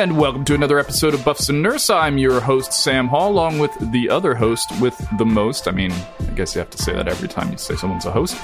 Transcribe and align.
And 0.00 0.16
welcome 0.16 0.46
to 0.46 0.54
another 0.54 0.78
episode 0.78 1.12
of 1.12 1.22
Buffs 1.26 1.50
and 1.50 1.62
Nerfs. 1.62 1.90
I'm 1.90 2.16
your 2.16 2.40
host, 2.40 2.72
Sam 2.72 3.06
Hall, 3.06 3.30
along 3.30 3.58
with 3.58 3.70
the 3.92 4.08
other 4.08 4.34
host 4.34 4.66
with 4.80 4.96
the 5.18 5.26
most. 5.26 5.68
I 5.68 5.72
mean, 5.72 5.92
I 5.92 6.32
guess 6.34 6.54
you 6.54 6.58
have 6.60 6.70
to 6.70 6.78
say 6.78 6.94
that 6.94 7.06
every 7.06 7.28
time 7.28 7.52
you 7.52 7.58
say 7.58 7.76
someone's 7.76 8.06
a 8.06 8.10
host. 8.10 8.34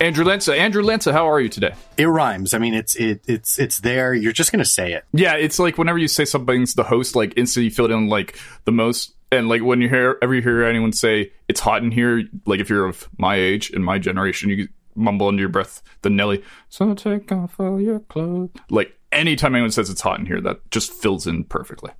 Andrew 0.00 0.24
Lanca. 0.24 0.56
Andrew 0.56 0.82
Lanca, 0.82 1.12
how 1.12 1.28
are 1.28 1.42
you 1.42 1.50
today? 1.50 1.74
It 1.98 2.06
rhymes. 2.06 2.54
I 2.54 2.58
mean, 2.58 2.72
it's 2.72 2.96
it 2.96 3.20
it's 3.26 3.58
it's 3.58 3.80
there. 3.80 4.14
You're 4.14 4.32
just 4.32 4.50
gonna 4.50 4.64
say 4.64 4.94
it. 4.94 5.04
Yeah, 5.12 5.34
it's 5.34 5.58
like 5.58 5.76
whenever 5.76 5.98
you 5.98 6.08
say 6.08 6.24
something's 6.24 6.72
the 6.72 6.84
host, 6.84 7.14
like 7.14 7.34
instantly 7.36 7.66
you 7.66 7.70
fill 7.70 7.84
it 7.84 7.90
in 7.90 8.08
like 8.08 8.40
the 8.64 8.72
most. 8.72 9.12
And 9.30 9.46
like 9.46 9.62
when 9.62 9.82
you 9.82 9.90
hear 9.90 10.16
ever 10.22 10.34
you 10.34 10.40
hear 10.40 10.64
anyone 10.64 10.94
say 10.94 11.32
it's 11.48 11.60
hot 11.60 11.82
in 11.82 11.90
here, 11.90 12.22
like 12.46 12.60
if 12.60 12.70
you're 12.70 12.86
of 12.86 13.10
my 13.18 13.36
age 13.36 13.70
and 13.72 13.84
my 13.84 13.98
generation, 13.98 14.48
you 14.48 14.68
mumble 14.94 15.28
under 15.28 15.40
your 15.40 15.50
breath 15.50 15.82
the 16.00 16.08
Nelly. 16.08 16.42
So 16.70 16.94
take 16.94 17.30
off 17.30 17.60
all 17.60 17.78
your 17.78 18.00
clothes. 18.00 18.50
Like 18.70 18.98
anytime 19.14 19.54
anyone 19.54 19.70
says 19.70 19.90
it's 19.90 20.00
hot 20.00 20.18
in 20.20 20.26
here, 20.26 20.40
that 20.42 20.70
just 20.70 20.92
fills 20.92 21.26
in 21.26 21.44
perfectly. 21.44 21.90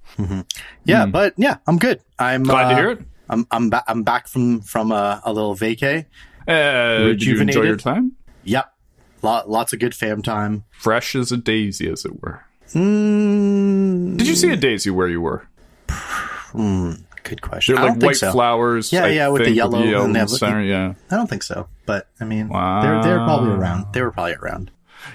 Yeah, 0.84 1.06
but 1.06 1.34
yeah, 1.37 1.59
I'm 1.66 1.78
good. 1.78 2.00
I'm. 2.18 2.42
Glad 2.42 2.68
to 2.70 2.74
uh, 2.74 2.77
hear 2.77 2.90
it. 2.90 3.00
I'm 3.28 3.46
I'm 3.50 3.70
back. 3.70 3.84
I'm 3.88 4.02
back 4.02 4.28
from 4.28 4.60
from 4.60 4.92
a, 4.92 5.23
a 5.24 5.32
little 5.32 5.54
vacay. 5.54 6.06
Uh, 6.46 6.98
did 7.04 7.23
you 7.23 7.40
enjoy 7.40 7.62
your 7.62 7.77
time? 7.77 8.12
Yep, 8.45 8.70
Lot, 9.23 9.48
lots 9.48 9.73
of 9.73 9.78
good 9.78 9.95
fam 9.95 10.20
time. 10.20 10.64
Fresh 10.70 11.14
as 11.14 11.32
a 11.32 11.38
daisy, 11.38 11.88
as 11.90 12.04
it 12.04 12.23
were. 12.23 12.45
Mm, 12.73 14.18
Did 14.18 14.26
you 14.26 14.34
see 14.34 14.51
a 14.51 14.56
daisy 14.56 14.90
where 14.90 15.09
you 15.09 15.20
were? 15.20 15.48
good 17.23 17.40
question. 17.40 17.74
They're 17.76 17.84
like 17.84 18.02
white 18.02 18.16
so. 18.16 18.30
flowers. 18.32 18.92
Yeah, 18.92 19.04
I 19.04 19.09
yeah, 19.09 19.28
with 19.28 19.45
the 19.45 19.51
yellow 19.51 19.82
yellow 19.82 20.04
and 20.04 20.15
they 20.15 20.18
have- 20.20 20.30
center. 20.30 20.62
Yeah, 20.62 20.95
I 21.10 21.16
don't 21.16 21.28
think 21.28 21.42
so, 21.42 21.68
but 21.87 22.09
I 22.20 22.24
mean, 22.24 22.48
they're 22.48 23.02
they're 23.02 23.24
probably 23.24 23.51
around. 23.52 23.92
They 23.95 24.02
were 24.02 24.10
probably 24.12 24.35
around. 24.35 24.70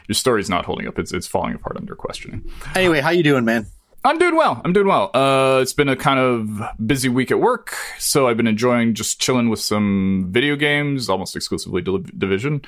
Your 0.07 0.15
story's 0.15 0.49
not 0.49 0.65
holding 0.65 0.87
up. 0.87 0.99
It's 0.99 1.13
it's 1.13 1.27
falling 1.27 1.55
apart 1.55 1.77
under 1.77 1.95
questioning. 1.95 2.49
Anyway, 2.75 3.01
how 3.01 3.09
you 3.09 3.23
doing, 3.23 3.45
man? 3.45 3.67
I'm 4.03 4.17
doing 4.17 4.35
well. 4.35 4.61
I'm 4.63 4.71
doing 4.71 4.87
well. 4.87 5.11
Uh, 5.13 5.59
it's 5.61 5.73
been 5.73 5.89
a 5.89 5.95
kind 5.95 6.19
of 6.19 6.61
busy 6.85 7.09
week 7.09 7.31
at 7.31 7.39
work, 7.39 7.75
so 7.97 8.27
I've 8.27 8.37
been 8.37 8.47
enjoying 8.47 8.93
just 8.93 9.19
chilling 9.19 9.49
with 9.49 9.59
some 9.59 10.27
video 10.29 10.55
games, 10.55 11.09
almost 11.09 11.35
exclusively 11.35 11.81
Div- 11.81 12.17
Division 12.17 12.61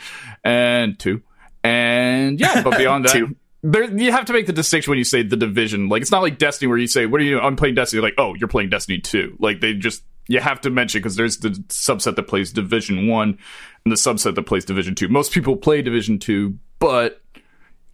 and 0.44 1.00
two, 1.00 1.22
and 1.64 2.40
yeah. 2.40 2.62
But 2.62 2.78
beyond 2.78 3.06
that, 3.08 3.34
there 3.64 3.84
you 3.98 4.12
have 4.12 4.26
to 4.26 4.34
make 4.34 4.46
the 4.46 4.54
distinction 4.54 4.92
when 4.92 4.98
you 4.98 5.06
say 5.06 5.24
the 5.24 5.38
Division. 5.38 5.88
Like 5.88 6.02
it's 6.02 6.12
not 6.12 6.22
like 6.22 6.38
Destiny 6.38 6.68
where 6.68 6.78
you 6.78 6.88
say, 6.88 7.06
"What 7.06 7.22
are 7.22 7.24
you? 7.24 7.40
I'm 7.40 7.56
playing 7.56 7.76
Destiny." 7.76 8.02
Like, 8.02 8.16
oh, 8.18 8.34
you're 8.36 8.50
playing 8.50 8.70
Destiny 8.70 9.00
two. 9.00 9.38
Like 9.40 9.62
they 9.62 9.74
just 9.74 10.04
you 10.28 10.40
have 10.40 10.62
to 10.62 10.70
mention 10.70 11.00
because 11.00 11.16
there's 11.16 11.38
the 11.38 11.50
subset 11.70 12.16
that 12.16 12.24
plays 12.24 12.52
Division 12.52 13.08
one 13.08 13.38
and 13.86 13.92
the 13.92 13.96
subset 13.96 14.36
that 14.36 14.44
plays 14.44 14.66
Division 14.66 14.96
two. 14.96 15.08
Most 15.08 15.32
people 15.32 15.56
play 15.56 15.82
Division 15.82 16.20
two, 16.20 16.58
but 16.82 17.22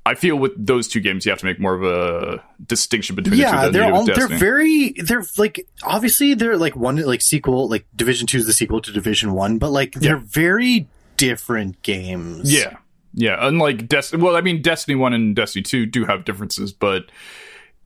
I 0.05 0.15
feel 0.15 0.37
with 0.37 0.53
those 0.65 0.87
two 0.87 1.01
games, 1.01 1.25
you 1.25 1.31
have 1.31 1.39
to 1.39 1.45
make 1.45 1.59
more 1.59 1.75
of 1.75 1.83
a 1.83 2.41
distinction 2.65 3.17
between 3.17 3.37
yeah, 3.37 3.65
the 3.65 3.67
two. 3.67 3.73
they're 3.73 3.91
than 3.91 3.95
you 3.95 4.05
do 4.05 4.11
all, 4.13 4.27
they're 4.29 4.37
very 4.37 4.93
they're 4.93 5.25
like 5.37 5.67
obviously 5.83 6.33
they're 6.33 6.57
like 6.57 6.77
one 6.77 6.95
like 6.95 7.21
sequel 7.21 7.67
like 7.67 7.85
Division 7.93 8.25
Two 8.25 8.37
is 8.37 8.47
the 8.47 8.53
sequel 8.53 8.81
to 8.81 8.93
Division 8.93 9.33
One, 9.33 9.57
but 9.57 9.71
like 9.71 9.91
they're 9.91 10.15
very 10.15 10.87
different 11.17 11.81
games. 11.81 12.51
yeah, 12.51 12.77
yeah. 13.13 13.35
Unlike 13.45 13.89
Destiny, 13.89 14.23
well, 14.23 14.37
I 14.37 14.41
mean, 14.41 14.61
Destiny 14.61 14.95
one 14.95 15.11
and 15.11 15.35
Destiny 15.35 15.63
two 15.63 15.85
do 15.85 16.05
have 16.05 16.23
differences, 16.23 16.71
but 16.71 17.11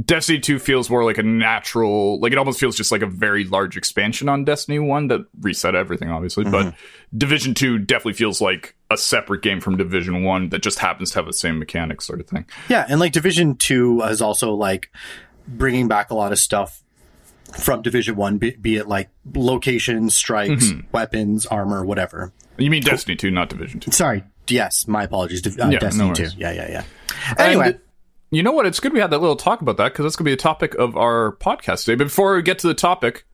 Destiny 0.06 0.40
two 0.40 0.58
feels 0.58 0.90
more 0.90 1.04
like 1.04 1.18
a 1.18 1.24
natural, 1.24 2.20
like 2.20 2.32
it 2.32 2.38
almost 2.38 2.60
feels 2.60 2.76
just 2.78 2.92
like 2.92 3.02
a 3.02 3.08
very 3.08 3.44
large 3.44 3.76
expansion 3.78 4.30
on 4.30 4.46
Destiny 4.46 4.80
one 4.80 5.08
that 5.10 5.22
reset 5.42 5.76
everything, 5.76 6.10
obviously. 6.10 6.46
Mm-hmm. 6.46 6.70
But 6.70 6.76
Division 7.18 7.54
two 7.54 7.78
definitely 7.78 8.14
feels 8.14 8.40
like 8.42 8.76
a 8.90 8.98
separate 8.98 9.42
game 9.42 9.60
from 9.60 9.78
Division 9.78 10.24
one 10.24 10.50
that 10.50 10.64
just 10.64 10.80
happens 10.80 11.12
to 11.12 11.16
have 11.20 11.26
the 11.26 11.34
same 11.34 11.60
mechanics, 11.60 12.06
sort 12.06 12.20
of 12.22 12.28
thing. 12.28 12.46
Yeah, 12.70 12.86
and 12.88 13.00
like 13.00 13.12
Division 13.12 13.56
Two 13.56 14.02
is 14.04 14.22
also 14.22 14.54
like 14.54 14.92
bringing 15.48 15.88
back 15.88 16.10
a 16.12 16.16
lot 16.16 16.32
of 16.32 16.40
stuff 16.40 16.82
from 17.60 17.82
Division 17.82 18.16
One, 18.16 18.38
be, 18.38 18.52
be 18.52 18.78
it 18.78 18.88
like 18.88 19.10
locations, 19.34 20.16
strikes, 20.16 20.68
Mm-hmm. 20.68 20.88
weapons, 20.94 21.46
armor, 21.46 21.84
whatever. 21.86 22.32
You 22.58 22.70
mean 22.70 22.82
Destiny 22.84 23.16
two, 23.18 23.30
not 23.32 23.50
Division 23.50 23.80
two? 23.82 23.92
Sorry, 23.92 24.24
yes, 24.48 24.88
my 24.88 25.04
apologies. 25.04 25.46
Uh, 25.46 25.68
Yeah, 25.70 25.80
Destiny 25.80 26.08
no 26.10 26.14
Two. 26.14 26.28
Yeah, 26.38 26.52
yeah, 26.54 26.70
yeah. 26.72 26.84
Anyway, 27.38 27.68
And 27.68 27.80
you 28.32 28.44
know 28.44 28.52
what? 28.54 28.66
It's 28.66 28.80
good 28.80 28.94
we 28.94 29.00
had 29.00 29.12
that 29.12 29.20
little 29.20 29.36
talk 29.36 29.62
about 29.62 29.78
that 29.78 29.92
because 29.92 30.04
that's 30.04 30.16
going 30.16 30.26
to 30.26 30.30
be 30.30 30.34
a 30.34 30.38
topic 30.38 30.74
of 30.76 30.96
our 30.98 31.36
podcast 31.38 31.86
today. 31.86 31.96
But 31.96 32.06
before 32.06 32.36
we 32.36 32.42
get 32.42 32.60
to 32.60 32.68
the 32.68 32.74
topic, 32.74 33.26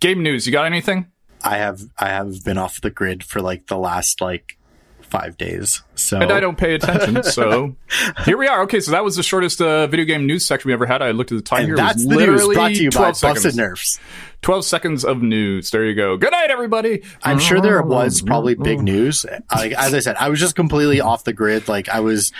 game 0.00 0.22
news. 0.22 0.46
You 0.46 0.52
got 0.52 0.64
anything? 0.66 1.06
I 1.44 1.58
have 1.58 1.82
I 1.98 2.08
have 2.08 2.44
been 2.44 2.58
off 2.58 2.80
the 2.80 2.90
grid 2.90 3.22
for 3.22 3.40
like 3.40 3.66
the 3.68 3.76
last 3.78 4.20
like 4.20 4.58
five 5.02 5.36
days. 5.38 5.82
So 5.94 6.18
And 6.20 6.32
I 6.32 6.40
don't 6.40 6.58
pay 6.58 6.74
attention. 6.74 7.22
So 7.24 7.76
here 8.24 8.36
we 8.36 8.46
are. 8.46 8.62
Okay, 8.62 8.80
so 8.80 8.90
that 8.90 9.04
was 9.04 9.16
the 9.16 9.22
shortest 9.22 9.60
uh, 9.60 9.86
video 9.86 10.04
game 10.04 10.26
news 10.26 10.44
section 10.44 10.68
we 10.68 10.72
ever 10.72 10.86
had. 10.86 11.00
I 11.02 11.12
looked 11.12 11.32
at 11.32 11.36
the 11.36 11.42
time 11.42 11.60
And 11.60 11.66
here. 11.68 11.76
that's 11.76 12.02
it 12.02 12.08
the 12.08 12.16
news 12.16 12.26
literally 12.26 12.54
brought 12.56 12.68
to 12.74 12.82
you 12.82 12.90
by 12.90 13.12
12 13.12 13.20
Buffs 13.20 13.54
Nerfs. 13.56 14.00
12 14.42 14.64
seconds 14.64 15.04
of 15.04 15.22
news. 15.22 15.70
There 15.70 15.84
you 15.84 15.94
go. 15.94 16.16
Good 16.16 16.32
night, 16.32 16.50
everybody. 16.50 17.02
I'm 17.22 17.38
sure 17.38 17.60
there 17.60 17.82
oh, 17.82 17.86
was 17.86 18.22
probably 18.22 18.54
big 18.54 18.80
news. 18.80 19.26
Like 19.54 19.72
as 19.72 19.92
I 19.94 19.98
said, 20.00 20.16
I 20.16 20.28
was 20.28 20.40
just 20.40 20.54
completely 20.54 21.00
off 21.00 21.24
the 21.24 21.32
grid. 21.32 21.68
Like 21.68 21.88
I 21.88 22.00
was, 22.00 22.32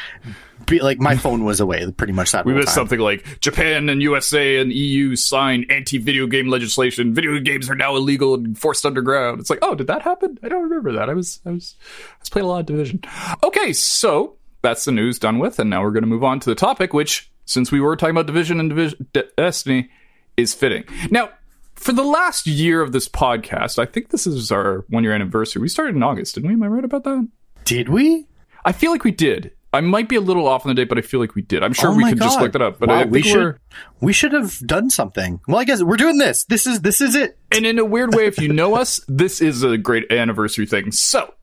be, 0.66 0.80
like 0.80 1.00
my 1.00 1.16
phone 1.16 1.44
was 1.44 1.60
away 1.60 1.90
pretty 1.90 2.12
much 2.12 2.32
that 2.32 2.44
We 2.44 2.54
missed 2.54 2.68
time. 2.68 2.74
something 2.74 3.00
like 3.00 3.40
Japan 3.40 3.88
and 3.88 4.02
USA 4.02 4.58
and 4.58 4.72
EU 4.72 5.16
signed 5.16 5.66
anti-video 5.70 6.26
game 6.26 6.48
legislation. 6.48 7.14
Video 7.14 7.38
games 7.40 7.68
are 7.68 7.74
now 7.74 7.96
illegal 7.96 8.34
and 8.34 8.56
forced 8.56 8.86
underground. 8.86 9.40
It's 9.40 9.50
like, 9.50 9.60
oh, 9.62 9.74
did 9.74 9.88
that 9.88 10.02
happen? 10.02 10.38
I 10.42 10.48
don't 10.48 10.62
remember 10.62 10.92
that. 10.92 11.10
I 11.10 11.14
was, 11.14 11.40
I 11.44 11.50
was, 11.50 11.74
I 11.80 12.16
was 12.20 12.28
playing 12.28 12.46
a 12.46 12.48
lot 12.48 12.60
of 12.60 12.66
Division. 12.66 13.02
Okay, 13.42 13.72
so 13.72 14.36
that's 14.62 14.84
the 14.84 14.92
news 14.92 15.18
done 15.18 15.38
with, 15.38 15.58
and 15.58 15.70
now 15.70 15.82
we're 15.82 15.90
going 15.90 16.02
to 16.02 16.08
move 16.08 16.24
on 16.24 16.40
to 16.40 16.50
the 16.50 16.54
topic, 16.54 16.92
which, 16.92 17.30
since 17.44 17.72
we 17.72 17.80
were 17.80 17.96
talking 17.96 18.12
about 18.14 18.26
Division 18.26 18.60
and 18.60 18.68
Division 18.68 19.06
De- 19.12 19.28
Destiny, 19.36 19.90
is 20.36 20.54
fitting. 20.54 20.84
Now, 21.10 21.30
for 21.78 21.92
the 21.92 22.02
last 22.04 22.46
year 22.46 22.80
of 22.82 22.92
this 22.92 23.08
podcast, 23.08 23.78
I 23.78 23.86
think 23.86 24.10
this 24.10 24.26
is 24.26 24.50
our 24.52 24.84
one-year 24.88 25.12
anniversary. 25.12 25.62
We 25.62 25.68
started 25.68 25.96
in 25.96 26.02
August, 26.02 26.34
didn't 26.34 26.48
we? 26.48 26.54
Am 26.54 26.62
I 26.62 26.66
right 26.66 26.84
about 26.84 27.04
that? 27.04 27.28
Did 27.64 27.88
we? 27.88 28.26
I 28.64 28.72
feel 28.72 28.90
like 28.90 29.04
we 29.04 29.10
did. 29.12 29.52
I 29.72 29.82
might 29.82 30.08
be 30.08 30.16
a 30.16 30.20
little 30.20 30.48
off 30.48 30.64
on 30.64 30.70
the 30.70 30.74
date, 30.74 30.88
but 30.88 30.96
I 30.96 31.02
feel 31.02 31.20
like 31.20 31.34
we 31.34 31.42
did. 31.42 31.62
I'm 31.62 31.74
sure 31.74 31.90
Oh 31.90 31.94
we 31.94 32.04
could 32.04 32.18
just 32.18 32.40
look 32.40 32.52
that 32.52 32.62
up. 32.62 32.78
But 32.78 32.88
Wow, 32.88 33.00
I 33.00 33.04
we 33.04 33.22
should 33.22 33.58
we 34.00 34.14
should 34.14 34.32
have 34.32 34.58
done 34.66 34.88
something. 34.88 35.40
Well, 35.46 35.58
I 35.58 35.64
guess 35.64 35.82
we're 35.82 35.98
doing 35.98 36.16
this. 36.16 36.44
This 36.44 36.66
is 36.66 36.80
this 36.80 37.02
is 37.02 37.14
it. 37.14 37.38
and 37.52 37.66
in 37.66 37.78
a 37.78 37.84
weird 37.84 38.14
way, 38.14 38.26
if 38.26 38.38
you 38.38 38.50
know 38.50 38.76
us, 38.76 39.00
this 39.08 39.42
is 39.42 39.62
a 39.62 39.76
great 39.76 40.10
anniversary 40.10 40.64
thing. 40.64 40.90
So, 40.92 41.34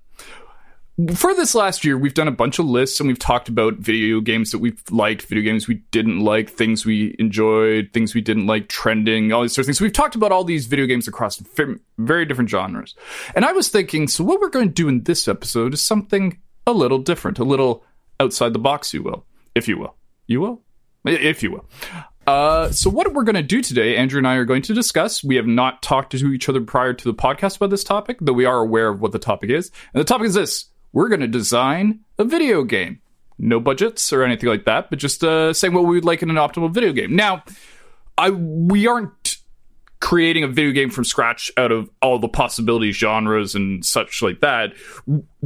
for 1.15 1.35
this 1.35 1.53
last 1.53 1.83
year, 1.83 1.97
we've 1.97 2.13
done 2.13 2.27
a 2.27 2.31
bunch 2.31 2.57
of 2.57 2.65
lists 2.65 2.99
and 2.99 3.07
we've 3.07 3.19
talked 3.19 3.49
about 3.49 3.75
video 3.75 4.21
games 4.21 4.51
that 4.51 4.59
we've 4.59 4.81
liked, 4.89 5.23
video 5.23 5.43
games 5.43 5.67
we 5.67 5.75
didn't 5.91 6.19
like, 6.19 6.49
things 6.49 6.85
we 6.85 7.15
enjoyed, 7.19 7.89
things 7.93 8.13
we 8.13 8.21
didn't 8.21 8.47
like, 8.47 8.69
trending, 8.69 9.33
all 9.33 9.41
these 9.41 9.53
sort 9.53 9.63
of 9.63 9.65
things. 9.67 9.79
So, 9.79 9.85
we've 9.85 9.93
talked 9.93 10.15
about 10.15 10.31
all 10.31 10.45
these 10.45 10.67
video 10.67 10.85
games 10.85 11.07
across 11.07 11.41
very 11.97 12.25
different 12.25 12.49
genres. 12.49 12.95
And 13.35 13.43
I 13.43 13.51
was 13.51 13.67
thinking, 13.67 14.07
so 14.07 14.23
what 14.23 14.39
we're 14.39 14.49
going 14.49 14.69
to 14.69 14.73
do 14.73 14.87
in 14.87 15.03
this 15.03 15.27
episode 15.27 15.73
is 15.73 15.83
something 15.83 16.39
a 16.65 16.71
little 16.71 16.99
different, 16.99 17.39
a 17.39 17.43
little 17.43 17.83
outside 18.19 18.53
the 18.53 18.59
box, 18.59 18.93
you 18.93 19.03
will, 19.03 19.25
if 19.53 19.67
you 19.67 19.77
will. 19.77 19.95
You 20.27 20.41
will? 20.41 20.61
If 21.05 21.43
you 21.43 21.51
will. 21.51 21.65
Uh, 22.25 22.71
so 22.71 22.89
what 22.89 23.13
we're 23.13 23.23
going 23.23 23.35
to 23.35 23.43
do 23.43 23.61
today, 23.61 23.97
Andrew 23.97 24.17
and 24.17 24.27
I 24.27 24.35
are 24.35 24.45
going 24.45 24.63
to 24.63 24.73
discuss. 24.73 25.23
We 25.23 25.35
have 25.35 25.45
not 25.45 25.83
talked 25.83 26.11
to 26.13 26.31
each 26.31 26.49
other 26.49 26.61
prior 26.61 26.93
to 26.93 27.03
the 27.03 27.13
podcast 27.13 27.57
about 27.57 27.69
this 27.69 27.83
topic, 27.83 28.17
though 28.21 28.33
we 28.33 28.45
are 28.45 28.57
aware 28.57 28.89
of 28.89 29.01
what 29.01 29.11
the 29.11 29.19
topic 29.19 29.51
is. 29.51 29.71
And 29.93 30.01
the 30.01 30.05
topic 30.05 30.27
is 30.27 30.33
this: 30.33 30.65
we're 30.95 31.09
going 31.09 31.19
to 31.19 31.27
design 31.27 31.99
a 32.17 32.23
video 32.23 32.63
game. 32.63 33.01
No 33.37 33.59
budgets 33.59 34.13
or 34.13 34.23
anything 34.23 34.49
like 34.49 34.63
that, 34.63 34.89
but 34.89 34.97
just 34.97 35.23
uh, 35.23 35.53
saying 35.53 35.73
what 35.73 35.83
we 35.83 35.95
would 35.95 36.05
like 36.05 36.23
in 36.23 36.29
an 36.29 36.37
optimal 36.37 36.73
video 36.73 36.93
game. 36.93 37.15
Now, 37.15 37.43
I 38.17 38.29
we 38.29 38.87
aren't 38.87 39.37
creating 39.99 40.45
a 40.45 40.47
video 40.47 40.71
game 40.71 40.89
from 40.89 41.03
scratch 41.03 41.51
out 41.57 41.71
of 41.71 41.89
all 42.01 42.17
the 42.17 42.29
possibility 42.29 42.93
genres 42.93 43.55
and 43.55 43.85
such 43.85 44.21
like 44.21 44.39
that. 44.39 44.73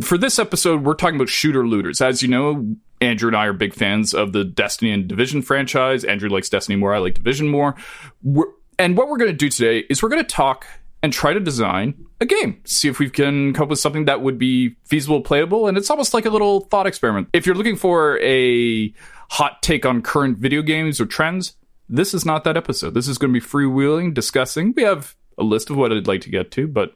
For 0.01 0.19
this 0.19 0.37
episode, 0.37 0.83
we're 0.83 0.93
talking 0.93 1.15
about 1.15 1.29
shooter 1.29 1.65
looters. 1.67 1.99
As 1.99 2.21
you 2.21 2.27
know, 2.27 2.75
Andrew 3.01 3.29
and 3.29 3.35
I 3.35 3.45
are 3.45 3.53
big 3.53 3.73
fans 3.73 4.13
of 4.13 4.33
the 4.33 4.43
Destiny 4.43 4.91
and 4.91 5.07
Division 5.07 5.41
franchise. 5.41 6.03
Andrew 6.03 6.29
likes 6.29 6.49
Destiny 6.49 6.75
more. 6.75 6.93
I 6.93 6.99
like 6.99 7.15
Division 7.15 7.47
more. 7.47 7.75
We're, 8.21 8.51
and 8.77 8.95
what 8.95 9.09
we're 9.09 9.17
going 9.17 9.31
to 9.31 9.37
do 9.37 9.49
today 9.49 9.79
is 9.89 10.03
we're 10.03 10.09
going 10.09 10.23
to 10.23 10.29
talk 10.29 10.67
and 11.01 11.11
try 11.11 11.33
to 11.33 11.39
design 11.39 12.05
a 12.21 12.25
game. 12.25 12.61
See 12.65 12.87
if 12.87 12.99
we 12.99 13.09
can 13.09 13.53
come 13.53 13.63
up 13.63 13.69
with 13.69 13.79
something 13.79 14.05
that 14.05 14.21
would 14.21 14.37
be 14.37 14.75
feasible, 14.85 15.21
playable, 15.21 15.67
and 15.67 15.77
it's 15.77 15.89
almost 15.89 16.13
like 16.13 16.25
a 16.25 16.29
little 16.29 16.61
thought 16.61 16.87
experiment. 16.87 17.29
If 17.33 17.45
you're 17.45 17.55
looking 17.55 17.75
for 17.75 18.19
a 18.21 18.93
hot 19.29 19.61
take 19.61 19.85
on 19.85 20.01
current 20.01 20.37
video 20.37 20.61
games 20.61 20.99
or 20.99 21.05
trends, 21.05 21.55
this 21.87 22.13
is 22.13 22.25
not 22.25 22.43
that 22.43 22.57
episode. 22.57 22.93
This 22.93 23.07
is 23.07 23.17
going 23.17 23.33
to 23.33 23.39
be 23.39 23.45
freewheeling, 23.45 24.13
discussing. 24.13 24.73
We 24.75 24.83
have 24.83 25.15
a 25.37 25.43
list 25.43 25.69
of 25.69 25.77
what 25.77 25.91
I'd 25.91 26.07
like 26.07 26.21
to 26.21 26.29
get 26.29 26.51
to, 26.51 26.67
but 26.67 26.93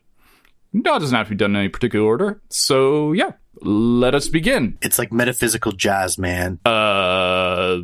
no, 0.74 0.96
it 0.96 1.00
doesn't 1.00 1.16
have 1.16 1.28
to 1.28 1.32
be 1.32 1.38
done 1.38 1.52
in 1.52 1.58
any 1.58 1.70
particular 1.70 2.06
order. 2.06 2.42
So 2.50 3.14
yeah, 3.14 3.32
let 3.62 4.16
us 4.16 4.28
begin. 4.28 4.78
It's 4.82 5.00
like 5.00 5.12
metaphysical 5.12 5.72
jazz, 5.72 6.18
man. 6.18 6.60
Uh, 6.66 7.82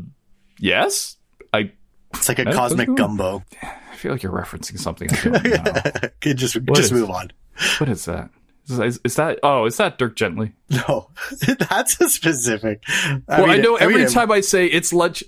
yes, 0.58 1.18
I. 1.54 1.72
It's 2.16 2.28
like 2.28 2.40
a 2.40 2.46
cosmic 2.46 2.94
gumbo. 2.96 3.44
I 4.00 4.02
feel 4.02 4.12
like 4.14 4.24
you're 4.24 4.32
referencing 4.32 4.80
something. 4.80 5.10
I 5.12 5.16
don't 5.24 5.66
know. 5.66 6.10
just 6.38 6.56
is- 6.56 6.64
just 6.78 6.94
move 6.94 7.10
on. 7.12 7.32
what 7.80 7.90
is 7.90 8.06
that? 8.06 8.30
Is, 8.70 9.00
is 9.04 9.16
that? 9.16 9.40
Oh, 9.44 9.66
is 9.66 9.78
that 9.78 9.98
Dirk 9.98 10.16
Gently? 10.16 10.54
No, 10.70 11.10
that's 11.70 12.00
a 12.00 12.08
specific. 12.08 12.84
I 12.88 13.22
well, 13.28 13.48
mean, 13.48 13.50
I 13.50 13.58
know 13.58 13.76
every 13.78 13.96
mean, 13.96 14.08
time 14.08 14.32
I 14.32 14.42
say 14.42 14.68
it's 14.68 14.94
lunch, 14.94 15.24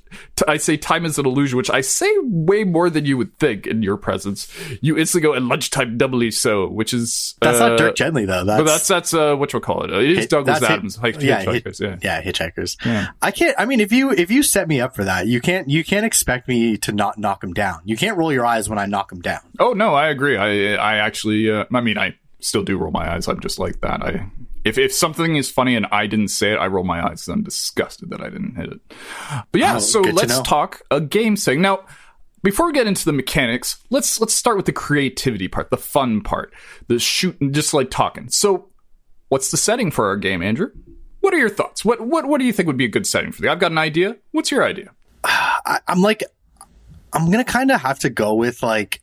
I 0.48 0.58
say 0.58 0.78
time 0.78 1.04
is 1.04 1.18
an 1.18 1.26
illusion, 1.26 1.58
which 1.58 1.72
I 1.72 1.82
say 1.82 2.12
way 2.22 2.64
more 2.64 2.92
than 2.92 3.06
you 3.06 3.18
would 3.18 3.36
think 3.40 3.66
in 3.66 3.82
your 3.82 3.98
presence. 3.98 4.48
You 4.82 5.00
instantly 5.00 5.28
go, 5.28 5.34
and 5.34 5.50
lunchtime 5.50 5.98
doubly 5.98 6.30
so, 6.30 6.68
which 6.68 6.94
is 6.94 7.34
that's 7.42 7.60
uh, 7.60 7.70
not 7.70 7.80
Dirk 7.80 7.96
Gently 7.96 8.26
though. 8.26 8.44
That's 8.44 8.62
but 8.62 8.66
that's 8.66 8.88
that's 8.88 9.14
uh, 9.16 9.36
what 9.36 9.52
we'll 9.52 9.62
call 9.62 9.84
it. 9.84 9.90
It 9.90 10.20
is 10.20 10.28
Douglas 10.28 10.62
Adams. 10.62 10.98
Hit, 10.98 11.24
yeah, 11.24 11.44
hitchhikers. 11.44 11.80
Hit, 11.80 12.04
yeah, 12.04 12.22
yeah, 12.22 12.22
hitchhikers. 12.22 12.86
Yeah. 12.86 13.08
I 13.24 13.32
can't. 13.32 13.56
I 13.58 13.66
mean, 13.66 13.80
if 13.80 13.92
you 13.92 14.12
if 14.12 14.30
you 14.30 14.44
set 14.44 14.68
me 14.68 14.80
up 14.80 14.96
for 14.96 15.06
that, 15.06 15.26
you 15.26 15.42
can't 15.42 15.68
you 15.68 15.84
can't 15.84 16.06
expect 16.06 16.48
me 16.48 16.78
to 16.78 16.92
not 16.92 17.18
knock 17.18 17.44
him 17.44 17.54
down. 17.54 17.82
You 17.84 17.98
can't 17.98 18.16
roll 18.16 18.32
your 18.32 18.46
eyes 18.46 18.70
when 18.70 18.78
I 18.78 18.86
knock 18.86 19.12
him 19.12 19.22
down. 19.22 19.42
Oh 19.60 19.74
no, 19.74 19.96
I 19.96 20.10
agree. 20.10 20.38
I 20.38 20.76
I 20.76 20.98
actually. 20.98 21.50
Uh, 21.50 21.66
I 21.74 21.82
mean, 21.82 21.98
I 21.98 22.16
still 22.42 22.64
do 22.64 22.78
roll 22.78 22.92
my 22.92 23.14
eyes. 23.14 23.28
I'm 23.28 23.40
just 23.40 23.60
like 23.60 23.82
that. 23.82 24.04
I 24.04 24.30
if 24.64 24.78
if 24.78 24.94
something 24.94 25.36
is 25.36 25.50
funny 25.50 25.76
and 25.76 25.88
I 25.92 26.08
didn't 26.08 26.30
say 26.30 26.54
it, 26.54 26.58
I 26.58 26.68
roll 26.68 26.84
my 26.84 27.06
eyes. 27.06 27.28
I'm 27.28 27.44
disgusted 27.44 28.10
that 28.12 28.22
I 28.22 28.30
didn't 28.30 28.56
hit 28.56 28.72
it. 28.72 28.80
But 29.52 29.62
yeah, 29.62 29.76
oh, 29.76 29.80
so 29.80 30.02
let's 30.02 30.40
talk 30.42 30.82
a 30.92 31.02
game 31.02 31.36
thing 31.36 31.62
now. 31.62 31.86
Before 32.44 32.66
we 32.66 32.74
get 32.74 32.88
into 32.88 33.06
the 33.06 33.14
mechanics, 33.14 33.78
let's 33.92 34.20
let's 34.20 34.34
start 34.34 34.58
with 34.58 34.66
the 34.66 34.74
creativity 34.74 35.48
part, 35.48 35.70
the 35.70 35.78
fun 35.78 36.22
part, 36.22 36.54
the 36.88 36.98
shooting, 36.98 37.54
just 37.54 37.74
like 37.74 37.92
talking. 37.92 38.30
So, 38.30 38.70
what's 39.30 39.52
the 39.52 39.58
setting 39.58 39.92
for 39.92 40.08
our 40.08 40.18
game, 40.18 40.42
Andrew? 40.42 40.72
What 41.20 41.36
are 41.36 41.38
your 41.38 41.50
thoughts? 41.50 41.86
What 41.86 42.02
what 42.02 42.26
what 42.26 42.40
do 42.40 42.46
you 42.46 42.54
think 42.54 42.68
would 42.68 42.78
be 42.78 42.86
a 42.86 42.90
good 42.90 43.06
setting 43.06 43.32
for 43.32 43.42
the? 43.42 43.50
I've 43.50 43.60
got 43.60 43.72
an 43.72 43.78
idea. 43.78 44.18
What's 44.32 44.50
your 44.50 44.64
idea? 44.64 44.92
I, 45.24 45.80
I'm 45.88 46.02
like, 46.02 46.24
I'm 47.14 47.30
gonna 47.30 47.44
kind 47.44 47.70
of 47.70 47.80
have 47.82 48.00
to 48.00 48.10
go 48.10 48.34
with 48.34 48.64
like 48.64 49.02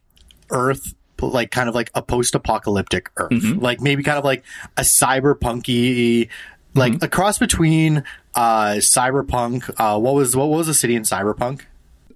Earth 0.51 0.95
like 1.21 1.51
kind 1.51 1.69
of 1.69 1.75
like 1.75 1.91
a 1.95 2.03
post-apocalyptic 2.03 3.11
Earth, 3.17 3.31
mm-hmm. 3.31 3.61
like 3.61 3.81
maybe 3.81 4.03
kind 4.03 4.19
of 4.19 4.25
like 4.25 4.45
a 4.77 4.83
cyberpunky, 4.83 6.29
like 6.75 6.95
mm-hmm. 6.95 7.05
a 7.05 7.09
cross 7.09 7.39
between 7.39 8.05
uh, 8.35 8.75
cyberpunk. 8.77 9.71
Uh, 9.79 9.99
what 9.99 10.15
was 10.15 10.35
what 10.37 10.49
was 10.49 10.67
the 10.67 10.75
city 10.75 10.95
in 10.95 11.03
cyberpunk? 11.03 11.63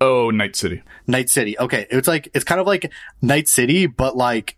Oh, 0.00 0.30
Night 0.30 0.56
City. 0.56 0.82
Night 1.06 1.30
City. 1.30 1.58
Okay, 1.58 1.86
it's 1.90 2.08
like 2.08 2.28
it's 2.34 2.44
kind 2.44 2.60
of 2.60 2.66
like 2.66 2.92
Night 3.20 3.48
City, 3.48 3.86
but 3.86 4.16
like 4.16 4.56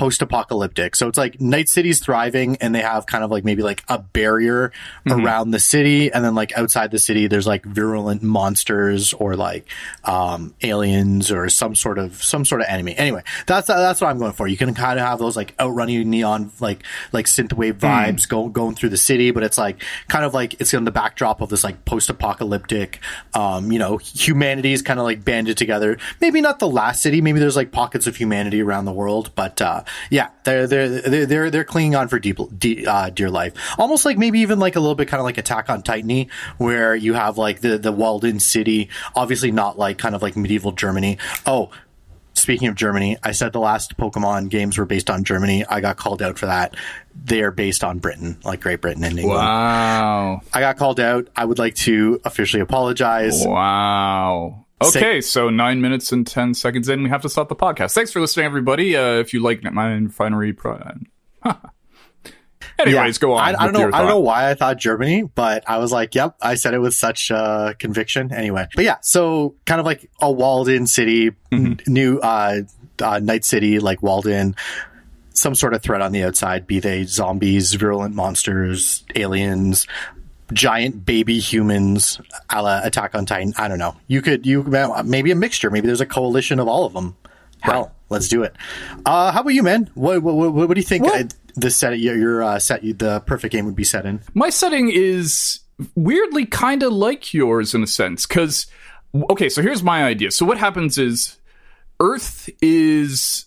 post-apocalyptic. 0.00 0.96
So 0.96 1.08
it's 1.08 1.18
like 1.18 1.42
Night 1.42 1.68
City's 1.68 2.00
thriving 2.00 2.56
and 2.62 2.74
they 2.74 2.80
have 2.80 3.04
kind 3.04 3.22
of 3.22 3.30
like 3.30 3.44
maybe 3.44 3.62
like 3.62 3.84
a 3.86 3.98
barrier 3.98 4.72
mm-hmm. 5.06 5.20
around 5.20 5.50
the 5.50 5.60
city 5.60 6.10
and 6.10 6.24
then 6.24 6.34
like 6.34 6.56
outside 6.56 6.90
the 6.90 6.98
city 6.98 7.26
there's 7.26 7.46
like 7.46 7.66
virulent 7.66 8.22
monsters 8.22 9.12
or 9.12 9.36
like 9.36 9.66
um, 10.04 10.54
aliens 10.62 11.30
or 11.30 11.50
some 11.50 11.74
sort 11.74 11.98
of 11.98 12.22
some 12.22 12.46
sort 12.46 12.62
of 12.62 12.68
enemy. 12.70 12.96
Anyway, 12.96 13.22
that's 13.46 13.66
that's 13.66 14.00
what 14.00 14.08
I'm 14.08 14.18
going 14.18 14.32
for. 14.32 14.48
You 14.48 14.56
can 14.56 14.72
kind 14.72 14.98
of 14.98 15.04
have 15.04 15.18
those 15.18 15.36
like 15.36 15.54
outrunning 15.60 16.08
neon 16.08 16.50
like 16.60 16.82
like 17.12 17.26
synthwave 17.26 17.74
mm. 17.74 17.80
vibes 17.80 18.22
mm. 18.22 18.28
go, 18.30 18.48
going 18.48 18.76
through 18.76 18.88
the 18.88 18.96
city, 18.96 19.32
but 19.32 19.42
it's 19.42 19.58
like 19.58 19.84
kind 20.08 20.24
of 20.24 20.32
like 20.32 20.58
it's 20.62 20.72
in 20.72 20.84
the 20.84 20.90
backdrop 20.90 21.42
of 21.42 21.50
this 21.50 21.62
like 21.62 21.84
post-apocalyptic 21.84 23.00
um, 23.34 23.70
you 23.70 23.78
know, 23.78 23.98
humanity 23.98 24.72
is 24.72 24.80
kind 24.80 24.98
of 24.98 25.04
like 25.04 25.26
banded 25.26 25.58
together. 25.58 25.98
Maybe 26.22 26.40
not 26.40 26.58
the 26.58 26.68
last 26.68 27.02
city, 27.02 27.20
maybe 27.20 27.38
there's 27.38 27.54
like 27.54 27.70
pockets 27.70 28.06
of 28.06 28.16
humanity 28.16 28.62
around 28.62 28.86
the 28.86 28.92
world, 28.92 29.32
but 29.34 29.60
uh, 29.60 29.84
yeah, 30.10 30.30
they're 30.44 30.66
they're 30.66 31.26
they're 31.26 31.50
they're 31.50 31.64
clinging 31.64 31.94
on 31.94 32.08
for 32.08 32.18
deep, 32.18 32.38
deep 32.56 32.86
uh, 32.86 33.10
dear 33.10 33.30
life. 33.30 33.52
Almost 33.78 34.04
like 34.04 34.18
maybe 34.18 34.40
even 34.40 34.58
like 34.58 34.76
a 34.76 34.80
little 34.80 34.94
bit 34.94 35.08
kind 35.08 35.20
of 35.20 35.24
like 35.24 35.38
Attack 35.38 35.70
on 35.70 35.82
Titan, 35.82 36.26
where 36.58 36.94
you 36.94 37.14
have 37.14 37.38
like 37.38 37.60
the 37.60 37.78
the 37.78 37.92
walled 37.92 38.24
in 38.24 38.40
city. 38.40 38.88
Obviously, 39.14 39.52
not 39.52 39.78
like 39.78 39.98
kind 39.98 40.14
of 40.14 40.22
like 40.22 40.36
medieval 40.36 40.72
Germany. 40.72 41.18
Oh, 41.46 41.70
speaking 42.40 42.68
of 42.68 42.74
Germany, 42.74 43.16
I 43.22 43.32
said 43.32 43.52
the 43.52 43.60
last 43.60 43.96
Pokemon 43.96 44.48
games 44.48 44.78
were 44.78 44.86
based 44.86 45.10
on 45.10 45.24
Germany. 45.24 45.64
I 45.66 45.80
got 45.80 45.96
called 45.96 46.22
out 46.22 46.38
for 46.38 46.46
that. 46.46 46.74
They 47.24 47.42
are 47.42 47.50
based 47.50 47.84
on 47.84 47.98
Britain, 47.98 48.38
like 48.44 48.60
Great 48.60 48.80
Britain 48.80 49.04
and 49.04 49.18
England. 49.18 49.38
Wow. 49.38 50.40
I 50.52 50.60
got 50.60 50.76
called 50.76 51.00
out. 51.00 51.28
I 51.36 51.44
would 51.44 51.58
like 51.58 51.74
to 51.76 52.20
officially 52.24 52.60
apologize. 52.60 53.44
Wow. 53.46 54.66
Okay, 54.82 55.20
so 55.20 55.50
nine 55.50 55.82
minutes 55.82 56.10
and 56.10 56.26
ten 56.26 56.54
seconds 56.54 56.88
in, 56.88 57.02
we 57.02 57.10
have 57.10 57.20
to 57.22 57.28
stop 57.28 57.50
the 57.50 57.56
podcast. 57.56 57.92
Thanks 57.94 58.12
for 58.12 58.20
listening, 58.20 58.46
everybody. 58.46 58.96
Uh, 58.96 59.18
if 59.18 59.34
you 59.34 59.40
like 59.40 59.62
Mind 59.62 60.06
Refinery, 60.06 60.54
pro- 60.54 60.80
anyways, 62.86 63.16
yeah, 63.16 63.20
go 63.20 63.32
on. 63.34 63.54
I, 63.54 63.62
I 63.62 63.64
don't 63.64 63.72
know. 63.72 63.96
I 63.96 64.00
don't 64.00 64.08
know 64.08 64.20
why 64.20 64.50
I 64.50 64.54
thought 64.54 64.78
Germany, 64.78 65.22
but 65.22 65.64
I 65.68 65.78
was 65.78 65.92
like, 65.92 66.14
"Yep." 66.14 66.36
I 66.40 66.54
said 66.54 66.74
it 66.74 66.80
with 66.80 66.94
such 66.94 67.30
uh, 67.30 67.74
conviction. 67.78 68.32
Anyway, 68.32 68.66
but 68.74 68.84
yeah, 68.84 68.96
so 69.02 69.54
kind 69.66 69.80
of 69.80 69.86
like 69.86 70.10
a 70.20 70.30
walled-in 70.30 70.86
city, 70.86 71.30
mm-hmm. 71.52 71.92
new 71.92 72.18
uh, 72.18 72.62
uh, 73.02 73.18
Night 73.18 73.44
City, 73.44 73.78
like 73.78 74.02
walled-in 74.02 74.54
some 75.32 75.54
sort 75.54 75.74
of 75.74 75.82
threat 75.82 76.02
on 76.02 76.12
the 76.12 76.22
outside, 76.24 76.66
be 76.66 76.80
they 76.80 77.04
zombies, 77.04 77.72
virulent 77.74 78.14
monsters, 78.14 79.04
aliens, 79.14 79.86
giant 80.52 81.04
baby 81.04 81.38
humans 81.38 82.20
a 82.50 82.62
la 82.62 82.80
Attack 82.84 83.14
on 83.14 83.26
Titan. 83.26 83.54
I 83.56 83.68
don't 83.68 83.78
know. 83.78 83.96
You 84.06 84.22
could 84.22 84.46
you 84.46 84.62
maybe 85.04 85.30
a 85.30 85.36
mixture. 85.36 85.70
Maybe 85.70 85.86
there's 85.86 86.00
a 86.00 86.06
coalition 86.06 86.60
of 86.60 86.68
all 86.68 86.84
of 86.84 86.92
them. 86.92 87.16
Hell, 87.60 87.82
right. 87.82 87.90
let's 88.08 88.28
do 88.28 88.42
it. 88.42 88.54
Uh, 89.04 89.32
how 89.32 89.40
about 89.40 89.50
you, 89.50 89.62
man? 89.62 89.90
What 89.94 90.22
what, 90.22 90.34
what, 90.34 90.52
what 90.52 90.74
do 90.74 90.80
you 90.80 90.86
think 90.86 91.06
uh, 91.06 91.24
the 91.56 91.70
set 91.70 91.98
your, 91.98 92.42
uh, 92.42 92.58
set 92.58 92.82
the 92.82 93.22
perfect 93.26 93.52
game 93.52 93.66
would 93.66 93.76
be 93.76 93.84
set 93.84 94.06
in? 94.06 94.20
My 94.34 94.50
setting 94.50 94.90
is 94.90 95.60
weirdly 95.94 96.46
kind 96.46 96.82
of 96.82 96.92
like 96.92 97.32
yours 97.32 97.74
in 97.74 97.82
a 97.82 97.86
sense 97.86 98.26
because 98.26 98.66
okay, 99.30 99.48
so 99.48 99.62
here's 99.62 99.82
my 99.82 100.04
idea. 100.04 100.30
So 100.30 100.46
what 100.46 100.58
happens 100.58 100.98
is 100.98 101.38
Earth 101.98 102.48
is 102.62 103.46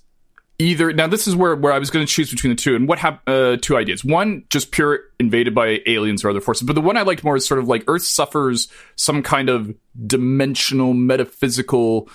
either 0.59 0.93
now 0.93 1.07
this 1.07 1.27
is 1.27 1.35
where, 1.35 1.55
where 1.55 1.73
I 1.73 1.79
was 1.79 1.89
going 1.89 2.05
to 2.05 2.11
choose 2.11 2.29
between 2.29 2.51
the 2.51 2.61
two 2.61 2.75
and 2.75 2.87
what 2.87 2.99
have 2.99 3.19
uh, 3.27 3.57
two 3.61 3.75
ideas. 3.77 4.03
One, 4.03 4.43
just 4.49 4.71
pure 4.71 4.99
invaded 5.19 5.55
by 5.55 5.79
aliens 5.85 6.23
or 6.23 6.29
other 6.29 6.41
forces, 6.41 6.65
but 6.65 6.73
the 6.73 6.81
one 6.81 6.97
I 6.97 7.01
liked 7.01 7.23
more 7.23 7.35
is 7.35 7.45
sort 7.45 7.59
of 7.59 7.67
like 7.67 7.83
Earth 7.87 8.03
suffers 8.03 8.67
some 8.95 9.23
kind 9.23 9.49
of 9.49 9.73
dimensional 10.05 10.93
metaphysical 10.93 12.09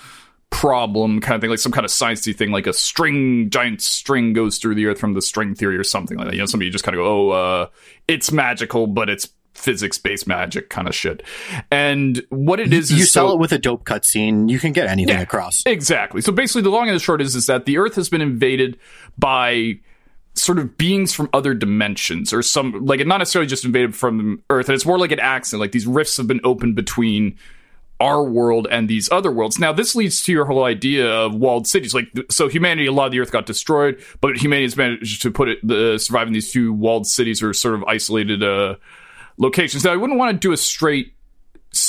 problem 0.51 1.21
kind 1.21 1.37
of 1.37 1.41
thing, 1.41 1.51
like 1.51 1.59
some 1.59 1.73
kind 1.73 1.85
of 1.85 1.91
sciencey 1.91 2.35
thing, 2.35 2.51
like 2.51 2.67
a 2.67 2.73
string, 2.73 3.51
giant 3.51 3.81
string 3.81 4.33
goes 4.33 4.59
through 4.59 4.75
the 4.75 4.87
Earth 4.87 4.99
from 4.99 5.15
the 5.15 5.23
string 5.23 5.55
theory 5.55 5.77
or 5.77 5.85
something 5.85 6.17
like 6.17 6.29
that. 6.29 6.35
You 6.35 6.41
know, 6.41 6.47
somebody 6.47 6.71
just 6.71 6.85
kind 6.85 6.97
of 6.97 7.03
go, 7.03 7.07
oh, 7.07 7.31
uh, 7.31 7.67
it's 8.07 8.33
magical, 8.33 8.87
but 8.87 9.09
it's 9.09 9.29
physics 9.55 9.99
based 9.99 10.27
magic 10.27 10.71
kind 10.71 10.89
of 10.89 10.95
shit. 10.95 11.23
And 11.71 12.25
what 12.31 12.61
it 12.61 12.73
is, 12.73 12.91
you 12.91 13.03
is 13.03 13.13
sell 13.13 13.29
so, 13.29 13.35
it 13.35 13.39
with 13.39 13.53
a 13.53 13.59
dope 13.59 13.85
cutscene, 13.85 14.49
you 14.49 14.59
can 14.59 14.73
get 14.73 14.89
anything 14.89 15.17
yeah, 15.17 15.23
across. 15.23 15.63
Exactly. 15.67 16.23
So 16.23 16.33
basically, 16.33 16.63
the 16.63 16.71
long 16.71 16.89
and 16.89 16.97
the 16.97 17.01
short 17.01 17.21
is 17.21 17.35
is 17.35 17.47
that 17.47 17.67
the 17.67 17.79
Earth 17.79 17.95
has 17.97 18.09
been 18.09 18.23
invaded 18.23 18.79
by 19.19 19.81
sort 20.35 20.59
of 20.59 20.79
beings 20.79 21.13
from 21.13 21.29
other 21.33 21.53
dimensions 21.53 22.33
or 22.33 22.43
some 22.43 22.87
like 22.87 23.01
it 23.01 23.09
not 23.09 23.19
necessarily 23.19 23.49
just 23.49 23.65
invaded 23.65 23.95
from 23.95 24.43
Earth, 24.51 24.69
and 24.69 24.75
it's 24.75 24.87
more 24.87 24.99
like 24.99 25.13
an 25.13 25.21
accident. 25.21 25.61
Like 25.61 25.73
these 25.73 25.87
rifts 25.87 26.17
have 26.17 26.27
been 26.27 26.41
opened 26.45 26.77
between 26.77 27.37
our 28.01 28.23
world 28.23 28.69
and 28.71 28.89
these 28.89 29.11
other 29.11 29.31
worlds. 29.31 29.59
Now, 29.59 29.73
this 29.73 29.95
leads 29.95 30.23
to 30.23 30.33
your 30.33 30.45
whole 30.45 30.65
idea 30.65 31.11
of 31.11 31.35
walled 31.35 31.67
cities. 31.67 31.95
Like, 31.95 32.07
so 32.31 32.49
humanity, 32.49 32.87
a 32.87 32.93
lot 32.93 33.07
of 33.07 33.13
the 33.13 33.21
Earth 33.21 33.33
got 33.33 33.47
destroyed, 33.47 34.03
but 34.21 34.37
humanity 34.37 34.67
has 34.67 34.77
managed 34.77 35.23
to 35.23 35.31
put 35.31 35.49
it, 35.49 35.59
the, 35.67 35.99
survive 35.99 36.29
in 36.29 36.33
these 36.33 36.51
few 36.51 36.73
walled 36.73 37.07
cities 37.07 37.43
or 37.43 37.53
sort 37.53 37.75
of 37.75 37.85
isolated 37.85 38.43
uh, 38.43 38.77
locations. 39.37 39.85
Now, 39.85 39.93
I 39.93 39.97
wouldn't 39.97 40.19
want 40.19 40.33
to 40.33 40.39
do 40.39 40.53
a 40.53 40.57
straight. 40.57 41.15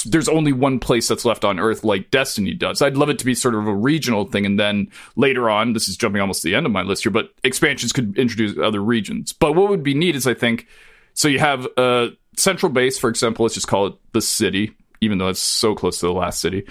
There's 0.05 0.27
only 0.27 0.51
one 0.51 0.79
place 0.79 1.07
that's 1.07 1.25
left 1.25 1.45
on 1.45 1.59
Earth, 1.59 1.83
like 1.83 2.11
Destiny 2.11 2.53
does. 2.53 2.81
I'd 2.81 2.97
love 2.97 3.09
it 3.09 3.19
to 3.19 3.25
be 3.25 3.33
sort 3.33 3.55
of 3.55 3.65
a 3.65 3.73
regional 3.73 4.25
thing, 4.25 4.45
and 4.45 4.59
then 4.59 4.91
later 5.15 5.49
on, 5.49 5.73
this 5.73 5.87
is 5.87 5.95
jumping 5.95 6.21
almost 6.21 6.41
to 6.41 6.49
the 6.49 6.55
end 6.55 6.65
of 6.65 6.71
my 6.71 6.81
list 6.81 7.03
here, 7.03 7.11
but 7.11 7.31
expansions 7.43 7.93
could 7.93 8.17
introduce 8.17 8.57
other 8.57 8.81
regions. 8.81 9.31
But 9.31 9.53
what 9.53 9.69
would 9.69 9.83
be 9.83 9.93
neat 9.93 10.15
is, 10.15 10.27
I 10.27 10.33
think, 10.33 10.67
so 11.13 11.27
you 11.27 11.39
have 11.39 11.65
a 11.77 12.09
central 12.35 12.71
base, 12.71 12.99
for 12.99 13.09
example. 13.09 13.45
Let's 13.45 13.55
just 13.55 13.67
call 13.67 13.87
it 13.87 13.93
the 14.11 14.21
city, 14.21 14.75
even 15.01 15.17
though 15.17 15.29
it's 15.29 15.39
so 15.39 15.75
close 15.75 15.99
to 15.99 16.07
the 16.07 16.13
last 16.13 16.39
city 16.39 16.65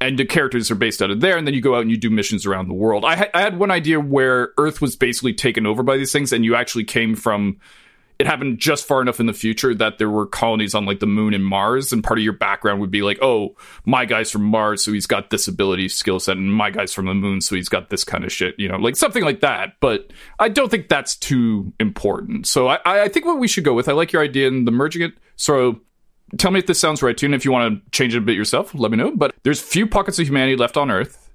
and 0.00 0.18
the 0.18 0.24
characters 0.24 0.70
are 0.70 0.76
based 0.76 1.02
out 1.02 1.10
of 1.10 1.20
there 1.20 1.36
and 1.36 1.46
then 1.46 1.54
you 1.54 1.60
go 1.60 1.74
out 1.74 1.82
and 1.82 1.90
you 1.90 1.96
do 1.96 2.10
missions 2.10 2.46
around 2.46 2.68
the 2.68 2.74
world 2.74 3.04
I, 3.04 3.16
ha- 3.16 3.30
I, 3.34 3.40
had 3.40 3.58
one 3.58 3.70
idea 3.70 4.00
where 4.00 4.50
earth 4.58 4.80
was 4.80 4.96
basically 4.96 5.34
taken 5.34 5.66
over 5.66 5.82
by 5.82 5.96
these 5.96 6.12
things 6.12 6.32
and 6.32 6.44
you 6.44 6.54
actually 6.54 6.84
came 6.84 7.14
from 7.14 7.58
it 8.20 8.26
happened 8.26 8.58
just 8.58 8.86
far 8.86 9.00
enough 9.00 9.18
in 9.18 9.24
the 9.24 9.32
future 9.32 9.74
that 9.74 9.96
there 9.96 10.10
were 10.10 10.26
colonies 10.26 10.74
on 10.74 10.84
like 10.84 11.00
the 11.00 11.06
moon 11.06 11.32
and 11.32 11.42
Mars, 11.42 11.90
and 11.90 12.04
part 12.04 12.18
of 12.18 12.22
your 12.22 12.34
background 12.34 12.78
would 12.82 12.90
be 12.90 13.00
like, 13.00 13.18
oh, 13.22 13.56
my 13.86 14.04
guy's 14.04 14.30
from 14.30 14.44
Mars, 14.44 14.84
so 14.84 14.92
he's 14.92 15.06
got 15.06 15.30
this 15.30 15.48
ability 15.48 15.88
skill 15.88 16.20
set, 16.20 16.36
and 16.36 16.52
my 16.52 16.68
guy's 16.68 16.92
from 16.92 17.06
the 17.06 17.14
moon, 17.14 17.40
so 17.40 17.56
he's 17.56 17.70
got 17.70 17.88
this 17.88 18.04
kind 18.04 18.22
of 18.22 18.30
shit, 18.30 18.56
you 18.58 18.68
know, 18.68 18.76
like 18.76 18.94
something 18.94 19.24
like 19.24 19.40
that. 19.40 19.76
But 19.80 20.12
I 20.38 20.50
don't 20.50 20.70
think 20.70 20.90
that's 20.90 21.16
too 21.16 21.72
important. 21.80 22.46
So 22.46 22.68
I, 22.68 23.04
I 23.04 23.08
think 23.08 23.24
what 23.24 23.38
we 23.38 23.48
should 23.48 23.64
go 23.64 23.72
with, 23.72 23.88
I 23.88 23.92
like 23.92 24.12
your 24.12 24.22
idea 24.22 24.48
in 24.48 24.66
the 24.66 24.70
merging 24.70 25.00
it. 25.00 25.14
So 25.36 25.80
tell 26.38 26.50
me 26.50 26.58
if 26.58 26.66
this 26.66 26.78
sounds 26.78 27.02
right 27.02 27.16
to 27.16 27.26
you, 27.26 27.28
and 27.28 27.34
if 27.34 27.44
you 27.44 27.52
want 27.52 27.84
to 27.84 27.90
change 27.90 28.14
it 28.14 28.18
a 28.18 28.20
bit 28.20 28.36
yourself, 28.36 28.74
let 28.74 28.90
me 28.90 28.96
know. 28.96 29.14
But 29.14 29.34
there's 29.42 29.60
few 29.60 29.86
pockets 29.86 30.18
of 30.18 30.26
humanity 30.26 30.56
left 30.56 30.76
on 30.76 30.90
Earth 30.90 31.30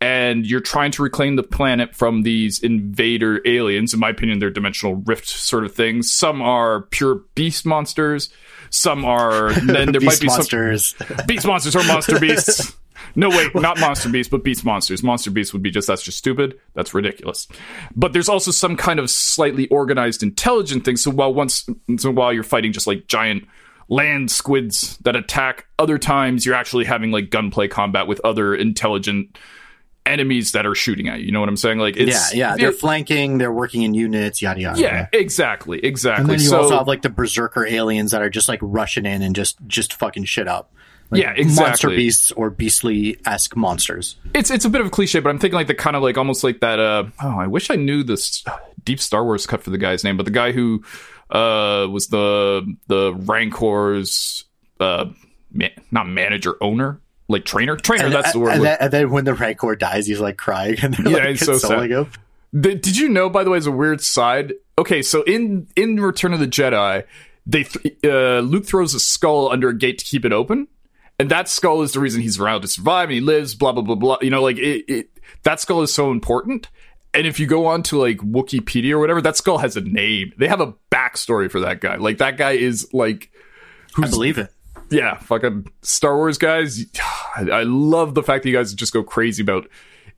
and 0.00 0.46
you're 0.46 0.60
trying 0.60 0.90
to 0.92 1.02
reclaim 1.02 1.36
the 1.36 1.42
planet 1.42 1.94
from 1.94 2.22
these 2.22 2.58
invader 2.60 3.42
aliens. 3.46 3.92
In 3.92 4.00
my 4.00 4.08
opinion, 4.08 4.38
they're 4.38 4.50
dimensional 4.50 4.96
rift 4.96 5.28
sort 5.28 5.64
of 5.64 5.74
things. 5.74 6.12
Some 6.12 6.40
are 6.40 6.82
pure 6.82 7.16
beast 7.34 7.66
monsters. 7.66 8.30
Some 8.70 9.04
are 9.04 9.52
then 9.66 9.92
there 9.92 10.00
might 10.00 10.20
be 10.20 10.28
monsters. 10.28 10.94
some 10.96 11.18
beast 11.26 11.46
monsters 11.46 11.76
or 11.76 11.84
monster 11.84 12.18
beasts. 12.20 12.74
No, 13.16 13.28
wait, 13.28 13.54
not 13.54 13.80
Monster 13.80 14.08
beasts, 14.08 14.30
but 14.30 14.44
Beast 14.44 14.64
Monsters. 14.64 15.02
Monster 15.02 15.32
beasts 15.32 15.52
would 15.52 15.62
be 15.62 15.70
just 15.70 15.88
that's 15.88 16.02
just 16.02 16.18
stupid. 16.18 16.60
That's 16.74 16.94
ridiculous. 16.94 17.48
But 17.96 18.12
there's 18.12 18.28
also 18.28 18.50
some 18.52 18.76
kind 18.76 19.00
of 19.00 19.10
slightly 19.10 19.66
organized, 19.68 20.22
intelligent 20.22 20.84
thing. 20.84 20.96
So 20.96 21.10
while 21.10 21.34
once, 21.34 21.68
so 21.96 22.10
while 22.10 22.32
you're 22.32 22.44
fighting 22.44 22.72
just 22.72 22.86
like 22.86 23.08
giant 23.08 23.48
land 23.90 24.30
squids 24.30 24.96
that 24.98 25.16
attack, 25.16 25.66
other 25.78 25.98
times 25.98 26.46
you're 26.46 26.54
actually 26.54 26.84
having 26.86 27.10
like 27.10 27.28
gunplay 27.28 27.68
combat 27.68 28.06
with 28.06 28.20
other 28.24 28.54
intelligent 28.54 29.36
enemies 30.06 30.52
that 30.52 30.64
are 30.64 30.74
shooting 30.74 31.08
at 31.08 31.20
you. 31.20 31.26
You 31.26 31.32
know 31.32 31.40
what 31.40 31.48
I'm 31.48 31.56
saying? 31.56 31.78
Like, 31.78 31.96
it's, 31.96 32.34
yeah, 32.34 32.52
yeah. 32.52 32.56
They're 32.56 32.72
flanking. 32.72 33.38
They're 33.38 33.52
working 33.52 33.82
in 33.82 33.92
units. 33.92 34.40
Yada 34.40 34.60
yada. 34.60 34.80
yeah, 34.80 35.08
exactly, 35.12 35.84
exactly. 35.84 36.22
And 36.22 36.30
then 36.30 36.40
you 36.40 36.48
so, 36.48 36.62
also 36.62 36.78
have 36.78 36.86
like 36.86 37.02
the 37.02 37.10
berserker 37.10 37.66
aliens 37.66 38.12
that 38.12 38.22
are 38.22 38.30
just 38.30 38.48
like 38.48 38.60
rushing 38.62 39.04
in 39.04 39.22
and 39.22 39.34
just 39.34 39.58
just 39.66 39.92
fucking 39.94 40.24
shit 40.24 40.48
up. 40.48 40.72
Like, 41.10 41.22
Yeah, 41.22 41.32
exactly. 41.32 41.64
Monster 41.64 41.88
beasts 41.90 42.32
or 42.32 42.50
beastly 42.50 43.18
esque 43.26 43.56
monsters. 43.56 44.16
it's 44.32 44.50
it's 44.50 44.64
a 44.64 44.70
bit 44.70 44.80
of 44.80 44.86
a 44.86 44.90
cliche, 44.90 45.18
but 45.18 45.30
I'm 45.30 45.40
thinking 45.40 45.56
like 45.56 45.66
the 45.66 45.74
kind 45.74 45.96
of 45.96 46.02
like 46.02 46.16
almost 46.16 46.44
like 46.44 46.60
that. 46.60 46.78
Uh, 46.78 47.04
oh, 47.20 47.40
I 47.40 47.48
wish 47.48 47.70
I 47.70 47.76
knew 47.76 48.04
this 48.04 48.44
deep 48.84 49.00
Star 49.00 49.24
Wars 49.24 49.46
cut 49.46 49.64
for 49.64 49.70
the 49.70 49.78
guy's 49.78 50.04
name, 50.04 50.16
but 50.16 50.26
the 50.26 50.32
guy 50.32 50.52
who 50.52 50.84
uh 51.30 51.86
was 51.90 52.08
the 52.08 52.76
the 52.88 53.14
Rancor's 53.14 54.44
uh 54.78 55.06
ma- 55.52 55.66
not 55.90 56.08
manager 56.08 56.56
owner 56.60 57.00
like 57.28 57.44
trainer 57.44 57.76
trainer. 57.76 58.06
And, 58.06 58.14
that's 58.14 58.32
the 58.32 58.40
word. 58.40 58.54
And 58.54 58.64
then, 58.64 58.76
and 58.80 58.92
then 58.92 59.10
when 59.10 59.24
the 59.24 59.34
Rancor 59.34 59.76
dies, 59.76 60.06
he's 60.06 60.20
like 60.20 60.36
crying 60.36 60.76
and 60.82 60.94
they're 60.94 61.12
Yeah, 61.12 61.18
like 61.18 61.28
it's 61.36 61.46
so 61.46 61.58
sad. 61.58 61.90
him. 61.90 62.10
Did 62.52 62.96
you 62.96 63.08
know, 63.08 63.30
by 63.30 63.44
the 63.44 63.50
way, 63.50 63.58
as 63.58 63.66
a 63.66 63.70
weird 63.70 64.00
side? 64.00 64.54
Okay, 64.76 65.02
so 65.02 65.22
in 65.22 65.68
in 65.76 66.00
Return 66.00 66.32
of 66.34 66.40
the 66.40 66.48
Jedi, 66.48 67.04
they 67.46 67.62
th- 67.62 67.96
uh, 68.04 68.40
Luke 68.40 68.66
throws 68.66 68.94
a 68.94 69.00
skull 69.00 69.50
under 69.52 69.68
a 69.68 69.76
gate 69.76 69.98
to 69.98 70.04
keep 70.04 70.24
it 70.24 70.32
open, 70.32 70.66
and 71.20 71.30
that 71.30 71.48
skull 71.48 71.82
is 71.82 71.92
the 71.92 72.00
reason 72.00 72.20
he's 72.20 72.40
around 72.40 72.62
to 72.62 72.68
survive 72.68 73.04
and 73.04 73.12
he 73.14 73.20
lives. 73.20 73.54
Blah 73.54 73.72
blah 73.72 73.82
blah 73.84 73.94
blah. 73.94 74.18
You 74.20 74.30
know, 74.30 74.42
like 74.42 74.58
it, 74.58 74.84
it 74.92 75.10
that 75.44 75.60
skull 75.60 75.82
is 75.82 75.94
so 75.94 76.10
important. 76.10 76.68
And 77.12 77.26
if 77.26 77.40
you 77.40 77.46
go 77.46 77.66
on 77.66 77.82
to 77.84 77.98
like 77.98 78.18
Wikipedia 78.18 78.92
or 78.92 78.98
whatever, 78.98 79.20
that 79.22 79.36
skull 79.36 79.58
has 79.58 79.76
a 79.76 79.80
name. 79.80 80.32
They 80.38 80.48
have 80.48 80.60
a 80.60 80.74
backstory 80.90 81.50
for 81.50 81.60
that 81.60 81.80
guy. 81.80 81.96
Like 81.96 82.18
that 82.18 82.36
guy 82.36 82.52
is 82.52 82.92
like 82.92 83.30
I 83.96 84.08
believe 84.08 84.38
it. 84.38 84.52
yeah, 84.90 85.16
fucking 85.18 85.70
Star 85.82 86.16
Wars 86.16 86.38
guys. 86.38 86.84
I 87.36 87.42
I 87.50 87.62
love 87.64 88.14
the 88.14 88.22
fact 88.22 88.44
that 88.44 88.50
you 88.50 88.56
guys 88.56 88.72
just 88.74 88.92
go 88.92 89.02
crazy 89.02 89.42
about 89.42 89.68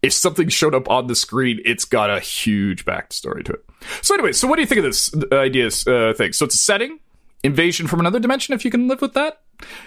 if 0.03 0.13
something 0.13 0.49
showed 0.49 0.75
up 0.75 0.91
on 0.91 1.07
the 1.07 1.15
screen, 1.15 1.61
it's 1.65 1.85
got 1.85 2.11
a 2.11 2.21
huge 2.21 2.85
backstory 2.85 3.45
to 3.45 3.53
it. 3.53 3.65
So 4.03 4.15
anyway, 4.15 4.33
so 4.33 4.49
what 4.49 4.57
do 4.57 4.63
you 4.63 4.67
think 4.67 4.79
of 4.79 4.85
this 4.85 5.15
uh, 5.15 5.37
idea 5.37 5.67
uh, 5.67 6.13
thing? 6.13 6.33
So 6.33 6.45
it's 6.45 6.57
a 6.57 6.59
setting, 6.59 6.99
invasion 7.45 7.87
from 7.87 8.01
another 8.01 8.19
dimension. 8.19 8.53
If 8.53 8.65
you 8.65 8.71
can 8.71 8.89
live 8.89 9.01
with 9.01 9.15
that, 9.15 9.43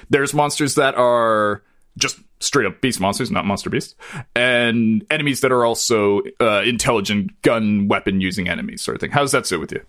there's 0.10 0.34
monsters 0.34 0.76
that 0.76 0.96
are 0.96 1.64
just 1.98 2.20
straight 2.40 2.66
up 2.66 2.82
beast 2.82 3.00
monsters, 3.00 3.32
not 3.32 3.46
monster 3.46 3.70
beasts, 3.70 3.96
and 4.36 5.06
enemies 5.10 5.42
that 5.42 5.52
are 5.52 5.66
also 5.66 6.22
uh, 6.42 6.62
intelligent 6.66 7.42
gun 7.42 7.88
weapon 7.88 8.22
using 8.22 8.48
enemies, 8.50 8.82
sort 8.82 8.96
of 8.96 9.02
thing. 9.02 9.12
How 9.12 9.22
does 9.22 9.32
that 9.32 9.46
sit 9.48 9.60
with 9.60 9.72
you? 9.72 9.82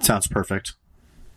Sounds 0.00 0.26
perfect. 0.26 0.74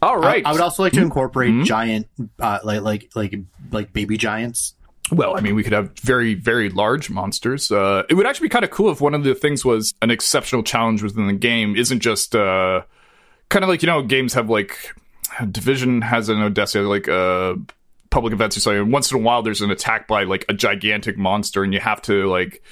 All 0.02 0.18
right. 0.18 0.46
I- 0.46 0.50
I, 0.50 0.52
would 0.54 0.62
also 0.62 0.84
like 0.84 0.94
to 0.94 1.02
incorporate 1.02 1.52
Mm-hmm. 1.52 1.64
giant, 1.64 2.08
uh, 2.40 2.60
like 2.64 2.82
like 2.82 3.10
like 3.16 3.36
like 3.72 3.94
baby 3.94 4.18
giants. 4.18 4.76
Well, 5.12 5.36
I 5.38 5.42
mean, 5.42 5.56
we 5.56 5.64
could 5.64 5.74
have 5.74 5.98
very, 6.00 6.36
very 6.36 6.70
large 6.70 7.10
monsters. 7.10 7.70
Uh, 7.72 8.04
it 8.10 8.14
would 8.14 8.26
actually 8.26 8.46
be 8.46 8.50
kind 8.52 8.64
of 8.64 8.72
cool 8.72 8.92
if 8.92 9.02
one 9.02 9.14
of 9.14 9.24
the 9.26 9.36
things 9.36 9.66
was 9.66 9.94
an 10.02 10.10
exceptional 10.10 10.64
challenge 10.64 11.04
within 11.04 11.28
the 11.28 11.34
game 11.34 11.76
isn't 11.76 12.00
just 12.00 12.34
uh, 12.36 12.82
kind 13.50 13.64
of 13.64 13.70
like 13.70 13.82
you 13.82 13.88
know 13.88 14.02
games 14.04 14.34
have 14.34 14.50
like 14.50 14.94
Division 15.52 16.02
has 16.02 16.30
an 16.30 16.42
Odessa 16.42 16.82
like 16.82 17.08
uh, 17.10 17.56
public 18.12 18.34
events 18.34 18.56
or 18.56 18.60
something. 18.60 18.92
Once 18.92 19.12
in 19.12 19.18
a 19.18 19.22
while, 19.22 19.42
there's 19.42 19.62
an 19.62 19.72
attack 19.72 20.08
by 20.08 20.24
like 20.24 20.46
a 20.48 20.54
gigantic 20.54 21.18
monster, 21.18 21.64
and 21.64 21.74
you 21.74 21.80
have 21.80 22.02
to 22.04 22.30
like. 22.30 22.64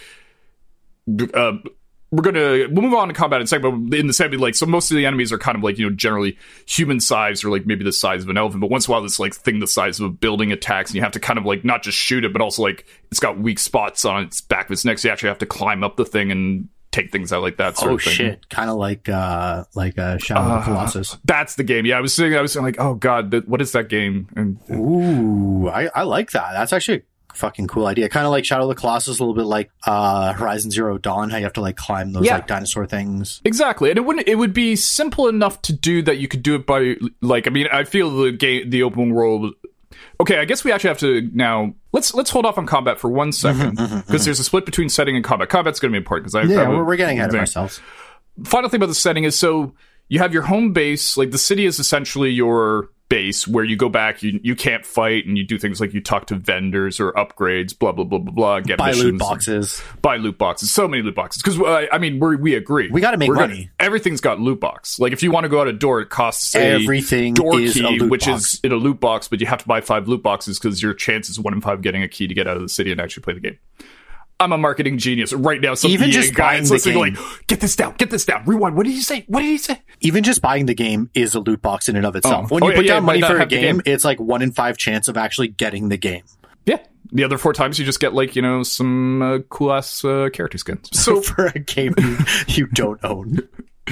Uh, 1.34 1.54
we're 2.12 2.24
gonna 2.24 2.68
we'll 2.72 2.82
move 2.82 2.94
on 2.94 3.08
to 3.08 3.14
combat 3.14 3.40
in 3.40 3.44
a 3.44 3.48
second, 3.48 3.90
but 3.90 4.00
in 4.00 4.08
the 4.08 4.14
same 4.14 4.32
like 4.32 4.56
so 4.56 4.66
most 4.66 4.90
of 4.90 4.98
the 4.98 5.06
enemies 5.06 5.32
are 5.32 5.38
kind 5.38 5.56
of 5.56 5.64
like 5.64 5.78
you 5.78 5.88
know 5.88 5.96
generally 5.96 6.38
human 6.68 7.00
size 7.00 7.44
or 7.44 7.50
like 7.50 7.68
maybe 7.68 7.84
the 7.84 7.92
size 7.92 8.24
of 8.24 8.30
an 8.30 8.38
elephant, 8.38 8.62
but 8.62 8.70
once 8.70 8.88
in 8.88 8.92
a 8.92 8.94
while 8.94 9.02
this 9.02 9.20
like 9.20 9.34
thing 9.34 9.60
the 9.60 9.68
size 9.68 10.00
of 10.00 10.06
a 10.08 10.10
building 10.10 10.52
attacks 10.52 10.90
and 10.90 10.96
you 10.96 11.02
have 11.02 11.12
to 11.12 11.20
kind 11.20 11.38
of 11.38 11.46
like 11.46 11.64
not 11.64 11.84
just 11.84 11.98
shoot 11.98 12.26
it, 12.26 12.34
but 12.34 12.42
also 12.42 12.64
like 12.64 12.88
it's 13.12 13.20
got 13.20 13.38
weak 13.40 13.60
spots 13.60 14.06
on 14.06 14.24
its 14.24 14.42
back 14.42 14.66
of 14.66 14.72
its 14.72 14.86
neck, 14.86 14.98
so 14.98 15.08
you 15.08 15.12
actually 15.12 15.30
have 15.30 15.38
to 15.38 15.46
climb 15.46 15.84
up 15.84 15.98
the 15.98 16.06
thing 16.06 16.32
and 16.32 16.68
take 16.92 17.12
things 17.12 17.32
out 17.32 17.42
like 17.42 17.58
that 17.58 17.78
sort 17.78 17.92
Oh 17.92 17.96
of 17.96 18.02
thing. 18.02 18.14
shit! 18.14 18.50
Kind 18.50 18.70
of 18.70 18.78
like 18.78 19.08
uh 19.10 19.64
like 19.76 19.98
uh, 19.98 20.18
Shadow 20.18 20.42
of 20.42 20.66
the 20.66 20.72
Colossus. 20.72 21.18
That's 21.26 21.56
the 21.56 21.64
game. 21.64 21.86
Yeah, 21.86 21.98
I 21.98 22.02
was 22.02 22.14
saying 22.14 22.36
I 22.36 22.42
was 22.42 22.52
saying 22.54 22.66
like, 22.66 22.78
oh 22.80 22.96
god, 22.96 23.32
that, 23.32 23.48
what 23.48 23.62
is 23.62 23.72
that 23.74 23.90
game? 23.90 24.28
And 24.36 24.58
Ooh, 24.72 25.68
I, 25.70 25.90
I 25.96 26.04
like 26.04 26.32
that. 26.32 26.54
That's 26.54 26.74
actually 26.74 27.04
a 27.32 27.34
fucking 27.36 27.68
cool 27.68 27.86
idea. 27.86 28.10
Kind 28.10 28.26
of 28.26 28.32
like 28.32 28.44
Shadow 28.44 28.64
of 28.64 28.70
the 28.70 28.76
Colossus, 28.76 29.20
a 29.20 29.22
little 29.24 29.36
bit 29.36 29.46
like 29.46 29.70
uh 29.86 30.34
Horizon 30.34 30.72
Zero 30.72 30.98
Dawn. 30.98 31.30
How 31.30 31.38
you 31.38 31.44
have 31.44 31.54
to 31.54 31.62
like 31.62 31.78
climb 31.78 32.12
those 32.14 32.26
Yeah. 32.26 32.36
like 32.36 32.48
dinosaur 32.48 32.86
things. 32.88 33.42
Exactly, 33.46 33.90
and 33.92 33.98
it 33.98 34.02
wouldn't. 34.02 34.28
It 34.28 34.36
would 34.36 34.54
be 34.54 34.76
simple 34.76 35.28
enough 35.28 35.62
to 35.64 35.74
do 35.74 36.02
that. 36.04 36.18
You 36.18 36.28
could 36.28 36.42
do 36.44 36.56
it 36.56 36.66
by 36.66 36.96
like. 37.22 37.46
I 37.48 37.52
mean, 37.52 37.68
I 37.72 37.84
feel 37.84 38.10
the 38.10 38.32
game, 38.32 38.70
the 38.70 38.84
open 38.84 39.12
world. 39.14 39.54
Okay, 40.22 40.38
I 40.40 40.46
guess 40.46 40.64
we 40.64 40.72
actually 40.72 40.90
have 40.90 40.98
to 41.00 41.30
now. 41.34 41.74
Let's 41.92 42.14
let's 42.14 42.30
hold 42.30 42.46
off 42.46 42.58
on 42.58 42.66
combat 42.66 43.00
for 43.00 43.10
one 43.10 43.30
mm-hmm, 43.30 43.32
second 43.32 43.78
mm-hmm, 43.78 43.94
mm-hmm. 43.94 44.00
because 44.02 44.26
there's 44.26 44.40
a 44.40 44.44
split 44.44 44.66
between 44.66 44.90
setting 44.90 45.16
and 45.16 45.26
combat. 45.26 45.50
Combat's 45.50 45.80
going 45.80 45.92
to 45.92 45.94
be 45.94 46.02
important 46.02 46.32
because 46.32 46.36
I 46.36 46.52
I 46.52 46.56
Yeah, 46.56 46.68
a 46.68 46.70
we're, 46.70 46.84
we're 46.84 46.96
getting 46.98 47.18
ahead 47.18 47.34
of 47.34 47.40
ourselves. 47.40 47.82
Final 48.44 48.70
thing 48.70 48.78
about 48.78 48.88
the 48.88 48.96
setting 48.96 49.24
is 49.24 49.38
so 49.38 49.74
you 50.08 50.20
have 50.20 50.34
your 50.34 50.44
home 50.44 50.74
base. 50.74 51.18
Like 51.18 51.32
the 51.32 51.38
city 51.38 51.66
is 51.66 51.80
essentially 51.80 52.30
your 52.30 52.90
base 53.10 53.48
where 53.48 53.64
you 53.64 53.76
go 53.76 53.90
back. 53.90 54.22
You 54.24 54.40
you 54.44 54.56
can't 54.56 54.86
fight 54.86 55.26
and 55.26 55.38
you 55.38 55.44
do 55.44 55.58
things 55.58 55.82
like 55.82 55.94
you 55.94 56.00
talk 56.02 56.28
to 56.28 56.36
vendors 56.36 57.00
or 57.00 57.12
upgrades. 57.14 57.78
Blah 57.78 57.92
blah 57.92 58.06
blah 58.06 58.20
blah 58.20 58.32
blah. 58.34 58.60
Get 58.62 58.78
Buy 58.78 58.92
loot 58.92 59.18
boxes. 59.20 59.82
buy 60.02 60.18
loot 60.18 60.38
boxes. 60.38 60.72
So 60.72 60.88
many 60.88 61.04
loot 61.04 61.16
boxes 61.16 61.42
because 61.42 61.60
uh, 61.60 61.88
I 61.92 61.98
mean 61.98 62.20
we 62.20 62.36
we 62.36 62.56
agree. 62.56 62.90
We 62.90 63.02
gotta 63.02 63.18
make 63.18 63.30
We're 63.30 63.36
gonna- 63.36 63.48
money. 63.48 63.70
everything's 63.80 64.22
got 64.22 64.40
loot 64.40 64.60
box. 64.60 65.00
Like 65.00 65.12
if 65.12 65.24
you 65.24 65.32
want 65.32 65.44
to 65.46 65.50
go 65.50 65.60
out 65.60 65.68
a 65.68 65.74
door, 65.74 66.02
it 66.02 66.10
costs 66.10 66.56
a 66.56 66.60
Everything 66.62 67.34
door 67.34 67.60
is 67.60 67.74
key, 67.74 68.00
which 68.04 68.26
box. 68.28 68.54
is 68.56 68.60
in 68.64 68.72
a 68.72 68.76
loot 68.78 69.00
box, 69.00 69.28
but 69.28 69.40
you 69.42 69.48
have 69.48 69.60
to 69.62 69.68
buy 69.68 69.82
five 69.82 70.08
loot 70.08 70.22
boxes 70.24 70.60
because 70.60 70.82
your 70.82 70.94
chance 70.94 71.30
is 71.30 71.40
one 71.40 71.54
in 71.54 71.62
five 71.62 71.82
getting 71.82 72.04
a 72.04 72.08
key 72.08 72.28
to 72.28 72.34
get 72.34 72.48
out 72.48 72.56
of 72.58 72.62
the 72.64 72.70
city 72.70 72.92
and 72.92 73.02
actually 73.02 73.24
play 73.24 73.34
the 73.34 73.40
game. 73.40 73.58
I'm 74.40 74.52
a 74.54 74.58
marketing 74.58 74.98
genius 74.98 75.34
right 75.34 75.60
now. 75.60 75.74
Some 75.74 75.92
Even 75.92 76.10
EA 76.10 76.12
just 76.14 76.34
guy 76.34 76.52
buying 76.52 76.64
is 76.64 76.72
listening, 76.72 77.04
game. 77.04 77.14
like, 77.16 77.48
get 77.48 77.60
this 77.60 77.76
down, 77.76 77.96
get 77.98 78.10
this 78.10 78.24
down, 78.26 78.46
rewind. 78.46 78.76
What 78.78 78.86
did 78.86 78.94
he 78.94 79.02
say? 79.02 79.26
What 79.28 79.42
did 79.42 79.48
he 79.48 79.58
say? 79.58 79.82
Even 80.02 80.24
just 80.24 80.42
buying 80.42 80.66
the 80.66 80.74
game 80.74 81.10
is 81.14 81.36
a 81.36 81.42
loot 81.42 81.62
box 81.62 81.90
in 81.90 81.96
and 81.98 82.06
of 82.06 82.16
itself. 82.16 82.46
Oh. 82.52 82.56
When 82.56 82.64
you 82.64 82.72
Oh, 82.72 82.76
put 82.76 82.86
yeah, 82.86 82.94
down 82.94 83.02
yeah, 83.04 83.06
money 83.06 83.22
for 83.22 83.38
a 83.38 83.46
game, 83.46 83.62
game. 83.80 83.82
it's 83.86 84.06
like 84.06 84.20
one 84.20 84.42
in 84.42 84.52
five 84.54 84.78
chance 84.78 85.08
of 85.10 85.18
actually 85.18 85.50
getting 85.50 85.90
the 85.90 85.98
game. 85.98 86.24
Yeah. 86.66 86.78
The 87.12 87.24
other 87.26 87.38
four 87.38 87.52
times 87.54 87.80
you 87.80 87.86
just 87.86 88.00
get 88.00 88.14
like 88.14 88.36
you 88.36 88.42
know 88.42 88.64
some 88.64 89.22
uh, 89.22 89.40
cool 89.50 89.74
ass 89.74 90.06
uh, 90.06 90.30
character 90.32 90.58
skins. 90.58 90.90
So 90.94 91.20
for 91.22 91.48
a 91.48 91.60
game 91.60 91.94
you, 91.98 92.18
you 92.48 92.68
don't 92.68 93.00
own. 93.04 93.40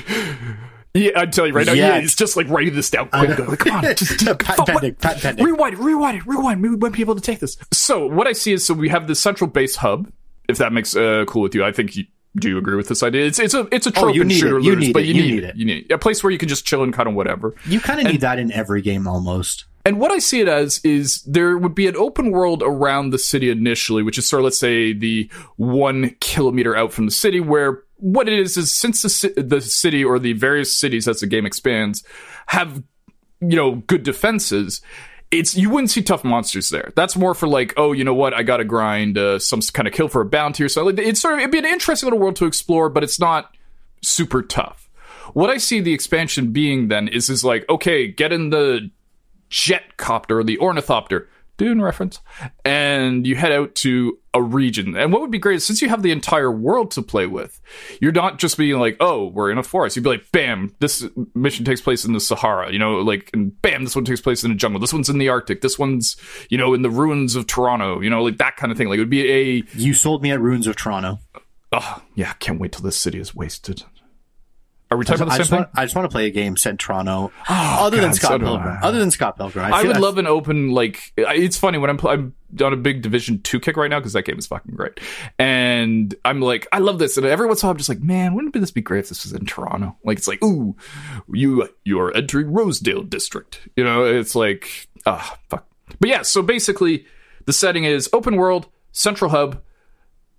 yeah, 0.93 1.11
I 1.15 1.25
tell 1.25 1.45
you 1.47 1.53
right 1.53 1.65
now, 1.65 1.73
Yet. 1.73 1.95
yeah, 1.95 1.99
it's 2.03 2.15
just 2.15 2.37
like 2.37 2.47
writing 2.49 2.73
this 2.75 2.89
down 2.89 3.09
quick. 3.09 3.37
Like, 3.37 3.59
come 3.59 3.75
on, 3.77 3.83
just, 3.95 4.19
just 4.19 4.25
what- 4.25 4.67
pending, 4.67 4.95
pending. 4.95 5.43
Rewind 5.45 5.73
it, 5.73 5.79
rewind 5.79 6.17
it, 6.19 6.25
rewind. 6.27 6.61
We 6.61 6.75
want 6.75 6.93
people 6.95 7.15
to 7.15 7.21
take 7.21 7.39
this. 7.39 7.57
So 7.73 8.05
what 8.07 8.27
I 8.27 8.33
see 8.33 8.53
is, 8.53 8.65
so 8.65 8.73
we 8.73 8.89
have 8.89 9.07
the 9.07 9.15
central 9.15 9.49
base 9.49 9.75
hub. 9.77 10.11
If 10.47 10.57
that 10.57 10.73
makes 10.73 10.95
uh, 10.95 11.25
cool 11.27 11.41
with 11.41 11.55
you, 11.55 11.63
I 11.63 11.71
think 11.71 11.95
you 11.95 12.05
do 12.37 12.49
you 12.49 12.57
agree 12.57 12.75
with 12.75 12.87
this 12.87 13.03
idea. 13.03 13.25
It's 13.25 13.39
it's 13.39 13.53
a 13.53 13.67
it's 13.71 13.87
a 13.87 13.91
trope 13.91 14.05
Oh, 14.05 14.13
you 14.13 14.21
in 14.21 14.27
need 14.27 14.35
shooter 14.35 14.57
it, 14.57 14.63
you 14.63 14.69
looters, 14.71 14.87
need 14.87 14.93
but 14.93 15.03
it, 15.03 15.07
you, 15.07 15.13
you 15.13 15.21
need, 15.21 15.31
need 15.31 15.43
it. 15.43 15.49
it. 15.49 15.55
You 15.55 15.65
need 15.65 15.91
a 15.91 15.97
place 15.97 16.23
where 16.23 16.31
you 16.31 16.37
can 16.37 16.49
just 16.49 16.65
chill 16.65 16.83
and 16.83 16.93
kind 16.93 17.09
of 17.09 17.15
whatever. 17.15 17.55
You 17.65 17.79
kind 17.79 17.99
of 17.99 18.11
need 18.11 18.21
that 18.21 18.39
in 18.39 18.51
every 18.51 18.81
game 18.81 19.07
almost. 19.07 19.65
And 19.85 19.99
what 20.01 20.11
I 20.11 20.19
see 20.19 20.41
it 20.41 20.49
as 20.49 20.79
is 20.83 21.21
there 21.23 21.57
would 21.57 21.73
be 21.73 21.87
an 21.87 21.95
open 21.95 22.31
world 22.31 22.61
around 22.61 23.11
the 23.11 23.17
city 23.17 23.49
initially, 23.49 24.03
which 24.03 24.17
is 24.17 24.27
sort 24.27 24.41
of, 24.41 24.43
let's 24.43 24.59
say, 24.59 24.91
the 24.91 25.31
one 25.55 26.09
kilometer 26.19 26.75
out 26.75 26.91
from 26.91 27.05
the 27.05 27.11
city, 27.11 27.39
where 27.39 27.83
what 27.95 28.27
it 28.27 28.37
is 28.37 28.57
is 28.57 28.75
since 28.75 29.01
the, 29.01 29.41
the 29.41 29.61
city 29.61 30.03
or 30.03 30.19
the 30.19 30.33
various 30.33 30.75
cities 30.75 31.07
as 31.07 31.21
the 31.21 31.25
game 31.25 31.45
expands 31.45 32.03
have, 32.47 32.83
you 33.39 33.55
know, 33.55 33.75
good 33.75 34.03
defenses, 34.03 34.81
it's 35.31 35.55
you 35.55 35.69
wouldn't 35.69 35.91
see 35.91 36.01
tough 36.01 36.23
monsters 36.23 36.69
there. 36.69 36.91
That's 36.95 37.15
more 37.15 37.33
for 37.33 37.47
like, 37.47 37.73
oh, 37.77 37.91
you 37.91 38.03
know 38.03 38.13
what, 38.13 38.33
I 38.33 38.43
got 38.43 38.57
to 38.57 38.63
grind 38.63 39.17
uh, 39.17 39.39
some 39.39 39.61
kind 39.73 39.87
of 39.87 39.93
kill 39.93 40.07
for 40.07 40.21
a 40.21 40.25
bounty 40.25 40.63
or 40.63 40.69
something. 40.69 40.97
It's 40.97 41.19
sort 41.19 41.35
of 41.35 41.39
it'd 41.39 41.51
be 41.51 41.57
an 41.57 41.65
interesting 41.65 42.07
little 42.07 42.19
world 42.19 42.35
to 42.37 42.45
explore, 42.45 42.89
but 42.89 43.03
it's 43.03 43.19
not 43.19 43.55
super 44.01 44.41
tough. 44.41 44.89
What 45.33 45.49
I 45.49 45.57
see 45.57 45.81
the 45.81 45.93
expansion 45.93 46.51
being 46.51 46.87
then 46.87 47.07
is 47.07 47.29
is 47.29 47.43
like, 47.43 47.67
okay, 47.69 48.07
get 48.07 48.31
in 48.31 48.49
the 48.49 48.89
jet 49.49 49.97
copter 49.97 50.39
or 50.39 50.43
the 50.43 50.59
ornithopter 50.59 51.29
dune 51.57 51.81
reference 51.81 52.19
and 52.63 53.25
you 53.25 53.35
head 53.35 53.51
out 53.51 53.75
to 53.75 54.17
a 54.33 54.41
region. 54.41 54.95
And 54.95 55.11
what 55.11 55.21
would 55.21 55.31
be 55.31 55.39
great 55.39 55.57
is 55.57 55.65
since 55.65 55.81
you 55.81 55.89
have 55.89 56.03
the 56.03 56.11
entire 56.11 56.51
world 56.51 56.91
to 56.91 57.01
play 57.01 57.25
with 57.25 57.59
you're 57.99 58.11
not 58.11 58.37
just 58.37 58.57
being 58.57 58.79
like 58.79 58.95
oh 58.99 59.27
we're 59.27 59.51
in 59.51 59.57
a 59.57 59.63
forest. 59.63 59.95
You'd 59.95 60.03
be 60.03 60.09
like 60.09 60.31
bam 60.31 60.75
this 60.79 61.05
mission 61.33 61.65
takes 61.65 61.81
place 61.81 62.05
in 62.05 62.13
the 62.13 62.19
sahara 62.19 62.71
you 62.71 62.79
know 62.79 62.97
like 62.97 63.29
and 63.33 63.59
bam 63.61 63.83
this 63.83 63.95
one 63.95 64.05
takes 64.05 64.21
place 64.21 64.43
in 64.43 64.51
a 64.51 64.55
jungle. 64.55 64.79
This 64.79 64.93
one's 64.93 65.09
in 65.09 65.17
the 65.17 65.29
arctic. 65.29 65.61
This 65.61 65.79
one's 65.79 66.15
you 66.49 66.57
know 66.57 66.73
in 66.73 66.83
the 66.83 66.89
ruins 66.89 67.35
of 67.35 67.47
toronto 67.47 67.99
you 68.01 68.09
know 68.09 68.23
like 68.23 68.37
that 68.37 68.55
kind 68.57 68.71
of 68.71 68.77
thing. 68.77 68.87
Like 68.87 68.97
it 68.97 69.01
would 69.01 69.09
be 69.09 69.31
a 69.31 69.63
You 69.73 69.93
sold 69.93 70.21
me 70.21 70.31
at 70.31 70.39
Ruins 70.39 70.67
of 70.67 70.75
Toronto. 70.75 71.19
oh 71.71 72.01
yeah 72.15 72.33
can't 72.33 72.59
wait 72.59 72.71
till 72.71 72.83
this 72.83 72.97
city 72.99 73.19
is 73.19 73.35
wasted 73.35 73.83
Are 74.89 74.97
we 74.97 75.03
talking 75.03 75.23
about 75.23 75.33
I 75.33 75.37
the 75.39 75.43
same 75.43 75.57
want 75.57 75.73
thing? 75.73 75.81
I 75.81 75.85
just 75.85 75.95
want 75.95 76.09
to 76.09 76.13
play 76.13 76.27
a 76.27 76.29
game 76.29 76.55
set 76.55 76.71
in 76.71 76.77
Toronto. 76.77 77.31
other 77.49 77.99
than 77.99 78.13
Scott 78.13 78.31
so 78.31 78.39
Pilgrim. 78.39 78.77
I. 78.81 78.85
Other 78.87 78.99
than 78.99 79.11
Scott 79.11 79.37
Pilgrim. 79.37 79.65
I 79.65 79.81
feel- 79.81 79.91
would 79.91 80.01
love 80.01 80.17
an 80.17 80.27
open 80.27 80.69
like. 80.69 81.11
It's 81.17 81.57
funny 81.57 81.77
when 81.77 81.89
I'm 81.89 81.97
pl- 81.97 82.09
I'm 82.09 82.33
on 82.61 82.71
a 82.71 82.77
big 82.77 83.01
Division 83.01 83.41
Two 83.41 83.59
kick 83.59 83.75
right 83.75 83.89
now 83.89 83.99
because 83.99 84.13
that 84.13 84.23
game 84.23 84.39
is 84.39 84.47
fucking 84.47 84.75
great, 84.75 84.99
and 85.37 86.15
I'm 86.23 86.41
like 86.41 86.67
I 86.71 86.79
love 86.79 86.99
this, 86.99 87.17
and 87.17 87.25
every 87.25 87.47
once 87.47 87.61
in 87.61 87.65
a 87.65 87.67
while 87.67 87.71
I'm 87.71 87.77
just 87.77 87.89
like, 87.89 88.01
man, 88.01 88.33
wouldn't 88.33 88.53
this 88.53 88.71
be 88.71 88.81
great 88.81 88.99
if 88.99 89.09
this 89.09 89.25
was 89.25 89.33
in 89.33 89.45
Toronto? 89.45 89.97
Like 90.03 90.17
it's 90.17 90.27
like, 90.27 90.41
ooh, 90.43 90.75
you 91.33 91.67
you 91.83 91.99
are 91.99 92.15
entering 92.15 92.51
Rosedale 92.51 93.03
District, 93.03 93.67
you 93.75 93.83
know? 93.83 94.05
It's 94.05 94.35
like, 94.35 94.87
ah, 95.05 95.37
fuck. 95.49 95.67
But 95.99 96.09
yeah, 96.09 96.21
so 96.21 96.41
basically 96.41 97.05
the 97.45 97.53
setting 97.53 97.83
is 97.83 98.09
open 98.13 98.35
world, 98.37 98.67
central 98.91 99.31
hub, 99.31 99.61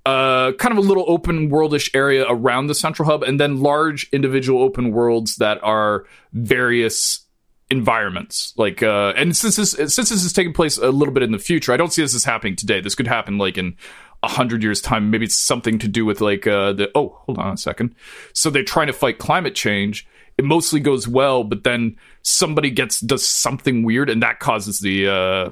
uh, 0.06 0.52
kind 0.52 0.72
of 0.72 0.78
a 0.78 0.86
little 0.86 1.04
open 1.08 1.50
worldish 1.50 1.90
area 1.94 2.24
around 2.28 2.68
the 2.68 2.74
central 2.74 3.08
hub, 3.08 3.22
and 3.22 3.38
then 3.38 3.60
large 3.60 4.08
individual 4.12 4.62
open 4.62 4.92
worlds 4.92 5.36
that 5.36 5.62
are 5.62 6.06
various 6.32 7.26
environments. 7.70 8.54
Like, 8.56 8.82
uh, 8.82 9.12
and 9.16 9.36
since 9.36 9.56
this 9.56 9.72
since 9.72 9.96
this 9.96 10.24
is 10.24 10.32
taking 10.32 10.52
place 10.52 10.78
a 10.78 10.90
little 10.90 11.12
bit 11.12 11.22
in 11.22 11.32
the 11.32 11.38
future, 11.38 11.72
I 11.72 11.76
don't 11.76 11.92
see 11.92 12.02
this 12.02 12.14
as 12.14 12.24
happening 12.24 12.56
today. 12.56 12.80
This 12.80 12.94
could 12.94 13.06
happen 13.06 13.38
like 13.38 13.58
in 13.58 13.76
a 14.22 14.28
hundred 14.28 14.62
years 14.62 14.80
time. 14.80 15.10
Maybe 15.10 15.26
it's 15.26 15.36
something 15.36 15.78
to 15.78 15.88
do 15.88 16.04
with 16.04 16.20
like 16.20 16.46
uh, 16.46 16.72
the 16.72 16.90
oh, 16.94 17.20
hold 17.26 17.38
on 17.38 17.54
a 17.54 17.56
second. 17.56 17.94
So 18.32 18.50
they're 18.50 18.64
trying 18.64 18.88
to 18.88 18.92
fight 18.92 19.18
climate 19.18 19.54
change. 19.54 20.06
It 20.38 20.44
mostly 20.44 20.80
goes 20.80 21.08
well, 21.08 21.42
but 21.42 21.64
then 21.64 21.96
somebody 22.22 22.70
gets 22.70 23.00
does 23.00 23.26
something 23.26 23.82
weird, 23.82 24.08
and 24.08 24.22
that 24.22 24.38
causes 24.38 24.80
the 24.80 25.08
uh, 25.08 25.50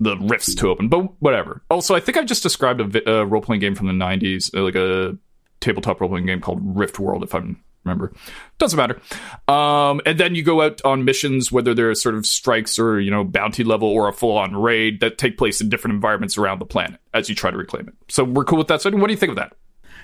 the 0.00 0.16
rifts 0.18 0.54
to 0.56 0.68
open. 0.68 0.88
But 0.88 1.20
whatever. 1.20 1.62
Also, 1.70 1.94
I 1.94 2.00
think 2.00 2.16
I've 2.16 2.26
just 2.26 2.42
described 2.42 2.80
a, 2.80 2.84
vi- 2.84 3.02
a 3.06 3.24
role 3.24 3.42
playing 3.42 3.60
game 3.60 3.74
from 3.74 3.86
the 3.86 3.92
'90s, 3.92 4.54
uh, 4.54 4.62
like 4.62 4.74
a 4.74 5.16
tabletop 5.60 6.00
role 6.00 6.10
playing 6.10 6.26
game 6.26 6.40
called 6.40 6.60
Rift 6.62 6.98
World, 6.98 7.22
if 7.22 7.34
I 7.34 7.42
remember. 7.84 8.12
Doesn't 8.58 8.76
matter. 8.76 9.00
Um, 9.48 10.00
and 10.06 10.18
then 10.18 10.34
you 10.34 10.42
go 10.42 10.62
out 10.62 10.80
on 10.84 11.04
missions, 11.04 11.52
whether 11.52 11.74
they're 11.74 11.94
sort 11.94 12.14
of 12.14 12.26
strikes 12.26 12.78
or 12.78 13.00
you 13.00 13.10
know 13.10 13.24
bounty 13.24 13.64
level 13.64 13.88
or 13.88 14.08
a 14.08 14.12
full 14.12 14.36
on 14.36 14.56
raid 14.56 15.00
that 15.00 15.18
take 15.18 15.38
place 15.38 15.60
in 15.60 15.68
different 15.68 15.94
environments 15.94 16.38
around 16.38 16.60
the 16.60 16.66
planet 16.66 17.00
as 17.12 17.28
you 17.28 17.34
try 17.34 17.50
to 17.50 17.56
reclaim 17.56 17.88
it. 17.88 17.94
So 18.08 18.24
we're 18.24 18.44
cool 18.44 18.58
with 18.58 18.68
that. 18.68 18.82
So 18.82 18.90
what 18.90 19.06
do 19.06 19.12
you 19.12 19.18
think 19.18 19.30
of 19.30 19.36
that? 19.36 19.54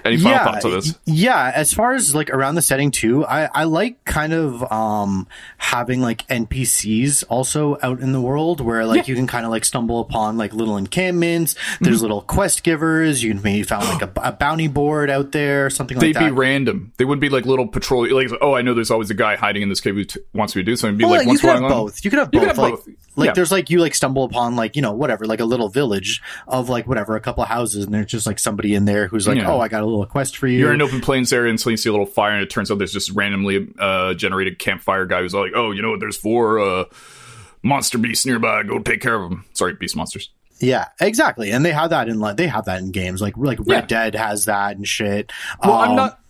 Any 0.04 0.16
final 0.16 0.32
yeah, 0.32 0.44
thoughts 0.44 0.64
on 0.64 0.70
this? 0.72 0.98
Yeah, 1.04 1.52
as 1.54 1.72
far 1.72 1.94
as 1.94 2.14
like 2.14 2.30
around 2.30 2.54
the 2.54 2.62
setting 2.62 2.90
too, 2.90 3.24
I, 3.26 3.48
I 3.52 3.64
like 3.64 4.04
kind 4.04 4.32
of 4.32 4.70
um 4.72 5.26
having 5.58 6.00
like 6.00 6.26
NPCs 6.28 7.24
also 7.28 7.78
out 7.82 8.00
in 8.00 8.12
the 8.12 8.20
world 8.20 8.60
where 8.60 8.84
like 8.86 9.08
you 9.08 9.14
can 9.14 9.26
kind 9.26 9.44
of 9.44 9.50
like 9.50 9.64
stumble 9.64 10.00
upon 10.00 10.36
like 10.36 10.52
little 10.52 10.76
encampments. 10.76 11.54
Mm-hmm. 11.54 11.84
There's 11.84 12.02
little 12.02 12.22
quest 12.22 12.62
givers. 12.62 13.22
You 13.22 13.34
can 13.34 13.42
maybe 13.42 13.62
found 13.62 13.86
like 13.86 14.02
a, 14.02 14.12
a 14.28 14.32
bounty 14.32 14.68
board 14.68 15.10
out 15.10 15.32
there, 15.32 15.70
something 15.70 15.98
like 15.98 16.14
that. 16.14 16.20
They'd 16.20 16.26
be 16.26 16.32
random. 16.32 16.92
They 16.96 17.04
wouldn't 17.04 17.20
be 17.20 17.28
like 17.28 17.46
little 17.46 17.66
patrol. 17.66 18.08
Like, 18.10 18.30
oh, 18.40 18.54
I 18.54 18.62
know 18.62 18.74
there's 18.74 18.90
always 18.90 19.10
a 19.10 19.14
guy 19.14 19.36
hiding 19.36 19.62
in 19.62 19.68
this 19.68 19.80
cave 19.80 19.94
who 19.94 20.04
t- 20.04 20.20
wants 20.32 20.56
me 20.56 20.62
to 20.62 20.66
do 20.66 20.76
something. 20.76 20.94
It'd 20.94 20.98
be 20.98 21.04
Well, 21.04 21.14
like 21.14 21.22
you 21.22 21.28
once 21.28 21.40
could 21.40 21.50
have 21.50 21.60
both. 21.62 22.04
You 22.04 22.10
could 22.10 22.18
have 22.18 22.30
You 22.32 22.40
could 22.40 22.48
have 22.48 22.58
like, 22.58 22.74
both. 22.74 22.88
Like 23.16 23.26
Yeah. 23.28 23.32
there's 23.34 23.50
like 23.52 23.70
you 23.70 23.80
like 23.80 23.94
stumble 23.94 24.24
upon 24.24 24.56
like 24.56 24.76
you 24.76 24.82
know 24.82 24.92
whatever 24.92 25.24
like 25.26 25.40
a 25.40 25.44
little 25.44 25.68
village 25.68 26.22
of 26.46 26.68
like 26.68 26.86
whatever 26.86 27.16
a 27.16 27.20
couple 27.20 27.42
of 27.42 27.48
houses 27.48 27.84
and 27.84 27.92
there's 27.92 28.06
just 28.06 28.26
like 28.26 28.38
somebody 28.38 28.74
in 28.74 28.84
there 28.84 29.08
who's 29.08 29.26
like 29.26 29.36
Yeah. 29.38 29.50
oh 29.50 29.58
I 29.60 29.68
got 29.68 29.82
a 29.82 29.86
little 29.86 30.06
quest 30.06 30.36
for 30.36 30.46
you. 30.46 30.58
You're 30.60 30.68
in 30.72 30.80
an 30.80 30.86
open 30.86 31.00
plains 31.00 31.32
area 31.32 31.50
and 31.50 31.58
suddenly 31.58 31.72
you 31.74 31.76
see 31.78 31.88
a 31.88 31.92
little 31.92 32.06
fire, 32.06 32.32
and 32.32 32.42
it 32.42 32.50
turns 32.50 32.70
out 32.70 32.78
there's 32.78 32.92
just 32.92 33.10
randomly 33.10 33.68
uh, 33.78 34.14
generated 34.14 34.58
campfire 34.58 35.06
guy 35.06 35.20
who's 35.22 35.34
like, 35.34 35.52
"Oh, 35.54 35.70
you 35.72 35.82
know 35.82 35.90
what? 35.90 36.00
There's 36.00 36.16
four 36.16 36.58
uh, 36.60 36.84
monster 37.62 37.98
beasts 37.98 38.24
nearby. 38.26 38.62
Go 38.62 38.78
take 38.78 39.00
care 39.00 39.14
of 39.20 39.28
them." 39.28 39.44
Sorry, 39.54 39.74
beast 39.74 39.96
monsters. 39.96 40.30
Yeah, 40.60 40.86
exactly. 41.00 41.50
And 41.52 41.64
they 41.64 41.72
have 41.72 41.90
that 41.90 42.08
in 42.08 42.20
like 42.20 42.36
they 42.36 42.46
have 42.46 42.66
that 42.66 42.80
in 42.80 42.90
games 42.92 43.20
like 43.22 43.36
like 43.36 43.58
Red 43.60 43.90
Yeah. 43.90 44.10
Dead 44.10 44.14
has 44.14 44.44
that 44.44 44.76
and 44.76 44.86
shit. 44.86 45.32
Well, 45.64 45.72
I'm 45.74 45.90
Um, 45.90 45.96
not. 45.96 46.20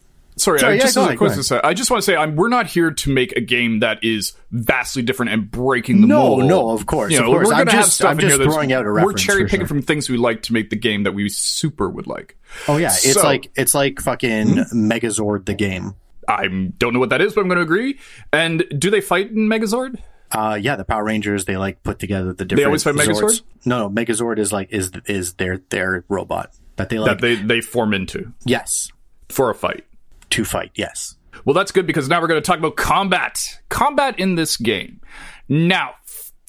Sorry, 0.40 0.58
sorry, 0.58 0.72
I 0.72 0.76
yeah, 0.76 0.82
just 0.82 0.92
as 0.92 0.96
a 0.96 1.00
ahead, 1.00 1.18
quick 1.18 1.28
go 1.28 1.32
ahead. 1.32 1.38
aside, 1.40 1.60
I 1.64 1.74
just 1.74 1.90
want 1.90 2.02
to 2.02 2.04
say 2.04 2.16
I'm, 2.16 2.34
we're 2.36 2.48
not 2.48 2.66
here 2.66 2.90
to 2.90 3.12
make 3.12 3.32
a 3.32 3.40
game 3.40 3.80
that 3.80 4.02
is 4.02 4.32
vastly 4.50 5.02
different 5.02 5.32
and 5.32 5.50
breaking 5.50 6.00
the 6.00 6.06
No, 6.06 6.36
mold. 6.36 6.44
no, 6.46 6.70
of 6.70 6.86
course, 6.86 7.12
You 7.12 7.18
of 7.20 7.26
know, 7.26 7.32
course. 7.32 7.48
we're 7.48 7.54
I'm 7.54 7.68
just- 7.68 7.94
stuff 7.96 8.10
I'm 8.12 8.18
just 8.18 8.36
throwing 8.42 8.72
out 8.72 8.86
a 8.86 8.90
We're 8.90 9.12
cherry 9.12 9.44
picking 9.44 9.60
sure. 9.60 9.66
from 9.68 9.82
things 9.82 10.08
we 10.08 10.16
like 10.16 10.42
to 10.42 10.52
make 10.52 10.70
the 10.70 10.76
game 10.76 11.02
that 11.04 11.12
we 11.12 11.28
super 11.28 11.88
would 11.88 12.06
like. 12.06 12.36
Oh 12.68 12.76
yeah, 12.78 12.88
it's 12.88 13.12
So- 13.14 13.20
Hmm? 13.20 13.26
like 13.26 13.50
it's 13.56 13.74
like 13.74 14.00
fucking 14.00 14.46
Megazord 14.74 15.46
the 15.46 15.54
game. 15.54 15.94
I 16.28 16.46
don't 16.46 16.92
know 16.92 17.00
what 17.00 17.10
that 17.10 17.20
is, 17.20 17.32
but 17.34 17.40
I'm 17.40 17.48
going 17.48 17.56
to 17.58 17.62
agree. 17.62 17.98
And 18.32 18.64
do 18.78 18.90
they 18.90 19.00
fight 19.00 19.30
in 19.30 19.48
Megazord? 19.48 19.98
Uh, 20.32 20.56
yeah, 20.60 20.76
the 20.76 20.84
Power 20.84 21.02
Rangers 21.02 21.44
they 21.44 21.56
like 21.56 21.82
put 21.82 21.98
together 21.98 22.32
the 22.32 22.44
different. 22.44 22.66
always 22.66 22.84
fight 22.84 22.94
Megazord? 22.94 23.22
Zords. 23.22 23.42
No, 23.64 23.88
no, 23.88 23.90
Megazord 23.90 24.38
is 24.38 24.52
like 24.52 24.68
is 24.72 24.92
is 25.06 25.34
their 25.34 25.58
their 25.70 26.04
robot 26.08 26.52
that 26.76 26.88
they 26.88 26.98
like. 27.00 27.10
That 27.10 27.20
they 27.20 27.34
they 27.34 27.60
form 27.60 27.92
into 27.92 28.32
yes, 28.44 28.92
for 29.28 29.50
a 29.50 29.54
fight. 29.54 29.84
To 30.30 30.44
fight. 30.44 30.70
Yes. 30.74 31.16
Well, 31.44 31.54
that's 31.54 31.72
good 31.72 31.86
because 31.86 32.08
now 32.08 32.20
we're 32.20 32.28
going 32.28 32.42
to 32.42 32.46
talk 32.46 32.58
about 32.58 32.76
combat. 32.76 33.60
Combat 33.68 34.18
in 34.18 34.34
this 34.34 34.56
game. 34.56 35.00
Now, 35.48 35.94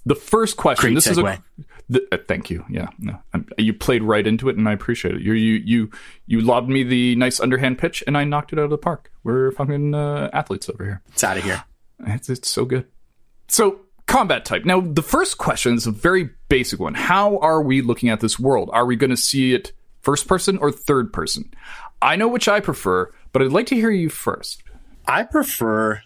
the 0.06 0.16
first 0.16 0.58
question. 0.58 0.90
Great 0.90 0.96
this 0.96 1.08
is 1.08 1.18
a. 1.18 1.44
The, 1.90 2.08
uh, 2.14 2.18
thank 2.26 2.50
you. 2.50 2.64
Yeah, 2.70 2.88
no, 3.00 3.20
I'm, 3.34 3.48
you 3.58 3.74
played 3.74 4.02
right 4.02 4.26
into 4.26 4.48
it, 4.48 4.56
and 4.56 4.68
I 4.68 4.72
appreciate 4.72 5.16
it. 5.16 5.22
You 5.22 5.34
you 5.34 5.56
you 5.56 5.92
you 6.26 6.40
lobbed 6.40 6.70
me 6.70 6.84
the 6.84 7.18
nice 7.18 7.42
underhand 7.42 7.80
pitch, 7.80 8.02
and 8.08 8.18
I 8.18 8.24
knocked 8.24 8.54
it 8.54 8.60
out 8.60 8.64
of 8.64 8.70
the 8.70 8.78
park. 8.78 9.12
We're 9.24 9.52
fucking 9.52 9.94
uh, 9.94 10.30
athletes 10.32 10.70
over 10.70 10.86
here. 10.86 11.02
It's 11.10 11.24
out 11.24 11.38
of 11.38 11.44
here. 11.44 11.64
It's, 12.08 12.30
it's 12.30 12.50
so 12.50 12.64
good. 12.64 12.88
So, 13.50 13.82
combat 14.08 14.46
type. 14.46 14.64
Now, 14.64 14.80
the 14.80 15.02
first 15.02 15.38
question 15.38 15.76
is 15.76 15.86
a 15.86 15.92
very 15.92 16.30
basic 16.48 16.80
one. 16.80 16.94
How 16.94 17.38
are 17.40 17.62
we 17.62 17.82
looking 17.82 18.10
at 18.10 18.22
this 18.22 18.40
world? 18.40 18.70
Are 18.72 18.86
we 18.86 18.96
going 18.96 19.10
to 19.10 19.18
see 19.18 19.54
it 19.54 19.74
first 20.00 20.28
person 20.28 20.58
or 20.60 20.72
third 20.72 21.12
person? 21.12 21.54
I 22.02 22.16
know 22.16 22.30
which 22.30 22.48
I 22.48 22.62
prefer, 22.62 23.12
but 23.32 23.42
I'd 23.42 23.52
like 23.52 23.68
to 23.68 23.76
hear 23.76 23.92
you 23.92 24.10
first. 24.10 24.64
I 25.08 25.24
prefer 25.24 26.02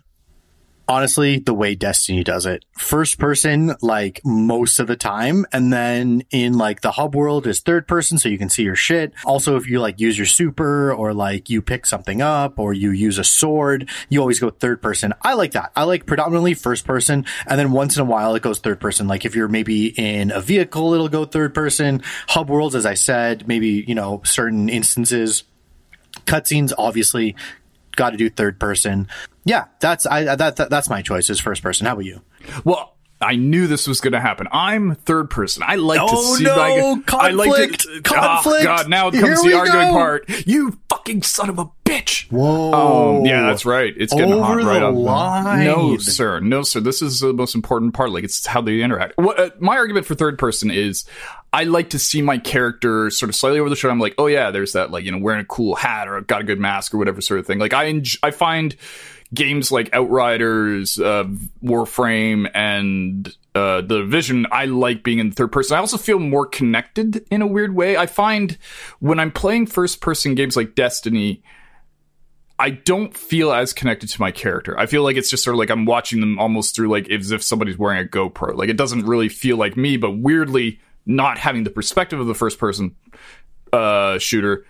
honestly 0.88 1.40
the 1.40 1.54
way 1.54 1.76
Destiny 1.76 2.24
does 2.24 2.46
it. 2.46 2.66
First 2.78 3.18
person 3.18 3.76
like 3.82 4.22
most 4.24 4.80
of 4.80 4.88
the 4.88 4.96
time 4.96 5.46
and 5.52 5.72
then 5.72 6.24
in 6.32 6.58
like 6.58 6.82
the 6.82 6.92
hub 6.92 7.16
world 7.16 7.48
is 7.48 7.62
third 7.62 7.88
person 7.88 8.18
so 8.18 8.30
you 8.30 8.38
can 8.38 8.50
see 8.50 8.64
your 8.64 8.76
shit. 8.76 9.14
Also 9.26 9.56
if 9.56 9.68
you 9.68 9.80
like 9.80 10.00
use 10.00 10.18
your 10.18 10.28
super 10.28 10.94
or 10.94 11.14
like 11.14 11.50
you 11.50 11.62
pick 11.62 11.86
something 11.86 12.22
up 12.22 12.60
or 12.60 12.74
you 12.74 12.92
use 12.92 13.18
a 13.18 13.24
sword, 13.24 13.90
you 14.10 14.20
always 14.20 14.40
go 14.40 14.50
third 14.50 14.82
person. 14.82 15.14
I 15.22 15.34
like 15.34 15.52
that. 15.52 15.72
I 15.76 15.84
like 15.84 16.06
predominantly 16.06 16.54
first 16.54 16.86
person 16.86 17.26
and 17.48 17.60
then 17.60 17.72
once 17.72 17.98
in 17.98 18.02
a 18.02 18.06
while 18.06 18.36
it 18.36 18.44
goes 18.44 18.60
third 18.60 18.80
person. 18.80 19.08
Like 19.08 19.26
if 19.26 19.36
you're 19.36 19.48
maybe 19.48 19.88
in 19.88 20.32
a 20.32 20.42
vehicle 20.42 20.94
it'll 20.94 21.10
go 21.10 21.26
third 21.26 21.54
person. 21.54 22.04
Hub 22.28 22.50
worlds 22.50 22.76
as 22.76 22.86
I 22.86 22.94
said, 22.94 23.48
maybe, 23.48 23.84
you 23.88 23.96
know, 23.96 24.22
certain 24.24 24.70
instances 24.70 25.44
cutscenes 26.26 26.72
obviously 26.78 27.36
got 27.96 28.10
to 28.12 28.18
do 28.18 28.30
third 28.30 28.60
person 28.60 29.08
yeah 29.46 29.66
that's 29.80 30.06
i 30.06 30.24
that, 30.36 30.56
that 30.58 30.70
that's 30.70 30.90
my 30.90 31.02
choice 31.02 31.30
is 31.30 31.40
first 31.40 31.62
person 31.64 31.86
how 31.86 31.94
about 31.94 32.06
you 32.06 32.22
Well, 32.64 32.92
I 33.22 33.38
knew 33.38 33.66
this 33.66 33.88
was 33.88 34.02
going 34.02 34.12
to 34.12 34.20
happen. 34.20 34.46
I'm 34.52 34.94
third 34.96 35.30
person. 35.30 35.64
I 35.66 35.76
like 35.76 36.00
to 36.02 36.06
Oh, 36.10 36.36
see. 36.36 36.44
no! 36.44 36.56
my, 36.98 37.02
I 37.18 37.30
like 37.32 37.48
Conflict! 37.50 37.82
to, 37.84 38.02
Conflict! 38.02 38.62
Oh, 38.62 38.66
God, 38.66 38.90
now 38.90 39.10
comes 39.10 39.42
the 39.42 39.54
arguing 39.54 39.88
go! 39.88 39.94
part. 39.94 40.46
You 40.46 40.78
fucking 40.90 41.24
son 41.24 41.50
of 41.50 41.58
a 41.58 41.66
bitch. 41.86 42.30
whoa 42.30 43.20
Um, 43.20 43.26
yeah, 43.26 43.44
that's 43.44 43.66
right. 43.66 43.94
It's 43.96 44.14
getting 44.14 44.38
hot 44.38 44.58
Over 44.60 44.68
right 44.70 44.80
the 44.80 44.88
on 44.88 44.96
line. 44.96 45.64
No, 45.64 45.98
sir. 45.98 46.42
No, 46.42 46.62
sir. 46.64 46.82
This 46.82 47.02
is 47.02 47.22
the 47.22 47.32
most 47.32 47.56
important 47.56 47.94
part. 47.94 48.12
Like, 48.12 48.26
it's 48.26 48.46
how 48.46 48.60
they 48.62 48.82
interact. 48.82 49.14
What, 49.18 49.40
uh, 49.40 49.50
my 49.60 49.78
argument 49.78 50.06
for 50.06 50.14
third 50.16 50.38
person 50.38 50.70
is 50.70 51.06
I 51.56 51.64
like 51.64 51.92
to 51.92 52.00
see 52.00 52.22
my 52.22 52.38
character 52.38 53.10
sort 53.10 53.30
of 53.30 53.36
slightly 53.36 53.62
over 53.62 53.70
the 53.70 53.78
shoulder. 53.78 53.94
I'm 53.94 54.00
like, 54.00 54.16
oh, 54.18 54.28
yeah, 54.28 54.52
there's 54.52 54.74
that, 54.74 54.92
like, 54.92 55.06
you 55.06 55.12
know, 55.14 55.20
wearing 55.20 55.40
a 55.40 55.46
cool 55.46 55.74
hat 55.76 56.10
or 56.10 56.20
got 56.20 56.42
a 56.42 56.44
good 56.44 56.60
mask 56.60 56.94
or 56.94 56.98
whatever 56.98 57.22
sort 57.22 57.40
of 57.40 57.48
thing. 57.48 57.60
Like, 57.60 57.72
I, 57.72 57.90
enj- 57.94 58.18
I 58.22 58.32
find 58.32 58.76
games 59.34 59.72
like 59.72 59.90
Outriders, 59.94 61.00
uh, 61.00 61.24
Warframe, 61.64 62.52
and 62.54 63.34
uh, 63.56 63.80
The 63.80 64.00
Division, 64.00 64.48
I 64.52 64.66
like 64.66 65.02
being 65.02 65.20
in 65.20 65.32
third 65.32 65.54
person. 65.54 65.78
I 65.78 65.80
also 65.80 65.96
feel 65.96 66.20
more 66.20 66.46
connected 66.46 67.26
in 67.32 67.42
a 67.42 67.48
weird 67.48 67.74
way. 67.74 67.96
I 67.96 68.08
find 68.08 68.58
when 69.00 69.18
I'm 69.18 69.32
playing 69.32 69.68
first 69.68 70.02
person 70.02 70.36
games 70.36 70.58
like 70.58 70.76
Destiny, 70.76 71.42
I 72.60 72.72
don't 72.72 73.16
feel 73.16 73.54
as 73.54 73.72
connected 73.72 74.10
to 74.10 74.20
my 74.20 74.32
character. 74.32 74.78
I 74.78 74.88
feel 74.88 75.04
like 75.04 75.16
it's 75.16 75.30
just 75.30 75.46
sort 75.46 75.56
of 75.56 75.60
like 75.60 75.70
I'm 75.70 75.86
watching 75.86 76.20
them 76.20 76.38
almost 76.38 76.76
through 76.76 76.90
like 76.90 77.10
as 77.10 77.32
if 77.32 77.42
somebody's 77.42 77.78
wearing 77.78 78.06
a 78.06 78.10
GoPro. 78.10 78.58
Like 78.58 78.68
it 78.68 78.76
doesn't 78.76 79.06
really 79.06 79.30
feel 79.30 79.56
like 79.56 79.78
me, 79.78 79.96
but 79.96 80.12
weirdly 80.12 80.82
not 81.06 81.38
having 81.38 81.64
the 81.64 81.70
perspective 81.70 82.20
of 82.20 82.28
the 82.28 82.36
first 82.36 82.58
person 82.60 82.96
uh 83.74 84.18
shooter 84.20 84.66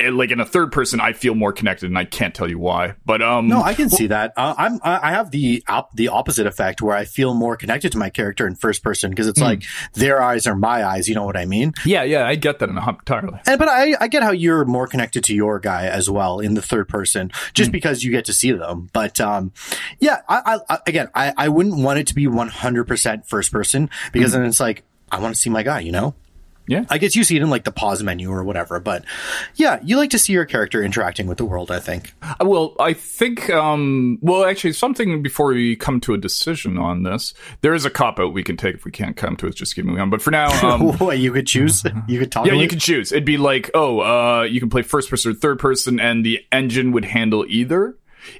it, 0.00 0.12
like 0.12 0.32
in 0.32 0.40
a 0.40 0.44
third 0.44 0.72
person 0.72 0.98
I 1.00 1.12
feel 1.12 1.36
more 1.36 1.52
connected 1.52 1.86
and 1.88 1.96
I 1.96 2.04
can't 2.04 2.34
tell 2.34 2.50
you 2.50 2.58
why. 2.58 2.94
But 3.06 3.22
um 3.22 3.46
no 3.46 3.62
i 3.62 3.74
can 3.74 3.88
see 3.88 4.08
that 4.08 4.32
uh, 4.36 4.52
i'm 4.58 4.80
i 4.82 5.10
have 5.12 5.30
the 5.30 5.62
op- 5.68 5.94
the 5.94 6.08
opposite 6.08 6.48
effect 6.48 6.82
where 6.82 6.96
i 6.96 7.04
feel 7.04 7.32
more 7.32 7.56
connected 7.56 7.92
to 7.92 7.98
my 7.98 8.10
character 8.10 8.44
in 8.44 8.56
first 8.56 8.82
person 8.82 9.10
because 9.10 9.28
it's 9.28 9.40
like 9.40 9.62
their 9.92 10.20
eyes 10.20 10.48
are 10.48 10.56
my 10.56 10.84
eyes 10.84 11.08
you 11.08 11.14
know 11.14 11.24
what 11.24 11.36
i 11.36 11.44
mean 11.46 11.72
yeah, 11.84 12.02
yeah, 12.02 12.26
I 12.26 12.34
get 12.34 12.58
that 12.58 12.68
entirely. 12.70 13.38
And 13.46 13.56
but 13.58 13.68
I, 13.68 13.94
I 14.00 14.08
get 14.08 14.24
how 14.24 14.32
you're 14.32 14.64
more 14.64 14.88
connected 14.88 15.22
to 15.24 15.34
your 15.34 15.60
guy 15.60 15.86
as 15.86 16.10
well 16.10 16.40
in 16.40 16.54
the 16.54 16.62
third 16.62 16.88
person, 16.88 17.30
just 17.52 17.70
because 17.70 18.02
you 18.02 18.10
get 18.10 18.24
to 18.24 18.32
see 18.32 18.50
them. 18.52 18.88
But 18.92 19.20
um, 19.20 19.52
yeah, 20.00 20.18
I, 20.28 20.58
I, 20.68 20.78
again, 20.86 21.08
I, 21.14 21.32
I 21.36 21.48
wouldn't 21.48 21.76
want 21.78 21.98
it 22.00 22.06
to 22.08 22.14
be 22.14 22.26
100 22.26 22.84
percent 22.88 23.28
first 23.28 23.52
person 23.52 23.90
because 24.12 24.32
Hmm. 24.32 24.40
then 24.40 24.48
it's 24.48 24.60
like 24.60 24.82
I 25.14 25.20
want 25.20 25.34
to 25.34 25.40
see 25.40 25.50
my 25.50 25.62
guy, 25.62 25.80
you 25.80 25.92
know. 25.92 26.14
Yeah. 26.66 26.86
I 26.88 26.96
guess 26.96 27.14
you 27.14 27.24
see 27.24 27.36
it 27.36 27.42
in 27.42 27.50
like 27.50 27.64
the 27.64 27.70
pause 27.70 28.02
menu 28.02 28.30
or 28.30 28.42
whatever, 28.42 28.80
but 28.80 29.04
yeah, 29.54 29.80
you 29.84 29.98
like 29.98 30.08
to 30.10 30.18
see 30.18 30.32
your 30.32 30.46
character 30.46 30.82
interacting 30.82 31.26
with 31.26 31.36
the 31.36 31.44
world, 31.44 31.70
I 31.70 31.78
think. 31.78 32.14
Uh, 32.22 32.36
Well, 32.40 32.74
I 32.80 32.94
think, 32.94 33.50
um, 33.50 34.18
well, 34.22 34.46
actually, 34.46 34.72
something 34.72 35.22
before 35.22 35.48
we 35.48 35.76
come 35.76 36.00
to 36.00 36.14
a 36.14 36.18
decision 36.18 36.78
on 36.78 37.02
this, 37.02 37.34
there 37.60 37.74
is 37.74 37.84
a 37.84 37.90
cop 37.90 38.18
out 38.18 38.32
we 38.32 38.42
can 38.42 38.56
take 38.56 38.76
if 38.76 38.86
we 38.86 38.90
can't 38.90 39.14
come 39.14 39.36
to 39.36 39.46
it. 39.46 39.56
Just 39.56 39.74
keep 39.74 39.84
moving 39.84 40.00
on. 40.00 40.08
But 40.08 40.22
for 40.22 40.30
now, 40.30 40.48
um, 40.66 40.92
what 40.98 41.18
you 41.18 41.32
could 41.32 41.46
choose, 41.46 41.84
you 42.08 42.18
could 42.18 42.32
talk. 42.32 42.46
yeah, 42.46 42.54
you 42.54 42.66
can 42.66 42.78
choose. 42.78 43.12
It'd 43.12 43.26
be 43.26 43.36
like, 43.36 43.70
oh, 43.74 44.00
uh, 44.00 44.42
you 44.44 44.58
can 44.58 44.70
play 44.70 44.80
first 44.80 45.10
person 45.10 45.32
or 45.32 45.34
third 45.34 45.58
person, 45.58 46.00
and 46.00 46.24
the 46.24 46.40
engine 46.50 46.92
would 46.92 47.04
handle 47.04 47.44
either. 47.46 47.94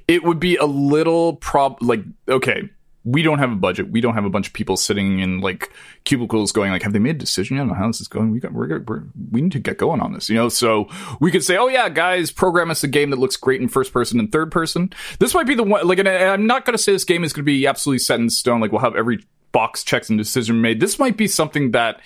It 0.07 0.23
would 0.23 0.39
be 0.39 0.55
a 0.55 0.65
little 0.65 1.35
prob 1.35 1.77
like, 1.79 2.01
okay, 2.27 2.69
we 3.05 3.21
don't 3.21 3.37
have 3.37 3.51
a 3.51 3.55
budget. 3.55 3.91
We 3.91 4.01
don't 4.01 4.15
have 4.15 4.25
a 4.25 4.29
bunch 4.31 4.47
of 4.47 4.53
people 4.53 4.75
sitting 4.75 5.19
in 5.19 5.39
like 5.39 5.71
cubicles 6.05 6.51
going 6.51 6.71
like, 6.71 6.81
have 6.81 6.91
they 6.91 6.99
made 6.99 7.15
a 7.15 7.19
decision? 7.19 7.55
Don't 7.55 7.67
know 7.67 7.75
how 7.75 7.85
this 7.85 8.01
is 8.01 8.07
going. 8.07 8.31
We 8.31 8.39
got, 8.39 8.51
we're, 8.51 8.79
we're, 8.79 9.03
we 9.31 9.41
need 9.41 9.51
to 9.51 9.59
get 9.59 9.77
going 9.77 10.01
on 10.01 10.13
this, 10.13 10.27
you 10.27 10.35
know? 10.35 10.49
So 10.49 10.89
we 11.19 11.29
could 11.29 11.43
say, 11.43 11.55
oh 11.55 11.67
yeah, 11.67 11.87
guys, 11.87 12.31
program 12.31 12.71
us 12.71 12.83
a 12.83 12.87
game 12.87 13.11
that 13.11 13.19
looks 13.19 13.37
great 13.37 13.61
in 13.61 13.67
first 13.67 13.93
person 13.93 14.19
and 14.19 14.31
third 14.31 14.51
person. 14.51 14.91
This 15.19 15.35
might 15.35 15.45
be 15.45 15.53
the 15.53 15.61
one, 15.61 15.87
like, 15.87 15.99
and 15.99 16.09
I'm 16.09 16.47
not 16.47 16.65
going 16.65 16.75
to 16.75 16.81
say 16.81 16.93
this 16.93 17.03
game 17.03 17.23
is 17.23 17.31
going 17.31 17.43
to 17.43 17.51
be 17.51 17.67
absolutely 17.67 17.99
set 17.99 18.19
in 18.19 18.29
stone. 18.31 18.59
Like 18.59 18.71
we'll 18.71 18.81
have 18.81 18.95
every 18.95 19.23
box 19.51 19.83
checks 19.83 20.09
and 20.09 20.17
decision 20.17 20.59
made. 20.61 20.79
This 20.79 20.97
might 20.97 21.15
be 21.15 21.27
something 21.27 21.71
that 21.71 22.01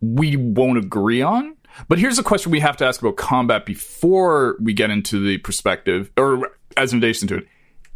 we 0.00 0.34
won't 0.34 0.78
agree 0.78 1.22
on. 1.22 1.56
But 1.86 2.00
here's 2.00 2.18
a 2.18 2.24
question 2.24 2.50
we 2.50 2.58
have 2.58 2.76
to 2.78 2.86
ask 2.86 3.00
about 3.00 3.16
combat 3.16 3.64
before 3.64 4.56
we 4.60 4.72
get 4.72 4.90
into 4.90 5.24
the 5.24 5.38
perspective 5.38 6.10
or 6.16 6.56
as 6.76 6.92
an 6.92 6.98
addition 6.98 7.28
to 7.28 7.36
it. 7.36 7.46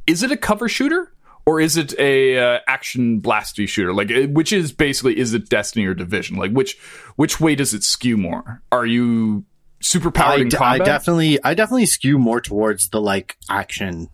Is 0.07 0.23
it 0.23 0.31
a 0.31 0.37
cover 0.37 0.69
shooter 0.69 1.13
or 1.47 1.61
is 1.61 1.77
it 1.77 1.99
a 1.99 2.39
uh, 2.39 2.61
action 2.67 3.21
blasty 3.21 3.69
shooter? 3.69 3.93
Like 3.93 4.11
which 4.29 4.53
is 4.53 4.73
basically 4.73 5.19
is 5.19 5.35
it 5.35 5.49
Destiny 5.49 5.87
or 5.87 5.95
Division? 5.95 6.37
Like 6.37 6.53
which 6.53 6.79
which 7.17 7.41
way 7.41 7.55
does 7.55 7.75
it 7.75 7.83
skew 7.83 8.17
more? 8.17 8.63
Are 8.71 8.87
you 8.87 9.45
super 9.83 10.11
powered 10.11 10.41
I, 10.41 10.49
d- 10.49 10.57
I 10.57 10.79
definitely, 10.79 11.43
I 11.43 11.55
definitely 11.55 11.87
skew 11.87 12.19
more 12.19 12.41
towards 12.41 12.89
the 12.89 13.01
like 13.01 13.37
action 13.51 14.09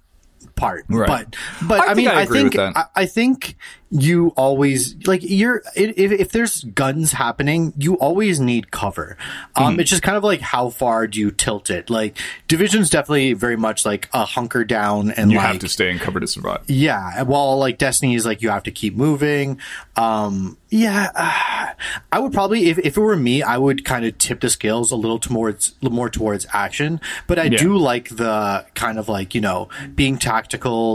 part. 0.58 0.84
Right. 0.88 1.06
But, 1.08 1.36
but 1.68 1.80
I 1.88 1.92
I, 1.92 1.94
mean, 1.94 2.08
I 2.08 2.20
I 2.22 2.26
think. 2.26 2.58
I, 2.58 2.84
I 2.94 3.06
think 3.06 3.56
you 3.90 4.34
always 4.36 4.96
like 5.06 5.22
you're 5.22 5.62
if, 5.74 6.12
if 6.12 6.30
there's 6.32 6.62
guns 6.62 7.12
happening, 7.12 7.72
you 7.78 7.94
always 7.94 8.38
need 8.38 8.70
cover. 8.70 9.16
Um, 9.56 9.68
Mm-hmm. 9.72 9.80
it's 9.80 9.88
just 9.90 10.02
kind 10.02 10.16
of 10.18 10.22
like 10.22 10.40
how 10.42 10.68
far 10.68 11.06
do 11.06 11.18
you 11.18 11.30
tilt 11.30 11.70
it? 11.70 11.88
Like 11.88 12.18
division's 12.48 12.90
definitely 12.90 13.32
very 13.32 13.56
much 13.56 13.86
like 13.86 14.10
a 14.12 14.26
hunker 14.26 14.62
down 14.64 15.10
and 15.12 15.30
you 15.30 15.38
like 15.38 15.46
have 15.46 15.58
to 15.60 15.68
stay 15.70 15.90
in 15.90 15.98
cover 15.98 16.20
to 16.20 16.26
survive. 16.26 16.64
yeah, 16.66 17.22
while 17.22 17.56
like 17.58 17.78
Destiny 17.78 18.14
is 18.14 18.26
like 18.26 18.42
you 18.42 18.50
have 18.50 18.64
to 18.64 18.70
keep 18.70 18.94
moving. 18.94 19.58
Um, 19.96 20.58
yeah, 20.68 21.10
uh, 21.14 21.72
I 22.12 22.18
would 22.18 22.34
probably 22.34 22.66
if, 22.68 22.78
if 22.78 22.98
it 22.98 23.00
were 23.00 23.16
me, 23.16 23.42
I 23.42 23.56
would 23.56 23.86
kind 23.86 24.04
of 24.04 24.18
tip 24.18 24.40
the 24.40 24.50
scales 24.50 24.90
a 24.92 24.96
little 24.96 25.18
towards 25.18 25.74
more 25.80 26.10
towards 26.10 26.46
action. 26.52 27.00
But 27.26 27.38
I 27.38 27.44
Yeah. 27.44 27.56
do 27.58 27.76
like 27.78 28.10
the 28.10 28.66
kind 28.74 28.98
of 28.98 29.08
like 29.08 29.34
you 29.34 29.40
know 29.40 29.70
being 29.94 30.18
tactical, 30.18 30.47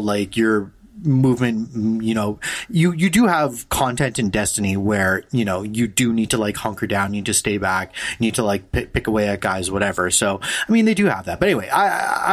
like 0.04 0.38
your 0.38 0.72
movement 1.02 1.74
mm, 1.74 2.02
you 2.04 2.14
know 2.14 2.40
you 2.70 2.94
you 2.94 3.10
do 3.10 3.26
have 3.26 3.68
content 3.70 4.20
in 4.20 4.30
destiny 4.30 4.78
where 4.78 5.24
you 5.32 5.44
know 5.44 5.62
you 5.64 5.88
do 5.88 6.14
need 6.14 6.30
to 6.30 6.38
like 6.38 6.56
hunker 6.56 6.88
down 6.88 7.14
you 7.14 7.20
need 7.20 7.26
to 7.26 7.34
stay 7.34 7.58
back 7.58 7.94
you 8.12 8.26
need 8.28 8.36
to 8.36 8.44
like 8.44 8.72
pick, 8.72 8.94
pick 8.94 9.08
away 9.08 9.28
at 9.28 9.42
guys 9.42 9.70
whatever 9.70 10.10
so 10.10 10.40
i 10.68 10.72
mean 10.72 10.86
they 10.86 10.94
do 10.94 11.06
have 11.06 11.26
that 11.26 11.40
but 11.40 11.50
anyway 11.50 11.68
i 11.70 11.88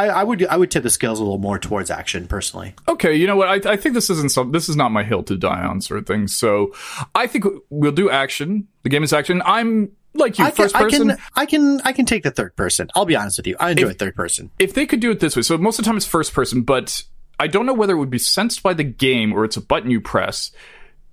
i, 0.05 0.07
I 0.07 0.23
would 0.23 0.45
i 0.45 0.55
would 0.55 0.71
tip 0.71 0.83
the 0.83 0.89
scales 0.89 1.19
a 1.19 1.23
little 1.23 1.39
more 1.39 1.59
towards 1.59 1.91
action 1.91 2.27
personally 2.27 2.73
Okay, 3.01 3.15
you 3.15 3.25
know 3.25 3.35
what? 3.35 3.47
I, 3.47 3.71
I 3.73 3.77
think 3.77 3.95
this 3.95 4.09
isn't 4.09 4.31
some. 4.31 4.51
This 4.51 4.69
is 4.69 4.75
not 4.75 4.91
my 4.91 5.03
hill 5.03 5.23
to 5.23 5.37
die 5.37 5.63
on, 5.63 5.81
sort 5.81 5.99
of 5.99 6.05
thing. 6.05 6.27
So 6.27 6.73
I 7.15 7.25
think 7.25 7.45
we'll 7.69 7.91
do 7.91 8.09
action. 8.09 8.67
The 8.83 8.89
game 8.89 9.01
is 9.03 9.11
action. 9.11 9.41
I'm 9.43 9.91
like 10.13 10.37
you, 10.37 10.45
I 10.45 10.51
can, 10.51 10.63
first 10.63 10.75
I 10.75 10.81
person. 10.81 11.09
can, 11.09 11.17
I 11.35 11.45
can, 11.45 11.81
I 11.85 11.93
can 11.93 12.05
take 12.05 12.23
the 12.23 12.31
third 12.31 12.55
person. 12.55 12.89
I'll 12.93 13.05
be 13.05 13.15
honest 13.15 13.37
with 13.37 13.47
you. 13.47 13.55
I 13.59 13.71
enjoy 13.71 13.93
third 13.93 14.15
person. 14.15 14.51
if 14.59 14.73
they 14.73 14.85
could 14.85 14.99
do 14.99 15.09
it 15.09 15.19
this 15.19 15.35
way, 15.35 15.41
so 15.41 15.57
most 15.57 15.79
of 15.79 15.85
the 15.85 15.89
time 15.89 15.97
it's 15.97 16.05
first 16.05 16.33
person, 16.33 16.61
but 16.61 17.03
I 17.41 17.47
don't 17.47 17.65
know 17.65 17.73
whether 17.73 17.93
it 17.93 17.97
would 17.97 18.11
be 18.11 18.19
sensed 18.19 18.61
by 18.61 18.75
the 18.75 18.83
game 18.83 19.33
or 19.33 19.43
it's 19.43 19.57
a 19.57 19.61
button 19.61 19.89
you 19.89 19.99
press 19.99 20.51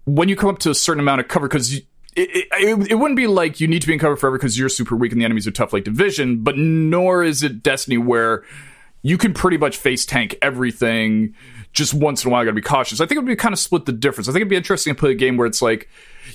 when 0.04 0.28
you 0.28 0.36
come 0.36 0.50
up 0.50 0.58
to 0.60 0.70
a 0.70 0.74
certain 0.74 1.00
amount 1.00 1.20
of 1.20 1.28
cover 1.28 1.48
because. 1.48 1.80
It, 2.20 2.48
it, 2.54 2.90
it 2.90 2.94
wouldn't 2.96 3.16
be 3.16 3.28
like 3.28 3.60
you 3.60 3.68
need 3.68 3.80
to 3.82 3.86
be 3.86 3.92
in 3.92 4.00
cover 4.00 4.16
forever 4.16 4.38
because 4.38 4.58
you're 4.58 4.68
super 4.68 4.96
weak 4.96 5.12
and 5.12 5.20
the 5.20 5.24
enemies 5.24 5.46
are 5.46 5.52
tough 5.52 5.72
like 5.72 5.84
division 5.84 6.42
but 6.42 6.56
nor 6.56 7.22
is 7.22 7.44
it 7.44 7.62
destiny 7.62 7.96
where 7.96 8.42
you 9.02 9.16
can 9.16 9.32
pretty 9.32 9.56
much 9.56 9.76
face 9.76 10.04
tank 10.04 10.36
everything 10.42 11.32
just 11.72 11.94
once 11.94 12.24
in 12.24 12.28
a 12.28 12.32
while 12.32 12.42
you 12.42 12.46
gotta 12.46 12.56
be 12.56 12.60
cautious 12.60 13.00
i 13.00 13.06
think 13.06 13.12
it 13.12 13.18
would 13.18 13.26
be 13.26 13.36
kind 13.36 13.52
of 13.52 13.58
split 13.60 13.84
the 13.84 13.92
difference 13.92 14.28
i 14.28 14.32
think 14.32 14.40
it'd 14.40 14.48
be 14.48 14.56
interesting 14.56 14.92
to 14.92 14.98
play 14.98 15.12
a 15.12 15.14
game 15.14 15.36
where 15.36 15.46
it's 15.46 15.62
like 15.62 15.88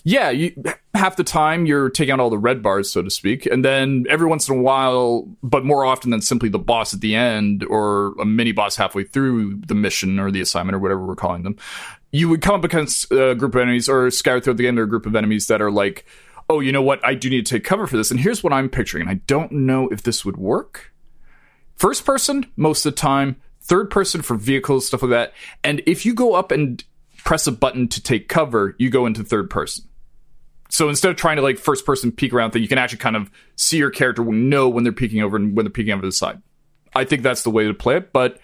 yeah 0.03 0.29
you 0.29 0.53
half 0.93 1.15
the 1.15 1.23
time 1.23 1.65
you're 1.65 1.89
taking 1.89 2.13
out 2.13 2.19
all 2.19 2.29
the 2.29 2.37
red 2.37 2.61
bars 2.61 2.91
so 2.91 3.01
to 3.01 3.09
speak 3.09 3.45
and 3.45 3.63
then 3.63 4.05
every 4.09 4.27
once 4.27 4.47
in 4.47 4.57
a 4.57 4.61
while 4.61 5.27
but 5.41 5.65
more 5.65 5.85
often 5.85 6.11
than 6.11 6.21
simply 6.21 6.49
the 6.49 6.59
boss 6.59 6.93
at 6.93 7.01
the 7.01 7.15
end 7.15 7.63
or 7.65 8.13
a 8.19 8.25
mini 8.25 8.51
boss 8.51 8.75
halfway 8.75 9.03
through 9.03 9.59
the 9.67 9.75
mission 9.75 10.19
or 10.19 10.31
the 10.31 10.41
assignment 10.41 10.75
or 10.75 10.79
whatever 10.79 11.05
we're 11.05 11.15
calling 11.15 11.43
them 11.43 11.55
you 12.11 12.29
would 12.29 12.41
come 12.41 12.55
up 12.55 12.63
against 12.63 13.11
a 13.11 13.35
group 13.35 13.55
of 13.55 13.61
enemies 13.61 13.89
or 13.89 14.09
scattered 14.11 14.43
throughout 14.43 14.57
the 14.57 14.63
game 14.63 14.77
are 14.77 14.83
a 14.83 14.89
group 14.89 15.05
of 15.05 15.15
enemies 15.15 15.47
that 15.47 15.61
are 15.61 15.71
like 15.71 16.05
oh 16.49 16.59
you 16.59 16.71
know 16.71 16.81
what? 16.81 17.03
I 17.05 17.15
do 17.15 17.29
need 17.29 17.45
to 17.45 17.55
take 17.55 17.63
cover 17.63 17.87
for 17.87 17.97
this. 17.97 18.11
And 18.11 18.19
here's 18.19 18.43
what 18.43 18.53
i'm 18.53 18.69
picturing 18.69 19.01
and 19.01 19.09
i 19.09 19.15
don't 19.27 19.51
know 19.51 19.87
if 19.89 20.03
this 20.03 20.23
would 20.25 20.37
work. 20.37 20.93
First 21.75 22.05
person 22.05 22.45
most 22.55 22.85
of 22.85 22.93
the 22.93 22.99
time. 22.99 23.37
Third 23.61 23.89
person 23.89 24.21
for 24.21 24.35
vehicles 24.35 24.87
stuff 24.87 25.03
like 25.03 25.11
that. 25.11 25.33
And 25.63 25.81
if 25.85 26.05
you 26.05 26.13
go 26.13 26.33
up 26.33 26.51
and 26.51 26.83
press 27.23 27.47
a 27.47 27.51
button 27.51 27.87
to 27.87 28.01
take 28.01 28.27
cover 28.27 28.75
you 28.77 28.89
go 28.89 29.05
into 29.05 29.23
third 29.23 29.49
person 29.49 29.85
so 30.69 30.89
instead 30.89 31.09
of 31.11 31.15
trying 31.17 31.35
to 31.37 31.41
like 31.41 31.57
first 31.57 31.85
person 31.85 32.11
peek 32.11 32.33
around 32.33 32.51
thing 32.51 32.61
you 32.61 32.67
can 32.67 32.77
actually 32.77 32.97
kind 32.97 33.15
of 33.15 33.29
see 33.55 33.77
your 33.77 33.89
character 33.89 34.23
know 34.23 34.67
when 34.69 34.83
they're 34.83 34.93
peeking 34.93 35.21
over 35.21 35.37
and 35.37 35.55
when 35.55 35.65
they're 35.65 35.71
peeking 35.71 35.93
over 35.93 36.01
to 36.01 36.07
the 36.07 36.11
side 36.11 36.41
i 36.95 37.03
think 37.03 37.21
that's 37.21 37.43
the 37.43 37.49
way 37.49 37.65
to 37.65 37.73
play 37.73 37.95
it 37.97 38.11
but 38.11 38.39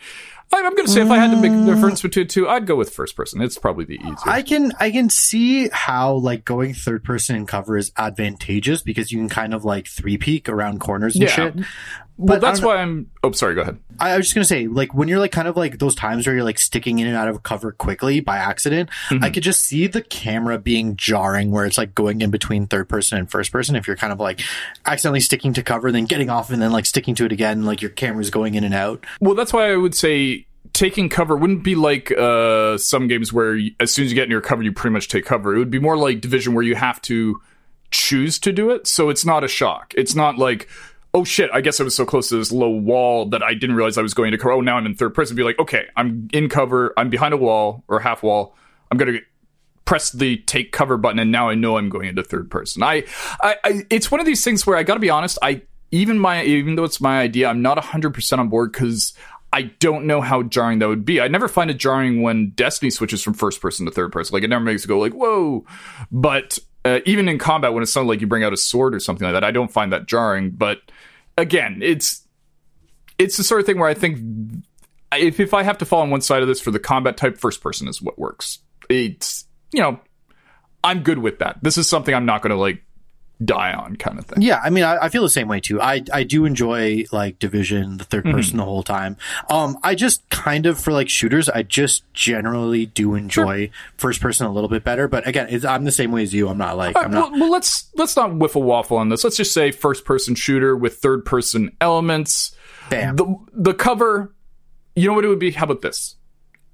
i'm 0.51 0.73
going 0.75 0.85
to 0.85 0.91
say 0.91 1.01
if 1.01 1.11
i 1.11 1.17
had 1.17 1.29
to 1.31 1.37
make 1.37 1.51
a 1.51 1.65
difference 1.65 2.01
between 2.01 2.25
the 2.25 2.33
two 2.33 2.47
i'd 2.49 2.65
go 2.65 2.75
with 2.75 2.91
first 2.93 3.15
person 3.15 3.41
it's 3.41 3.57
probably 3.57 3.85
the 3.85 3.99
easiest. 3.99 4.27
I 4.27 4.41
can, 4.41 4.71
I 4.79 4.89
can 4.91 5.09
see 5.09 5.69
how 5.69 6.13
like 6.15 6.43
going 6.45 6.73
third 6.73 7.03
person 7.03 7.35
in 7.35 7.45
cover 7.45 7.77
is 7.77 7.91
advantageous 7.97 8.81
because 8.81 9.11
you 9.11 9.19
can 9.19 9.29
kind 9.29 9.53
of 9.53 9.63
like 9.65 9.87
three 9.87 10.17
peek 10.17 10.49
around 10.49 10.79
corners 10.79 11.15
and 11.15 11.23
Yeah. 11.25 11.29
shit. 11.29 11.55
Well 12.19 12.39
that's 12.39 12.61
why 12.61 12.77
i'm 12.77 13.09
oh 13.23 13.31
sorry 13.31 13.55
go 13.55 13.61
ahead 13.61 13.79
I, 14.01 14.15
was 14.15 14.27
just 14.27 14.35
gonna 14.35 14.45
say, 14.45 14.67
like 14.67 14.93
when 14.93 15.09
you're 15.09 15.19
like 15.19 15.33
kind 15.33 15.47
of 15.47 15.57
like 15.57 15.79
those 15.79 15.93
times 15.93 16.25
where 16.25 16.33
you're 16.33 16.45
like 16.45 16.57
sticking 16.57 16.99
in 16.99 17.07
and 17.07 17.17
out 17.17 17.27
of 17.27 17.43
cover 17.43 17.73
quickly 17.73 18.21
by 18.21 18.37
accident, 18.37 18.89
Mm-hmm. 19.09 19.23
I 19.23 19.29
could 19.29 19.43
just 19.43 19.61
see 19.63 19.87
the 19.87 20.01
camera 20.01 20.57
being 20.59 20.95
jarring 20.95 21.51
where 21.51 21.65
it's 21.65 21.77
like 21.77 21.95
going 21.95 22.21
in 22.21 22.29
between 22.29 22.67
third 22.67 22.87
person 22.87 23.17
and 23.17 23.29
first 23.29 23.51
person. 23.51 23.75
If 23.75 23.87
you're 23.87 23.95
kind 23.95 24.13
of 24.13 24.19
like 24.19 24.41
accidentally 24.85 25.19
sticking 25.19 25.53
to 25.53 25.63
cover, 25.63 25.91
then 25.91 26.05
getting 26.05 26.29
off 26.29 26.51
and 26.51 26.61
then 26.61 26.71
like 26.71 26.85
sticking 26.85 27.15
to 27.15 27.25
it 27.25 27.31
again, 27.31 27.65
like 27.65 27.81
your 27.81 27.91
camera's 27.91 28.29
going 28.29 28.55
in 28.55 28.63
and 28.63 28.73
out. 28.73 29.03
Well, 29.19 29.35
that's 29.35 29.51
why 29.51 29.71
I 29.71 29.75
would 29.75 29.95
say 29.95 30.45
taking 30.73 31.09
cover 31.09 31.35
wouldn't 31.35 31.63
be 31.63 31.75
like 31.75 32.11
uh, 32.11 32.77
some 32.77 33.07
games 33.07 33.33
where 33.33 33.55
you, 33.55 33.71
as 33.79 33.91
soon 33.91 34.05
as 34.05 34.11
you 34.11 34.15
get 34.15 34.25
in 34.25 34.31
your 34.31 34.41
cover, 34.41 34.61
you 34.61 34.71
pretty 34.71 34.93
much 34.93 35.07
take 35.07 35.25
cover. 35.25 35.55
It 35.55 35.59
would 35.59 35.71
be 35.71 35.79
more 35.79 35.97
like 35.97 36.21
Division 36.21 36.53
where 36.53 36.63
you 36.63 36.75
have 36.75 37.01
to 37.03 37.41
choose 37.91 38.37
to 38.39 38.51
do 38.51 38.69
it. 38.69 38.85
So 38.85 39.09
it's 39.09 39.25
not 39.25 39.43
a 39.43 39.47
shock. 39.47 39.93
It's 39.97 40.13
not 40.13 40.37
like, 40.37 40.69
oh 41.13 41.23
shit, 41.23 41.49
I 41.53 41.61
guess 41.61 41.79
I 41.79 41.83
was 41.83 41.95
so 41.95 42.05
close 42.05 42.29
to 42.29 42.37
this 42.37 42.51
low 42.51 42.69
wall 42.69 43.25
that 43.29 43.41
I 43.41 43.53
didn't 43.53 43.75
realize 43.75 43.97
I 43.97 44.01
was 44.01 44.13
going 44.13 44.31
to 44.31 44.37
cover. 44.37 44.51
Oh, 44.51 44.61
now 44.61 44.77
I'm 44.77 44.85
in 44.85 44.95
third 44.95 45.13
person. 45.13 45.35
Be 45.35 45.43
like, 45.43 45.59
okay, 45.59 45.87
I'm 45.95 46.27
in 46.33 46.49
cover. 46.49 46.93
I'm 46.97 47.09
behind 47.09 47.33
a 47.33 47.37
wall 47.37 47.83
or 47.87 47.99
half 47.99 48.23
wall. 48.23 48.55
I'm 48.91 48.97
to 48.97 49.19
press 49.85 50.11
the 50.11 50.37
take 50.37 50.71
cover 50.71 50.97
button 50.97 51.17
and 51.17 51.31
now 51.31 51.49
I 51.49 51.55
know 51.55 51.77
I'm 51.77 51.89
going 51.89 52.09
into 52.09 52.21
third 52.23 52.51
person. 52.51 52.83
I, 52.83 53.05
I, 53.41 53.55
I 53.63 53.81
it's 53.89 54.11
one 54.11 54.19
of 54.19 54.27
these 54.27 54.43
things 54.43 54.67
where 54.67 54.77
I 54.77 54.83
got 54.83 54.93
to 54.93 54.99
be 54.99 55.09
honest, 55.09 55.39
I 55.41 55.63
even 55.91 56.19
my 56.19 56.43
even 56.43 56.75
though 56.75 56.83
it's 56.83 57.01
my 57.01 57.19
idea, 57.19 57.47
I'm 57.49 57.63
not 57.63 57.79
100% 57.79 58.37
on 58.37 58.49
board 58.49 58.71
cuz 58.71 59.13
I 59.51 59.63
don't 59.79 60.05
know 60.05 60.21
how 60.21 60.43
jarring 60.43 60.77
that 60.79 60.89
would 60.89 61.05
be. 61.05 61.19
I 61.19 61.27
never 61.27 61.47
find 61.47 61.71
it 61.71 61.77
jarring 61.77 62.21
when 62.21 62.51
Destiny 62.51 62.91
switches 62.91 63.23
from 63.23 63.33
first 63.33 63.61
person 63.61 63.87
to 63.87 63.91
third 63.91 64.11
person. 64.11 64.35
Like 64.35 64.43
it 64.43 64.49
never 64.49 64.63
makes 64.63 64.85
it 64.85 64.87
go 64.87 64.99
like, 64.99 65.13
"Whoa." 65.13 65.65
But 66.11 66.59
uh, 66.85 66.99
even 67.05 67.27
in 67.27 67.37
combat 67.37 67.73
when 67.73 67.83
it's 67.83 67.91
something 67.91 68.07
like 68.07 68.21
you 68.21 68.27
bring 68.27 68.43
out 68.43 68.53
a 68.53 68.57
sword 68.57 68.95
or 68.95 68.99
something 68.99 69.25
like 69.25 69.33
that, 69.33 69.43
I 69.43 69.51
don't 69.51 69.71
find 69.71 69.91
that 69.93 70.07
jarring, 70.07 70.51
but 70.51 70.79
again, 71.37 71.79
it's 71.81 72.25
it's 73.17 73.37
the 73.37 73.43
sort 73.43 73.59
of 73.59 73.65
thing 73.65 73.79
where 73.79 73.89
I 73.89 73.93
think 73.93 74.19
if 75.13 75.39
if 75.39 75.53
I 75.53 75.63
have 75.63 75.77
to 75.79 75.85
fall 75.85 76.01
on 76.01 76.09
one 76.09 76.21
side 76.21 76.41
of 76.41 76.47
this 76.47 76.61
for 76.61 76.71
the 76.71 76.79
combat 76.79 77.17
type, 77.17 77.37
first 77.37 77.61
person 77.61 77.87
is 77.87 78.01
what 78.01 78.17
works. 78.17 78.59
It's 78.89 79.45
you 79.73 79.81
know, 79.81 79.99
I'm 80.83 81.03
good 81.03 81.19
with 81.19 81.39
that. 81.39 81.59
This 81.61 81.77
is 81.77 81.87
something 81.87 82.13
I'm 82.13 82.25
not 82.25 82.41
going 82.41 82.51
to 82.51 82.57
like 82.57 82.83
die 83.43 83.73
on, 83.73 83.95
kind 83.95 84.19
of 84.19 84.25
thing. 84.25 84.41
Yeah, 84.41 84.59
I 84.63 84.69
mean, 84.69 84.83
I, 84.83 85.05
I 85.05 85.09
feel 85.09 85.21
the 85.21 85.29
same 85.29 85.47
way 85.47 85.59
too. 85.59 85.81
I 85.81 86.03
I 86.13 86.23
do 86.23 86.45
enjoy 86.45 87.05
like 87.11 87.39
Division, 87.39 87.97
the 87.97 88.03
3rd 88.03 88.31
person 88.31 88.57
the 88.57 88.65
whole 88.65 88.83
time. 88.83 89.17
Um, 89.49 89.77
I 89.83 89.95
just 89.95 90.27
kind 90.29 90.65
of 90.65 90.79
for 90.79 90.91
like 90.91 91.09
shooters, 91.09 91.47
I 91.47 91.63
just 91.63 92.03
generally 92.13 92.85
do 92.85 93.15
enjoy 93.15 93.69
first 93.97 94.21
person 94.21 94.45
a 94.45 94.51
little 94.51 94.69
bit 94.69 94.83
better. 94.83 95.07
But 95.07 95.27
again, 95.27 95.47
it's, 95.49 95.63
I'm 95.63 95.85
the 95.85 95.91
same 95.91 96.11
way 96.11 96.23
as 96.23 96.33
you. 96.33 96.49
I'm 96.49 96.57
not 96.57 96.77
like 96.77 96.97
I'm 96.97 97.11
not. 97.11 97.31
well, 97.31 97.41
well, 97.41 97.51
let's 97.51 97.89
let's 97.95 98.15
not 98.15 98.35
whiffle 98.35 98.63
waffle 98.63 98.97
on 98.97 99.09
this. 99.09 99.23
Let's 99.23 99.37
just 99.37 99.53
say 99.53 99.71
first 99.71 100.05
person 100.05 100.35
shooter 100.35 100.75
with 100.75 100.97
third 100.97 101.25
person 101.25 101.75
elements. 101.79 102.55
Bam. 102.89 103.15
The 103.15 103.35
the 103.53 103.73
cover, 103.73 104.33
you 104.95 105.07
know 105.07 105.13
what 105.13 105.23
it 105.23 105.29
would 105.29 105.39
be? 105.39 105.51
How 105.51 105.63
about 105.63 105.81
this? 105.81 106.15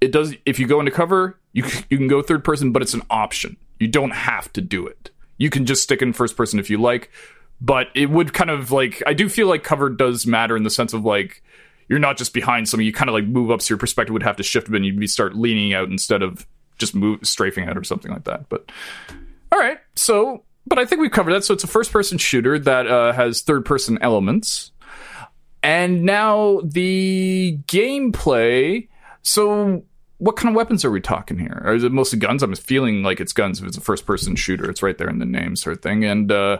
It 0.00 0.10
does 0.12 0.34
if 0.44 0.58
you 0.58 0.66
go 0.66 0.80
into 0.80 0.92
cover, 0.92 1.38
you 1.52 1.64
you 1.90 1.96
can 1.96 2.08
go 2.08 2.22
third 2.22 2.42
person, 2.42 2.72
but 2.72 2.82
it's 2.82 2.94
an 2.94 3.02
option. 3.08 3.56
You 3.78 3.88
don't 3.88 4.10
have 4.10 4.52
to 4.54 4.60
do 4.60 4.86
it. 4.86 5.10
You 5.38 5.50
can 5.50 5.66
just 5.66 5.82
stick 5.82 6.02
in 6.02 6.12
first 6.12 6.36
person 6.36 6.58
if 6.58 6.70
you 6.70 6.78
like, 6.80 7.10
but 7.60 7.88
it 7.94 8.10
would 8.10 8.32
kind 8.32 8.50
of 8.50 8.70
like 8.70 9.02
I 9.06 9.12
do 9.12 9.28
feel 9.28 9.48
like 9.48 9.64
cover 9.64 9.90
does 9.90 10.26
matter 10.26 10.56
in 10.56 10.62
the 10.62 10.70
sense 10.70 10.92
of 10.92 11.04
like 11.04 11.42
you're 11.88 11.98
not 11.98 12.16
just 12.16 12.32
behind 12.34 12.68
something. 12.68 12.86
You 12.86 12.92
kind 12.92 13.08
of 13.08 13.14
like 13.14 13.24
move 13.24 13.50
up, 13.50 13.62
so 13.62 13.72
your 13.72 13.78
perspective 13.78 14.12
would 14.12 14.22
have 14.22 14.36
to 14.36 14.42
shift. 14.42 14.68
And 14.68 14.84
you'd 14.84 14.98
be 14.98 15.06
start 15.06 15.36
leaning 15.36 15.74
out 15.74 15.88
instead 15.88 16.22
of 16.22 16.46
just 16.78 16.94
move 16.94 17.20
strafing 17.22 17.68
out 17.68 17.76
or 17.78 17.84
something 17.84 18.10
like 18.10 18.24
that. 18.24 18.48
But 18.48 18.70
all 19.52 19.58
right, 19.58 19.78
so 19.94 20.44
but 20.66 20.78
I 20.78 20.84
think 20.84 21.00
we've 21.00 21.10
covered 21.10 21.32
that. 21.32 21.44
So 21.44 21.54
it's 21.54 21.64
a 21.64 21.68
first 21.68 21.92
person 21.92 22.18
shooter 22.18 22.58
that 22.58 22.86
uh, 22.86 23.12
has 23.12 23.42
third 23.42 23.64
person 23.64 23.98
elements. 24.00 24.72
And 25.62 26.02
now 26.02 26.60
the 26.64 27.58
gameplay. 27.66 28.88
So, 29.22 29.82
what 30.18 30.36
kind 30.36 30.48
of 30.48 30.56
weapons 30.56 30.84
are 30.84 30.90
we 30.90 31.00
talking 31.00 31.38
here? 31.38 31.62
Or 31.64 31.74
is 31.74 31.84
it 31.84 31.92
mostly 31.92 32.18
guns? 32.18 32.42
I'm 32.42 32.54
feeling 32.54 33.02
like 33.02 33.20
it's 33.20 33.32
guns 33.32 33.60
if 33.60 33.66
it's 33.66 33.76
a 33.76 33.82
first 33.82 34.06
person 34.06 34.36
shooter. 34.36 34.68
It's 34.70 34.82
right 34.82 34.96
there 34.96 35.08
in 35.08 35.18
the 35.18 35.26
name, 35.26 35.56
sort 35.56 35.76
of 35.76 35.82
thing. 35.82 36.04
And 36.04 36.32
uh, 36.32 36.58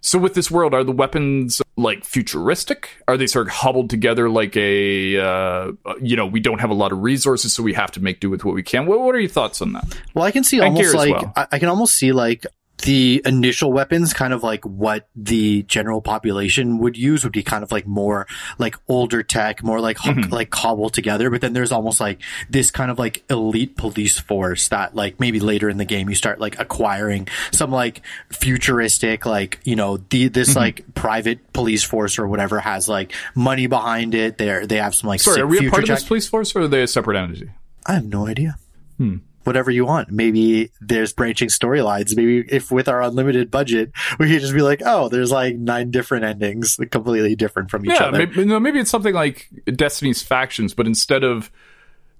so, 0.00 0.18
with 0.18 0.34
this 0.34 0.50
world, 0.50 0.74
are 0.74 0.84
the 0.84 0.92
weapons 0.92 1.62
like 1.76 2.04
futuristic? 2.04 2.90
Are 3.08 3.16
they 3.16 3.26
sort 3.26 3.48
of 3.48 3.52
hobbled 3.54 3.90
together 3.90 4.28
like 4.28 4.56
a, 4.56 5.16
uh, 5.16 5.72
you 6.00 6.16
know, 6.16 6.26
we 6.26 6.40
don't 6.40 6.60
have 6.60 6.70
a 6.70 6.74
lot 6.74 6.92
of 6.92 7.02
resources, 7.02 7.54
so 7.54 7.62
we 7.62 7.74
have 7.74 7.90
to 7.92 8.00
make 8.00 8.20
do 8.20 8.30
with 8.30 8.44
what 8.44 8.54
we 8.54 8.62
can? 8.62 8.86
What, 8.86 9.00
what 9.00 9.14
are 9.14 9.20
your 9.20 9.30
thoughts 9.30 9.62
on 9.62 9.72
that? 9.72 9.84
Well, 10.14 10.24
I 10.24 10.30
can 10.30 10.44
see 10.44 10.58
And 10.58 10.66
almost 10.66 10.94
like 10.94 11.10
well. 11.10 11.32
I, 11.36 11.46
I 11.52 11.58
can 11.58 11.68
almost 11.68 11.96
see 11.96 12.12
like 12.12 12.46
the 12.82 13.22
initial 13.24 13.72
weapons, 13.72 14.12
kind 14.12 14.32
of 14.32 14.42
like 14.42 14.64
what 14.64 15.08
the 15.16 15.62
general 15.64 16.00
population 16.00 16.78
would 16.78 16.96
use, 16.96 17.24
would 17.24 17.32
be 17.32 17.42
kind 17.42 17.62
of 17.62 17.72
like 17.72 17.86
more 17.86 18.26
like 18.58 18.76
older 18.88 19.22
tech, 19.22 19.62
more 19.62 19.80
like 19.80 19.98
Mm-hmm. 19.98 20.32
like 20.32 20.50
cobbled 20.50 20.92
together. 20.94 21.30
But 21.30 21.40
then 21.40 21.52
there's 21.52 21.72
almost 21.72 22.00
like 22.00 22.20
this 22.50 22.70
kind 22.70 22.90
of 22.90 22.98
like 22.98 23.24
elite 23.30 23.76
police 23.76 24.18
force 24.18 24.68
that 24.68 24.94
like 24.94 25.18
maybe 25.20 25.38
later 25.40 25.68
in 25.70 25.76
the 25.78 25.84
game 25.84 26.08
you 26.08 26.14
start 26.14 26.40
like 26.40 26.58
acquiring 26.58 27.28
some 27.52 27.70
like 27.70 28.02
futuristic 28.30 29.24
like 29.26 29.60
you 29.64 29.76
know 29.76 29.96
the 29.96 30.28
this 30.28 30.50
Mm-hmm. 30.50 30.58
like 30.58 30.94
private 30.94 31.52
police 31.52 31.82
force 31.84 32.18
or 32.18 32.26
whatever 32.26 32.58
has 32.60 32.88
like 32.88 33.12
money 33.34 33.66
behind 33.68 34.14
it. 34.14 34.36
They're 34.38 34.66
they 34.66 34.76
have 34.78 34.94
some 34.94 35.08
like 35.08 35.20
Sorry, 35.20 35.40
are 35.40 35.46
we 35.46 35.66
a 35.66 35.70
part 35.70 35.82
of 35.84 35.88
this 35.88 36.04
police 36.04 36.28
force 36.28 36.54
or 36.56 36.62
are 36.62 36.68
they 36.68 36.82
a 36.82 36.86
separate 36.88 37.16
entity? 37.16 37.50
I 37.86 37.94
have 37.94 38.04
no 38.04 38.26
idea. 38.26 38.56
Hmm. 38.98 39.18
Whatever 39.44 39.70
you 39.70 39.84
want. 39.84 40.10
Maybe 40.10 40.70
there's 40.80 41.12
branching 41.12 41.48
storylines. 41.48 42.16
Maybe 42.16 42.44
if 42.48 42.70
with 42.70 42.88
our 42.88 43.02
unlimited 43.02 43.50
budget, 43.50 43.90
we 44.18 44.28
could 44.28 44.40
just 44.40 44.54
be 44.54 44.62
like, 44.62 44.82
oh, 44.84 45.08
there's 45.08 45.30
like 45.30 45.56
nine 45.56 45.90
different 45.90 46.24
endings, 46.24 46.78
completely 46.90 47.34
different 47.34 47.70
from 47.70 47.84
each 47.84 47.92
yeah, 47.92 48.04
other. 48.06 48.18
maybe, 48.18 48.44
no, 48.44 48.60
maybe 48.60 48.78
it's 48.78 48.90
something 48.90 49.14
like 49.14 49.48
Destiny's 49.74 50.22
factions, 50.22 50.74
but 50.74 50.86
instead 50.86 51.24
of 51.24 51.50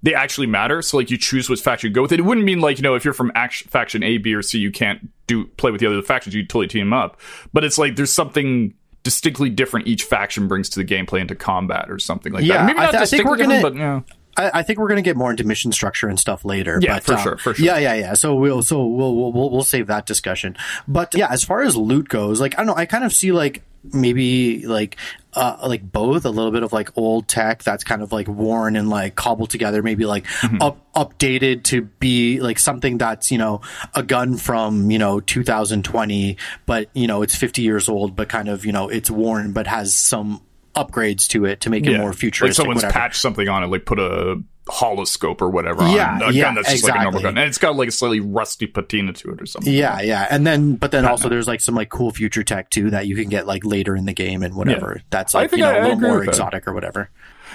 they 0.04 0.14
actually 0.14 0.48
matter, 0.48 0.82
so 0.82 0.96
like 0.96 1.11
you 1.12 1.16
choose 1.16 1.48
which 1.48 1.61
faction 1.61 1.88
you 1.90 1.94
go 1.94 2.02
with. 2.02 2.11
It 2.12 2.24
wouldn't 2.24 2.44
mean 2.44 2.61
like 2.61 2.76
you 2.78 2.82
know 2.82 2.96
if 2.96 3.04
you're 3.04 3.14
from 3.14 3.30
act- 3.37 3.64
faction 3.70 4.02
A, 4.02 4.18
B, 4.18 4.35
or 4.35 4.42
C, 4.42 4.58
you 4.58 4.72
can't 4.72 5.08
do 5.28 5.44
play 5.46 5.70
with 5.70 5.80
the 5.80 5.87
other 5.87 6.02
factions. 6.02 6.35
You 6.35 6.42
totally 6.42 6.66
team 6.66 6.92
up, 6.92 7.20
but 7.52 7.62
it's 7.62 7.78
like 7.78 7.94
there's 7.94 8.12
something 8.12 8.74
distinctly 9.04 9.48
different 9.48 9.87
each 9.87 10.02
faction 10.04 10.48
brings 10.48 10.68
to 10.70 10.78
the 10.80 10.85
gameplay 10.85 11.20
into 11.20 11.35
combat 11.37 11.88
or 11.90 11.98
something 12.00 12.32
like 12.32 12.44
Yeah, 12.44 12.58
that. 12.58 12.66
Maybe 12.66 12.78
I 12.80 12.85
not 12.87 12.90
th- 12.92 13.02
I 13.02 13.06
think 13.06 13.22
distinctly 13.28 13.46
we're 13.46 13.61
gonna- 13.61 13.62
but 13.62 13.76
yeah. 13.76 14.00
I, 14.37 14.51
I 14.55 14.62
think 14.62 14.79
we're 14.79 14.88
going 14.88 15.03
to 15.03 15.03
get 15.03 15.16
more 15.16 15.31
into 15.31 15.45
mission 15.45 15.73
structure 15.73 16.09
and 16.09 16.18
stuff 16.18 16.45
later. 16.45 16.79
Yeah, 16.81 16.95
but, 16.97 17.05
for 17.05 17.14
um, 17.14 17.23
sure, 17.23 17.37
for 17.38 17.55
sure. 17.55 17.64
Yeah, 17.64 17.79
yeah, 17.79 17.95
yeah. 17.95 18.14
So 18.14 18.35
we'll, 18.35 18.62
so 18.62 18.87
we'll, 18.87 19.14
we'll, 19.14 19.33
we'll, 19.33 19.51
we'll 19.51 19.62
save 19.62 19.87
that 19.88 20.07
discussion. 20.07 20.57
But 20.88 21.14
yeah, 21.14 21.29
as 21.31 21.45
far 21.45 21.62
as 21.62 21.77
loot 21.77 22.09
goes, 22.09 22.40
like, 22.40 22.55
I 22.55 22.59
don't 22.59 22.66
know, 22.68 22.75
I 22.75 22.87
kind 22.87 23.05
of 23.05 23.12
see 23.12 23.33
like, 23.33 23.62
maybe 23.92 24.64
like, 24.64 24.97
uh, 25.33 25.57
like 25.66 25.83
both 25.83 26.25
a 26.25 26.31
little 26.31 26.53
bit 26.53 26.62
of 26.62 26.73
like 26.73 26.97
old 26.97 27.27
tech 27.27 27.64
that's 27.64 27.83
kind 27.83 28.01
of 28.01 28.12
like 28.12 28.29
worn 28.29 28.77
and 28.77 28.88
like 28.88 29.16
cobbled 29.16 29.51
together, 29.51 29.83
maybe 29.83 30.07
like 30.07 30.25
Mm-hmm. 30.42 30.62
up, 30.62 30.92
updated 30.95 31.64
to 31.64 31.83
be 31.83 32.40
like 32.40 32.59
something 32.59 32.99
that's, 32.99 33.31
you 33.31 33.38
know, 33.38 33.61
a 33.95 34.03
gun 34.03 34.37
from, 34.37 34.90
you 34.90 34.99
know, 34.99 35.21
2020, 35.21 36.37
but, 36.64 36.88
you 36.95 37.07
know, 37.07 37.23
it's 37.23 37.35
50 37.35 37.62
years 37.62 37.88
old, 37.88 38.14
but 38.14 38.29
kind 38.29 38.49
of, 38.49 38.64
you 38.64 38.73
know, 38.73 38.88
it's 38.88 39.11
worn, 39.11 39.53
but 39.53 39.66
has 39.66 39.95
some 39.95 40.42
upgrades 40.74 41.28
to 41.28 41.44
it 41.44 41.61
to 41.61 41.70
make 41.70 41.87
it 41.87 41.92
Yeah. 41.92 41.98
more 41.98 42.12
futuristic. 42.12 42.50
Like 42.50 42.56
someone's 42.56 42.76
whatever. 42.85 42.92
patched 42.92 43.20
something 43.20 43.48
on 43.48 43.62
it, 43.62 43.66
like 43.68 43.85
put 43.85 43.98
a 43.98 44.42
holoscope 44.68 45.42
or 45.42 45.50
whatever 45.50 45.82
Yeah, 45.88 46.14
on 46.14 46.22
a 46.22 46.30
yeah, 46.30 46.44
gun 46.44 46.54
that's 46.54 46.70
just 46.70 46.85
like 46.85 46.94
a 46.94 47.02
normal 47.02 47.20
gun. 47.20 47.37
And 47.37 47.48
it's 47.48 47.58
got 47.58 47.74
like 47.76 47.88
a 47.88 47.92
slightly 47.92 48.20
rusty 48.20 48.66
patina 48.66 49.12
to 49.12 49.30
it 49.32 49.42
or 49.42 49.46
something. 49.46 49.72
Yeah, 49.72 50.00
yeah, 50.00 50.26
and 50.30 50.46
then 50.46 50.76
but 50.76 50.92
then 50.92 51.04
also 51.04 51.28
there's 51.30 51.48
like 51.48 51.61
some 51.61 51.74
like 51.74 51.88
cool 51.88 52.11
future 52.12 52.44
tech 52.44 52.70
too 52.70 52.90
that 52.90 53.06
you 53.06 53.16
can 53.16 53.28
get 53.28 53.46
like 53.46 53.64
later 53.64 53.96
in 53.96 54.04
the 54.06 54.12
game 54.14 54.42
and 54.42 54.54
whatever. 54.54 54.94
Yeah. 54.98 55.02
That's 55.11 55.35
I 55.35 55.40
like 55.42 55.50
think 55.50 55.58
you 55.61 55.64
know 55.66 55.72
I- 55.72 55.74
a 55.74 55.80
I 55.80 55.82
little 55.85 56.00
more 56.00 56.20
that. 56.20 56.28
exotic 56.28 56.66
or 56.68 56.74
whatever. 56.74 57.11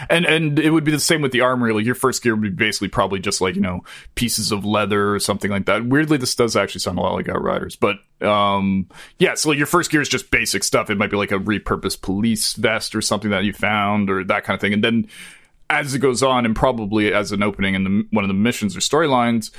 And 0.09 0.25
and 0.25 0.59
it 0.59 0.71
would 0.71 0.83
be 0.83 0.91
the 0.91 0.99
same 0.99 1.21
with 1.21 1.31
the 1.31 1.41
armory. 1.41 1.73
Like 1.73 1.85
your 1.85 1.95
first 1.95 2.23
gear 2.23 2.35
would 2.35 2.41
be 2.41 2.49
basically 2.49 2.87
probably 2.87 3.19
just 3.19 3.41
like 3.41 3.55
you 3.55 3.61
know 3.61 3.83
pieces 4.15 4.51
of 4.51 4.65
leather 4.65 5.13
or 5.13 5.19
something 5.19 5.51
like 5.51 5.65
that. 5.65 5.85
Weirdly, 5.85 6.17
this 6.17 6.35
does 6.35 6.55
actually 6.55 6.81
sound 6.81 6.97
a 6.97 7.01
lot 7.01 7.13
like 7.13 7.29
Outriders, 7.29 7.75
but 7.75 7.97
um, 8.25 8.87
yeah. 9.19 9.35
So 9.35 9.49
like 9.49 9.57
your 9.57 9.67
first 9.67 9.91
gear 9.91 10.01
is 10.01 10.09
just 10.09 10.31
basic 10.31 10.63
stuff. 10.63 10.89
It 10.89 10.97
might 10.97 11.11
be 11.11 11.17
like 11.17 11.31
a 11.31 11.39
repurposed 11.39 12.01
police 12.01 12.53
vest 12.53 12.95
or 12.95 13.01
something 13.01 13.31
that 13.31 13.43
you 13.43 13.53
found 13.53 14.09
or 14.09 14.23
that 14.23 14.43
kind 14.43 14.55
of 14.55 14.61
thing. 14.61 14.73
And 14.73 14.83
then 14.83 15.07
as 15.69 15.93
it 15.93 15.99
goes 15.99 16.23
on, 16.23 16.45
and 16.45 16.55
probably 16.55 17.13
as 17.13 17.31
an 17.31 17.43
opening 17.43 17.75
in 17.75 17.83
the, 17.83 18.07
one 18.11 18.23
of 18.23 18.29
the 18.29 18.33
missions 18.33 18.75
or 18.75 18.79
storylines, 18.79 19.51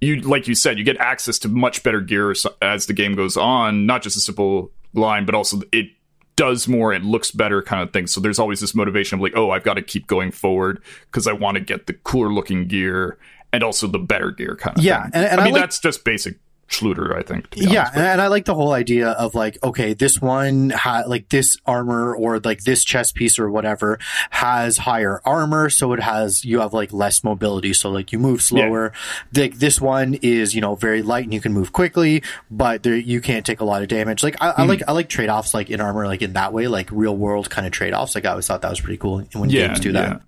you 0.00 0.20
like 0.20 0.46
you 0.46 0.54
said, 0.54 0.78
you 0.78 0.84
get 0.84 0.98
access 0.98 1.38
to 1.40 1.48
much 1.48 1.82
better 1.82 2.00
gear 2.00 2.34
as 2.60 2.86
the 2.86 2.92
game 2.92 3.14
goes 3.14 3.36
on. 3.36 3.86
Not 3.86 4.02
just 4.02 4.16
a 4.16 4.20
simple 4.20 4.72
line, 4.92 5.24
but 5.24 5.34
also 5.34 5.62
it 5.72 5.86
does 6.36 6.66
more 6.66 6.92
and 6.92 7.04
looks 7.06 7.30
better 7.30 7.62
kind 7.62 7.82
of 7.82 7.92
thing. 7.92 8.06
So 8.06 8.20
there's 8.20 8.38
always 8.38 8.60
this 8.60 8.74
motivation 8.74 9.16
of 9.18 9.22
like, 9.22 9.36
oh, 9.36 9.50
I've 9.50 9.62
got 9.64 9.74
to 9.74 9.82
keep 9.82 10.06
going 10.06 10.30
forward 10.30 10.82
because 11.06 11.26
I 11.26 11.32
want 11.32 11.56
to 11.56 11.60
get 11.60 11.86
the 11.86 11.92
cooler 11.92 12.32
looking 12.32 12.66
gear 12.66 13.18
and 13.52 13.62
also 13.62 13.86
the 13.86 13.98
better 14.00 14.30
gear 14.32 14.56
kind 14.56 14.76
of 14.76 14.84
Yeah, 14.84 15.02
thing. 15.04 15.10
and- 15.14 15.24
and 15.26 15.40
I 15.40 15.42
I 15.42 15.44
mean 15.46 15.54
like- 15.54 15.62
that's 15.62 15.78
just 15.78 16.04
basic 16.04 16.36
Shlooter, 16.78 17.16
I 17.16 17.22
think. 17.22 17.48
Yeah, 17.54 17.90
and, 17.94 18.20
I 18.20 18.26
like 18.28 18.44
the 18.44 18.54
whole 18.54 18.72
idea 18.72 19.10
of 19.10 19.34
like, 19.34 19.58
okay, 19.62 19.94
this 19.94 20.20
one 20.20 20.70
ha- 20.70 21.04
like 21.06 21.28
this 21.28 21.56
armor 21.66 22.14
or 22.14 22.40
like 22.40 22.64
this 22.64 22.84
chest 22.84 23.14
piece 23.14 23.38
or 23.38 23.50
whatever 23.50 23.98
has 24.30 24.78
higher 24.78 25.20
armor, 25.24 25.70
so 25.70 25.92
it 25.92 26.00
has 26.00 26.44
you 26.44 26.60
have 26.60 26.72
like 26.72 26.92
less 26.92 27.22
mobility, 27.24 27.72
so 27.72 27.90
like 27.90 28.12
you 28.12 28.18
move 28.18 28.42
slower. 28.42 28.92
Like 29.34 29.54
this 29.56 29.80
one 29.80 30.14
is 30.22 30.54
you 30.54 30.60
know 30.60 30.74
very 30.74 31.02
light 31.02 31.24
and 31.24 31.34
you 31.34 31.40
can 31.40 31.52
move 31.52 31.72
quickly, 31.72 32.22
but 32.50 32.82
there, 32.82 32.96
you 32.96 33.20
can't 33.20 33.44
take 33.46 33.60
a 33.60 33.64
lot 33.64 33.82
of 33.82 33.88
damage. 33.88 34.22
Like 34.22 34.36
I, 34.40 34.50
Hmm. 34.52 34.60
I 34.60 34.64
like 34.64 34.82
I 34.88 34.92
like 34.92 35.08
trade 35.08 35.28
offs 35.28 35.54
like 35.54 35.70
in 35.70 35.80
armor, 35.80 36.06
like 36.06 36.22
in 36.22 36.32
that 36.34 36.52
way, 36.52 36.68
like 36.68 36.90
real 36.90 37.16
world 37.16 37.50
kind 37.50 37.66
of 37.66 37.72
trade 37.72 37.92
offs. 37.92 38.14
Like 38.14 38.24
I 38.24 38.30
always 38.30 38.46
thought 38.46 38.62
that 38.62 38.70
was 38.70 38.80
pretty 38.80 38.98
cool 38.98 39.22
when 39.32 39.48
games 39.48 39.80
do 39.80 39.92
that. 39.92 40.22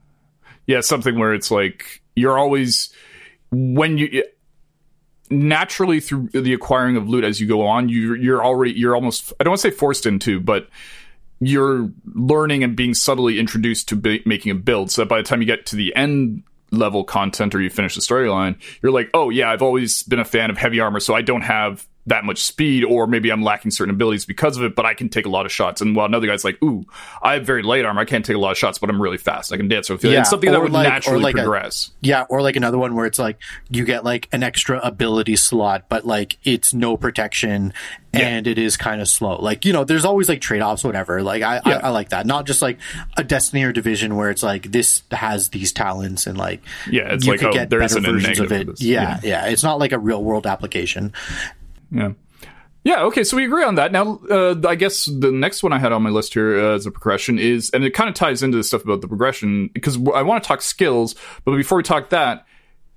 Yeah. 0.67 0.77
yeah, 0.77 0.81
something 0.81 1.19
where 1.19 1.35
it's 1.35 1.51
like 1.51 2.03
you're 2.15 2.39
always 2.39 2.93
when 3.51 3.99
you 3.99 4.25
naturally 5.31 6.01
through 6.01 6.29
the 6.29 6.53
acquiring 6.53 6.97
of 6.97 7.09
loot 7.09 7.25
as 7.25 7.41
you 7.41 7.47
go 7.47 7.67
on, 7.67 7.89
you 7.89 8.15
you're 8.15 8.45
already 8.45 8.73
you're 8.73 8.95
almost 8.95 9.33
I 9.41 9.45
don't 9.45 9.53
want 9.53 9.63
to 9.63 9.71
say 9.71 9.77
forced 9.77 10.07
into, 10.07 10.41
but 10.41 10.69
you're 11.41 11.91
learning 12.15 12.65
and 12.65 12.77
being 12.77 12.95
subtly 12.95 13.39
introduced 13.39 13.89
to 13.89 13.97
bi- 13.97 14.23
making 14.25 14.53
a 14.53 14.55
build. 14.55 14.91
So 14.91 15.03
that 15.03 15.09
by 15.09 15.19
the 15.19 15.25
time 15.25 15.41
you 15.41 15.47
get 15.47 15.67
to 15.67 15.77
the 15.77 15.95
end 15.95 16.43
level 16.71 17.05
content 17.05 17.55
or 17.55 17.61
you 17.61 17.71
finish 17.71 17.95
the 17.95 18.01
storyline 18.01 18.57
you're 18.83 18.91
like 18.91 19.09
oh 19.15 19.31
yeah 19.31 19.49
i've 19.49 19.63
always 19.63 20.03
been 20.03 20.19
a 20.19 20.25
fan 20.25 20.51
of 20.51 20.59
heavy 20.59 20.81
armor 20.81 20.99
so 20.99 21.15
i 21.15 21.23
don't 21.23 21.43
have 21.43 21.87
that 22.07 22.25
much 22.25 22.43
speed 22.43 22.85
or 22.85 23.07
maybe 23.07 23.31
i'm 23.31 23.43
lacking 23.43 23.71
certain 23.71 23.95
abilities 23.95 24.25
because 24.25 24.57
of 24.57 24.63
it 24.63 24.75
but 24.77 24.87
i 24.87 24.95
can 24.95 25.09
take 25.09 25.27
a 25.27 25.29
lot 25.29 25.45
of 25.47 25.53
shots 25.53 25.81
and 25.81 25.97
while 25.97 26.07
another 26.07 26.27
guy's 26.27 26.45
like 26.45 26.61
ooh 26.63 26.85
i 27.23 27.35
have 27.35 27.45
very 27.45 27.63
light 27.63 27.85
arm, 27.85 27.99
i 27.99 28.05
can't 28.05 28.25
take 28.25 28.37
a 28.37 28.39
lot 28.39 28.51
of 28.53 28.59
shots 28.59 28.79
but 28.79 28.89
i'm 28.91 29.01
really 29.03 29.19
fast 29.19 29.53
i 29.53 29.57
can 29.57 29.69
dance 29.69 29.91
with 29.91 30.05
it 30.05 30.13
Yeah, 30.13 30.21
it's 30.21 30.31
something 30.31 30.51
that 30.53 30.61
would 30.63 30.73
like- 30.73 30.89
naturally 30.89 31.21
like 31.23 31.35
a- 31.35 31.39
progress 31.39 31.91
Yeah, 32.01 32.23
or 32.29 32.43
like 32.43 32.57
another 32.57 32.79
one 32.79 32.95
where 32.95 33.07
it's 33.07 33.19
like 33.19 33.39
you 33.71 33.85
get 33.85 34.05
like 34.05 34.29
an 34.33 34.43
extra 34.43 34.79
ability 34.81 35.37
slot, 35.37 35.87
but 35.89 36.07
like 36.07 36.39
it's 36.45 36.73
no 36.73 36.97
protection 36.97 37.73
and 38.13 38.47
it 38.47 38.57
is 38.59 38.77
kind 38.79 39.01
of 39.03 39.09
slow. 39.09 39.37
Like 39.43 39.65
you 39.67 39.73
know, 39.75 39.85
there's 39.85 40.05
always 40.07 40.29
like 40.29 40.41
trade 40.41 40.63
offs, 40.63 40.83
whatever. 40.85 41.23
Like 41.23 41.43
I, 41.43 41.57
I 41.59 41.69
Yeah. 41.71 41.81
I 41.83 41.89
like 41.91 42.11
that. 42.11 42.25
Not 42.27 42.47
just 42.47 42.63
like 42.63 42.79
a 43.19 43.25
Destiny 43.25 43.63
or 43.65 43.73
Division 43.73 44.17
where 44.17 44.31
it's 44.31 44.43
like 44.43 44.71
this 44.73 45.03
has 45.11 45.51
these 45.51 45.73
talents 45.73 46.27
and 46.27 46.39
like 46.39 46.63
Yeah, 46.91 47.13
it's 47.13 47.27
you 47.27 47.33
like, 47.33 47.41
could 47.41 47.51
oh, 47.51 47.53
get 47.53 47.69
there 47.71 47.81
better 47.81 48.01
versions 48.01 48.39
of 48.41 48.53
it. 48.53 48.67
this. 48.69 48.81
Yeah, 48.81 49.21
yeah, 49.23 49.47
It's 49.49 49.63
not 49.63 49.79
like 49.79 49.93
a 49.93 49.99
real 49.99 50.23
world 50.23 50.47
application. 50.47 51.13
Yeah. 51.91 52.13
Yeah, 52.85 53.03
okay, 53.07 53.25
so 53.25 53.37
we 53.37 53.45
agree 53.45 53.65
on 53.65 53.75
that. 53.75 53.91
Now, 53.91 54.21
uh, 54.31 54.55
I 54.65 54.77
guess 54.77 55.07
the 55.07 55.33
next 55.33 55.65
one 55.65 55.73
I 55.73 55.81
had 55.81 55.91
on 55.91 56.05
my 56.05 56.11
list 56.11 56.35
here 56.35 56.57
uh, 56.57 56.75
as 56.77 56.87
a 56.87 56.93
progression 56.93 57.37
is, 57.37 57.69
and 57.71 57.83
it 57.83 57.91
kind 57.91 58.09
of 58.09 58.15
ties 58.15 58.45
into 58.45 58.57
the 58.57 58.63
stuff 58.63 58.85
about 58.85 59.01
the 59.01 59.09
progression, 59.09 59.71
because 59.75 59.97
I 60.15 60.23
want 60.23 60.45
to 60.45 60.47
talk 60.47 60.63
skills, 60.63 61.17
but 61.45 61.57
before 61.57 61.79
we 61.79 61.83
talk 61.83 62.11
that, 62.11 62.47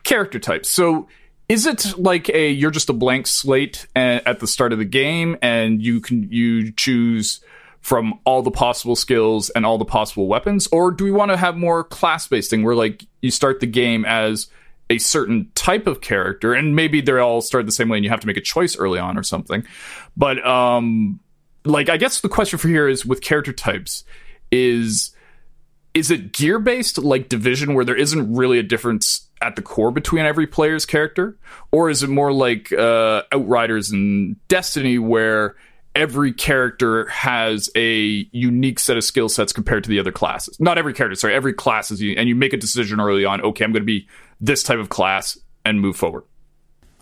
character 0.03 0.37
types. 0.37 0.69
So, 0.69 1.07
is 1.47 1.65
it 1.65 1.97
like 1.97 2.29
a 2.29 2.51
you're 2.51 2.69
just 2.69 2.91
a 2.91 2.93
blank 2.93 3.25
slate 3.25 3.87
at 3.95 4.39
the 4.39 4.45
start 4.45 4.73
of 4.73 4.77
the 4.77 4.85
game, 4.85 5.37
and 5.41 5.81
you 5.81 6.01
can 6.01 6.31
you 6.31 6.71
choose 6.71 7.41
from 7.81 8.19
all 8.25 8.43
the 8.43 8.51
possible 8.51 8.95
skills 8.95 9.49
and 9.49 9.65
all 9.65 9.79
the 9.79 9.85
possible 9.85 10.27
weapons, 10.27 10.67
or 10.71 10.91
do 10.91 11.03
we 11.03 11.11
want 11.11 11.31
to 11.31 11.37
have 11.37 11.57
more 11.57 11.83
class 11.83 12.27
based 12.27 12.51
thing 12.51 12.63
where 12.63 12.75
like 12.75 13.07
you 13.21 13.31
start 13.31 13.59
the 13.59 13.65
game 13.65 14.05
as 14.05 14.49
a 14.89 14.97
certain 14.97 15.51
type 15.55 15.87
of 15.87 16.01
character 16.01 16.53
and 16.53 16.75
maybe 16.75 17.01
they're 17.01 17.21
all 17.21 17.41
start 17.41 17.65
the 17.65 17.71
same 17.71 17.89
way 17.89 17.97
and 17.97 18.03
you 18.03 18.09
have 18.09 18.19
to 18.19 18.27
make 18.27 18.37
a 18.37 18.41
choice 18.41 18.77
early 18.77 18.99
on 18.99 19.17
or 19.17 19.23
something. 19.23 19.65
But 20.17 20.45
um 20.45 21.19
like 21.65 21.89
i 21.89 21.97
guess 21.97 22.21
the 22.21 22.29
question 22.29 22.57
for 22.57 22.69
here 22.69 22.87
is 22.87 23.05
with 23.05 23.19
character 23.21 23.51
types 23.51 24.05
is 24.49 25.13
is 25.93 26.11
it 26.11 26.33
gear 26.33 26.59
based 26.59 26.97
like 26.97 27.29
Division, 27.29 27.73
where 27.73 27.85
there 27.85 27.95
isn't 27.95 28.33
really 28.33 28.59
a 28.59 28.63
difference 28.63 29.27
at 29.41 29.55
the 29.55 29.61
core 29.61 29.91
between 29.91 30.25
every 30.25 30.45
player's 30.45 30.85
character, 30.85 31.37
or 31.71 31.89
is 31.89 32.03
it 32.03 32.09
more 32.09 32.31
like 32.31 32.71
uh, 32.71 33.23
Outriders 33.31 33.91
and 33.91 34.35
Destiny, 34.47 34.99
where 34.99 35.55
every 35.99 36.31
character 36.31 37.07
has 37.09 37.69
a 37.75 38.27
unique 38.31 38.79
set 38.79 38.95
of 38.95 39.03
skill 39.03 39.27
sets 39.27 39.51
compared 39.51 39.83
to 39.83 39.89
the 39.89 39.99
other 39.99 40.11
classes? 40.11 40.59
Not 40.59 40.77
every 40.77 40.93
character, 40.93 41.15
sorry, 41.15 41.35
every 41.35 41.53
class 41.53 41.91
is, 41.91 42.01
and 42.01 42.29
you 42.29 42.35
make 42.35 42.53
a 42.53 42.57
decision 42.57 42.99
early 42.99 43.25
on. 43.25 43.41
Okay, 43.41 43.65
I'm 43.65 43.73
going 43.73 43.81
to 43.81 43.85
be 43.85 44.07
this 44.39 44.63
type 44.63 44.79
of 44.79 44.89
class 44.89 45.37
and 45.65 45.81
move 45.81 45.97
forward. 45.97 46.23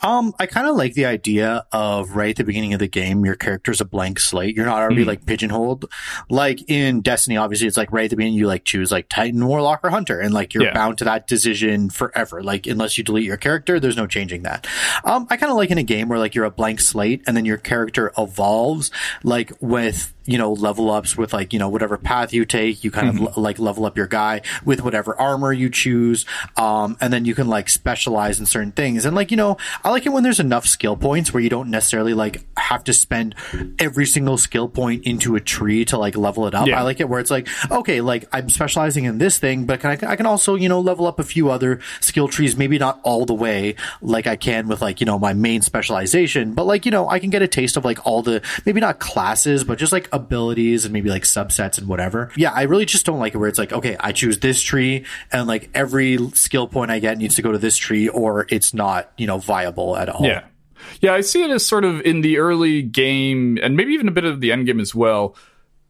Um, 0.01 0.33
I 0.39 0.45
kind 0.45 0.67
of 0.67 0.75
like 0.75 0.93
the 0.93 1.05
idea 1.05 1.65
of 1.71 2.15
right 2.15 2.31
at 2.31 2.35
the 2.35 2.43
beginning 2.43 2.73
of 2.73 2.79
the 2.79 2.87
game, 2.87 3.25
your 3.25 3.35
character's 3.35 3.81
a 3.81 3.85
blank 3.85 4.19
slate. 4.19 4.55
You're 4.55 4.65
not 4.65 4.81
already 4.81 5.03
mm. 5.03 5.07
like 5.07 5.25
pigeonholed. 5.25 5.85
Like 6.29 6.69
in 6.69 7.01
Destiny, 7.01 7.37
obviously, 7.37 7.67
it's 7.67 7.77
like 7.77 7.91
right 7.91 8.05
at 8.05 8.09
the 8.09 8.15
beginning, 8.15 8.37
you 8.37 8.47
like 8.47 8.65
choose 8.65 8.91
like 8.91 9.09
Titan, 9.09 9.45
Warlock, 9.45 9.81
or 9.83 9.89
Hunter, 9.89 10.19
and 10.19 10.33
like 10.33 10.53
you're 10.53 10.63
yeah. 10.63 10.73
bound 10.73 10.97
to 10.99 11.05
that 11.05 11.27
decision 11.27 11.89
forever. 11.89 12.43
Like 12.43 12.67
unless 12.67 12.97
you 12.97 13.03
delete 13.03 13.25
your 13.25 13.37
character, 13.37 13.79
there's 13.79 13.97
no 13.97 14.07
changing 14.07 14.43
that. 14.43 14.67
Um, 15.03 15.27
I 15.29 15.37
kind 15.37 15.51
of 15.51 15.57
like 15.57 15.71
in 15.71 15.77
a 15.77 15.83
game 15.83 16.09
where 16.09 16.19
like 16.19 16.35
you're 16.35 16.45
a 16.45 16.51
blank 16.51 16.79
slate 16.79 17.23
and 17.27 17.35
then 17.35 17.45
your 17.45 17.57
character 17.57 18.11
evolves, 18.17 18.91
like 19.23 19.51
with 19.59 20.13
you 20.27 20.37
know, 20.37 20.51
level 20.51 20.91
ups 20.91 21.17
with 21.17 21.33
like, 21.33 21.53
you 21.53 21.59
know, 21.59 21.69
whatever 21.69 21.97
path 21.97 22.33
you 22.33 22.45
take, 22.45 22.83
you 22.83 22.91
kind 22.91 23.13
mm-hmm. 23.13 23.27
of 23.27 23.37
l- 23.37 23.43
like 23.43 23.57
level 23.59 23.85
up 23.85 23.97
your 23.97 24.07
guy 24.07 24.41
with 24.65 24.81
whatever 24.81 25.19
armor 25.19 25.53
you 25.53 25.69
choose. 25.69 26.25
Um, 26.57 26.97
and 26.99 27.11
then 27.13 27.25
you 27.25 27.33
can 27.33 27.47
like 27.47 27.69
specialize 27.69 28.39
in 28.39 28.45
certain 28.45 28.73
things. 28.73 29.05
And 29.05 29.15
like, 29.15 29.31
you 29.31 29.37
know, 29.37 29.57
I 29.83 29.89
like 29.89 30.05
it 30.05 30.09
when 30.09 30.23
there's 30.23 30.41
enough 30.41 30.67
skill 30.67 30.97
points 30.97 31.33
where 31.33 31.41
you 31.41 31.49
don't 31.49 31.69
necessarily 31.69 32.13
like 32.13 32.45
have 32.57 32.83
to 32.83 32.93
spend 32.93 33.35
every 33.79 34.05
single 34.05 34.37
skill 34.37 34.67
point 34.67 35.05
into 35.05 35.35
a 35.35 35.39
tree 35.39 35.85
to 35.85 35.97
like 35.97 36.17
level 36.17 36.45
it 36.45 36.53
up. 36.53 36.67
Yeah. 36.67 36.79
I 36.79 36.83
like 36.83 36.99
it 36.99 37.07
where 37.07 37.21
it's 37.21 37.31
like, 37.31 37.47
okay, 37.71 38.01
like 38.01 38.27
I'm 38.33 38.49
specializing 38.49 39.05
in 39.05 39.17
this 39.17 39.39
thing, 39.39 39.65
but 39.65 39.79
can 39.79 39.91
I, 39.91 40.11
I 40.11 40.15
can 40.17 40.25
also, 40.25 40.55
you 40.55 40.67
know, 40.67 40.81
level 40.81 41.07
up 41.07 41.19
a 41.19 41.23
few 41.23 41.49
other 41.49 41.79
skill 42.01 42.27
trees, 42.27 42.57
maybe 42.57 42.77
not 42.77 42.99
all 43.03 43.25
the 43.25 43.33
way 43.33 43.75
like 44.01 44.27
I 44.27 44.35
can 44.35 44.67
with 44.67 44.81
like, 44.81 44.99
you 44.99 45.05
know, 45.05 45.17
my 45.17 45.31
main 45.31 45.61
specialization, 45.61 46.53
but 46.53 46.65
like, 46.65 46.85
you 46.85 46.91
know, 46.91 47.07
I 47.07 47.19
can 47.19 47.29
get 47.29 47.41
a 47.41 47.47
taste 47.47 47.77
of 47.77 47.85
like 47.85 48.05
all 48.05 48.21
the, 48.21 48.41
maybe 48.65 48.81
not 48.81 48.99
classes, 48.99 49.63
but 49.63 49.77
just 49.77 49.93
like 49.93 50.09
abilities 50.17 50.83
and 50.83 50.93
maybe 50.93 51.09
like 51.09 51.23
subsets 51.23 51.77
and 51.77 51.87
whatever. 51.87 52.31
Yeah, 52.35 52.51
I 52.51 52.63
really 52.63 52.85
just 52.85 53.05
don't 53.05 53.19
like 53.19 53.33
it 53.33 53.37
where 53.37 53.47
it's 53.47 53.59
like, 53.59 53.71
okay, 53.71 53.95
I 53.99 54.11
choose 54.11 54.39
this 54.39 54.61
tree 54.61 55.05
and 55.31 55.47
like 55.47 55.69
every 55.73 56.17
skill 56.33 56.67
point 56.67 56.91
I 56.91 56.99
get 56.99 57.17
needs 57.17 57.35
to 57.35 57.41
go 57.41 57.51
to 57.51 57.57
this 57.57 57.77
tree 57.77 58.09
or 58.09 58.45
it's 58.49 58.73
not, 58.73 59.11
you 59.17 59.27
know, 59.27 59.37
viable 59.37 59.95
at 59.95 60.09
all. 60.09 60.25
Yeah. 60.25 60.43
Yeah, 61.01 61.13
I 61.13 61.21
see 61.21 61.43
it 61.43 61.49
as 61.49 61.65
sort 61.65 61.85
of 61.85 62.01
in 62.01 62.21
the 62.21 62.37
early 62.37 62.81
game 62.81 63.57
and 63.61 63.75
maybe 63.75 63.93
even 63.93 64.07
a 64.07 64.11
bit 64.11 64.25
of 64.25 64.41
the 64.41 64.51
end 64.51 64.65
game 64.65 64.79
as 64.79 64.93
well 64.93 65.35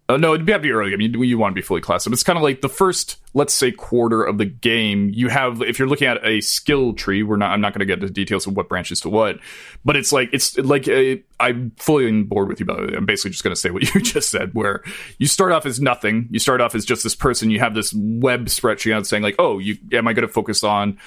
uh, 0.10 0.16
no, 0.16 0.34
it'd 0.34 0.48
have 0.48 0.62
to 0.62 0.64
be 0.64 0.72
early 0.72 0.92
game. 0.92 1.02
You, 1.02 1.22
you 1.24 1.38
want 1.38 1.52
to 1.52 1.56
be 1.56 1.62
fully 1.62 1.82
classed. 1.82 2.06
But 2.06 2.14
it's 2.14 2.24
kind 2.24 2.38
of 2.38 2.44
like 2.44 2.62
the 2.62 2.70
first, 2.70 3.18
let's 3.34 3.54
say, 3.54 3.74
quarter 3.74 4.24
of 4.24 4.38
the 4.38 4.46
game. 4.46 5.10
You 5.14 5.28
have, 5.28 5.62
if 5.62 5.78
you're 5.78 5.88
looking 5.88 6.08
at 6.08 6.26
a 6.26 6.40
skill 6.40 6.94
tree, 6.94 7.24
we're 7.24 7.36
not. 7.36 7.52
I'm 7.52 7.60
not 7.60 7.74
going 7.74 7.80
to 7.80 7.86
get 7.86 8.00
into 8.00 8.14
details 8.14 8.48
of 8.48 8.56
what 8.56 8.70
branches 8.70 9.02
to 9.02 9.10
what, 9.10 9.40
but 9.84 9.98
it's 9.98 10.14
like 10.14 10.30
it's 10.32 10.58
like 10.58 10.88
a, 10.88 11.22
I'm 11.42 11.72
fully 11.78 12.08
on 12.08 12.24
board 12.24 12.48
with 12.48 12.62
you. 12.62 12.66
Way, 12.66 12.96
I'm 12.96 13.06
basically 13.06 13.32
just 13.32 13.44
going 13.44 13.54
to 13.54 13.60
say 13.60 13.70
what 13.70 13.84
you 13.96 14.00
just 14.00 14.30
said, 14.30 14.54
where 14.54 14.82
you 15.18 15.28
start 15.28 15.52
off 15.52 15.66
as 15.66 15.82
nothing. 15.82 16.30
You 16.32 16.40
start 16.40 16.62
off 16.62 16.74
as 16.74 16.86
just 16.86 17.04
this 17.04 17.16
person. 17.16 17.52
You 17.52 17.60
have 17.60 17.76
this 17.76 17.94
web 17.94 18.46
spreadsheet 18.46 18.94
out 18.94 19.08
saying 19.08 19.24
like, 19.24 19.36
oh, 19.40 19.60
you 19.60 19.78
am 19.92 20.08
I 20.08 20.14
going 20.14 20.28
to 20.28 20.34
focus 20.34 20.64
on 20.64 20.98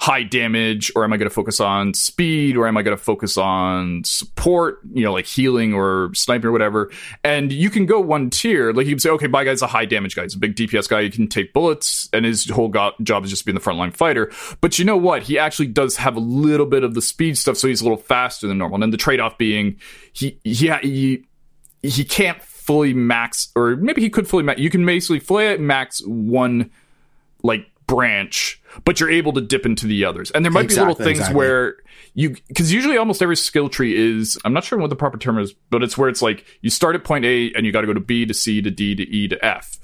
high 0.00 0.22
damage 0.22 0.90
or 0.96 1.04
am 1.04 1.12
I 1.12 1.18
going 1.18 1.28
to 1.28 1.34
focus 1.34 1.60
on 1.60 1.92
speed 1.92 2.56
or 2.56 2.66
am 2.66 2.78
I 2.78 2.82
going 2.82 2.96
to 2.96 3.02
focus 3.02 3.36
on 3.36 4.02
support, 4.04 4.80
you 4.94 5.04
know, 5.04 5.12
like 5.12 5.26
healing 5.26 5.74
or 5.74 6.10
sniping 6.14 6.46
or 6.46 6.52
whatever. 6.52 6.90
And 7.22 7.52
you 7.52 7.68
can 7.68 7.84
go 7.84 8.00
one 8.00 8.30
tier. 8.30 8.72
Like 8.72 8.86
you 8.86 8.92
can 8.92 8.98
say, 8.98 9.10
okay, 9.10 9.26
my 9.26 9.44
guy's 9.44 9.60
a 9.60 9.66
high 9.66 9.84
damage 9.84 10.16
guy. 10.16 10.22
He's 10.22 10.34
a 10.34 10.38
big 10.38 10.56
DPS 10.56 10.88
guy. 10.88 11.02
He 11.02 11.10
can 11.10 11.28
take 11.28 11.52
bullets 11.52 12.08
and 12.14 12.24
his 12.24 12.48
whole 12.48 12.68
go- 12.68 12.94
job 13.02 13.24
is 13.24 13.30
just 13.30 13.44
being 13.44 13.54
the 13.54 13.60
frontline 13.60 13.94
fighter. 13.94 14.32
But 14.62 14.78
you 14.78 14.86
know 14.86 14.96
what? 14.96 15.24
He 15.24 15.38
actually 15.38 15.68
does 15.68 15.96
have 15.96 16.16
a 16.16 16.20
little 16.20 16.66
bit 16.66 16.82
of 16.82 16.94
the 16.94 17.02
speed 17.02 17.36
stuff. 17.36 17.58
So 17.58 17.68
he's 17.68 17.82
a 17.82 17.84
little 17.84 17.98
faster 17.98 18.46
than 18.46 18.56
normal. 18.56 18.76
And 18.76 18.84
then 18.84 18.90
the 18.90 18.96
trade 18.96 19.20
off 19.20 19.36
being 19.36 19.76
he, 20.14 20.40
he, 20.44 20.72
he, 20.82 21.26
he 21.82 22.04
can't 22.04 22.40
fully 22.42 22.94
max, 22.94 23.50
or 23.54 23.76
maybe 23.76 24.00
he 24.00 24.08
could 24.08 24.26
fully 24.26 24.44
max. 24.44 24.60
You 24.60 24.70
can 24.70 24.86
basically 24.86 25.18
fully 25.18 25.58
max 25.58 26.02
one 26.06 26.70
like 27.42 27.66
branch, 27.90 28.62
but 28.84 29.00
you're 29.00 29.10
able 29.10 29.32
to 29.32 29.40
dip 29.40 29.66
into 29.66 29.86
the 29.86 30.04
others. 30.04 30.30
And 30.30 30.44
there 30.44 30.52
might 30.52 30.64
exactly, 30.64 30.84
be 30.84 30.88
little 30.88 31.04
things 31.04 31.18
exactly. 31.18 31.36
where 31.36 31.76
you 32.14 32.36
because 32.48 32.72
usually 32.72 32.96
almost 32.96 33.22
every 33.22 33.36
skill 33.36 33.68
tree 33.68 33.96
is 33.96 34.38
I'm 34.44 34.52
not 34.52 34.64
sure 34.64 34.78
what 34.78 34.90
the 34.90 34.96
proper 34.96 35.18
term 35.18 35.38
is, 35.38 35.52
but 35.70 35.82
it's 35.82 35.98
where 35.98 36.08
it's 36.08 36.22
like 36.22 36.44
you 36.60 36.70
start 36.70 36.94
at 36.94 37.04
point 37.04 37.24
A 37.24 37.52
and 37.54 37.66
you 37.66 37.72
got 37.72 37.82
to 37.82 37.86
go 37.86 37.94
to 37.94 38.00
B 38.00 38.24
to 38.26 38.34
C 38.34 38.62
to 38.62 38.70
D 38.70 38.94
to 38.94 39.02
E 39.02 39.28
to 39.28 39.44
F. 39.44 39.78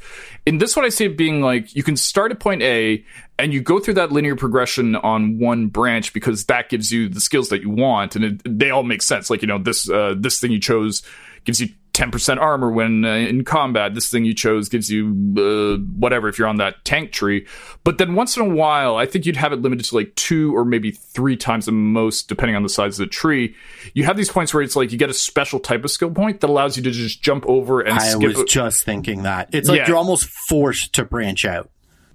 In 0.46 0.58
this 0.58 0.76
one, 0.76 0.84
I 0.84 0.88
see 0.88 1.06
it 1.06 1.16
being 1.16 1.40
like 1.40 1.74
you 1.74 1.82
can 1.82 1.96
start 1.96 2.30
at 2.30 2.38
point 2.38 2.62
A 2.62 3.04
and 3.38 3.52
you 3.52 3.60
go 3.60 3.78
through 3.78 3.94
that 3.94 4.12
linear 4.12 4.36
progression 4.36 4.94
on 4.96 5.38
one 5.38 5.66
branch 5.66 6.12
because 6.12 6.46
that 6.46 6.68
gives 6.68 6.92
you 6.92 7.08
the 7.08 7.20
skills 7.20 7.48
that 7.48 7.62
you 7.62 7.70
want, 7.70 8.16
and 8.16 8.24
it, 8.24 8.58
they 8.58 8.70
all 8.70 8.84
make 8.84 9.02
sense. 9.02 9.30
Like 9.30 9.42
you 9.42 9.48
know 9.48 9.58
this 9.58 9.90
uh, 9.90 10.14
this 10.16 10.40
thing 10.40 10.52
you 10.52 10.60
chose 10.60 11.02
gives 11.44 11.60
you 11.60 11.68
10% 11.96 12.38
armor 12.38 12.70
when 12.70 13.04
uh, 13.06 13.14
in 13.14 13.42
combat. 13.42 13.94
This 13.94 14.10
thing 14.10 14.26
you 14.26 14.34
chose 14.34 14.68
gives 14.68 14.90
you 14.90 15.08
uh, 15.38 15.78
whatever 15.98 16.28
if 16.28 16.38
you're 16.38 16.46
on 16.46 16.58
that 16.58 16.84
tank 16.84 17.10
tree. 17.10 17.46
But 17.84 17.96
then 17.96 18.14
once 18.14 18.36
in 18.36 18.42
a 18.42 18.54
while, 18.54 18.96
I 18.96 19.06
think 19.06 19.24
you'd 19.24 19.36
have 19.36 19.52
it 19.52 19.62
limited 19.62 19.86
to 19.86 19.94
like 19.94 20.14
two 20.14 20.54
or 20.54 20.66
maybe 20.66 20.90
three 20.90 21.36
times 21.36 21.64
the 21.64 21.72
most, 21.72 22.28
depending 22.28 22.54
on 22.54 22.62
the 22.62 22.68
size 22.68 23.00
of 23.00 23.06
the 23.06 23.10
tree. 23.10 23.54
You 23.94 24.04
have 24.04 24.18
these 24.18 24.30
points 24.30 24.52
where 24.52 24.62
it's 24.62 24.76
like 24.76 24.92
you 24.92 24.98
get 24.98 25.08
a 25.08 25.14
special 25.14 25.58
type 25.58 25.84
of 25.84 25.90
skill 25.90 26.10
point 26.10 26.40
that 26.40 26.50
allows 26.50 26.76
you 26.76 26.82
to 26.82 26.90
just 26.90 27.22
jump 27.22 27.46
over 27.46 27.80
and 27.80 27.98
I 27.98 28.08
skip. 28.08 28.36
was 28.36 28.44
just 28.44 28.84
thinking 28.84 29.22
that. 29.22 29.48
It's 29.52 29.68
like 29.68 29.78
yeah. 29.78 29.88
you're 29.88 29.96
almost 29.96 30.26
forced 30.26 30.92
to 30.94 31.04
branch 31.04 31.46
out. 31.46 31.70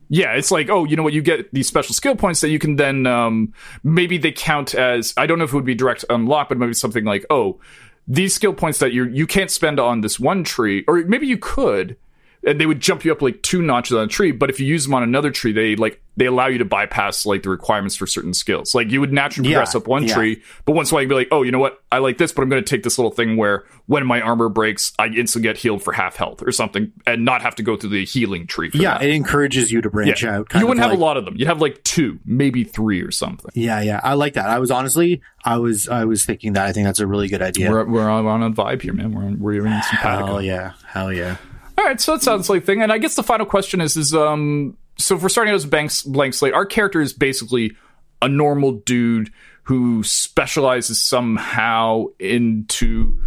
Yeah, 0.10 0.34
it's 0.34 0.52
like, 0.52 0.70
oh, 0.70 0.84
you 0.84 0.98
know 0.98 1.04
what? 1.04 1.14
You 1.14 1.22
get 1.22 1.52
these 1.54 1.68
special 1.68 1.96
skill 1.96 2.18
points 2.18 2.42
that 2.42 2.50
you 2.50 2.60
can 2.60 2.76
then 2.76 3.08
um, 3.08 3.54
maybe 3.82 4.18
they 4.18 4.34
count 4.34 4.76
as 4.76 5.14
I 5.16 5.26
don't 5.26 5.40
know 5.40 5.46
if 5.46 5.54
it 5.54 5.56
would 5.56 5.66
be 5.66 5.74
direct 5.74 6.04
unlock, 6.10 6.50
but 6.50 6.58
maybe 6.58 6.74
something 6.74 7.06
like, 7.06 7.26
oh, 7.30 7.62
these 8.08 8.34
skill 8.34 8.54
points 8.54 8.80
that 8.80 8.94
you 8.94 9.06
you 9.06 9.28
can't 9.28 9.52
spend 9.52 9.80
on 9.80 10.02
this 10.02 10.20
one 10.20 10.44
tree, 10.44 10.84
or 10.88 11.04
maybe 11.06 11.28
you 11.28 11.38
could, 11.38 11.98
and 12.46 12.60
they 12.60 12.66
would 12.66 12.80
jump 12.80 13.06
you 13.06 13.12
up 13.12 13.22
like 13.22 13.42
two 13.44 13.62
notches 13.62 13.96
on 13.96 14.06
a 14.06 14.08
tree. 14.08 14.32
But 14.32 14.50
if 14.50 14.60
you 14.60 14.66
use 14.66 14.86
them 14.86 14.94
on 14.94 15.04
another 15.04 15.32
tree, 15.32 15.52
they 15.52 15.76
like 15.76 16.02
they 16.18 16.26
allow 16.26 16.48
you 16.48 16.58
to 16.58 16.66
bypass 16.66 17.26
like 17.26 17.44
the 17.44 17.50
requirements 17.50 17.96
for 17.96 18.06
certain 18.06 18.34
skills. 18.34 18.76
Like 18.76 18.90
you 18.92 19.00
would 19.00 19.14
naturally 19.14 19.50
progress 19.50 19.74
yeah, 19.74 19.80
up 19.80 19.88
one 19.88 20.08
yeah. 20.08 20.14
tree, 20.14 20.42
but 20.66 20.74
once 20.74 20.92
in 20.92 20.94
a 20.94 20.96
while 20.96 21.02
you'd 21.04 21.10
be 21.10 21.16
like, 21.16 21.28
oh, 21.32 21.44
you 21.44 21.52
know 21.52 21.60
what? 21.60 21.82
I 21.92 22.00
like 22.00 22.18
this, 22.18 22.32
but 22.32 22.42
I'm 22.42 22.50
going 22.50 22.64
to 22.64 22.70
take 22.70 22.84
this 22.84 22.98
little 22.98 23.12
thing 23.12 23.38
where 23.38 23.64
when 23.86 24.06
my 24.06 24.22
armor 24.22 24.50
breaks, 24.50 24.94
I 24.98 25.08
instantly 25.08 25.48
get 25.48 25.58
healed 25.58 25.84
for 25.84 25.94
half 25.94 26.16
health 26.16 26.42
or 26.42 26.52
something, 26.52 26.92
and 27.06 27.26
not 27.26 27.42
have 27.42 27.56
to 27.56 27.64
go 27.64 27.78
through 27.78 27.92
the 27.92 28.06
healing 28.06 28.48
tree. 28.48 28.72
yeah, 28.74 28.98
that. 28.98 29.04
it 29.04 29.14
encourages 29.14 29.72
you 29.72 29.82
to 29.82 29.90
branch 29.90 30.24
yeah. 30.24 30.38
out. 30.38 30.54
You 30.54 30.68
wouldn't 30.68 30.82
have 30.82 30.92
like, 30.92 31.00
a 31.00 31.02
lot 31.02 31.18
of 31.18 31.26
them. 31.26 31.36
You'd 31.38 31.48
have 31.48 31.62
like 31.62 31.84
two, 31.84 32.20
maybe 32.26 32.64
three 32.64 33.02
or 33.02 33.12
something. 33.12 33.52
Yeah, 33.54 33.82
yeah, 33.82 34.02
I 34.04 34.16
like 34.16 34.34
that. 34.34 34.48
I 34.48 34.60
was 34.60 34.72
honestly, 34.72 35.22
I 35.44 35.58
was, 35.58 35.88
I 35.88 36.06
was 36.06 36.26
thinking 36.26 36.54
that. 36.54 36.66
I 36.66 36.74
think 36.74 36.86
that's 36.86 37.00
a 37.00 37.08
really 37.08 37.28
good 37.28 37.42
idea. 37.42 37.70
We're, 37.70 37.86
we're 37.86 38.10
on 38.10 38.44
a 38.44 38.52
vibe 38.52 38.82
here, 38.82 38.94
man. 38.94 39.12
We're 39.14 39.36
we're 39.36 39.66
in 39.66 39.82
some 39.84 39.98
Hell 39.98 40.42
yeah, 40.42 40.74
hell 40.86 41.12
yeah. 41.12 41.38
All 41.82 41.88
right, 41.88 42.00
so 42.00 42.12
that 42.12 42.22
sounds 42.22 42.48
like 42.48 42.64
thing. 42.64 42.84
And 42.84 42.92
I 42.92 43.00
guess 43.00 43.16
the 43.16 43.24
final 43.24 43.48
question 43.48 43.82
is: 43.82 43.98
is 43.98 44.14
um, 44.14 44.78
so 45.00 45.16
if 45.16 45.24
we're 45.24 45.30
starting 45.30 45.52
out 45.52 45.56
as 45.56 45.64
a 45.64 45.68
blank, 45.68 45.92
blank 46.06 46.36
slate, 46.36 46.54
our 46.54 46.64
character 46.64 47.02
is 47.02 47.12
basically 47.12 47.76
a 48.22 48.30
normal 48.30 48.74
dude 48.74 49.32
who 49.64 50.04
specializes 50.04 51.02
somehow 51.02 52.06
into. 52.20 53.20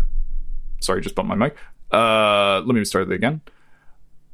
Sorry, 0.80 1.00
just 1.00 1.16
bumped 1.16 1.30
my 1.30 1.34
mic. 1.34 1.56
Uh, 1.90 2.62
let 2.64 2.76
me 2.76 2.84
start 2.84 3.10
it 3.10 3.14
again. 3.14 3.40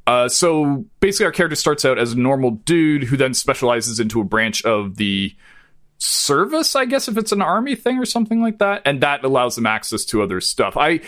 Uh, 0.07 0.29
so 0.29 0.85
basically, 1.01 1.25
our 1.25 1.33
character 1.33 1.57
starts 1.57 1.87
out 1.87 1.99
as 1.99 2.13
a 2.13 2.19
normal 2.19 2.51
dude 2.51 3.05
who 3.05 3.17
then 3.17 3.33
specializes 3.33 4.01
into 4.01 4.21
a 4.21 4.25
branch 4.25 4.63
of 4.67 4.97
the 4.97 5.35
service, 5.97 6.77
I 6.77 6.85
guess, 6.85 7.09
if 7.09 7.17
it's 7.17 7.33
an 7.33 7.41
army 7.41 7.75
thing 7.75 7.99
or 7.99 8.05
something 8.05 8.43
like 8.43 8.59
that, 8.59 8.83
and 8.85 9.01
that 9.03 9.25
allows 9.25 9.55
them 9.55 9.65
access 9.65 10.05
to 10.07 10.23
other 10.23 10.43
stuff. 10.43 10.77
I 10.77 11.01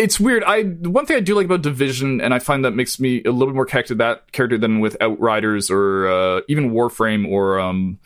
it's 0.00 0.18
weird. 0.18 0.42
I 0.44 0.62
one 0.62 1.04
thing 1.04 1.18
I 1.18 1.20
do 1.20 1.34
like 1.34 1.44
about 1.44 1.60
Division, 1.60 2.22
and 2.22 2.32
I 2.32 2.38
find 2.38 2.64
that 2.64 2.70
makes 2.70 2.98
me 2.98 3.22
a 3.24 3.30
little 3.30 3.48
bit 3.48 3.54
more 3.54 3.66
connected 3.66 3.94
to 3.94 3.98
that 3.98 4.32
character 4.32 4.56
than 4.56 4.80
with 4.80 4.96
Outriders 5.00 5.70
or 5.70 6.08
uh, 6.08 6.40
even 6.48 6.70
Warframe 6.70 7.28
or 7.28 7.60
um, 7.60 7.98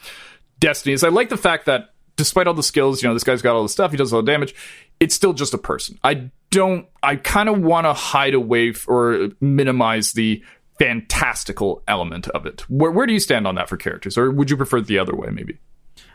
Destiny. 0.58 0.92
Is 0.92 1.04
I 1.04 1.08
like 1.08 1.28
the 1.28 1.36
fact 1.36 1.66
that 1.66 1.94
despite 2.16 2.48
all 2.48 2.54
the 2.54 2.64
skills, 2.64 3.00
you 3.00 3.08
know, 3.08 3.14
this 3.14 3.22
guy's 3.22 3.42
got 3.42 3.54
all 3.54 3.62
the 3.62 3.68
stuff, 3.68 3.92
he 3.92 3.96
does 3.96 4.12
all 4.12 4.22
the 4.22 4.30
damage. 4.30 4.56
It's 4.98 5.14
still 5.14 5.32
just 5.32 5.54
a 5.54 5.58
person. 5.58 5.96
I 6.02 6.30
don't. 6.50 6.86
I 7.00 7.14
kind 7.14 7.48
of 7.48 7.60
want 7.60 7.86
to 7.86 7.92
hide 7.92 8.34
away 8.34 8.70
f- 8.70 8.88
or 8.88 9.28
minimize 9.40 10.12
the 10.12 10.42
fantastical 10.80 11.84
element 11.86 12.26
of 12.28 12.44
it. 12.44 12.62
Where 12.68 12.90
where 12.90 13.06
do 13.06 13.12
you 13.12 13.20
stand 13.20 13.46
on 13.46 13.54
that 13.54 13.68
for 13.68 13.76
characters, 13.76 14.18
or 14.18 14.32
would 14.32 14.50
you 14.50 14.56
prefer 14.56 14.80
the 14.80 14.98
other 14.98 15.14
way, 15.14 15.28
maybe? 15.30 15.58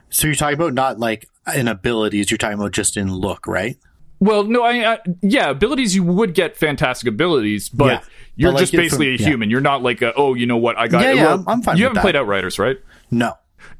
So 0.09 0.27
you're 0.27 0.35
talking 0.35 0.55
about 0.55 0.73
not 0.73 0.99
like 0.99 1.29
in 1.55 1.69
abilities, 1.69 2.31
you're 2.31 2.37
talking 2.37 2.59
about 2.59 2.73
just 2.73 2.97
in 2.97 3.13
look, 3.13 3.47
right? 3.47 3.77
Well, 4.19 4.43
no, 4.43 4.63
I, 4.63 4.93
I, 4.93 4.99
yeah, 5.21 5.49
abilities 5.49 5.95
you 5.95 6.03
would 6.03 6.34
get 6.34 6.58
fantastic 6.58 7.08
abilities, 7.08 7.69
but 7.69 7.86
yeah, 7.86 8.10
you're 8.36 8.52
but 8.52 8.56
like 8.56 8.62
just 8.63 8.73
basically 8.73 9.17
from, 9.17 9.25
a 9.25 9.29
human. 9.29 9.50
Yeah. 9.50 9.54
You're 9.54 9.62
not 9.62 9.81
like 9.81 10.02
a, 10.02 10.13
oh, 10.13 10.33
you 10.33 10.46
know 10.46 10.58
what, 10.58 10.77
I 10.77 10.87
got. 10.87 11.04
Yeah, 11.04 11.13
yeah, 11.13 11.25
well, 11.25 11.43
I'm 11.48 11.62
fine. 11.62 11.77
You 11.77 11.83
haven't 11.83 11.96
that. 11.96 12.02
played 12.02 12.15
Outriders, 12.15 12.60
right? 12.60 12.77
No. 13.12 13.33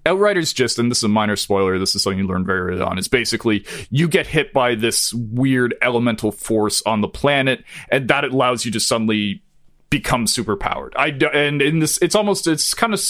Outriders 0.06 0.54
just, 0.54 0.80
and 0.80 0.90
this 0.90 1.00
is 1.00 1.04
a 1.04 1.10
minor 1.10 1.36
spoiler. 1.36 1.78
This 1.78 1.94
is 1.94 2.04
something 2.04 2.20
you 2.20 2.28
learn 2.28 2.46
very 2.46 2.72
early 2.72 2.82
on. 2.82 2.98
It's 2.98 3.10
basically 3.10 3.66
you 3.90 4.08
get 4.08 4.28
hit 4.28 4.54
by 4.54 4.76
this 4.76 5.14
weird 5.14 5.76
elemental 5.82 6.32
force 6.32 6.82
on 6.86 7.02
the 7.02 7.08
planet, 7.08 7.64
and 7.90 8.08
that 8.08 8.24
allows 8.24 8.66
you 8.66 8.72
to 8.72 8.80
suddenly 8.80 9.44
become 9.90 10.26
super 10.26 10.56
powered. 10.56 10.94
I 10.96 11.08
and 11.34 11.62
in 11.62 11.80
this, 11.80 11.98
it's 12.02 12.16
almost 12.16 12.48
it's 12.48 12.74
kind 12.74 12.94
of 12.94 13.02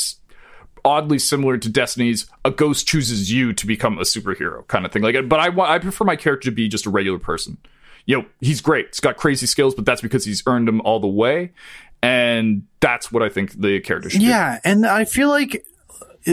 oddly 0.85 1.19
similar 1.19 1.57
to 1.57 1.69
Destiny's. 1.69 2.29
A 2.45 2.51
ghost 2.51 2.87
chooses 2.87 3.31
you 3.31 3.53
to 3.53 3.67
become 3.67 3.97
a 3.97 4.03
superhero 4.03 4.67
kind 4.67 4.85
of 4.85 4.91
thing. 4.91 5.01
Like, 5.01 5.15
but 5.27 5.39
I 5.39 5.75
I 5.75 5.79
prefer 5.79 6.05
my 6.05 6.15
character 6.15 6.49
to 6.49 6.55
be 6.55 6.67
just 6.67 6.85
a 6.85 6.89
regular 6.89 7.19
person. 7.19 7.57
You 8.05 8.19
know, 8.19 8.25
he's 8.41 8.61
great. 8.61 8.87
He's 8.87 8.99
got 8.99 9.17
crazy 9.17 9.45
skills, 9.45 9.75
but 9.75 9.85
that's 9.85 10.01
because 10.01 10.25
he's 10.25 10.41
earned 10.47 10.67
them 10.67 10.81
all 10.81 10.99
the 10.99 11.07
way. 11.07 11.51
And 12.01 12.63
that's 12.79 13.11
what 13.11 13.21
I 13.21 13.29
think 13.29 13.59
the 13.59 13.81
character 13.81 14.09
should 14.09 14.21
be. 14.21 14.25
Yeah, 14.25 14.59
and 14.63 14.85
I 14.85 15.05
feel 15.05 15.29
like 15.29 15.65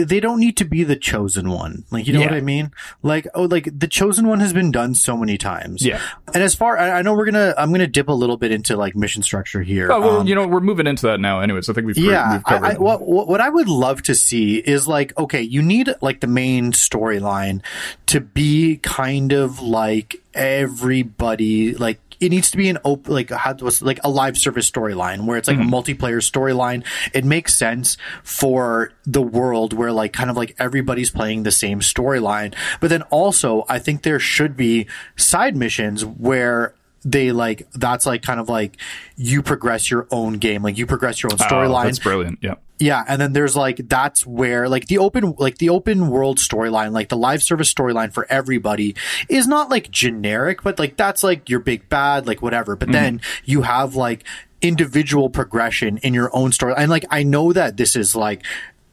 they 0.03 0.19
don't 0.19 0.39
need 0.39 0.57
to 0.57 0.65
be 0.65 0.83
the 0.83 0.95
chosen 0.95 1.49
one. 1.49 1.83
Like, 1.91 2.07
you 2.07 2.13
know 2.13 2.19
Yeah. 2.19 2.27
what 2.27 2.35
I 2.35 2.41
mean? 2.41 2.71
Like, 3.03 3.27
oh, 3.33 3.43
like 3.43 3.69
the 3.77 3.87
chosen 3.87 4.27
one 4.27 4.39
has 4.39 4.53
been 4.53 4.71
done 4.71 4.93
so 4.95 5.17
many 5.17 5.37
times. 5.37 5.85
Yeah. 5.85 6.01
And 6.33 6.43
as 6.43 6.55
far, 6.55 6.77
I, 6.77 6.99
I 6.99 7.01
know 7.01 7.13
we're 7.13 7.25
gonna, 7.25 7.53
I'm 7.57 7.71
gonna 7.71 7.87
dip 7.87 8.07
a 8.07 8.13
little 8.13 8.37
bit 8.37 8.51
into 8.51 8.75
like 8.75 8.95
mission 8.95 9.23
structure 9.23 9.61
here. 9.61 9.91
Oh, 9.91 9.99
well, 9.99 10.19
Um, 10.21 10.27
you 10.27 10.35
know, 10.35 10.47
we're 10.47 10.59
moving 10.59 10.87
into 10.87 11.07
that 11.07 11.19
now, 11.19 11.39
anyways. 11.39 11.69
I 11.69 11.73
think 11.73 11.87
we've 11.87 11.97
yeah, 11.97 12.33
we've 12.33 12.43
covered. 12.43 12.65
I, 12.65 12.71
I, 12.71 12.77
what, 12.77 13.01
what 13.07 13.27
what 13.27 13.41
I 13.41 13.49
would 13.49 13.67
love 13.67 14.01
to 14.03 14.15
see 14.15 14.57
is 14.57 14.87
like, 14.87 15.17
okay, 15.17 15.41
you 15.41 15.61
need 15.61 15.89
like 16.01 16.19
the 16.21 16.27
main 16.27 16.71
storyline 16.71 17.61
to 18.07 18.19
be 18.21 18.77
kind 18.77 19.31
of 19.31 19.61
like 19.61 20.21
everybody, 20.33 21.73
like 21.75 21.99
it 22.19 22.29
needs 22.29 22.51
to 22.51 22.57
be 22.57 22.69
an 22.69 22.77
open, 22.83 23.13
like 23.13 23.29
how 23.29 23.53
was 23.55 23.81
like 23.81 23.99
a 24.03 24.09
live 24.09 24.37
service 24.37 24.69
storyline 24.69 25.25
where 25.25 25.37
it's 25.37 25.47
like 25.47 25.57
a 25.57 25.61
mm-hmm. 25.61 25.73
multiplayer 25.73 26.21
storyline. 26.21 26.85
It 27.13 27.25
makes 27.25 27.55
sense 27.55 27.97
for 28.23 28.91
the 29.05 29.21
world 29.21 29.73
where 29.73 29.91
like 29.91 30.13
kind 30.13 30.29
of 30.29 30.37
like 30.37 30.55
everybody's 30.59 31.09
playing 31.09 31.43
the 31.43 31.51
same 31.51 31.79
storyline, 31.79 32.55
but 32.79 32.89
then 32.89 33.03
also 33.03 33.65
I 33.69 33.79
think 33.79 34.03
there 34.03 34.19
should 34.19 34.57
be 34.57 34.87
side 35.15 35.55
missions 35.55 36.05
where 36.05 36.73
they 37.03 37.31
like 37.31 37.67
that's 37.73 38.05
like 38.05 38.21
kind 38.21 38.39
of 38.39 38.49
like 38.49 38.77
you 39.15 39.41
progress 39.41 39.89
your 39.89 40.07
own 40.11 40.33
game 40.33 40.63
like 40.63 40.77
you 40.77 40.85
progress 40.85 41.21
your 41.21 41.31
own 41.31 41.37
Oh, 41.39 41.43
storyline 41.43 41.85
that's 41.85 41.99
brilliant. 41.99 42.39
Yeah. 42.41 42.55
yeah 42.79 43.03
and 43.07 43.21
then 43.21 43.33
there's 43.33 43.55
like 43.55 43.87
that's 43.87 44.25
where 44.25 44.67
like 44.67 44.87
the 44.87 44.97
open 44.97 45.35
like 45.37 45.57
the 45.59 45.69
open 45.69 46.09
world 46.09 46.37
storyline 46.37 46.91
like 46.91 47.09
the 47.09 47.17
live 47.17 47.43
service 47.43 47.73
storyline 47.73 48.11
for 48.11 48.25
everybody 48.29 48.95
is 49.29 49.47
not 49.47 49.69
like 49.69 49.91
generic 49.91 50.63
but 50.63 50.79
like 50.79 50.97
that's 50.97 51.23
like 51.23 51.49
your 51.49 51.59
big 51.59 51.87
bad 51.89 52.27
like 52.27 52.41
whatever 52.41 52.75
but 52.75 52.87
mm-hmm. 52.87 52.93
then 52.93 53.21
you 53.45 53.61
have 53.61 53.95
like 53.95 54.23
individual 54.61 55.29
progression 55.29 55.97
in 55.97 56.13
your 56.13 56.35
own 56.35 56.51
story 56.51 56.73
and 56.75 56.89
like 56.89 57.05
i 57.11 57.21
know 57.21 57.53
that 57.53 57.77
this 57.77 57.95
is 57.95 58.15
like 58.15 58.43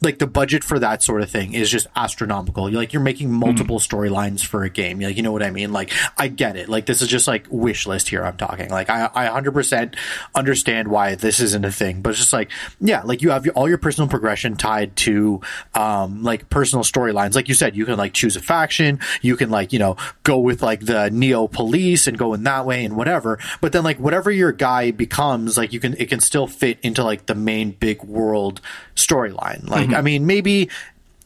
like 0.05 0.19
the 0.19 0.27
budget 0.27 0.63
for 0.65 0.79
that 0.79 1.03
sort 1.03 1.23
of 1.23 1.31
thing 1.31 1.55
is 1.55 1.71
just 1.71 1.87
astronomical. 1.97 2.69
You're 2.71 2.81
like 2.81 2.93
you're 2.93 3.03
making 3.03 3.33
multiple 3.33 3.79
storylines 3.79 4.45
for 4.45 4.65
a 4.65 4.71
game. 4.71 5.01
Like 5.01 5.17
you 5.17 5.23
know 5.23 5.33
what 5.33 5.43
I 5.43 5.51
mean? 5.51 5.73
Like 5.73 5.93
I 6.19 6.29
get 6.29 6.57
it. 6.57 6.69
Like 6.69 6.87
this 6.87 7.03
is 7.03 7.09
just 7.09 7.27
like 7.27 7.47
wish 7.51 7.87
list 7.87 8.09
here. 8.09 8.25
I'm 8.25 8.37
talking. 8.37 8.71
Like 8.71 8.91
I 8.91 9.11
I 9.15 9.41
100% 9.41 9.95
understand 10.35 10.89
why 10.89 11.15
this 11.15 11.41
isn't 11.41 11.65
a 11.65 11.73
thing, 11.73 12.03
but 12.03 12.11
it's 12.11 12.19
just 12.19 12.33
like 12.33 12.51
yeah, 12.81 13.03
like 13.03 13.23
you 13.23 13.31
have 13.31 13.45
your, 13.45 13.55
all 13.55 13.69
your 13.69 13.79
personal 13.79 14.09
progression 14.09 14.57
tied 14.57 14.97
to 14.97 15.41
um 15.75 16.23
like 16.23 16.49
personal 16.51 16.85
storylines. 16.85 17.35
Like 17.35 17.49
you 17.49 17.55
said, 17.55 17.77
you 17.77 17.87
can 17.87 17.97
like 17.97 18.13
choose 18.13 18.37
a 18.37 18.41
faction. 18.41 19.01
You 19.23 19.37
can 19.37 19.51
like 19.51 19.73
you 19.73 19.79
know 19.79 19.97
go 20.23 20.39
with 20.39 20.63
like 20.63 20.81
the 20.81 21.11
neo 21.11 21.47
police 21.49 22.07
and 22.07 22.19
go 22.19 22.35
in 22.35 22.45
that 22.45 22.67
way 22.67 22.85
and 22.85 22.97
whatever. 22.97 23.39
But 23.61 23.73
then 23.73 23.85
like 23.85 23.99
whatever 23.99 24.31
your 24.31 24.53
guy 24.53 24.91
becomes, 24.91 25.57
like 25.57 25.73
you 25.73 25.81
can 25.81 25.95
it 25.99 26.09
can 26.09 26.21
still 26.21 26.47
fit 26.47 26.79
into 26.83 27.03
like 27.03 27.27
the 27.27 27.35
main 27.35 27.73
big 27.73 28.03
world 28.03 28.61
storyline. 28.95 29.69
Like 29.69 29.89
mm-hmm. 29.89 29.95
I 29.95 30.03
mean 30.03 30.27
maybe 30.27 30.71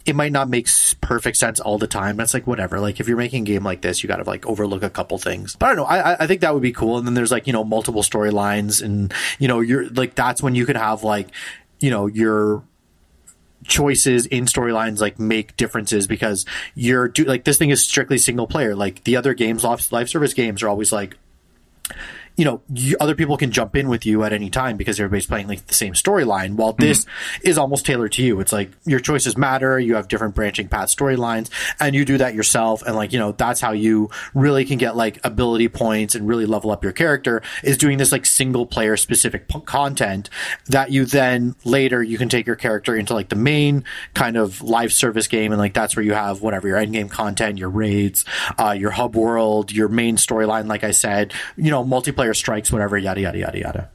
it 0.08 0.16
might 0.16 0.32
not 0.32 0.48
make 0.48 0.68
perfect 1.02 1.36
sense 1.36 1.60
all 1.60 1.76
the 1.76 1.86
time. 1.86 2.16
That's 2.16 2.32
like 2.32 2.46
whatever. 2.46 2.80
Like 2.80 2.98
if 2.98 3.08
you're 3.08 3.18
making 3.18 3.42
a 3.42 3.46
game 3.46 3.62
like 3.62 3.82
this, 3.82 4.02
you 4.02 4.08
got 4.08 4.16
to 4.16 4.24
like 4.24 4.46
overlook 4.46 4.82
a 4.82 4.88
couple 4.88 5.18
things. 5.18 5.54
But 5.56 5.66
I 5.66 5.68
don't 5.74 5.76
know. 5.76 5.84
I 5.84 6.24
I- 6.24 6.26
think 6.26 6.40
that 6.40 6.54
would 6.54 6.62
be 6.62 6.72
cool. 6.72 6.96
And 6.96 7.06
then 7.06 7.12
there's 7.14 7.30
like 7.30 7.46
you 7.46 7.52
know 7.52 7.62
multiple 7.62 8.02
storylines, 8.02 8.82
and 8.82 9.12
you 9.38 9.48
know 9.48 9.60
you're 9.60 9.88
like 9.90 10.14
that's 10.14 10.42
when 10.42 10.54
you 10.54 10.64
can 10.64 10.76
have 10.76 11.04
like 11.04 11.28
you 11.78 11.90
know 11.90 12.06
your 12.06 12.62
choices 13.64 14.24
in 14.26 14.46
storylines 14.46 15.00
like 15.00 15.18
make 15.18 15.56
differences 15.56 16.06
because 16.06 16.46
you're 16.74 17.08
do 17.08 17.24
like 17.24 17.44
this 17.44 17.58
thing 17.58 17.68
is 17.68 17.86
strictly 17.86 18.16
single 18.16 18.46
player. 18.46 18.74
Like 18.74 19.04
the 19.04 19.16
other 19.16 19.34
games, 19.34 19.62
live 19.62 20.08
service 20.08 20.32
games 20.32 20.62
are 20.62 20.68
always 20.68 20.90
like 20.90 21.18
you 22.38 22.44
know, 22.44 22.62
you, 22.72 22.96
other 23.00 23.14
people 23.14 23.36
can 23.36 23.50
jump 23.50 23.76
in 23.76 23.88
with 23.88 24.06
you 24.06 24.22
at 24.22 24.32
any 24.32 24.48
time 24.48 24.76
because 24.78 24.98
everybody's 24.98 25.26
playing 25.26 25.48
like 25.48 25.66
the 25.66 25.74
same 25.74 25.92
storyline. 25.92 26.54
While 26.54 26.72
this 26.72 27.04
is 27.42 27.58
almost 27.58 27.84
tailored 27.84 28.12
to 28.12 28.22
you. 28.22 28.40
It's 28.40 28.52
like 28.52 28.70
your 28.84 29.00
choices 29.00 29.36
matter. 29.36 29.78
You 29.78 29.96
have 29.96 30.08
different 30.08 30.34
branching 30.34 30.68
path 30.68 30.88
storylines 30.88 31.50
and 31.80 31.94
you 31.94 32.04
do 32.04 32.18
that 32.18 32.34
yourself. 32.34 32.82
And 32.82 32.94
like, 32.94 33.12
you 33.12 33.18
know, 33.18 33.32
that's 33.32 33.60
how 33.60 33.72
you 33.72 34.10
really 34.34 34.64
can 34.64 34.78
get 34.78 34.96
like 34.96 35.18
ability 35.24 35.68
points 35.68 36.14
and 36.14 36.28
really 36.28 36.46
level 36.46 36.70
up 36.70 36.84
your 36.84 36.92
character 36.92 37.42
is 37.62 37.76
doing 37.76 37.98
this 37.98 38.12
like 38.12 38.24
single 38.24 38.66
player 38.66 38.96
specific 38.96 39.48
p- 39.48 39.60
content 39.62 40.30
that 40.66 40.90
you 40.90 41.04
then 41.04 41.56
later 41.64 42.02
you 42.02 42.18
can 42.18 42.28
take 42.28 42.46
your 42.46 42.56
character 42.56 42.94
into 42.96 43.14
like 43.14 43.28
the 43.28 43.36
main 43.36 43.84
kind 44.14 44.36
of 44.36 44.62
live 44.62 44.92
service 44.92 45.26
game. 45.26 45.52
And 45.52 45.58
like, 45.58 45.74
that's 45.74 45.96
where 45.96 46.04
you 46.04 46.14
have 46.14 46.40
whatever 46.40 46.68
your 46.68 46.76
end 46.76 46.92
game 46.92 47.08
content, 47.08 47.58
your 47.58 47.70
raids, 47.70 48.24
uh, 48.58 48.76
your 48.78 48.90
hub 48.92 49.16
world, 49.16 49.72
your 49.72 49.88
main 49.88 50.16
storyline, 50.16 50.68
like 50.68 50.84
I 50.84 50.92
said, 50.92 51.32
you 51.56 51.70
know, 51.70 51.84
multiplayer 51.84 52.27
strikes, 52.34 52.72
whatever, 52.72 52.96
yada, 52.96 53.20
yada, 53.20 53.38
yada, 53.38 53.58
yada. 53.58 53.90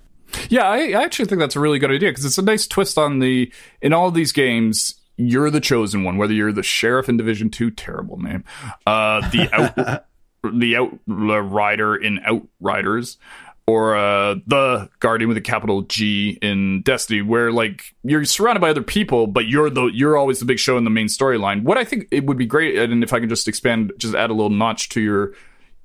Yeah, 0.49 0.67
I, 0.67 0.77
I 0.89 1.03
actually 1.03 1.25
think 1.25 1.39
that's 1.39 1.55
a 1.55 1.59
really 1.59 1.79
good 1.79 1.91
idea 1.91 2.09
because 2.09 2.25
it's 2.25 2.37
a 2.37 2.43
nice 2.43 2.67
twist 2.67 2.97
on 2.97 3.19
the. 3.19 3.51
In 3.81 3.93
all 3.93 4.07
of 4.07 4.13
these 4.13 4.31
games, 4.31 4.95
you're 5.17 5.49
the 5.49 5.61
chosen 5.61 6.03
one. 6.03 6.17
Whether 6.17 6.33
you're 6.33 6.51
the 6.51 6.63
sheriff 6.63 7.09
in 7.09 7.17
Division 7.17 7.49
Two, 7.49 7.71
terrible 7.71 8.17
name, 8.19 8.43
uh, 8.87 9.27
the 9.29 9.49
out, 9.53 10.05
the 10.43 10.77
outrider 10.77 11.95
in 11.95 12.19
Outriders, 12.25 13.17
or 13.65 13.95
uh, 13.95 14.35
the 14.45 14.89
guardian 14.99 15.29
with 15.29 15.37
a 15.37 15.41
capital 15.41 15.83
G 15.83 16.37
in 16.41 16.81
Destiny, 16.81 17.21
where 17.21 17.51
like 17.51 17.95
you're 18.03 18.25
surrounded 18.25 18.59
by 18.59 18.69
other 18.69 18.83
people, 18.83 19.27
but 19.27 19.47
you're 19.47 19.69
the 19.69 19.85
you're 19.85 20.17
always 20.17 20.39
the 20.39 20.45
big 20.45 20.59
show 20.59 20.77
in 20.77 20.83
the 20.83 20.89
main 20.89 21.07
storyline. 21.07 21.63
What 21.63 21.77
I 21.77 21.83
think 21.83 22.07
it 22.11 22.25
would 22.25 22.37
be 22.37 22.45
great, 22.45 22.77
and 22.77 23.03
if 23.03 23.13
I 23.13 23.19
can 23.19 23.29
just 23.29 23.47
expand, 23.47 23.93
just 23.97 24.15
add 24.15 24.29
a 24.29 24.33
little 24.33 24.49
notch 24.49 24.89
to 24.89 25.01
your 25.01 25.33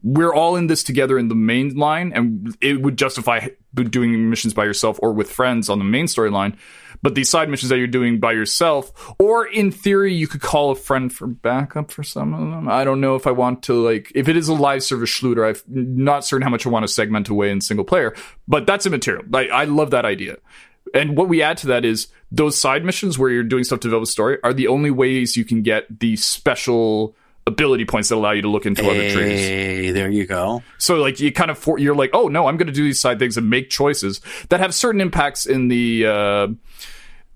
we're 0.03 0.33
all 0.33 0.57
in 0.57 0.69
this 0.69 0.83
together 0.83 1.19
in 1.19 1.29
the 1.29 1.35
main 1.35 1.75
line, 1.75 2.13
and 2.15 2.57
it 2.61 2.83
would 2.83 2.97
justify 2.97 3.49
doing 3.75 4.31
missions 4.31 4.55
by 4.55 4.65
yourself 4.65 4.99
or 5.03 5.13
with 5.13 5.31
friends 5.31 5.69
on 5.69 5.79
the 5.79 5.85
main 5.85 6.07
storyline. 6.07 6.57
But 7.03 7.15
these 7.15 7.29
side 7.29 7.49
missions 7.49 7.71
that 7.71 7.79
you're 7.79 7.87
doing 7.87 8.19
by 8.19 8.33
yourself, 8.33 9.15
or 9.19 9.47
in 9.47 9.71
theory, 9.71 10.15
you 10.15 10.27
could 10.27 10.41
call 10.41 10.71
a 10.71 10.77
friend 10.77 11.13
for 11.13 11.27
backup 11.27 11.91
for 11.91 12.03
some 12.03 12.35
of 12.35 12.41
them. 12.41 12.69
I 12.69 12.85
don't 12.85 13.01
know 13.01 13.15
if 13.15 13.27
I 13.27 13.31
want 13.31 13.63
to 13.65 13.75
like 13.75 14.11
if 14.15 14.29
it 14.29 14.37
is 14.37 14.49
a 14.49 14.55
live 14.55 14.83
service 14.83 15.11
shooter. 15.11 15.45
I'm 15.45 15.57
not 15.67 16.25
certain 16.25 16.43
how 16.43 16.51
much 16.51 16.67
I 16.67 16.71
want 16.71 16.85
to 16.85 16.93
segment 16.93 17.29
away 17.29 17.51
in 17.51 17.61
single 17.61 17.85
player, 17.85 18.15
but 18.47 18.67
that's 18.67 18.87
immaterial. 18.87 19.25
I, 19.35 19.49
I 19.49 19.65
love 19.65 19.91
that 19.91 20.05
idea. 20.05 20.37
And 20.95 21.17
what 21.17 21.29
we 21.29 21.43
add 21.43 21.59
to 21.59 21.67
that 21.69 21.85
is 21.85 22.09
those 22.33 22.57
side 22.57 22.85
missions 22.85 23.19
where 23.19 23.31
you're 23.31 23.43
doing 23.43 23.65
stuff 23.65 23.81
to 23.81 23.89
develop 23.89 24.05
a 24.05 24.11
story 24.11 24.39
are 24.43 24.55
the 24.55 24.69
only 24.69 24.91
ways 24.91 25.37
you 25.37 25.45
can 25.45 25.63
get 25.63 26.01
the 26.01 26.17
special 26.17 27.15
ability 27.49 27.85
points 27.85 28.09
that 28.09 28.15
allow 28.15 28.31
you 28.31 28.43
to 28.43 28.49
look 28.49 28.67
into 28.67 28.89
other 28.89 29.11
trees. 29.11 29.93
There 29.93 30.09
you 30.09 30.27
go. 30.27 30.63
So 30.79 30.97
like 30.97 31.19
you 31.21 31.33
kind 31.33 31.51
of 31.51 31.59
for, 31.59 31.79
you're 31.79 31.95
like, 31.95 32.11
oh 32.13 32.29
no, 32.29 32.47
I'm 32.47 32.57
going 32.57 32.69
to 32.69 32.73
do 32.73 32.85
these 32.85 33.01
side 33.01 33.19
things 33.19 33.37
and 33.37 33.51
make 33.51 33.71
choices 33.71 34.21
that 34.51 34.61
have 34.61 34.75
certain 34.75 35.01
impacts 35.01 35.47
in 35.47 35.69
the 35.69 36.07
uh, 36.07 36.47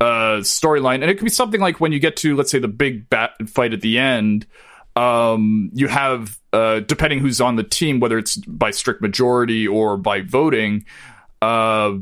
uh, 0.00 0.40
storyline, 0.40 0.96
and 0.96 1.04
it 1.04 1.14
could 1.14 1.24
be 1.24 1.30
something 1.30 1.60
like 1.60 1.80
when 1.80 1.92
you 1.92 1.98
get 1.98 2.16
to 2.18 2.36
let's 2.36 2.50
say 2.50 2.58
the 2.58 2.68
big 2.68 3.08
bat 3.08 3.32
fight 3.48 3.72
at 3.72 3.80
the 3.80 3.98
end. 3.98 4.46
Um, 4.94 5.70
you 5.72 5.88
have 5.88 6.38
uh, 6.52 6.80
depending 6.80 7.20
who's 7.20 7.40
on 7.40 7.56
the 7.56 7.64
team, 7.64 8.00
whether 8.00 8.18
it's 8.18 8.36
by 8.36 8.70
strict 8.70 9.00
majority 9.00 9.66
or 9.66 9.96
by 9.96 10.20
voting. 10.20 10.84
Uh, 11.40 11.94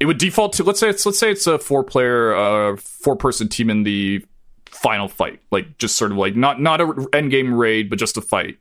it 0.00 0.06
would 0.06 0.18
default 0.18 0.54
to 0.54 0.64
let's 0.64 0.80
say 0.80 0.88
it's 0.88 1.04
let's 1.04 1.18
say 1.18 1.30
it's 1.30 1.46
a 1.46 1.58
four 1.58 1.84
player, 1.84 2.34
uh, 2.34 2.76
four 2.76 3.16
person 3.16 3.48
team 3.48 3.70
in 3.70 3.82
the 3.82 4.24
final 4.70 5.08
fight, 5.08 5.40
like 5.50 5.78
just 5.78 5.96
sort 5.96 6.12
of 6.12 6.18
like 6.18 6.36
not 6.36 6.60
not 6.60 6.80
a 6.80 7.08
end 7.12 7.30
game 7.30 7.54
raid, 7.54 7.90
but 7.90 7.98
just 7.98 8.16
a 8.16 8.20
fight 8.20 8.58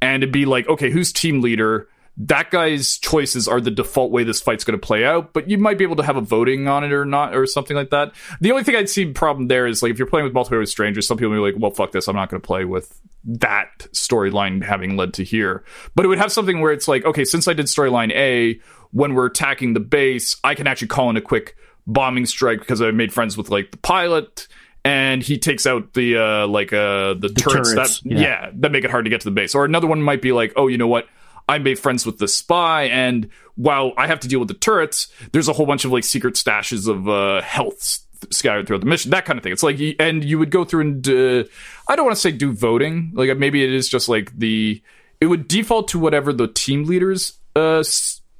and 0.00 0.22
it'd 0.22 0.32
be 0.32 0.44
like, 0.44 0.68
okay, 0.68 0.90
who's 0.90 1.12
team 1.12 1.40
leader? 1.40 1.88
That 2.18 2.50
guy's 2.50 2.96
choices 2.96 3.46
are 3.46 3.60
the 3.60 3.70
default 3.70 4.10
way 4.10 4.24
this 4.24 4.40
fight's 4.40 4.64
going 4.64 4.78
to 4.78 4.86
play 4.86 5.04
out, 5.04 5.34
but 5.34 5.50
you 5.50 5.58
might 5.58 5.76
be 5.76 5.84
able 5.84 5.96
to 5.96 6.02
have 6.02 6.16
a 6.16 6.22
voting 6.22 6.66
on 6.66 6.82
it 6.82 6.92
or 6.92 7.04
not, 7.04 7.36
or 7.36 7.46
something 7.46 7.76
like 7.76 7.90
that. 7.90 8.14
The 8.40 8.50
only 8.52 8.64
thing 8.64 8.74
I'd 8.74 8.88
see 8.88 9.04
problem 9.06 9.48
there 9.48 9.66
is 9.66 9.82
like 9.82 9.90
if 9.90 9.98
you're 9.98 10.08
playing 10.08 10.24
with 10.24 10.32
multiplayer 10.32 10.60
with 10.60 10.70
strangers, 10.70 11.06
some 11.06 11.18
people 11.18 11.30
will 11.30 11.44
be 11.44 11.52
like, 11.52 11.60
well, 11.60 11.72
fuck 11.72 11.92
this, 11.92 12.08
I'm 12.08 12.16
not 12.16 12.30
going 12.30 12.40
to 12.40 12.46
play 12.46 12.64
with 12.64 13.00
that 13.24 13.88
storyline 13.92 14.62
having 14.64 14.96
led 14.96 15.12
to 15.14 15.24
here. 15.24 15.62
But 15.94 16.04
it 16.04 16.08
would 16.08 16.18
have 16.18 16.32
something 16.32 16.60
where 16.60 16.72
it's 16.72 16.88
like, 16.88 17.04
okay, 17.04 17.24
since 17.24 17.48
I 17.48 17.52
did 17.52 17.66
storyline 17.66 18.12
A, 18.12 18.60
when 18.92 19.14
we're 19.14 19.26
attacking 19.26 19.74
the 19.74 19.80
base, 19.80 20.36
I 20.42 20.54
can 20.54 20.66
actually 20.66 20.88
call 20.88 21.10
in 21.10 21.16
a 21.16 21.20
quick 21.20 21.54
bombing 21.86 22.24
strike 22.24 22.60
because 22.60 22.80
I 22.80 22.90
made 22.92 23.12
friends 23.12 23.36
with 23.36 23.50
like 23.50 23.72
the 23.72 23.78
pilot 23.78 24.48
and 24.86 25.22
he 25.22 25.38
takes 25.38 25.66
out 25.66 25.92
the 25.94 26.16
uh 26.16 26.46
like 26.46 26.72
uh 26.72 27.14
the, 27.14 27.28
turrets, 27.36 27.72
turrets, 27.72 28.00
that 28.00 28.10
yeah. 28.10 28.20
yeah. 28.20 28.50
that 28.54 28.72
make 28.72 28.84
it 28.84 28.90
hard 28.90 29.04
to 29.04 29.10
get 29.10 29.20
to 29.20 29.24
the 29.24 29.32
base 29.32 29.54
or 29.54 29.64
another 29.64 29.86
one 29.86 30.00
might 30.00 30.22
be 30.22 30.32
like 30.32 30.52
oh 30.56 30.68
you 30.68 30.78
know 30.78 30.86
what 30.86 31.06
i 31.48 31.58
made 31.58 31.78
friends 31.78 32.06
with 32.06 32.18
the 32.18 32.28
spy 32.28 32.84
and 32.84 33.28
while 33.56 33.92
i 33.96 34.06
have 34.06 34.20
to 34.20 34.28
deal 34.28 34.38
with 34.38 34.48
the 34.48 34.54
turrets 34.54 35.08
there's 35.32 35.48
a 35.48 35.52
whole 35.52 35.66
bunch 35.66 35.84
of 35.84 35.92
like 35.92 36.04
secret 36.04 36.34
stashes 36.34 36.88
of 36.88 37.08
uh 37.08 37.42
health 37.42 38.00
scattered 38.30 38.66
throughout 38.66 38.80
the 38.80 38.86
mission 38.86 39.10
that 39.10 39.24
kind 39.24 39.38
of 39.38 39.42
thing 39.42 39.52
it's 39.52 39.62
like 39.62 39.78
and 39.98 40.24
you 40.24 40.38
would 40.38 40.50
go 40.50 40.64
through 40.64 40.80
and 40.80 41.08
uh, 41.08 41.44
i 41.88 41.96
don't 41.96 42.06
want 42.06 42.16
to 42.16 42.20
say 42.20 42.30
do 42.30 42.52
voting 42.52 43.10
like 43.14 43.36
maybe 43.36 43.62
it 43.62 43.72
is 43.72 43.88
just 43.88 44.08
like 44.08 44.36
the 44.38 44.82
it 45.20 45.26
would 45.26 45.46
default 45.48 45.88
to 45.88 45.98
whatever 45.98 46.32
the 46.32 46.48
team 46.48 46.84
leader's 46.84 47.38
uh 47.54 47.82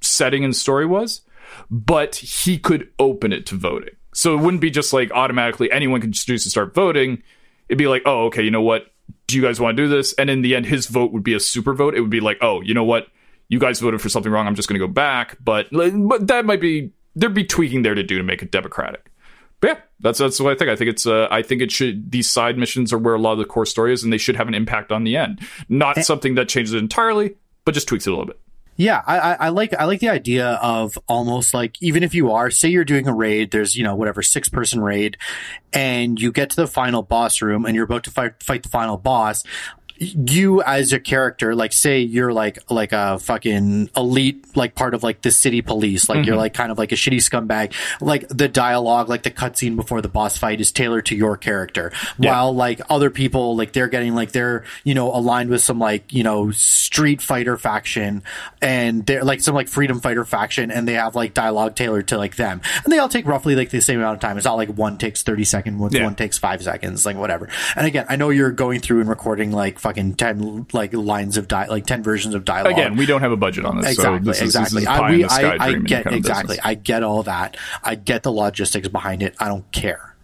setting 0.00 0.44
and 0.44 0.56
story 0.56 0.86
was 0.86 1.22
but 1.70 2.16
he 2.16 2.58
could 2.58 2.90
open 2.98 3.32
it 3.32 3.46
to 3.46 3.54
voting. 3.54 3.94
So 4.16 4.32
it 4.32 4.40
wouldn't 4.40 4.62
be 4.62 4.70
just 4.70 4.94
like 4.94 5.10
automatically 5.12 5.70
anyone 5.70 6.00
can 6.00 6.10
just 6.10 6.26
choose 6.26 6.42
to 6.44 6.50
start 6.50 6.74
voting. 6.74 7.22
It'd 7.68 7.76
be 7.76 7.86
like, 7.86 8.02
oh, 8.06 8.26
okay, 8.26 8.42
you 8.42 8.50
know 8.50 8.62
what? 8.62 8.86
Do 9.26 9.36
you 9.36 9.42
guys 9.42 9.60
want 9.60 9.76
to 9.76 9.82
do 9.82 9.88
this? 9.90 10.14
And 10.14 10.30
in 10.30 10.40
the 10.40 10.56
end, 10.56 10.64
his 10.64 10.86
vote 10.86 11.12
would 11.12 11.22
be 11.22 11.34
a 11.34 11.40
super 11.40 11.74
vote. 11.74 11.94
It 11.94 12.00
would 12.00 12.10
be 12.10 12.20
like, 12.20 12.38
oh, 12.40 12.62
you 12.62 12.72
know 12.72 12.82
what? 12.82 13.08
You 13.48 13.58
guys 13.58 13.78
voted 13.78 14.00
for 14.00 14.08
something 14.08 14.32
wrong. 14.32 14.46
I'm 14.46 14.54
just 14.54 14.68
going 14.70 14.80
to 14.80 14.86
go 14.86 14.90
back. 14.90 15.36
But 15.44 15.68
but 15.70 16.28
that 16.28 16.46
might 16.46 16.62
be 16.62 16.92
there'd 17.14 17.34
be 17.34 17.44
tweaking 17.44 17.82
there 17.82 17.94
to 17.94 18.02
do 18.02 18.16
to 18.16 18.24
make 18.24 18.42
it 18.42 18.50
democratic. 18.50 19.12
But 19.60 19.68
yeah, 19.68 19.80
that's 20.00 20.18
that's 20.18 20.40
what 20.40 20.52
I 20.52 20.56
think. 20.56 20.70
I 20.70 20.76
think 20.76 20.90
it's 20.90 21.06
uh, 21.06 21.28
I 21.30 21.42
think 21.42 21.60
it 21.60 21.70
should 21.70 22.10
these 22.10 22.30
side 22.30 22.56
missions 22.56 22.94
are 22.94 22.98
where 22.98 23.14
a 23.14 23.20
lot 23.20 23.32
of 23.32 23.38
the 23.38 23.44
core 23.44 23.66
story 23.66 23.92
is, 23.92 24.02
and 24.02 24.10
they 24.10 24.18
should 24.18 24.36
have 24.36 24.48
an 24.48 24.54
impact 24.54 24.92
on 24.92 25.04
the 25.04 25.16
end. 25.16 25.40
Not 25.68 26.02
something 26.04 26.36
that 26.36 26.48
changes 26.48 26.72
it 26.72 26.78
entirely, 26.78 27.34
but 27.66 27.74
just 27.74 27.86
tweaks 27.86 28.06
it 28.06 28.10
a 28.10 28.12
little 28.12 28.26
bit. 28.26 28.40
Yeah, 28.76 29.02
I, 29.06 29.18
I, 29.34 29.48
like 29.48 29.72
I 29.72 29.84
like 29.84 30.00
the 30.00 30.10
idea 30.10 30.48
of 30.62 30.98
almost 31.08 31.54
like 31.54 31.80
even 31.80 32.02
if 32.02 32.14
you 32.14 32.32
are 32.32 32.50
say 32.50 32.68
you're 32.68 32.84
doing 32.84 33.08
a 33.08 33.14
raid, 33.14 33.50
there's 33.50 33.74
you 33.74 33.82
know 33.82 33.94
whatever 33.94 34.22
six 34.22 34.50
person 34.50 34.80
raid, 34.80 35.16
and 35.72 36.20
you 36.20 36.30
get 36.30 36.50
to 36.50 36.56
the 36.56 36.66
final 36.66 37.02
boss 37.02 37.40
room 37.40 37.64
and 37.64 37.74
you're 37.74 37.84
about 37.84 38.04
to 38.04 38.10
fight 38.10 38.42
fight 38.42 38.62
the 38.62 38.68
final 38.68 38.98
boss 38.98 39.44
you 39.98 40.62
as 40.62 40.92
a 40.92 41.00
character, 41.00 41.54
like 41.54 41.72
say 41.72 42.00
you're 42.00 42.32
like 42.32 42.58
like 42.70 42.92
a 42.92 43.18
fucking 43.18 43.90
elite, 43.96 44.44
like 44.56 44.74
part 44.74 44.94
of 44.94 45.02
like 45.02 45.22
the 45.22 45.30
city 45.30 45.62
police, 45.62 46.08
like 46.08 46.18
mm-hmm. 46.18 46.28
you're 46.28 46.36
like 46.36 46.54
kind 46.54 46.70
of 46.70 46.78
like 46.78 46.92
a 46.92 46.94
shitty 46.94 47.16
scumbag. 47.16 47.72
Like 48.00 48.28
the 48.28 48.48
dialogue, 48.48 49.08
like 49.08 49.22
the 49.22 49.30
cutscene 49.30 49.76
before 49.76 50.02
the 50.02 50.08
boss 50.08 50.36
fight 50.36 50.60
is 50.60 50.70
tailored 50.72 51.06
to 51.06 51.16
your 51.16 51.36
character, 51.36 51.92
yeah. 52.18 52.30
while 52.30 52.54
like 52.54 52.80
other 52.90 53.10
people, 53.10 53.56
like 53.56 53.72
they're 53.72 53.88
getting 53.88 54.14
like 54.14 54.32
they're 54.32 54.64
you 54.84 54.94
know 54.94 55.14
aligned 55.14 55.50
with 55.50 55.62
some 55.62 55.78
like 55.78 56.12
you 56.12 56.22
know 56.22 56.50
Street 56.50 57.22
Fighter 57.22 57.56
faction, 57.56 58.22
and 58.60 59.06
they're 59.06 59.24
like 59.24 59.40
some 59.40 59.54
like 59.54 59.68
Freedom 59.68 60.00
Fighter 60.00 60.24
faction, 60.24 60.70
and 60.70 60.86
they 60.86 60.94
have 60.94 61.14
like 61.14 61.32
dialogue 61.32 61.74
tailored 61.74 62.08
to 62.08 62.18
like 62.18 62.36
them, 62.36 62.60
and 62.84 62.92
they 62.92 62.98
all 62.98 63.08
take 63.08 63.26
roughly 63.26 63.54
like 63.54 63.70
the 63.70 63.80
same 63.80 63.98
amount 63.98 64.16
of 64.16 64.20
time. 64.20 64.36
It's 64.36 64.44
not 64.44 64.56
like 64.56 64.68
one 64.70 64.98
takes 64.98 65.22
thirty 65.22 65.44
seconds, 65.44 65.80
one, 65.80 65.92
yeah. 65.92 66.04
one 66.04 66.14
takes 66.14 66.36
five 66.38 66.62
seconds, 66.62 67.06
like 67.06 67.16
whatever. 67.16 67.48
And 67.74 67.86
again, 67.86 68.06
I 68.08 68.16
know 68.16 68.30
you're 68.30 68.52
going 68.52 68.80
through 68.80 69.00
and 69.00 69.08
recording 69.08 69.52
like 69.52 69.78
fucking 69.86 70.14
10 70.14 70.66
like 70.72 70.92
lines 70.92 71.36
of 71.36 71.46
di- 71.46 71.66
like 71.66 71.86
10 71.86 72.02
versions 72.02 72.34
of 72.34 72.44
dialogue. 72.44 72.72
Again, 72.72 72.96
we 72.96 73.06
don't 73.06 73.20
have 73.20 73.32
a 73.32 73.36
budget 73.36 73.64
on 73.64 73.80
this. 73.80 73.92
Exactly. 73.92 74.18
So 74.18 74.24
this 74.24 74.42
exactly. 74.42 74.82
Is, 74.82 74.88
this 74.88 74.92
is 74.92 75.00
I, 75.00 75.10
we, 75.10 75.24
I, 75.24 75.66
I 75.66 75.74
get 75.78 76.12
exactly. 76.12 76.58
I 76.62 76.74
get 76.74 77.02
all 77.02 77.22
that. 77.22 77.56
I 77.82 77.94
get 77.94 78.22
the 78.22 78.32
logistics 78.32 78.88
behind 78.88 79.22
it. 79.22 79.34
I 79.38 79.48
don't 79.48 79.70
care. 79.70 80.16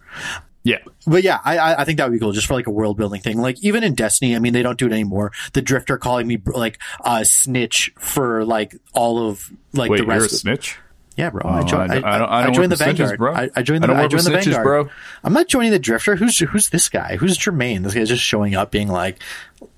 Yeah. 0.63 0.79
But 1.05 1.23
yeah, 1.23 1.39
I, 1.43 1.75
I 1.75 1.83
think 1.85 1.97
that 1.97 2.09
would 2.09 2.13
be 2.13 2.19
cool 2.19 2.31
just 2.31 2.47
for 2.47 2.53
like 2.53 2.67
a 2.67 2.71
world 2.71 2.97
building 2.97 3.21
thing. 3.21 3.37
Like 3.37 3.61
even 3.63 3.83
in 3.83 3.95
Destiny, 3.95 4.35
I 4.35 4.39
mean, 4.39 4.53
they 4.53 4.63
don't 4.63 4.79
do 4.79 4.87
it 4.87 4.93
anymore. 4.93 5.31
The 5.53 5.61
Drifter 5.61 5.97
calling 5.97 6.27
me 6.27 6.41
like 6.45 6.79
a 7.03 7.25
snitch 7.25 7.91
for 7.97 8.45
like 8.45 8.75
all 8.93 9.27
of 9.27 9.49
like 9.73 9.91
Wait, 9.91 9.97
the 9.97 10.05
rest. 10.05 10.19
You're 10.19 10.25
a 10.25 10.29
snitch? 10.29 10.77
Yeah, 11.15 11.29
bro. 11.29 11.41
Oh, 11.45 11.49
I, 11.49 11.63
jo- 11.63 11.77
I, 11.77 11.85
I, 11.85 12.17
I, 12.17 12.47
I 12.47 12.51
joined 12.51 12.71
the 12.71 12.75
Vanguard. 12.75 13.17
bro. 13.19 13.33
I, 13.33 13.61
joined 13.61 13.83
the, 13.83 13.93
I, 13.93 14.07
joined 14.07 14.23
the 14.23 14.31
snitches, 14.31 14.43
Vanguard. 14.45 14.63
Bro. 14.63 14.89
I'm 15.23 15.33
not 15.33 15.47
joining 15.47 15.71
the 15.71 15.79
Drifter. 15.79 16.15
Who's 16.15 16.39
who's 16.39 16.69
this 16.69 16.89
guy? 16.89 17.17
Who's 17.17 17.37
Jermaine? 17.37 17.83
This 17.83 17.93
guy's 17.93 18.09
just 18.09 18.23
showing 18.23 18.55
up, 18.55 18.71
being 18.71 18.87
like, 18.87 19.19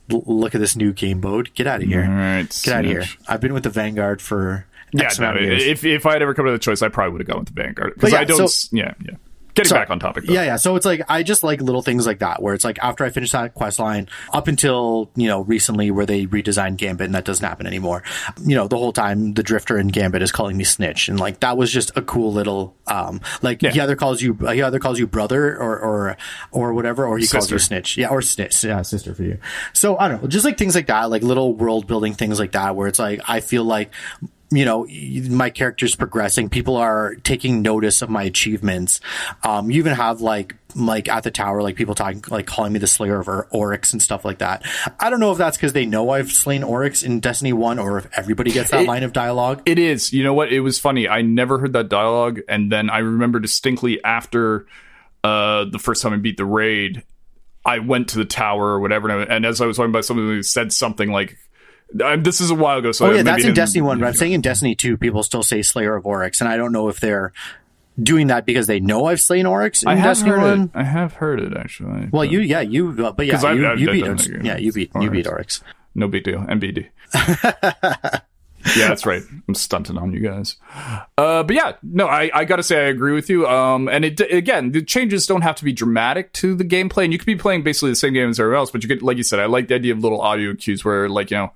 "Look 0.09 0.55
at 0.55 0.61
this 0.61 0.75
new 0.75 0.93
game 0.93 1.19
mode. 1.19 1.53
Get 1.53 1.67
out 1.67 1.83
of 1.83 1.87
here. 1.89 2.07
Right, 2.07 2.61
Get 2.63 2.73
out 2.73 2.85
of 2.85 2.91
here." 2.91 3.03
I've 3.27 3.41
been 3.41 3.53
with 3.53 3.63
the 3.63 3.69
Vanguard 3.69 4.21
for 4.21 4.65
X 4.97 5.19
yeah. 5.19 5.33
No, 5.33 5.37
if 5.39 5.83
if 5.83 6.05
I 6.05 6.13
had 6.13 6.21
ever 6.21 6.33
come 6.33 6.45
to 6.45 6.51
the 6.51 6.59
choice, 6.59 6.81
I 6.81 6.87
probably 6.87 7.13
would 7.13 7.21
have 7.21 7.27
gone 7.27 7.39
with 7.39 7.53
the 7.53 7.61
Vanguard 7.61 7.95
because 7.95 8.13
yeah, 8.13 8.19
I 8.19 8.23
don't. 8.23 8.47
So, 8.47 8.75
yeah, 8.75 8.93
yeah. 9.03 9.15
Getting 9.55 9.73
back 9.73 9.89
on 9.89 9.99
topic. 9.99 10.25
Though. 10.25 10.33
Yeah, 10.33 10.43
yeah. 10.43 10.55
So 10.57 10.75
it's 10.75 10.85
like 10.85 11.01
I 11.07 11.23
just 11.23 11.43
like 11.43 11.61
little 11.61 11.81
things 11.81 12.05
like 12.05 12.19
that 12.19 12.41
where 12.41 12.53
it's 12.53 12.63
like 12.63 12.77
after 12.79 13.05
I 13.05 13.09
finish 13.09 13.31
that 13.31 13.53
quest 13.53 13.79
line 13.79 14.09
up 14.33 14.47
until, 14.47 15.09
you 15.15 15.27
know, 15.27 15.41
recently 15.41 15.91
where 15.91 16.05
they 16.05 16.25
redesigned 16.25 16.77
Gambit 16.77 17.05
and 17.05 17.15
that 17.15 17.25
doesn't 17.25 17.45
happen 17.45 17.65
anymore. 17.65 18.03
You 18.43 18.55
know, 18.55 18.67
the 18.67 18.77
whole 18.77 18.91
time 18.91 19.33
the 19.33 19.43
drifter 19.43 19.77
in 19.77 19.87
Gambit 19.87 20.21
is 20.21 20.31
calling 20.31 20.57
me 20.57 20.65
snitch 20.65 21.07
and 21.07 21.19
like 21.19 21.39
that 21.39 21.57
was 21.57 21.71
just 21.71 21.95
a 21.95 22.01
cool 22.01 22.33
little 22.33 22.75
um 22.87 23.21
like 23.41 23.61
yeah. 23.61 23.71
he 23.71 23.79
either 23.79 23.95
calls 23.95 24.21
you 24.21 24.33
he 24.33 24.61
either 24.61 24.79
calls 24.79 24.99
you 24.99 25.07
brother 25.07 25.55
or 25.57 25.79
or 25.79 26.17
or 26.51 26.73
whatever 26.73 27.05
or 27.05 27.17
he 27.17 27.23
sister. 27.23 27.37
calls 27.37 27.51
you 27.51 27.59
snitch. 27.59 27.97
Yeah, 27.97 28.09
or 28.09 28.21
snitch. 28.21 28.63
Yeah, 28.63 28.81
sister 28.81 29.15
for 29.15 29.23
you. 29.23 29.39
So 29.73 29.97
I 29.97 30.09
don't 30.09 30.21
know, 30.21 30.27
just 30.27 30.45
like 30.45 30.57
things 30.57 30.75
like 30.75 30.87
that, 30.87 31.09
like 31.09 31.23
little 31.23 31.53
world 31.53 31.87
building 31.87 32.13
things 32.13 32.39
like 32.39 32.51
that 32.51 32.75
where 32.75 32.87
it's 32.87 32.99
like 32.99 33.21
I 33.27 33.39
feel 33.39 33.63
like 33.63 33.91
you 34.55 34.65
know, 34.65 34.87
my 35.29 35.49
character's 35.49 35.95
progressing. 35.95 36.49
People 36.49 36.75
are 36.77 37.15
taking 37.23 37.61
notice 37.61 38.01
of 38.01 38.09
my 38.09 38.23
achievements. 38.23 38.99
Um, 39.43 39.69
you 39.69 39.77
even 39.79 39.93
have 39.93 40.21
like, 40.21 40.55
like 40.75 41.07
at 41.07 41.23
the 41.23 41.31
tower, 41.31 41.61
like 41.61 41.75
people 41.75 41.95
talking, 41.95 42.23
like 42.29 42.45
calling 42.45 42.73
me 42.73 42.79
the 42.79 42.87
slayer 42.87 43.19
of 43.19 43.29
Oryx 43.51 43.93
and 43.93 44.01
stuff 44.01 44.25
like 44.25 44.39
that. 44.39 44.63
I 44.99 45.09
don't 45.09 45.19
know 45.19 45.31
if 45.31 45.37
that's 45.37 45.57
because 45.57 45.73
they 45.73 45.85
know 45.85 46.09
I've 46.09 46.31
slain 46.31 46.63
Oryx 46.63 47.03
in 47.03 47.19
Destiny 47.19 47.53
1 47.53 47.79
or 47.79 47.97
if 47.99 48.07
everybody 48.17 48.51
gets 48.51 48.71
that 48.71 48.81
it, 48.81 48.87
line 48.87 49.03
of 49.03 49.13
dialogue. 49.13 49.61
It 49.65 49.79
is. 49.79 50.11
You 50.11 50.23
know 50.23 50.33
what? 50.33 50.51
It 50.51 50.59
was 50.59 50.79
funny. 50.79 51.07
I 51.07 51.21
never 51.21 51.59
heard 51.59 51.73
that 51.73 51.89
dialogue. 51.89 52.41
And 52.49 52.71
then 52.71 52.89
I 52.89 52.99
remember 52.99 53.39
distinctly 53.39 54.03
after 54.03 54.67
uh, 55.23 55.65
the 55.65 55.79
first 55.79 56.01
time 56.03 56.13
I 56.13 56.17
beat 56.17 56.37
the 56.37 56.45
raid, 56.45 57.03
I 57.65 57.79
went 57.79 58.09
to 58.09 58.17
the 58.17 58.25
tower 58.25 58.65
or 58.67 58.79
whatever. 58.79 59.09
And 59.09 59.45
as 59.45 59.59
I 59.59 59.65
was 59.65 59.77
talking 59.77 59.89
about 59.89 60.05
somebody 60.05 60.27
who 60.27 60.43
said 60.43 60.71
something 60.71 61.11
like, 61.11 61.37
I'm, 62.03 62.23
this 62.23 62.41
is 62.41 62.49
a 62.49 62.55
while 62.55 62.79
ago. 62.79 62.91
So 62.91 63.07
oh 63.07 63.11
yeah, 63.11 63.23
that's 63.23 63.45
in 63.45 63.53
Destiny 63.53 63.81
one. 63.81 63.99
But 63.99 64.07
I'm 64.07 64.13
saying 64.13 64.33
in 64.33 64.41
Destiny 64.41 64.75
two, 64.75 64.97
people 64.97 65.23
still 65.23 65.43
say 65.43 65.61
Slayer 65.61 65.95
of 65.95 66.05
Oryx, 66.05 66.41
and 66.41 66.49
I 66.49 66.57
don't 66.57 66.71
know 66.71 66.89
if 66.89 66.99
they're 66.99 67.33
doing 68.01 68.27
that 68.27 68.45
because 68.45 68.67
they 68.67 68.79
know 68.79 69.05
I've 69.05 69.21
slain 69.21 69.45
Oryx 69.45 69.83
in 69.83 69.89
I 69.89 69.95
Destiny 69.95 70.31
one. 70.31 70.61
It. 70.63 70.71
I 70.73 70.83
have 70.83 71.13
heard 71.13 71.39
it 71.39 71.55
actually. 71.55 72.09
Well, 72.11 72.23
but, 72.23 72.31
you 72.31 72.39
yeah 72.39 72.61
you 72.61 72.91
but 72.91 73.25
yeah 73.25 73.39
you, 73.39 73.47
I've, 73.47 73.79
you 73.79 73.89
I've 73.89 74.17
beat 74.17 74.43
yeah 74.43 74.57
you 74.57 74.71
beat 74.71 74.91
Oryx. 74.93 75.03
you 75.03 75.11
beat 75.11 75.27
Oryx. 75.27 75.63
No 75.93 76.07
big 76.07 76.25
deal. 76.25 76.39
NBD. 76.39 76.89
yeah, 78.75 78.87
that's 78.89 79.05
right. 79.05 79.23
I'm 79.47 79.55
stunting 79.55 79.97
on 79.97 80.11
you 80.11 80.19
guys. 80.19 80.57
Uh, 81.17 81.43
but 81.43 81.55
yeah, 81.55 81.73
no, 81.83 82.07
I, 82.07 82.29
I 82.33 82.45
got 82.45 82.57
to 82.57 82.63
say 82.63 82.85
I 82.85 82.89
agree 82.89 83.13
with 83.13 83.29
you. 83.29 83.47
Um, 83.47 83.87
and 83.87 84.03
it 84.03 84.19
again, 84.19 84.71
the 84.71 84.81
changes 84.81 85.25
don't 85.25 85.41
have 85.41 85.55
to 85.57 85.63
be 85.63 85.71
dramatic 85.71 86.33
to 86.33 86.53
the 86.53 86.65
gameplay, 86.65 87.05
and 87.05 87.13
you 87.13 87.19
could 87.19 87.25
be 87.25 87.37
playing 87.37 87.63
basically 87.63 87.91
the 87.91 87.95
same 87.95 88.13
game 88.13 88.29
as 88.29 88.39
everyone 88.39 88.59
else. 88.59 88.71
But 88.71 88.83
you 88.83 88.89
could, 88.89 89.01
like 89.01 89.15
you 89.17 89.23
said, 89.23 89.39
I 89.39 89.45
like 89.45 89.69
the 89.69 89.75
idea 89.75 89.93
of 89.93 89.99
little 89.99 90.19
audio 90.19 90.53
cues 90.53 90.83
where, 90.83 91.07
like, 91.07 91.31
you 91.31 91.37
know, 91.37 91.51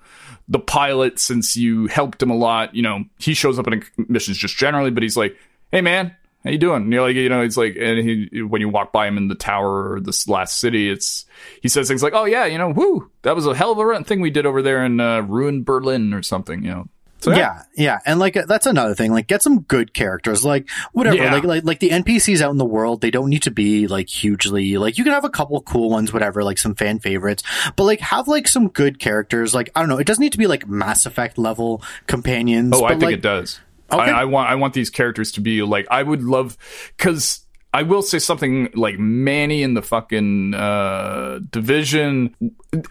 the 0.50 0.60
pilot, 0.60 1.20
since 1.20 1.56
you 1.56 1.88
helped 1.88 2.22
him 2.22 2.32
a 2.32 2.36
lot, 2.36 2.76
you 2.76 2.82
know, 2.82 3.06
he 3.20 3.34
shows 3.34 3.60
up 3.60 3.68
in 3.68 3.84
missions 4.08 4.38
just 4.38 4.58
generally, 4.58 4.92
but 4.92 5.04
he's 5.04 5.16
like, 5.16 5.38
"Hey, 5.72 5.82
man, 5.82 6.16
how 6.44 6.52
you 6.52 6.58
doing? 6.58 6.84
And 6.84 6.94
you're 6.94 7.02
like, 7.02 7.16
you 7.16 7.30
know, 7.30 7.42
it's 7.42 7.58
like, 7.58 7.76
and 7.80 8.00
he, 8.00 8.42
when 8.42 8.62
you 8.62 8.70
walk 8.70 8.94
by 8.94 9.08
him 9.08 9.18
in 9.18 9.28
the 9.28 9.36
tower 9.36 9.94
or 9.94 10.00
this 10.00 10.28
last 10.28 10.60
city, 10.60 10.90
it's, 10.90 11.26
he 11.62 11.68
says 11.68 11.88
things 11.88 12.02
like, 12.02 12.14
oh 12.14 12.26
yeah, 12.26 12.46
you 12.46 12.58
know, 12.58 12.70
whoo, 12.70 13.12
that 13.24 13.36
was 13.36 13.46
a 13.46 13.54
hell 13.54 13.72
of 13.72 13.78
a 13.78 13.86
run 13.86 14.04
thing 14.04 14.22
we 14.22 14.30
did 14.30 14.46
over 14.46 14.62
there 14.62 14.86
in 14.86 15.00
uh, 15.00 15.22
ruined 15.22 15.66
Berlin 15.66 16.14
or 16.14 16.24
something, 16.24 16.64
you 16.64 16.72
know. 16.72 16.88
So, 17.22 17.32
yeah. 17.32 17.38
yeah, 17.38 17.64
yeah, 17.76 18.00
and 18.06 18.20
like 18.20 18.34
that's 18.48 18.66
another 18.66 18.96
thing. 18.96 19.12
Like, 19.12 19.28
get 19.28 19.44
some 19.44 19.62
good 19.62 19.94
characters. 19.94 20.46
Like, 20.46 20.70
whatever. 20.94 21.18
Yeah. 21.18 21.34
Like, 21.34 21.44
like, 21.44 21.64
like 21.66 21.80
the 21.80 21.90
NPCs 21.90 22.42
out 22.42 22.52
in 22.52 22.58
the 22.58 22.66
world, 22.66 23.02
they 23.02 23.12
don't 23.12 23.30
need 23.30 23.44
to 23.44 23.52
be 23.52 23.88
like 23.88 24.08
hugely. 24.08 24.78
Like, 24.78 24.98
you 24.98 25.04
can 25.04 25.12
have 25.12 25.26
a 25.26 25.30
couple 25.30 25.62
cool 25.62 25.90
ones, 25.90 26.14
whatever. 26.14 26.44
Like 26.44 26.58
some 26.58 26.76
fan 26.76 27.00
favorites, 27.00 27.44
but 27.76 27.84
like 27.84 28.00
have 28.00 28.28
like 28.28 28.48
some 28.48 28.70
good 28.70 29.00
characters. 29.00 29.54
Like, 29.54 29.70
I 29.76 29.82
don't 29.82 29.90
know. 29.90 29.98
It 29.98 30.08
doesn't 30.08 30.22
need 30.22 30.32
to 30.32 30.38
be 30.38 30.48
like 30.48 30.68
Mass 30.68 31.06
Effect 31.06 31.38
level 31.38 31.84
companions. 32.08 32.74
Oh, 32.76 32.86
I 32.86 32.92
think 32.92 33.04
like, 33.04 33.16
it 33.16 33.22
does. 33.22 33.60
Okay. 33.92 34.02
I, 34.02 34.22
I 34.22 34.26
want 34.26 34.50
I 34.50 34.56
want 34.56 34.74
these 34.74 34.90
characters 34.90 35.32
to 35.34 35.42
be 35.42 35.62
like 35.64 35.88
I 35.90 36.04
would 36.04 36.24
love 36.24 36.58
because 36.96 37.46
I 37.74 37.84
will 37.84 38.02
say 38.02 38.20
something 38.20 38.70
like 38.74 38.98
Manny 38.98 39.62
in 39.62 39.76
the 39.76 39.82
fucking 39.82 40.54
uh, 40.56 41.40
division. 41.50 42.36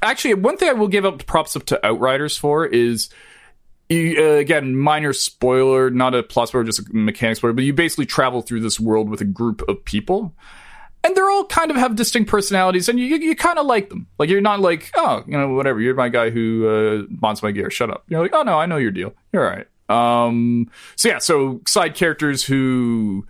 Actually, 0.03 0.35
one 0.35 0.57
thing 0.57 0.68
I 0.68 0.72
will 0.72 0.89
give 0.89 1.05
up 1.05 1.26
props 1.26 1.57
up 1.57 1.64
to 1.66 1.85
Outriders 1.85 2.37
for 2.37 2.64
is 2.64 3.09
you, 3.89 4.16
uh, 4.18 4.36
again, 4.36 4.76
minor 4.76 5.12
spoiler, 5.12 5.91
not 5.91 6.14
a 6.14 6.22
plot 6.22 6.49
spoiler, 6.49 6.64
just 6.64 6.80
a 6.80 6.84
mechanic 6.93 7.36
spoiler, 7.36 7.53
but 7.53 7.64
you 7.64 7.72
basically 7.72 8.07
travel 8.07 8.43
through 8.43 8.61
this 8.61 8.78
world 8.78 9.09
with 9.09 9.20
a 9.20 9.24
group 9.24 9.62
of 9.68 9.84
people. 9.84 10.34
And 11.05 11.16
they're 11.16 11.30
all 11.30 11.45
kind 11.45 11.70
of 11.70 11.76
have 11.76 11.95
distinct 11.95 12.28
personalities, 12.28 12.89
and 12.89 12.99
you, 12.99 13.07
you, 13.07 13.16
you 13.18 13.36
kind 13.36 13.59
of 13.59 13.66
like 13.66 13.89
them. 13.89 14.09
Like, 14.18 14.28
you're 14.28 14.41
not 14.41 14.61
like, 14.61 14.91
oh, 14.97 15.22
you 15.26 15.39
know, 15.39 15.55
whatever, 15.55 15.80
you're 15.80 15.95
my 15.95 16.09
guy 16.09 16.30
who 16.30 16.68
uh, 16.68 17.07
bonds 17.09 17.43
my 17.43 17.53
gear, 17.53 17.70
shut 17.70 17.89
up. 17.89 18.05
You're 18.09 18.20
like, 18.20 18.34
oh, 18.34 18.43
no, 18.43 18.59
I 18.59 18.66
know 18.66 18.78
your 18.78 18.91
deal. 18.91 19.14
You're 19.32 19.49
all 19.49 19.57
right. 19.57 19.66
Um, 19.89 20.70
so, 20.97 21.09
yeah, 21.09 21.18
so 21.18 21.61
side 21.66 21.95
characters 21.95 22.45
who 22.45 23.26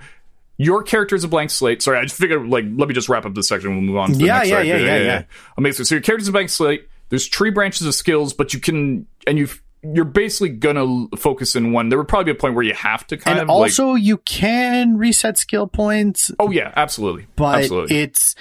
your 0.59 0.82
character 0.82 1.14
is 1.14 1.24
a 1.24 1.28
blank 1.28 1.50
slate. 1.50 1.82
Sorry, 1.82 1.98
I 1.98 2.02
just 2.02 2.16
figured 2.16 2.46
like 2.48 2.64
let 2.76 2.88
me 2.88 2.94
just 2.94 3.09
wrap 3.09 3.24
up 3.24 3.34
this 3.34 3.48
section. 3.48 3.70
We'll 3.70 3.80
move 3.80 3.96
on. 3.96 4.12
To 4.12 4.18
the 4.18 4.24
yeah, 4.24 4.38
next 4.38 4.48
yeah, 4.48 4.61
yeah, 4.62 4.76
yeah, 4.76 4.86
yeah, 4.86 5.02
yeah. 5.02 5.22
Amazing. 5.56 5.84
So 5.84 5.94
your 5.94 6.02
character's 6.02 6.28
a 6.28 6.32
blank 6.32 6.50
slate. 6.50 6.88
There's 7.11 7.26
tree 7.26 7.50
branches 7.50 7.86
of 7.86 7.94
skills, 7.94 8.32
but 8.32 8.52
you 8.52 8.61
can 8.61 9.06
and 9.26 9.38
you 9.38 9.48
you're 9.82 10.04
basically 10.04 10.50
gonna 10.50 11.06
focus 11.16 11.54
in 11.54 11.72
one. 11.72 11.88
There 11.88 11.98
would 11.98 12.08
probably 12.08 12.32
be 12.32 12.36
a 12.36 12.40
point 12.40 12.54
where 12.54 12.64
you 12.64 12.74
have 12.74 13.06
to 13.08 13.16
kind 13.16 13.38
and 13.38 13.44
of 13.44 13.50
also 13.50 13.92
like, 13.92 14.02
you 14.02 14.18
can 14.18 14.98
reset 14.98 15.38
skill 15.38 15.66
points. 15.66 16.30
Oh 16.38 16.50
yeah, 16.50 16.72
absolutely. 16.76 17.26
But 17.36 17.62
absolutely. 17.62 17.96
it's 17.98 18.34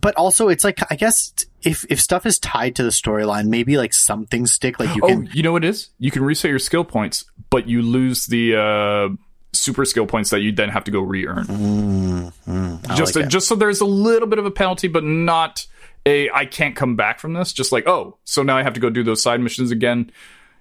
but 0.00 0.16
also 0.16 0.48
it's 0.48 0.64
like 0.64 0.80
I 0.90 0.96
guess 0.96 1.32
if 1.62 1.84
if 1.88 2.00
stuff 2.00 2.26
is 2.26 2.38
tied 2.38 2.76
to 2.76 2.82
the 2.82 2.90
storyline, 2.90 3.46
maybe 3.46 3.76
like 3.76 3.94
some 3.94 4.26
things 4.26 4.52
stick. 4.52 4.80
Like 4.80 4.94
you 4.96 5.02
can. 5.02 5.28
Oh, 5.28 5.30
you 5.32 5.42
know 5.42 5.52
what 5.52 5.64
it 5.64 5.68
is? 5.68 5.90
You 5.98 6.10
can 6.10 6.24
reset 6.24 6.50
your 6.50 6.58
skill 6.58 6.84
points, 6.84 7.24
but 7.50 7.68
you 7.68 7.82
lose 7.82 8.26
the. 8.26 8.56
uh 8.56 9.16
super 9.52 9.84
skill 9.84 10.06
points 10.06 10.30
that 10.30 10.42
you 10.42 10.52
then 10.52 10.68
have 10.68 10.84
to 10.84 10.92
go 10.92 11.00
re-earn. 11.00 11.44
Mm, 11.44 12.32
mm, 12.46 12.96
just 12.96 13.16
like 13.16 13.26
just 13.26 13.48
so 13.48 13.56
there's 13.56 13.80
a 13.80 13.84
little 13.84 14.28
bit 14.28 14.38
of 14.38 14.46
a 14.46 14.50
penalty, 14.50 14.86
but 14.86 15.02
not 15.02 15.66
a 16.06 16.30
I 16.30 16.46
can't 16.46 16.76
come 16.76 16.94
back 16.94 17.18
from 17.18 17.32
this. 17.32 17.52
Just 17.52 17.72
like 17.72 17.88
oh, 17.88 18.16
so 18.22 18.44
now 18.44 18.56
I 18.56 18.62
have 18.62 18.74
to 18.74 18.80
go 18.80 18.90
do 18.90 19.02
those 19.02 19.20
side 19.20 19.40
missions 19.40 19.72
again 19.72 20.12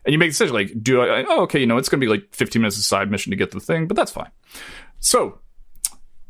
and 0.05 0.13
you 0.13 0.19
make 0.19 0.29
a 0.29 0.31
decision 0.31 0.53
like, 0.53 0.71
do 0.81 1.01
I? 1.01 1.23
Oh, 1.27 1.41
okay, 1.43 1.59
you 1.59 1.65
know, 1.65 1.77
it's 1.77 1.89
going 1.89 1.99
to 1.99 2.05
be 2.05 2.09
like 2.09 2.33
15 2.33 2.61
minutes 2.61 2.77
of 2.77 2.83
side 2.83 3.11
mission 3.11 3.31
to 3.31 3.35
get 3.35 3.51
the 3.51 3.59
thing, 3.59 3.87
but 3.87 3.95
that's 3.95 4.11
fine. 4.11 4.31
So, 4.99 5.39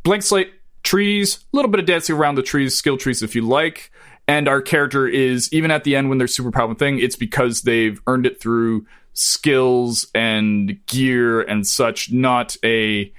blank 0.03 0.23
slate, 0.23 0.51
trees, 0.83 1.39
a 1.53 1.55
little 1.55 1.71
bit 1.71 1.79
of 1.79 1.85
dancing 1.85 2.15
around 2.15 2.35
the 2.35 2.43
trees, 2.43 2.77
skill 2.77 2.97
trees 2.97 3.21
if 3.21 3.35
you 3.35 3.41
like. 3.41 3.91
And 4.27 4.47
our 4.47 4.61
character 4.61 5.07
is 5.07 5.51
even 5.51 5.71
at 5.71 5.83
the 5.83 5.95
end 5.95 6.09
when 6.09 6.19
they're 6.19 6.27
super 6.27 6.51
powerful 6.51 6.75
thing, 6.75 6.99
it's 6.99 7.15
because 7.15 7.63
they've 7.63 7.99
earned 8.05 8.27
it 8.27 8.39
through 8.39 8.85
skills 9.13 10.07
and 10.13 10.79
gear 10.85 11.41
and 11.41 11.65
such, 11.65 12.11
not 12.11 12.55
a 12.63 13.11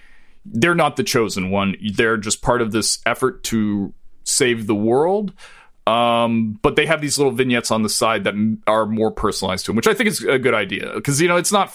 they're 0.45 0.75
not 0.75 0.97
the 0.97 1.03
chosen 1.03 1.51
one. 1.51 1.77
They're 1.95 2.17
just 2.17 2.43
part 2.43 2.63
of 2.63 2.73
this 2.73 3.01
effort 3.05 3.43
to 3.45 3.93
save 4.25 4.67
the 4.67 4.75
world. 4.75 5.33
Um, 5.91 6.59
but 6.63 6.77
they 6.77 6.87
have 6.87 7.01
these 7.01 7.19
little 7.19 7.33
vignettes 7.33 7.71
on 7.71 7.83
the 7.83 7.89
side 7.89 8.25
that 8.25 8.35
are 8.67 8.87
more 8.87 9.11
personalized 9.11 9.65
to 9.65 9.71
them, 9.71 9.77
which 9.77 9.89
I 9.89 9.95
think 9.95 10.09
is 10.09 10.23
a 10.23 10.39
good 10.39 10.55
idea 10.55 10.93
because 10.95 11.21
you 11.21 11.29
know 11.29 11.37
it's 11.37 11.51
not. 11.53 11.75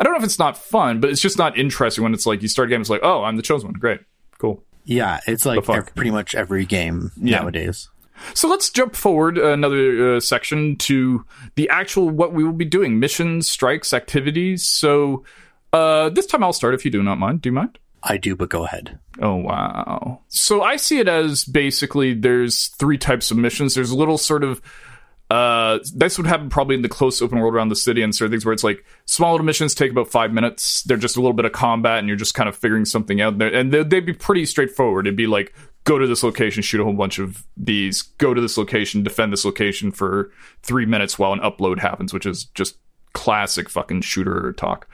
I 0.00 0.04
don't 0.04 0.12
know 0.12 0.18
if 0.18 0.24
it's 0.24 0.38
not 0.38 0.56
fun, 0.56 1.00
but 1.00 1.10
it's 1.10 1.20
just 1.20 1.38
not 1.38 1.56
interesting 1.58 2.02
when 2.02 2.14
it's 2.14 2.26
like 2.26 2.42
you 2.42 2.48
start 2.48 2.68
a 2.68 2.70
game. 2.70 2.80
It's 2.80 2.90
like, 2.90 3.02
oh, 3.02 3.22
I'm 3.24 3.36
the 3.36 3.42
chosen 3.42 3.68
one. 3.68 3.74
Great, 3.74 4.00
cool. 4.38 4.64
Yeah, 4.84 5.20
it's 5.26 5.46
like 5.46 5.68
ev- 5.68 5.94
pretty 5.94 6.10
much 6.10 6.34
every 6.34 6.64
game 6.64 7.12
yeah. 7.20 7.40
nowadays. 7.40 7.88
So 8.34 8.48
let's 8.48 8.70
jump 8.70 8.96
forward 8.96 9.36
another 9.38 10.16
uh, 10.16 10.20
section 10.20 10.76
to 10.76 11.24
the 11.54 11.68
actual 11.68 12.08
what 12.10 12.32
we 12.32 12.42
will 12.42 12.52
be 12.52 12.64
doing: 12.64 12.98
missions, 12.98 13.48
strikes, 13.48 13.92
activities. 13.92 14.66
So 14.66 15.24
uh, 15.72 16.08
this 16.08 16.26
time 16.26 16.42
I'll 16.42 16.52
start 16.52 16.74
if 16.74 16.84
you 16.84 16.90
do 16.90 17.02
not 17.02 17.18
mind. 17.18 17.42
Do 17.42 17.48
you 17.48 17.52
mind? 17.52 17.78
I 18.08 18.16
do, 18.16 18.36
but 18.36 18.48
go 18.48 18.64
ahead. 18.64 18.98
Oh, 19.20 19.34
wow. 19.34 20.20
So 20.28 20.62
I 20.62 20.76
see 20.76 21.00
it 21.00 21.08
as 21.08 21.44
basically 21.44 22.14
there's 22.14 22.68
three 22.68 22.98
types 22.98 23.30
of 23.30 23.36
missions. 23.36 23.74
There's 23.74 23.90
a 23.90 23.96
little 23.96 24.16
sort 24.16 24.44
of 24.44 24.62
uh, 25.28 25.80
this 25.92 26.16
would 26.18 26.26
happen 26.26 26.48
probably 26.48 26.76
in 26.76 26.82
the 26.82 26.88
close 26.88 27.20
open 27.20 27.40
world 27.40 27.52
around 27.52 27.68
the 27.68 27.76
city 27.76 28.00
and 28.00 28.14
sort 28.14 28.26
of 28.26 28.32
things 28.32 28.44
where 28.44 28.52
it's 28.52 28.62
like 28.62 28.84
small 29.06 29.32
little 29.32 29.44
missions 29.44 29.74
take 29.74 29.90
about 29.90 30.08
five 30.08 30.32
minutes. 30.32 30.82
They're 30.84 30.96
just 30.96 31.16
a 31.16 31.20
little 31.20 31.32
bit 31.32 31.44
of 31.44 31.52
combat 31.52 31.98
and 31.98 32.06
you're 32.06 32.16
just 32.16 32.34
kind 32.34 32.48
of 32.48 32.56
figuring 32.56 32.84
something 32.84 33.20
out 33.20 33.38
there. 33.38 33.52
And 33.52 33.72
they'd, 33.72 33.90
they'd 33.90 34.06
be 34.06 34.12
pretty 34.12 34.46
straightforward. 34.46 35.06
It'd 35.06 35.16
be 35.16 35.26
like, 35.26 35.52
go 35.82 35.98
to 35.98 36.06
this 36.06 36.22
location, 36.22 36.62
shoot 36.62 36.80
a 36.80 36.84
whole 36.84 36.92
bunch 36.92 37.18
of 37.18 37.44
these, 37.56 38.02
go 38.02 38.34
to 38.34 38.40
this 38.40 38.56
location, 38.56 39.02
defend 39.02 39.32
this 39.32 39.44
location 39.44 39.90
for 39.90 40.30
three 40.62 40.86
minutes 40.86 41.18
while 41.18 41.32
an 41.32 41.40
upload 41.40 41.80
happens, 41.80 42.12
which 42.14 42.26
is 42.26 42.44
just 42.54 42.78
classic 43.12 43.68
fucking 43.68 44.02
shooter 44.02 44.52
talk. 44.52 44.86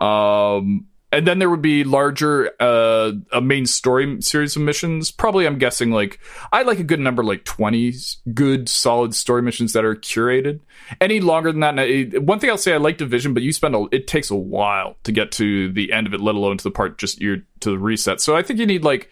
Um, 0.00 0.86
and 1.12 1.26
then 1.26 1.38
there 1.38 1.48
would 1.48 1.62
be 1.62 1.84
larger 1.84 2.50
uh 2.60 3.12
a 3.32 3.40
main 3.40 3.66
story 3.66 4.20
series 4.20 4.56
of 4.56 4.62
missions. 4.62 5.10
Probably 5.10 5.46
i'm 5.46 5.58
guessing 5.58 5.90
like 5.90 6.18
i 6.52 6.62
like 6.62 6.78
a 6.78 6.84
good 6.84 7.00
number 7.00 7.22
like 7.22 7.44
20 7.44 7.94
good 8.34 8.68
solid 8.68 9.14
story 9.14 9.42
missions 9.42 9.72
that 9.72 9.84
are 9.84 9.94
curated. 9.94 10.60
Any 11.00 11.20
longer 11.20 11.52
than 11.52 11.60
that 11.60 12.22
one 12.22 12.38
thing 12.38 12.50
i'll 12.50 12.58
say 12.58 12.74
i 12.74 12.78
like 12.78 12.98
division 12.98 13.34
but 13.34 13.42
you 13.42 13.52
spend 13.52 13.74
a 13.74 13.86
it 13.92 14.06
takes 14.06 14.30
a 14.30 14.36
while 14.36 14.96
to 15.04 15.12
get 15.12 15.32
to 15.32 15.72
the 15.72 15.92
end 15.92 16.06
of 16.06 16.14
it 16.14 16.20
let 16.20 16.34
alone 16.34 16.58
to 16.58 16.64
the 16.64 16.70
part 16.70 16.98
just 16.98 17.20
you're 17.20 17.38
to 17.60 17.70
the 17.70 17.78
reset. 17.78 18.20
So 18.20 18.36
i 18.36 18.42
think 18.42 18.58
you 18.58 18.66
need 18.66 18.84
like 18.84 19.10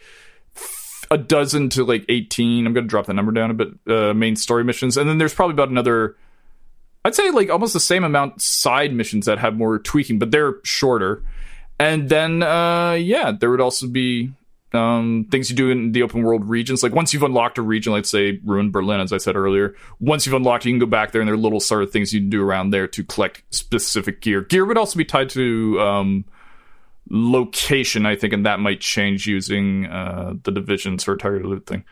a 1.10 1.18
dozen 1.18 1.68
to 1.68 1.84
like 1.84 2.04
18 2.08 2.66
i'm 2.66 2.72
gonna 2.72 2.86
drop 2.86 3.06
the 3.06 3.14
number 3.14 3.30
down 3.30 3.50
a 3.50 3.54
bit 3.54 3.68
uh 3.86 4.14
main 4.14 4.36
story 4.36 4.64
missions. 4.64 4.96
And 4.96 5.08
then 5.08 5.18
there's 5.18 5.34
probably 5.34 5.54
about 5.54 5.68
another 5.68 6.16
I'd 7.04 7.14
say 7.14 7.30
like 7.30 7.50
almost 7.50 7.74
the 7.74 7.80
same 7.80 8.02
amount 8.02 8.40
side 8.40 8.94
missions 8.94 9.26
that 9.26 9.38
have 9.38 9.56
more 9.56 9.78
tweaking, 9.78 10.18
but 10.18 10.30
they're 10.30 10.56
shorter. 10.64 11.22
And 11.78 12.08
then, 12.08 12.42
uh, 12.42 12.92
yeah, 12.92 13.32
there 13.32 13.50
would 13.50 13.60
also 13.60 13.86
be 13.86 14.32
um, 14.74 15.26
things 15.30 15.50
you 15.50 15.56
do 15.56 15.70
in 15.70 15.92
the 15.92 16.02
open 16.02 16.22
world 16.22 16.48
regions. 16.48 16.82
Like 16.82 16.92
once 16.92 17.12
you've 17.12 17.22
unlocked 17.22 17.58
a 17.58 17.62
region, 17.62 17.92
let's 17.92 18.10
say 18.10 18.40
Ruined 18.44 18.72
Berlin, 18.72 19.00
as 19.00 19.12
I 19.12 19.18
said 19.18 19.36
earlier, 19.36 19.74
once 20.00 20.26
you've 20.26 20.34
unlocked, 20.34 20.64
you 20.64 20.72
can 20.72 20.78
go 20.78 20.86
back 20.86 21.12
there 21.12 21.20
and 21.20 21.28
there 21.28 21.34
are 21.34 21.38
little 21.38 21.60
sort 21.60 21.82
of 21.82 21.90
things 21.90 22.12
you 22.12 22.20
can 22.20 22.30
do 22.30 22.42
around 22.42 22.70
there 22.70 22.86
to 22.88 23.04
collect 23.04 23.42
specific 23.54 24.20
gear. 24.20 24.42
Gear 24.42 24.64
would 24.64 24.78
also 24.78 24.96
be 24.96 25.04
tied 25.04 25.30
to 25.30 25.80
um, 25.80 26.24
location, 27.08 28.06
I 28.06 28.16
think, 28.16 28.32
and 28.32 28.46
that 28.46 28.60
might 28.60 28.80
change 28.80 29.26
using 29.26 29.86
uh, 29.86 30.34
the 30.42 30.50
division 30.50 30.98
sort 30.98 31.18
of 31.18 31.22
targeted 31.22 31.46
loot 31.46 31.66
thing. 31.66 31.84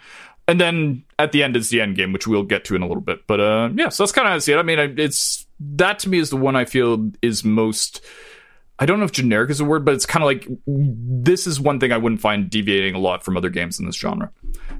And 0.48 0.60
then 0.60 1.04
at 1.18 1.30
the 1.30 1.44
end 1.44 1.56
is 1.56 1.70
the 1.70 1.80
end 1.80 1.96
game, 1.96 2.12
which 2.12 2.26
we'll 2.26 2.42
get 2.42 2.64
to 2.64 2.74
in 2.74 2.82
a 2.82 2.88
little 2.88 3.02
bit. 3.02 3.26
But 3.28 3.40
uh, 3.40 3.70
yeah, 3.74 3.90
so 3.90 4.02
that's 4.02 4.12
kind 4.12 4.26
of 4.26 4.30
how 4.30 4.36
I 4.36 4.38
see 4.38 4.52
it. 4.52 4.58
I 4.58 4.62
mean, 4.62 4.98
it's 4.98 5.46
that 5.60 6.00
to 6.00 6.08
me 6.08 6.18
is 6.18 6.30
the 6.30 6.36
one 6.36 6.56
I 6.56 6.64
feel 6.64 7.10
is 7.22 7.44
most 7.44 8.04
I 8.82 8.84
don't 8.84 8.98
know 8.98 9.04
if 9.04 9.12
generic 9.12 9.48
is 9.48 9.60
a 9.60 9.64
word, 9.64 9.84
but 9.84 9.94
it's 9.94 10.06
kind 10.06 10.24
of 10.24 10.26
like 10.26 10.44
this 10.66 11.46
is 11.46 11.60
one 11.60 11.78
thing 11.78 11.92
I 11.92 11.98
wouldn't 11.98 12.20
find 12.20 12.50
deviating 12.50 12.96
a 12.96 12.98
lot 12.98 13.22
from 13.22 13.36
other 13.36 13.48
games 13.48 13.78
in 13.78 13.86
this 13.86 13.94
genre. 13.94 14.32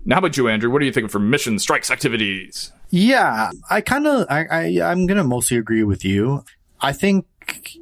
Now, 0.05 0.16
how 0.16 0.18
about 0.18 0.36
you, 0.36 0.48
Andrew? 0.48 0.72
What 0.72 0.82
are 0.82 0.84
you 0.84 0.90
thinking 0.90 1.09
for 1.09 1.20
mission 1.20 1.57
strikes 1.61 1.88
activities? 1.88 2.72
Yeah, 2.90 3.53
I 3.70 3.80
kind 3.80 4.09
of 4.09 4.26
I, 4.28 4.46
I 4.50 4.90
I'm 4.90 5.07
gonna 5.07 5.22
mostly 5.22 5.57
agree 5.57 5.84
with 5.84 6.05
you. 6.05 6.44
I 6.80 6.92
think 6.92 7.26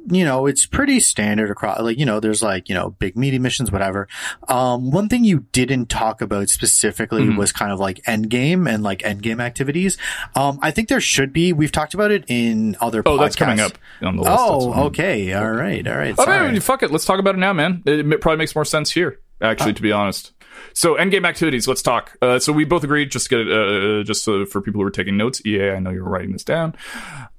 you 0.09 0.23
know, 0.25 0.45
it's 0.45 0.65
pretty 0.65 0.99
standard 0.99 1.49
across, 1.49 1.79
like, 1.81 1.97
you 1.97 2.05
know, 2.05 2.19
there's 2.19 2.41
like, 2.41 2.69
you 2.69 2.75
know, 2.75 2.91
big 2.91 3.17
meaty 3.17 3.39
missions, 3.39 3.71
whatever. 3.71 4.07
Um, 4.47 4.91
one 4.91 5.09
thing 5.09 5.23
you 5.23 5.45
didn't 5.51 5.87
talk 5.87 6.21
about 6.21 6.49
specifically 6.49 7.23
mm-hmm. 7.23 7.37
was 7.37 7.51
kind 7.51 7.71
of 7.71 7.79
like 7.79 8.01
end 8.07 8.29
game 8.29 8.67
and 8.67 8.83
like 8.83 9.03
end 9.03 9.21
game 9.21 9.39
activities. 9.39 9.97
Um, 10.35 10.59
I 10.61 10.71
think 10.71 10.89
there 10.89 11.01
should 11.01 11.33
be, 11.33 11.53
we've 11.53 11.71
talked 11.71 11.93
about 11.93 12.11
it 12.11 12.25
in 12.27 12.75
other 12.81 13.01
Oh, 13.05 13.17
podcasts. 13.17 13.19
that's 13.19 13.35
coming 13.35 13.59
up 13.59 13.77
on 14.01 14.15
the 14.15 14.23
list. 14.23 14.35
Oh, 14.37 14.85
okay. 14.85 15.33
All 15.33 15.51
right. 15.51 15.87
All 15.87 15.97
right. 15.97 16.15
Oh, 16.17 16.25
man, 16.25 16.59
fuck 16.59 16.83
it. 16.83 16.91
Let's 16.91 17.05
talk 17.05 17.19
about 17.19 17.35
it 17.35 17.39
now, 17.39 17.53
man. 17.53 17.83
It, 17.85 18.21
probably 18.21 18.37
makes 18.37 18.55
more 18.55 18.65
sense 18.65 18.91
here, 18.91 19.19
actually, 19.41 19.71
uh, 19.71 19.75
to 19.75 19.81
be 19.81 19.91
honest. 19.91 20.33
So 20.73 20.95
endgame 20.95 21.27
activities. 21.27 21.67
Let's 21.67 21.81
talk. 21.81 22.17
Uh, 22.21 22.39
so 22.39 22.53
we 22.53 22.65
both 22.65 22.83
agreed. 22.83 23.11
Just 23.11 23.29
to 23.29 23.43
get 23.43 23.51
uh, 23.51 24.03
just 24.03 24.27
uh, 24.27 24.45
for 24.45 24.61
people 24.61 24.81
who 24.81 24.87
are 24.87 24.91
taking 24.91 25.17
notes. 25.17 25.41
EA, 25.45 25.71
I 25.71 25.79
know 25.79 25.89
you're 25.89 26.03
writing 26.03 26.33
this 26.33 26.43
down. 26.43 26.75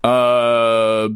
Uh, 0.03 1.09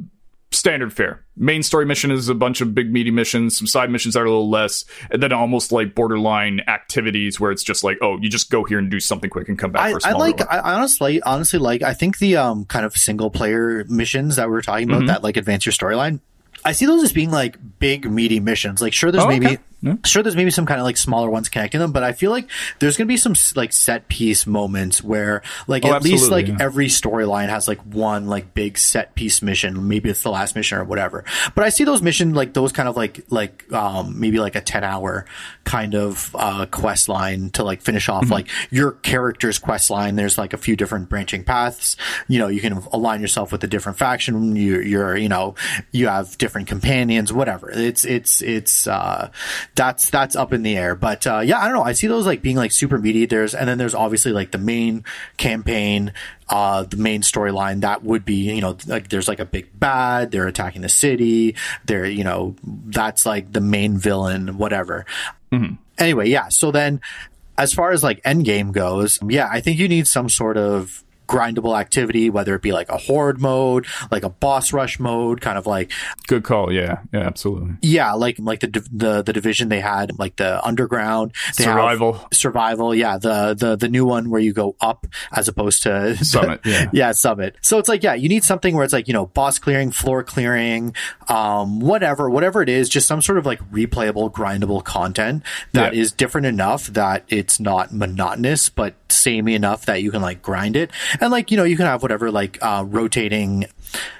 standard 0.52 0.92
fare. 0.92 1.24
Main 1.36 1.62
story 1.62 1.84
mission 1.84 2.10
is 2.10 2.28
a 2.28 2.34
bunch 2.34 2.60
of 2.60 2.74
big 2.74 2.92
meaty 2.92 3.10
missions. 3.10 3.56
Some 3.56 3.66
side 3.66 3.90
missions 3.90 4.14
that 4.14 4.20
are 4.20 4.26
a 4.26 4.30
little 4.30 4.48
less, 4.48 4.84
and 5.10 5.22
then 5.22 5.32
almost 5.32 5.72
like 5.72 5.94
borderline 5.94 6.60
activities 6.66 7.38
where 7.38 7.50
it's 7.50 7.62
just 7.62 7.84
like, 7.84 7.98
oh, 8.00 8.18
you 8.18 8.28
just 8.28 8.50
go 8.50 8.64
here 8.64 8.78
and 8.78 8.90
do 8.90 9.00
something 9.00 9.30
quick 9.30 9.48
and 9.48 9.58
come 9.58 9.72
back. 9.72 10.04
I, 10.04 10.10
I 10.10 10.12
like. 10.12 10.40
I 10.50 10.58
honestly, 10.58 11.20
honestly, 11.22 11.58
like. 11.58 11.82
I 11.82 11.94
think 11.94 12.18
the 12.18 12.36
um 12.36 12.64
kind 12.64 12.86
of 12.86 12.96
single 12.96 13.30
player 13.30 13.84
missions 13.88 14.36
that 14.36 14.48
we 14.48 14.56
are 14.56 14.62
talking 14.62 14.88
about 14.88 14.98
mm-hmm. 15.00 15.08
that 15.08 15.22
like 15.22 15.36
advance 15.36 15.66
your 15.66 15.72
storyline. 15.72 16.20
I 16.64 16.72
see 16.72 16.86
those 16.86 17.02
as 17.02 17.12
being 17.12 17.30
like 17.30 17.58
big 17.78 18.10
meaty 18.10 18.40
missions. 18.40 18.80
Like, 18.80 18.92
sure, 18.92 19.12
there's 19.12 19.24
oh, 19.24 19.28
maybe. 19.28 19.46
Okay 19.46 19.58
yeah. 19.82 19.96
Sure, 20.06 20.22
there's 20.22 20.36
maybe 20.36 20.50
some 20.50 20.64
kind 20.64 20.80
of 20.80 20.84
like 20.84 20.96
smaller 20.96 21.28
ones 21.28 21.50
connecting 21.50 21.80
them, 21.80 21.92
but 21.92 22.02
I 22.02 22.12
feel 22.12 22.30
like 22.30 22.48
there's 22.78 22.96
going 22.96 23.06
to 23.06 23.12
be 23.12 23.18
some 23.18 23.34
like 23.56 23.74
set 23.74 24.08
piece 24.08 24.46
moments 24.46 25.04
where 25.04 25.42
like 25.66 25.84
oh, 25.84 25.92
at 25.92 26.02
least 26.02 26.30
like 26.30 26.48
yeah. 26.48 26.56
every 26.58 26.86
storyline 26.86 27.50
has 27.50 27.68
like 27.68 27.80
one 27.82 28.26
like 28.26 28.54
big 28.54 28.78
set 28.78 29.14
piece 29.14 29.42
mission. 29.42 29.86
Maybe 29.86 30.08
it's 30.08 30.22
the 30.22 30.30
last 30.30 30.56
mission 30.56 30.78
or 30.78 30.84
whatever. 30.84 31.24
But 31.54 31.64
I 31.64 31.68
see 31.68 31.84
those 31.84 32.00
mission 32.00 32.32
like 32.32 32.54
those 32.54 32.72
kind 32.72 32.88
of 32.88 32.96
like 32.96 33.26
like 33.28 33.70
um 33.70 34.18
maybe 34.18 34.38
like 34.38 34.56
a 34.56 34.62
10 34.62 34.82
hour 34.82 35.26
kind 35.64 35.94
of 35.94 36.34
uh 36.34 36.64
quest 36.66 37.08
line 37.10 37.50
to 37.50 37.62
like 37.62 37.82
finish 37.82 38.08
off 38.08 38.24
mm-hmm. 38.24 38.32
like 38.32 38.48
your 38.70 38.92
character's 38.92 39.58
quest 39.58 39.90
line. 39.90 40.16
There's 40.16 40.38
like 40.38 40.54
a 40.54 40.58
few 40.58 40.74
different 40.74 41.10
branching 41.10 41.44
paths. 41.44 41.96
You 42.28 42.38
know, 42.38 42.48
you 42.48 42.62
can 42.62 42.72
align 42.92 43.20
yourself 43.20 43.52
with 43.52 43.62
a 43.62 43.68
different 43.68 43.98
faction. 43.98 44.56
You, 44.56 44.80
you're 44.80 45.16
you 45.18 45.28
know 45.28 45.54
you 45.92 46.08
have 46.08 46.38
different 46.38 46.66
companions. 46.66 47.30
Whatever. 47.30 47.70
It's 47.70 48.06
it's 48.06 48.40
it's 48.40 48.86
uh 48.86 49.30
that's 49.76 50.10
that's 50.10 50.34
up 50.34 50.52
in 50.52 50.62
the 50.62 50.76
air. 50.76 50.96
But 50.96 51.26
uh, 51.26 51.40
yeah, 51.40 51.60
I 51.60 51.66
don't 51.66 51.74
know. 51.74 51.84
I 51.84 51.92
see 51.92 52.06
those 52.06 52.26
like 52.26 52.42
being 52.42 52.56
like 52.56 52.72
super 52.72 52.98
meaty. 52.98 53.26
There's 53.26 53.54
and 53.54 53.68
then 53.68 53.78
there's 53.78 53.94
obviously 53.94 54.32
like 54.32 54.50
the 54.50 54.58
main 54.58 55.04
campaign, 55.36 56.12
uh, 56.48 56.82
the 56.84 56.96
main 56.96 57.20
storyline 57.20 57.82
that 57.82 58.02
would 58.02 58.24
be 58.24 58.52
you 58.54 58.60
know 58.60 58.76
like 58.86 59.10
there's 59.10 59.28
like 59.28 59.38
a 59.38 59.44
big 59.44 59.78
bad. 59.78 60.32
They're 60.32 60.48
attacking 60.48 60.82
the 60.82 60.88
city. 60.88 61.54
They're 61.84 62.06
you 62.06 62.24
know 62.24 62.56
that's 62.64 63.24
like 63.26 63.52
the 63.52 63.60
main 63.60 63.98
villain. 63.98 64.58
Whatever. 64.58 65.06
Mm-hmm. 65.52 65.74
Anyway, 65.98 66.28
yeah. 66.28 66.48
So 66.48 66.70
then 66.70 67.00
as 67.58 67.72
far 67.72 67.92
as 67.92 68.02
like 68.02 68.20
end 68.24 68.44
game 68.44 68.72
goes, 68.72 69.18
yeah, 69.28 69.48
I 69.50 69.60
think 69.60 69.78
you 69.78 69.88
need 69.88 70.06
some 70.06 70.28
sort 70.28 70.56
of 70.56 71.04
grindable 71.26 71.78
activity, 71.78 72.30
whether 72.30 72.54
it 72.54 72.62
be 72.62 72.72
like 72.72 72.88
a 72.88 72.96
horde 72.96 73.40
mode, 73.40 73.86
like 74.10 74.22
a 74.22 74.28
boss 74.28 74.72
rush 74.72 74.98
mode, 74.98 75.40
kind 75.40 75.58
of 75.58 75.66
like 75.66 75.90
good 76.26 76.44
call. 76.44 76.72
Yeah, 76.72 77.00
yeah, 77.12 77.20
absolutely. 77.20 77.74
Yeah, 77.82 78.12
like 78.12 78.36
like 78.38 78.60
the 78.60 78.68
the 78.92 79.22
the 79.22 79.32
division 79.32 79.68
they 79.68 79.80
had, 79.80 80.18
like 80.18 80.36
the 80.36 80.64
underground 80.64 81.32
they 81.56 81.64
survival, 81.64 82.26
survival. 82.32 82.94
Yeah, 82.94 83.18
the 83.18 83.54
the 83.54 83.76
the 83.76 83.88
new 83.88 84.04
one 84.04 84.30
where 84.30 84.40
you 84.40 84.52
go 84.52 84.76
up 84.80 85.06
as 85.32 85.48
opposed 85.48 85.82
to 85.84 86.16
summit. 86.24 86.60
Yeah, 86.64 86.90
yeah, 86.92 87.12
summit. 87.12 87.56
So 87.60 87.78
it's 87.78 87.88
like 87.88 88.02
yeah, 88.02 88.14
you 88.14 88.28
need 88.28 88.44
something 88.44 88.74
where 88.74 88.84
it's 88.84 88.92
like 88.92 89.08
you 89.08 89.14
know 89.14 89.26
boss 89.26 89.58
clearing, 89.58 89.90
floor 89.90 90.22
clearing, 90.22 90.94
um, 91.28 91.80
whatever, 91.80 92.30
whatever 92.30 92.62
it 92.62 92.68
is, 92.68 92.88
just 92.88 93.06
some 93.06 93.20
sort 93.20 93.38
of 93.38 93.46
like 93.46 93.60
replayable, 93.70 94.32
grindable 94.32 94.82
content 94.82 95.42
that 95.72 95.94
yeah. 95.94 96.00
is 96.00 96.12
different 96.12 96.46
enough 96.46 96.86
that 96.88 97.24
it's 97.28 97.58
not 97.60 97.92
monotonous, 97.92 98.68
but 98.68 98.94
samey 99.08 99.54
enough 99.54 99.86
that 99.86 100.02
you 100.02 100.10
can 100.10 100.22
like 100.22 100.42
grind 100.42 100.76
it 100.76 100.90
and 101.20 101.30
like 101.30 101.50
you 101.50 101.56
know 101.56 101.64
you 101.64 101.76
can 101.76 101.86
have 101.86 102.02
whatever 102.02 102.30
like 102.30 102.58
uh, 102.62 102.84
rotating 102.86 103.66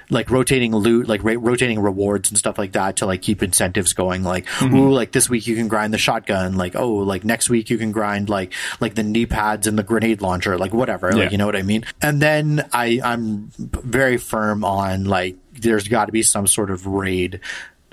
like 0.09 0.29
rotating 0.29 0.73
loot, 0.73 1.07
like 1.07 1.23
ra- 1.23 1.35
rotating 1.37 1.79
rewards 1.79 2.29
and 2.29 2.37
stuff 2.37 2.57
like 2.57 2.71
that 2.73 2.97
to 2.97 3.05
like 3.05 3.21
keep 3.21 3.43
incentives 3.43 3.93
going. 3.93 4.23
Like, 4.23 4.45
mm-hmm. 4.45 4.75
ooh, 4.75 4.93
like 4.93 5.11
this 5.11 5.29
week 5.29 5.47
you 5.47 5.55
can 5.55 5.67
grind 5.67 5.93
the 5.93 5.97
shotgun. 5.97 6.55
Like, 6.55 6.75
oh, 6.75 6.93
like 6.93 7.25
next 7.25 7.49
week 7.49 7.69
you 7.69 7.77
can 7.77 7.91
grind 7.91 8.29
like 8.29 8.53
like 8.79 8.95
the 8.95 9.03
knee 9.03 9.25
pads 9.25 9.67
and 9.67 9.77
the 9.77 9.83
grenade 9.83 10.21
launcher. 10.21 10.57
Like 10.57 10.73
whatever. 10.73 11.09
Yeah. 11.11 11.23
Like 11.23 11.31
you 11.31 11.37
know 11.37 11.45
what 11.45 11.55
I 11.55 11.63
mean. 11.63 11.85
And 12.01 12.21
then 12.21 12.67
I 12.71 12.99
I'm 13.03 13.51
very 13.57 14.17
firm 14.17 14.63
on 14.63 15.05
like 15.05 15.35
there's 15.53 15.87
got 15.87 16.05
to 16.05 16.11
be 16.11 16.23
some 16.23 16.47
sort 16.47 16.71
of 16.71 16.85
raid 16.85 17.39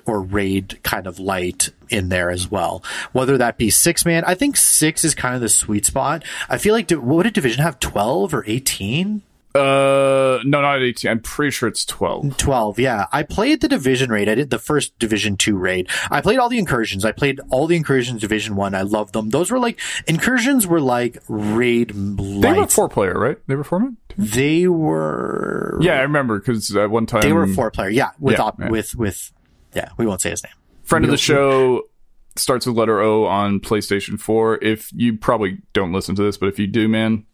or 0.06 0.20
raid 0.20 0.82
kind 0.82 1.06
of 1.06 1.18
light 1.18 1.70
in 1.88 2.08
there 2.08 2.30
as 2.30 2.50
well. 2.50 2.82
Whether 3.12 3.38
that 3.38 3.58
be 3.58 3.70
six 3.70 4.04
man, 4.04 4.24
I 4.24 4.34
think 4.34 4.56
six 4.56 5.04
is 5.04 5.14
kind 5.14 5.34
of 5.34 5.40
the 5.40 5.48
sweet 5.48 5.86
spot. 5.86 6.24
I 6.48 6.58
feel 6.58 6.74
like 6.74 6.90
what 6.90 7.24
did 7.24 7.34
division 7.34 7.62
have? 7.62 7.80
Twelve 7.80 8.34
or 8.34 8.44
eighteen? 8.46 9.22
Uh, 9.54 10.40
no, 10.44 10.60
not 10.60 10.82
18. 10.82 11.08
I'm 11.08 11.20
pretty 11.20 11.52
sure 11.52 11.68
it's 11.68 11.84
12. 11.84 12.36
12, 12.36 12.80
yeah. 12.80 13.06
I 13.12 13.22
played 13.22 13.60
the 13.60 13.68
division 13.68 14.10
raid. 14.10 14.28
I 14.28 14.34
did 14.34 14.50
the 14.50 14.58
first 14.58 14.98
division 14.98 15.36
2 15.36 15.56
raid. 15.56 15.88
I 16.10 16.20
played 16.22 16.40
all 16.40 16.48
the 16.48 16.58
incursions. 16.58 17.04
I 17.04 17.12
played 17.12 17.40
all 17.50 17.68
the 17.68 17.76
incursions 17.76 18.20
division 18.20 18.56
1. 18.56 18.74
I 18.74 18.82
loved 18.82 19.12
them. 19.12 19.30
Those 19.30 19.52
were 19.52 19.60
like, 19.60 19.78
incursions 20.08 20.66
were 20.66 20.80
like 20.80 21.22
raid 21.28 21.94
lights. 21.94 22.42
They 22.42 22.52
were 22.52 22.66
four 22.66 22.88
player, 22.88 23.16
right? 23.16 23.38
They 23.46 23.54
were 23.54 23.62
four 23.62 23.78
man? 23.78 23.96
They 24.18 24.66
were. 24.66 25.78
Yeah, 25.80 25.98
I 25.98 26.02
remember 26.02 26.40
because 26.40 26.74
at 26.74 26.90
one 26.90 27.06
time. 27.06 27.20
They 27.20 27.32
were 27.32 27.46
four 27.46 27.70
player, 27.70 27.90
yeah. 27.90 28.10
With, 28.18 28.38
yeah, 28.38 28.42
op- 28.42 28.58
yeah. 28.58 28.70
with, 28.70 28.96
with, 28.96 29.32
yeah, 29.74 29.90
we 29.96 30.06
won't 30.06 30.20
say 30.20 30.30
his 30.30 30.42
name. 30.42 30.52
Friend 30.82 31.04
of 31.04 31.10
the 31.10 31.16
show 31.16 31.82
starts 32.36 32.66
with 32.66 32.76
letter 32.76 33.00
O 33.00 33.24
on 33.24 33.60
PlayStation 33.60 34.20
4. 34.20 34.58
If 34.62 34.92
you 34.92 35.16
probably 35.16 35.58
don't 35.72 35.92
listen 35.92 36.14
to 36.16 36.22
this, 36.22 36.36
but 36.36 36.48
if 36.48 36.58
you 36.58 36.66
do, 36.66 36.88
man, 36.88 37.24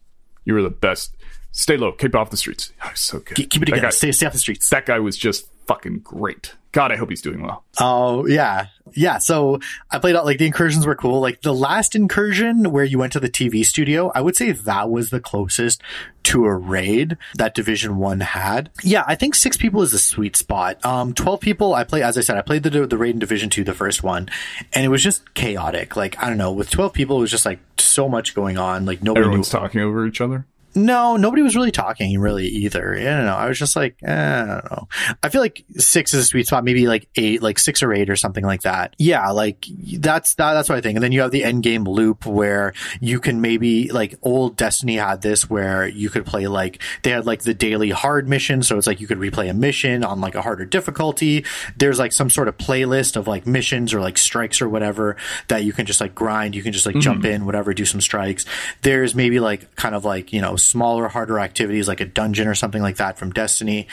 you 0.45 0.53
were 0.53 0.61
the 0.61 0.69
best 0.69 1.15
Stay 1.51 1.75
low. 1.75 1.91
Keep 1.91 2.15
off 2.15 2.29
the 2.29 2.37
streets. 2.37 2.71
Oh, 2.83 2.91
so 2.95 3.19
good. 3.19 3.35
Keep, 3.35 3.49
keep 3.49 3.63
it 3.63 3.65
together. 3.65 3.91
Stay, 3.91 4.11
stay 4.11 4.25
off 4.25 4.33
the 4.33 4.39
streets. 4.39 4.69
That 4.69 4.85
guy 4.85 4.99
was 4.99 5.17
just 5.17 5.49
fucking 5.71 5.99
great. 5.99 6.55
God, 6.73 6.91
I 6.91 6.95
hope 6.95 7.09
he's 7.09 7.21
doing 7.21 7.41
well. 7.41 7.63
Oh 7.79 8.25
yeah, 8.27 8.67
yeah. 8.93 9.17
So 9.17 9.59
I 9.89 9.99
played 9.99 10.15
out 10.15 10.25
like 10.25 10.37
the 10.37 10.45
incursions 10.45 10.85
were 10.85 10.95
cool. 10.95 11.19
Like 11.19 11.41
the 11.41 11.53
last 11.53 11.95
incursion 11.95 12.71
where 12.71 12.85
you 12.85 12.97
went 12.97 13.13
to 13.13 13.19
the 13.19 13.29
TV 13.29 13.65
studio, 13.65 14.09
I 14.15 14.21
would 14.21 14.37
say 14.37 14.51
that 14.51 14.89
was 14.89 15.09
the 15.09 15.19
closest 15.19 15.81
to 16.23 16.45
a 16.45 16.53
raid 16.53 17.17
that 17.35 17.55
Division 17.55 17.97
One 17.97 18.21
had. 18.21 18.69
Yeah, 18.83 19.03
I 19.05 19.15
think 19.15 19.35
six 19.35 19.57
people 19.57 19.81
is 19.81 19.91
the 19.91 19.97
sweet 19.97 20.37
spot. 20.37 20.83
Um, 20.85 21.13
twelve 21.13 21.41
people. 21.41 21.73
I 21.73 21.83
play 21.83 22.03
as 22.03 22.17
I 22.17 22.21
said, 22.21 22.37
I 22.37 22.41
played 22.41 22.63
the 22.63 22.87
the 22.87 22.97
raid 22.97 23.15
in 23.15 23.19
Division 23.19 23.49
Two, 23.49 23.65
the 23.65 23.73
first 23.73 24.01
one, 24.01 24.29
and 24.73 24.85
it 24.85 24.89
was 24.89 25.03
just 25.03 25.33
chaotic. 25.33 25.97
Like 25.97 26.21
I 26.23 26.29
don't 26.29 26.37
know, 26.37 26.53
with 26.53 26.69
twelve 26.69 26.93
people, 26.93 27.17
it 27.17 27.21
was 27.21 27.31
just 27.31 27.45
like 27.45 27.59
so 27.77 28.07
much 28.07 28.33
going 28.33 28.57
on. 28.57 28.85
Like 28.85 29.03
nobody 29.03 29.25
everyone's 29.25 29.53
knew. 29.53 29.59
talking 29.59 29.81
over 29.81 30.05
each 30.07 30.21
other. 30.21 30.45
No, 30.73 31.17
nobody 31.17 31.41
was 31.41 31.55
really 31.55 31.71
talking 31.71 32.19
really 32.19 32.47
either. 32.47 32.95
I 32.95 33.03
don't 33.03 33.25
know. 33.25 33.35
I 33.35 33.47
was 33.47 33.59
just 33.59 33.75
like, 33.75 33.95
eh, 34.03 34.43
I 34.43 34.45
don't 34.45 34.71
know. 34.71 34.87
I 35.21 35.29
feel 35.29 35.41
like 35.41 35.63
six 35.77 36.13
is 36.13 36.23
a 36.23 36.25
sweet 36.25 36.47
spot, 36.47 36.63
maybe 36.63 36.87
like 36.87 37.09
eight, 37.15 37.41
like 37.41 37.59
six 37.59 37.83
or 37.83 37.93
eight 37.93 38.09
or 38.09 38.15
something 38.15 38.45
like 38.45 38.61
that. 38.61 38.95
Yeah, 38.97 39.29
like 39.31 39.65
that's 39.97 40.35
that, 40.35 40.53
that's 40.53 40.69
what 40.69 40.77
I 40.77 40.81
think. 40.81 40.95
And 40.95 41.03
then 41.03 41.11
you 41.11 41.21
have 41.21 41.31
the 41.31 41.43
end 41.43 41.63
game 41.63 41.83
loop 41.83 42.25
where 42.25 42.73
you 43.01 43.19
can 43.19 43.41
maybe 43.41 43.91
like 43.91 44.17
old 44.21 44.55
Destiny 44.55 44.95
had 44.95 45.21
this 45.21 45.49
where 45.49 45.87
you 45.87 46.09
could 46.09 46.25
play 46.25 46.47
like 46.47 46.81
they 47.03 47.11
had 47.11 47.25
like 47.25 47.41
the 47.41 47.53
daily 47.53 47.89
hard 47.89 48.29
mission, 48.29 48.63
so 48.63 48.77
it's 48.77 48.87
like 48.87 49.01
you 49.01 49.07
could 49.07 49.19
replay 49.19 49.49
a 49.49 49.53
mission 49.53 50.03
on 50.03 50.21
like 50.21 50.35
a 50.35 50.41
harder 50.41 50.65
difficulty. 50.65 51.45
There's 51.77 51.99
like 51.99 52.13
some 52.13 52.29
sort 52.29 52.47
of 52.47 52.57
playlist 52.57 53.17
of 53.17 53.27
like 53.27 53.45
missions 53.45 53.93
or 53.93 53.99
like 53.99 54.17
strikes 54.17 54.61
or 54.61 54.69
whatever 54.69 55.17
that 55.49 55.63
you 55.63 55.73
can 55.73 55.85
just 55.85 55.99
like 55.99 56.15
grind. 56.15 56.55
You 56.55 56.63
can 56.63 56.71
just 56.71 56.85
like 56.85 56.95
mm-hmm. 56.95 57.01
jump 57.01 57.25
in, 57.25 57.45
whatever, 57.45 57.73
do 57.73 57.85
some 57.85 58.01
strikes. 58.01 58.45
There's 58.83 59.13
maybe 59.15 59.39
like 59.39 59.75
kind 59.75 59.95
of 59.95 60.05
like 60.05 60.31
you 60.31 60.39
know 60.39 60.55
smaller, 60.63 61.07
harder 61.07 61.39
activities 61.39 61.87
like 61.87 62.01
a 62.01 62.05
dungeon 62.05 62.47
or 62.47 62.55
something 62.55 62.81
like 62.81 62.97
that 62.97 63.17
from 63.17 63.31
Destiny. 63.31 63.87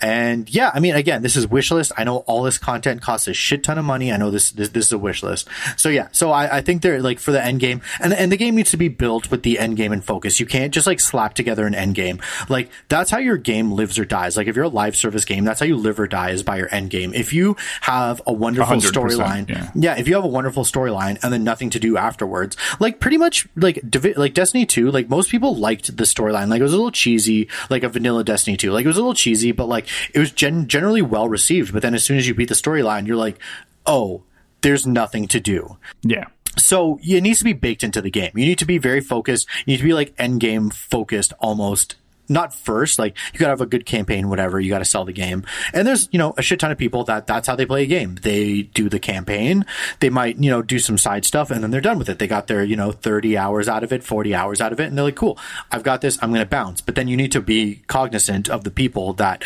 And 0.00 0.52
yeah, 0.52 0.70
I 0.74 0.80
mean, 0.80 0.94
again, 0.94 1.22
this 1.22 1.36
is 1.36 1.46
wish 1.46 1.70
list. 1.70 1.92
I 1.96 2.04
know 2.04 2.18
all 2.18 2.42
this 2.42 2.58
content 2.58 3.02
costs 3.02 3.28
a 3.28 3.34
shit 3.34 3.62
ton 3.64 3.78
of 3.78 3.84
money. 3.84 4.12
I 4.12 4.16
know 4.16 4.30
this 4.30 4.50
this, 4.50 4.68
this 4.70 4.86
is 4.86 4.92
a 4.92 4.98
wish 4.98 5.22
list. 5.22 5.48
So 5.76 5.88
yeah, 5.88 6.08
so 6.12 6.30
I, 6.30 6.58
I 6.58 6.60
think 6.60 6.82
they're 6.82 7.02
like 7.02 7.18
for 7.18 7.32
the 7.32 7.44
end 7.44 7.60
game, 7.60 7.80
and 8.00 8.12
and 8.12 8.30
the 8.30 8.36
game 8.36 8.56
needs 8.56 8.70
to 8.70 8.76
be 8.76 8.88
built 8.88 9.30
with 9.30 9.42
the 9.42 9.58
end 9.58 9.76
game 9.76 9.92
in 9.92 10.00
focus. 10.00 10.40
You 10.40 10.46
can't 10.46 10.72
just 10.72 10.86
like 10.86 11.00
slap 11.00 11.34
together 11.34 11.66
an 11.66 11.74
end 11.74 11.94
game. 11.94 12.20
Like 12.48 12.70
that's 12.88 13.10
how 13.10 13.18
your 13.18 13.36
game 13.36 13.72
lives 13.72 13.98
or 13.98 14.04
dies. 14.04 14.36
Like 14.36 14.46
if 14.46 14.56
you're 14.56 14.64
a 14.64 14.68
live 14.68 14.96
service 14.96 15.24
game, 15.24 15.44
that's 15.44 15.60
how 15.60 15.66
you 15.66 15.76
live 15.76 15.98
or 15.98 16.06
die 16.06 16.30
is 16.30 16.42
by 16.42 16.56
your 16.56 16.72
end 16.74 16.90
game. 16.90 17.14
If 17.14 17.32
you 17.32 17.56
have 17.82 18.20
a 18.26 18.32
wonderful 18.32 18.76
storyline, 18.76 19.48
yeah. 19.48 19.70
yeah, 19.74 19.98
if 19.98 20.08
you 20.08 20.14
have 20.14 20.24
a 20.24 20.28
wonderful 20.28 20.64
storyline 20.64 21.18
and 21.22 21.32
then 21.32 21.44
nothing 21.44 21.70
to 21.70 21.78
do 21.78 21.96
afterwards, 21.96 22.56
like 22.80 23.00
pretty 23.00 23.16
much 23.16 23.46
like 23.56 23.80
like 24.16 24.34
Destiny 24.34 24.66
two, 24.66 24.90
like 24.90 25.08
most 25.08 25.30
people 25.30 25.56
liked 25.56 25.96
the 25.96 26.06
storyline. 26.14 26.48
Like 26.48 26.60
it 26.60 26.64
was 26.64 26.72
a 26.72 26.76
little 26.76 26.90
cheesy, 26.90 27.48
like 27.70 27.82
a 27.82 27.88
vanilla 27.88 28.24
Destiny 28.24 28.56
2. 28.56 28.70
Like 28.70 28.84
it 28.84 28.88
was 28.88 28.96
a 28.96 29.00
little 29.00 29.14
cheesy, 29.14 29.52
but 29.52 29.66
like 29.66 29.88
it 30.12 30.18
was 30.18 30.30
gen- 30.30 30.68
generally 30.68 31.02
well 31.02 31.28
received. 31.28 31.72
But 31.72 31.82
then 31.82 31.94
as 31.94 32.04
soon 32.04 32.18
as 32.18 32.28
you 32.28 32.34
beat 32.34 32.48
the 32.48 32.54
storyline, 32.54 33.06
you're 33.06 33.16
like, 33.16 33.38
oh, 33.86 34.22
there's 34.60 34.86
nothing 34.86 35.28
to 35.28 35.40
do. 35.40 35.76
Yeah. 36.02 36.24
So 36.56 36.98
it 37.02 37.20
needs 37.22 37.40
to 37.40 37.44
be 37.44 37.52
baked 37.52 37.82
into 37.82 38.00
the 38.00 38.10
game. 38.10 38.32
You 38.34 38.46
need 38.46 38.58
to 38.58 38.64
be 38.64 38.78
very 38.78 39.00
focused. 39.00 39.48
You 39.66 39.72
need 39.72 39.78
to 39.78 39.84
be 39.84 39.92
like 39.92 40.14
end 40.18 40.40
game 40.40 40.70
focused 40.70 41.32
almost 41.40 41.96
not 42.28 42.54
first. 42.54 42.98
Like 42.98 43.16
you 43.32 43.38
gotta 43.38 43.50
have 43.50 43.60
a 43.60 43.66
good 43.66 43.86
campaign, 43.86 44.28
whatever. 44.28 44.60
You 44.60 44.70
gotta 44.70 44.84
sell 44.84 45.04
the 45.04 45.12
game. 45.12 45.44
And 45.72 45.86
there's, 45.86 46.08
you 46.12 46.18
know, 46.18 46.34
a 46.36 46.42
shit 46.42 46.60
ton 46.60 46.70
of 46.70 46.78
people 46.78 47.04
that 47.04 47.26
that's 47.26 47.46
how 47.46 47.56
they 47.56 47.66
play 47.66 47.84
a 47.84 47.86
game. 47.86 48.16
They 48.22 48.62
do 48.62 48.88
the 48.88 48.98
campaign. 48.98 49.64
They 50.00 50.10
might, 50.10 50.38
you 50.38 50.50
know, 50.50 50.62
do 50.62 50.78
some 50.78 50.98
side 50.98 51.24
stuff 51.24 51.50
and 51.50 51.62
then 51.62 51.70
they're 51.70 51.80
done 51.80 51.98
with 51.98 52.08
it. 52.08 52.18
They 52.18 52.26
got 52.26 52.46
their, 52.46 52.62
you 52.62 52.76
know, 52.76 52.92
30 52.92 53.36
hours 53.36 53.68
out 53.68 53.82
of 53.82 53.92
it, 53.92 54.04
40 54.04 54.34
hours 54.34 54.60
out 54.60 54.72
of 54.72 54.80
it. 54.80 54.86
And 54.86 54.96
they're 54.96 55.04
like, 55.04 55.16
cool, 55.16 55.38
I've 55.70 55.82
got 55.82 56.00
this. 56.00 56.18
I'm 56.22 56.34
to 56.34 56.46
bounce. 56.46 56.80
But 56.80 56.94
then 56.94 57.08
you 57.08 57.16
need 57.16 57.32
to 57.32 57.40
be 57.40 57.82
cognizant 57.86 58.48
of 58.48 58.64
the 58.64 58.70
people 58.70 59.12
that 59.14 59.44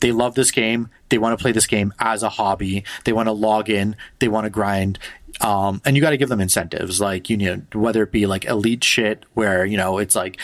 they 0.00 0.12
love 0.12 0.34
this 0.34 0.50
game. 0.50 0.88
They 1.10 1.18
want 1.18 1.38
to 1.38 1.42
play 1.42 1.52
this 1.52 1.66
game 1.66 1.92
as 1.98 2.22
a 2.22 2.28
hobby. 2.28 2.84
They 3.04 3.12
want 3.12 3.26
to 3.26 3.32
log 3.32 3.68
in. 3.68 3.96
They 4.18 4.28
want 4.28 4.44
to 4.44 4.50
grind. 4.50 4.98
Um, 5.40 5.80
and 5.84 5.96
you 5.96 6.02
got 6.02 6.10
to 6.10 6.16
give 6.16 6.28
them 6.28 6.40
incentives, 6.40 7.00
like 7.00 7.30
you 7.30 7.36
know, 7.36 7.62
whether 7.72 8.02
it 8.02 8.12
be 8.12 8.26
like 8.26 8.44
elite 8.44 8.84
shit, 8.84 9.24
where 9.34 9.64
you 9.64 9.76
know 9.76 9.98
it's 9.98 10.14
like 10.14 10.38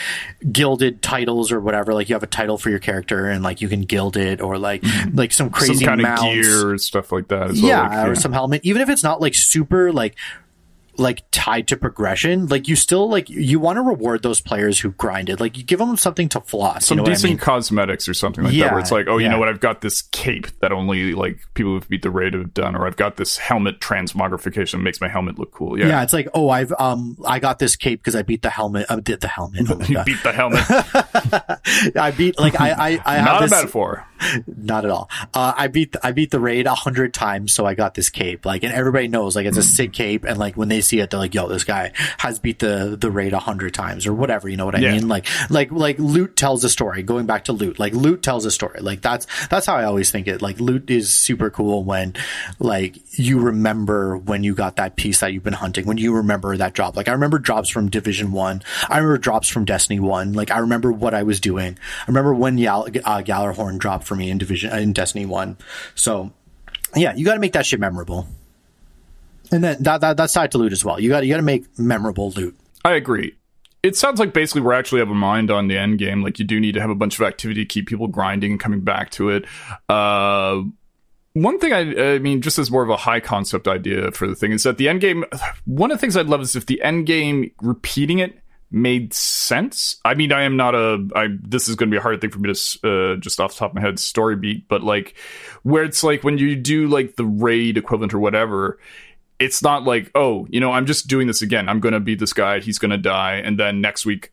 gilded 0.51 1.01
titles 1.01 1.51
or 1.51 1.59
whatever. 1.59 1.93
Like 1.93 2.09
you 2.09 2.15
have 2.15 2.23
a 2.23 2.27
title 2.27 2.57
for 2.57 2.69
your 2.69 2.79
character, 2.79 3.27
and 3.27 3.43
like 3.43 3.61
you 3.61 3.67
can 3.69 3.81
gild 3.81 4.17
it, 4.17 4.41
or 4.41 4.57
like 4.57 4.81
mm-hmm. 4.81 5.17
like 5.17 5.31
some 5.31 5.49
crazy 5.49 5.75
some 5.75 5.87
kind 5.87 6.01
mounts. 6.01 6.23
of 6.23 6.29
gear 6.29 6.77
stuff 6.77 7.11
like 7.11 7.27
that. 7.29 7.53
Yeah, 7.55 7.81
like, 7.81 7.91
yeah, 7.91 8.07
or 8.07 8.15
some 8.15 8.33
helmet. 8.33 8.61
Even 8.63 8.81
if 8.81 8.89
it's 8.89 9.03
not 9.03 9.21
like 9.21 9.35
super 9.35 9.91
like 9.91 10.15
like 10.97 11.23
tied 11.31 11.67
to 11.69 11.77
progression, 11.77 12.47
like 12.47 12.67
you 12.67 12.75
still 12.75 13.09
like 13.09 13.29
you 13.29 13.59
want 13.59 13.77
to 13.77 13.81
reward 13.81 14.23
those 14.23 14.41
players 14.41 14.79
who 14.79 14.91
grinded. 14.91 15.39
Like 15.39 15.57
you 15.57 15.63
give 15.63 15.79
them 15.79 15.97
something 15.97 16.29
to 16.29 16.41
floss. 16.41 16.85
Some 16.87 16.99
you 16.99 17.03
know 17.03 17.09
decent 17.09 17.25
I 17.25 17.29
mean? 17.31 17.37
cosmetics 17.37 18.07
or 18.07 18.13
something 18.13 18.43
like 18.43 18.53
yeah, 18.53 18.65
that, 18.65 18.73
where 18.73 18.79
it's 18.79 18.91
like, 18.91 19.07
oh, 19.07 19.17
you 19.17 19.29
know 19.29 19.39
what? 19.39 19.49
I've 19.49 19.59
got 19.59 19.81
this 19.81 20.01
cape 20.01 20.47
that 20.59 20.71
only 20.71 21.13
like 21.13 21.39
people 21.53 21.73
who've 21.73 21.87
beat 21.87 22.01
the 22.01 22.09
raid 22.09 22.33
have 22.33 22.53
done, 22.53 22.75
or 22.75 22.87
I've 22.87 22.97
got 22.97 23.17
this 23.17 23.37
helmet 23.37 23.79
transmogrification 23.79 24.81
makes 24.81 25.01
my 25.01 25.07
helmet 25.07 25.39
look 25.39 25.51
cool. 25.51 25.79
Yeah, 25.79 25.87
yeah. 25.87 26.03
It's 26.03 26.13
like, 26.13 26.27
oh, 26.33 26.49
I've 26.49 26.73
um, 26.79 27.17
I 27.25 27.39
got 27.39 27.59
this 27.59 27.75
cape 27.75 28.01
because 28.01 28.15
I 28.15 28.23
beat 28.23 28.41
the 28.41 28.49
helmet. 28.49 28.85
I 28.89 28.95
uh, 28.95 28.99
did 28.99 29.21
the 29.21 29.27
helmet. 29.27 29.67
Oh 29.69 29.81
you 29.87 30.03
beat 30.03 30.23
the 30.23 30.31
helmet. 30.31 30.63
I 31.95 32.11
beat 32.11 32.39
like 32.39 32.59
I 32.59 32.71
I, 32.71 33.17
I 33.17 33.21
not 33.23 33.41
this, 33.41 33.51
a 33.51 33.55
metaphor. 33.55 34.07
Not 34.47 34.85
at 34.85 34.91
all. 34.91 35.09
Uh, 35.33 35.53
I 35.55 35.67
beat 35.67 35.95
I 36.03 36.11
beat 36.11 36.31
the 36.31 36.39
raid 36.39 36.65
a 36.65 36.73
hundred 36.73 37.13
times, 37.13 37.53
so 37.53 37.65
I 37.65 37.75
got 37.75 37.93
this 37.93 38.09
cape. 38.09 38.45
Like, 38.45 38.63
and 38.63 38.73
everybody 38.73 39.07
knows 39.07 39.35
like 39.35 39.45
it's 39.45 39.57
a 39.57 39.63
sick 39.63 39.93
cape, 39.93 40.23
and 40.23 40.37
like 40.37 40.57
when 40.57 40.69
they 40.69 40.81
see 40.87 40.99
it, 40.99 41.09
they're 41.09 41.19
like, 41.19 41.35
"Yo, 41.35 41.47
this 41.47 41.63
guy 41.63 41.91
has 42.19 42.39
beat 42.39 42.59
the 42.59 42.97
the 42.99 43.11
raid 43.11 43.33
a 43.33 43.39
hundred 43.39 43.73
times 43.73 44.07
or 44.07 44.13
whatever. 44.13 44.47
You 44.49 44.57
know 44.57 44.65
what 44.65 44.75
I 44.75 44.79
yeah. 44.79 44.93
mean? 44.93 45.07
Like 45.07 45.27
like 45.49 45.71
like 45.71 45.99
loot 45.99 46.35
tells 46.35 46.63
a 46.63 46.69
story. 46.69 47.03
Going 47.03 47.25
back 47.25 47.45
to 47.45 47.53
loot, 47.53 47.79
like 47.79 47.93
loot 47.93 48.23
tells 48.23 48.45
a 48.45 48.51
story. 48.51 48.79
Like 48.79 49.01
that's 49.01 49.27
that's 49.47 49.65
how 49.65 49.75
I 49.75 49.83
always 49.83 50.11
think 50.11 50.27
it. 50.27 50.41
Like 50.41 50.59
loot 50.59 50.89
is 50.89 51.13
super 51.13 51.49
cool 51.49 51.83
when 51.83 52.13
like 52.59 52.97
you 53.19 53.39
remember 53.39 54.17
when 54.17 54.43
you 54.43 54.55
got 54.55 54.77
that 54.77 54.95
piece 54.95 55.19
that 55.19 55.33
you've 55.33 55.43
been 55.43 55.53
hunting. 55.53 55.85
When 55.85 55.97
you 55.97 56.15
remember 56.15 56.55
that 56.57 56.73
drop. 56.73 56.95
Like 56.95 57.07
I 57.07 57.11
remember 57.11 57.39
drops 57.39 57.69
from 57.69 57.89
Division 57.89 58.31
One. 58.31 58.61
I 58.89 58.97
remember 58.97 59.17
drops 59.17 59.47
from 59.49 59.65
Destiny 59.65 59.99
One. 59.99 60.33
Like 60.33 60.51
I 60.51 60.59
remember 60.59 60.91
what 60.91 61.13
I 61.13 61.23
was 61.23 61.39
doing. 61.39 61.77
I 62.01 62.05
remember 62.07 62.33
when 62.33 62.57
Yal- 62.57 62.87
uh, 63.03 63.21
dropped 63.21 64.07
for 64.07 64.15
me 64.15 64.29
in 64.29 64.37
Division 64.37 64.73
in 64.77 64.93
Destiny 64.93 65.25
One. 65.25 65.57
So 65.95 66.31
yeah, 66.95 67.13
you 67.15 67.25
got 67.25 67.33
to 67.33 67.39
make 67.39 67.53
that 67.53 67.65
shit 67.65 67.79
memorable. 67.79 68.27
And 69.51 69.63
then 69.63 69.83
that, 69.83 70.01
that 70.01 70.17
that's 70.17 70.33
side 70.33 70.51
to 70.51 70.57
loot 70.57 70.71
as 70.71 70.83
well. 70.83 70.99
You 70.99 71.09
got 71.09 71.25
you 71.25 71.33
got 71.33 71.37
to 71.37 71.43
make 71.43 71.79
memorable 71.79 72.31
loot. 72.31 72.57
I 72.83 72.93
agree. 72.93 73.35
It 73.83 73.95
sounds 73.95 74.19
like 74.19 74.33
basically 74.33 74.61
we're 74.61 74.73
actually 74.73 74.99
have 74.99 75.09
a 75.09 75.15
mind 75.15 75.51
on 75.51 75.67
the 75.67 75.77
end 75.77 75.99
game. 75.99 76.23
Like 76.23 76.39
you 76.39 76.45
do 76.45 76.59
need 76.59 76.73
to 76.73 76.81
have 76.81 76.89
a 76.89 76.95
bunch 76.95 77.19
of 77.19 77.25
activity 77.25 77.63
to 77.63 77.65
keep 77.65 77.87
people 77.87 78.07
grinding 78.07 78.51
and 78.51 78.59
coming 78.59 78.81
back 78.81 79.11
to 79.11 79.29
it. 79.29 79.45
Uh, 79.87 80.63
one 81.33 81.59
thing 81.59 81.71
I, 81.71 82.15
I 82.15 82.19
mean, 82.19 82.41
just 82.41 82.57
as 82.57 82.71
more 82.71 82.83
of 82.83 82.89
a 82.89 82.97
high 82.97 83.19
concept 83.19 83.67
idea 83.67 84.11
for 84.11 84.27
the 84.27 84.35
thing 84.35 84.51
is 84.51 84.63
that 84.63 84.77
the 84.77 84.89
end 84.89 85.01
game. 85.01 85.25
One 85.65 85.91
of 85.91 85.97
the 85.97 86.01
things 86.01 86.17
I'd 86.17 86.27
love 86.27 86.41
is 86.41 86.55
if 86.55 86.65
the 86.65 86.81
end 86.81 87.05
game 87.05 87.51
repeating 87.61 88.19
it 88.19 88.39
made 88.71 89.13
sense. 89.13 89.99
I 90.03 90.13
mean, 90.13 90.31
I 90.31 90.43
am 90.43 90.57
not 90.57 90.75
a. 90.75 91.07
I 91.15 91.27
this 91.39 91.69
is 91.69 91.75
going 91.75 91.89
to 91.89 91.93
be 91.93 91.97
a 91.97 92.01
hard 92.01 92.19
thing 92.21 92.31
for 92.31 92.39
me 92.39 92.53
to 92.53 92.87
uh, 92.87 93.15
just 93.17 93.39
off 93.39 93.53
the 93.53 93.59
top 93.59 93.71
of 93.71 93.75
my 93.75 93.81
head 93.81 93.99
story 93.99 94.35
beat, 94.35 94.67
but 94.67 94.83
like 94.83 95.15
where 95.63 95.83
it's 95.83 96.03
like 96.03 96.23
when 96.23 96.37
you 96.37 96.55
do 96.55 96.87
like 96.87 97.15
the 97.15 97.25
raid 97.25 97.77
equivalent 97.77 98.13
or 98.13 98.19
whatever, 98.19 98.79
it's 99.39 99.61
not 99.61 99.83
like, 99.83 100.11
oh, 100.15 100.47
you 100.49 100.59
know, 100.59 100.71
I'm 100.71 100.85
just 100.85 101.07
doing 101.07 101.27
this 101.27 101.41
again. 101.41 101.69
I'm 101.69 101.79
going 101.79 101.93
to 101.93 101.99
beat 101.99 102.19
this 102.19 102.33
guy. 102.33 102.59
He's 102.59 102.79
going 102.79 102.91
to 102.91 102.97
die. 102.97 103.35
And 103.35 103.59
then 103.59 103.81
next 103.81 104.05
week, 104.05 104.31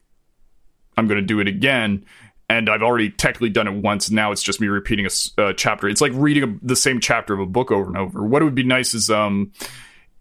I'm 0.97 1.07
going 1.07 1.21
to 1.21 1.27
do 1.27 1.41
it 1.41 1.49
again. 1.49 2.05
And 2.49 2.69
I've 2.69 2.83
already 2.83 3.11
technically 3.11 3.51
done 3.51 3.67
it 3.67 3.83
once. 3.83 4.11
Now 4.11 4.33
it's 4.33 4.43
just 4.43 4.61
me 4.61 4.69
repeating 4.69 5.07
a, 5.07 5.43
a 5.43 5.55
chapter. 5.55 5.89
It's 5.89 6.01
like 6.01 6.13
reading 6.15 6.43
a, 6.43 6.67
the 6.67 6.77
same 6.77 7.01
chapter 7.01 7.35
of 7.35 7.41
a 7.41 7.47
book 7.47 7.71
over 7.71 7.87
and 7.87 7.97
over. 7.97 8.25
What 8.25 8.43
would 8.43 8.55
be 8.55 8.63
nice 8.63 8.95
is 8.95 9.11
um, 9.11 9.53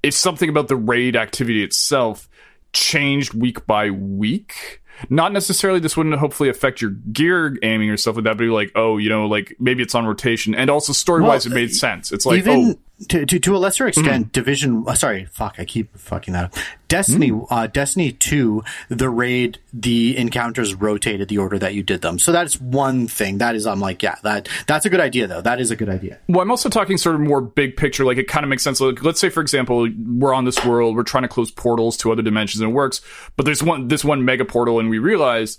if 0.02 0.14
something 0.14 0.50
about 0.50 0.68
the 0.68 0.76
raid 0.76 1.16
activity 1.16 1.64
itself 1.64 2.30
changed 2.72 3.34
week 3.34 3.66
by 3.68 3.90
week 3.90 4.82
not 5.10 5.32
necessarily 5.34 5.80
this 5.80 5.98
wouldn't 5.98 6.16
hopefully 6.16 6.50
affect 6.50 6.82
your 6.82 6.92
gear 6.92 7.58
aiming 7.64 7.90
or 7.90 7.98
stuff 7.98 8.16
like 8.16 8.26
that, 8.26 8.38
but 8.38 8.44
you're 8.44 8.54
like, 8.54 8.72
oh, 8.76 8.98
you 8.98 9.10
know, 9.10 9.26
like 9.26 9.56
maybe 9.60 9.84
it's 9.84 9.96
on 9.96 10.06
rotation, 10.06 10.56
and 10.56 10.70
also 10.70 10.94
story 10.94 11.22
wise, 11.22 11.46
Well, 11.46 11.54
it 11.54 11.62
made 11.62 11.74
sense. 11.74 12.12
It's 12.12 12.26
like, 12.26 12.40
even 12.40 12.76
oh, 12.76 12.80
to, 13.10 13.26
to 13.26 13.40
to 13.40 13.56
a 13.56 13.58
lesser 13.58 13.88
extent, 13.88 14.32
Division. 14.32 14.84
Uh, 14.88 14.96
sorry, 14.96 15.26
fuck, 15.26 15.56
I 15.58 15.66
keep 15.66 15.98
fucking 15.98 16.34
that 16.34 16.46
up. 16.46 16.54
Destiny, 16.88 17.32
uh, 17.50 17.68
Destiny 17.68 18.12
Two, 18.12 18.64
the 18.90 19.10
raid, 19.10 19.58
the 19.74 20.16
encounters 20.18 20.76
rotated 20.76 21.28
the 21.28 21.40
order 21.40 21.58
that 21.58 21.74
you 21.74 21.82
did 21.82 22.02
them. 22.02 22.20
So 22.20 22.32
that's 22.32 22.62
one 22.62 23.08
thing. 23.08 23.40
That 23.40 23.56
is, 23.56 23.66
I'm 23.66 23.80
like, 23.80 24.04
yeah, 24.04 24.16
that 24.24 24.48
that's 24.68 24.86
a 24.86 24.90
good 24.90 25.00
idea 25.00 25.28
though. 25.28 25.42
That 25.42 25.60
is 25.60 25.72
a 25.72 25.76
good 25.76 25.90
idea. 25.90 26.20
Well, 26.28 26.42
I'm 26.42 26.52
also 26.52 26.70
talking 26.70 26.98
sort 26.98 27.16
of 27.16 27.22
more 27.22 27.42
big 27.42 27.78
picture. 27.78 28.06
Like 28.06 28.18
it 28.18 28.28
kind 28.28 28.44
of 28.44 28.50
makes 28.50 28.64
sense. 28.64 28.80
Like, 28.80 29.04
let's 29.04 29.20
say, 29.20 29.30
for 29.30 29.42
example, 29.42 29.88
we're 30.06 30.34
on 30.34 30.46
this 30.46 30.64
world, 30.64 30.96
we're 30.96 31.04
trying 31.04 31.24
to 31.24 31.30
close 31.30 31.52
portals 31.52 31.98
to 31.98 32.12
other 32.12 32.22
dimensions, 32.22 32.62
and 32.62 32.72
it 32.72 32.74
works. 32.74 33.02
But 33.36 33.46
there's 33.46 33.64
one 33.64 33.88
this 33.88 34.06
one 34.06 34.26
mega 34.26 34.46
portal, 34.46 34.80
and 34.80 34.90
we 34.90 35.00
realize 35.00 35.58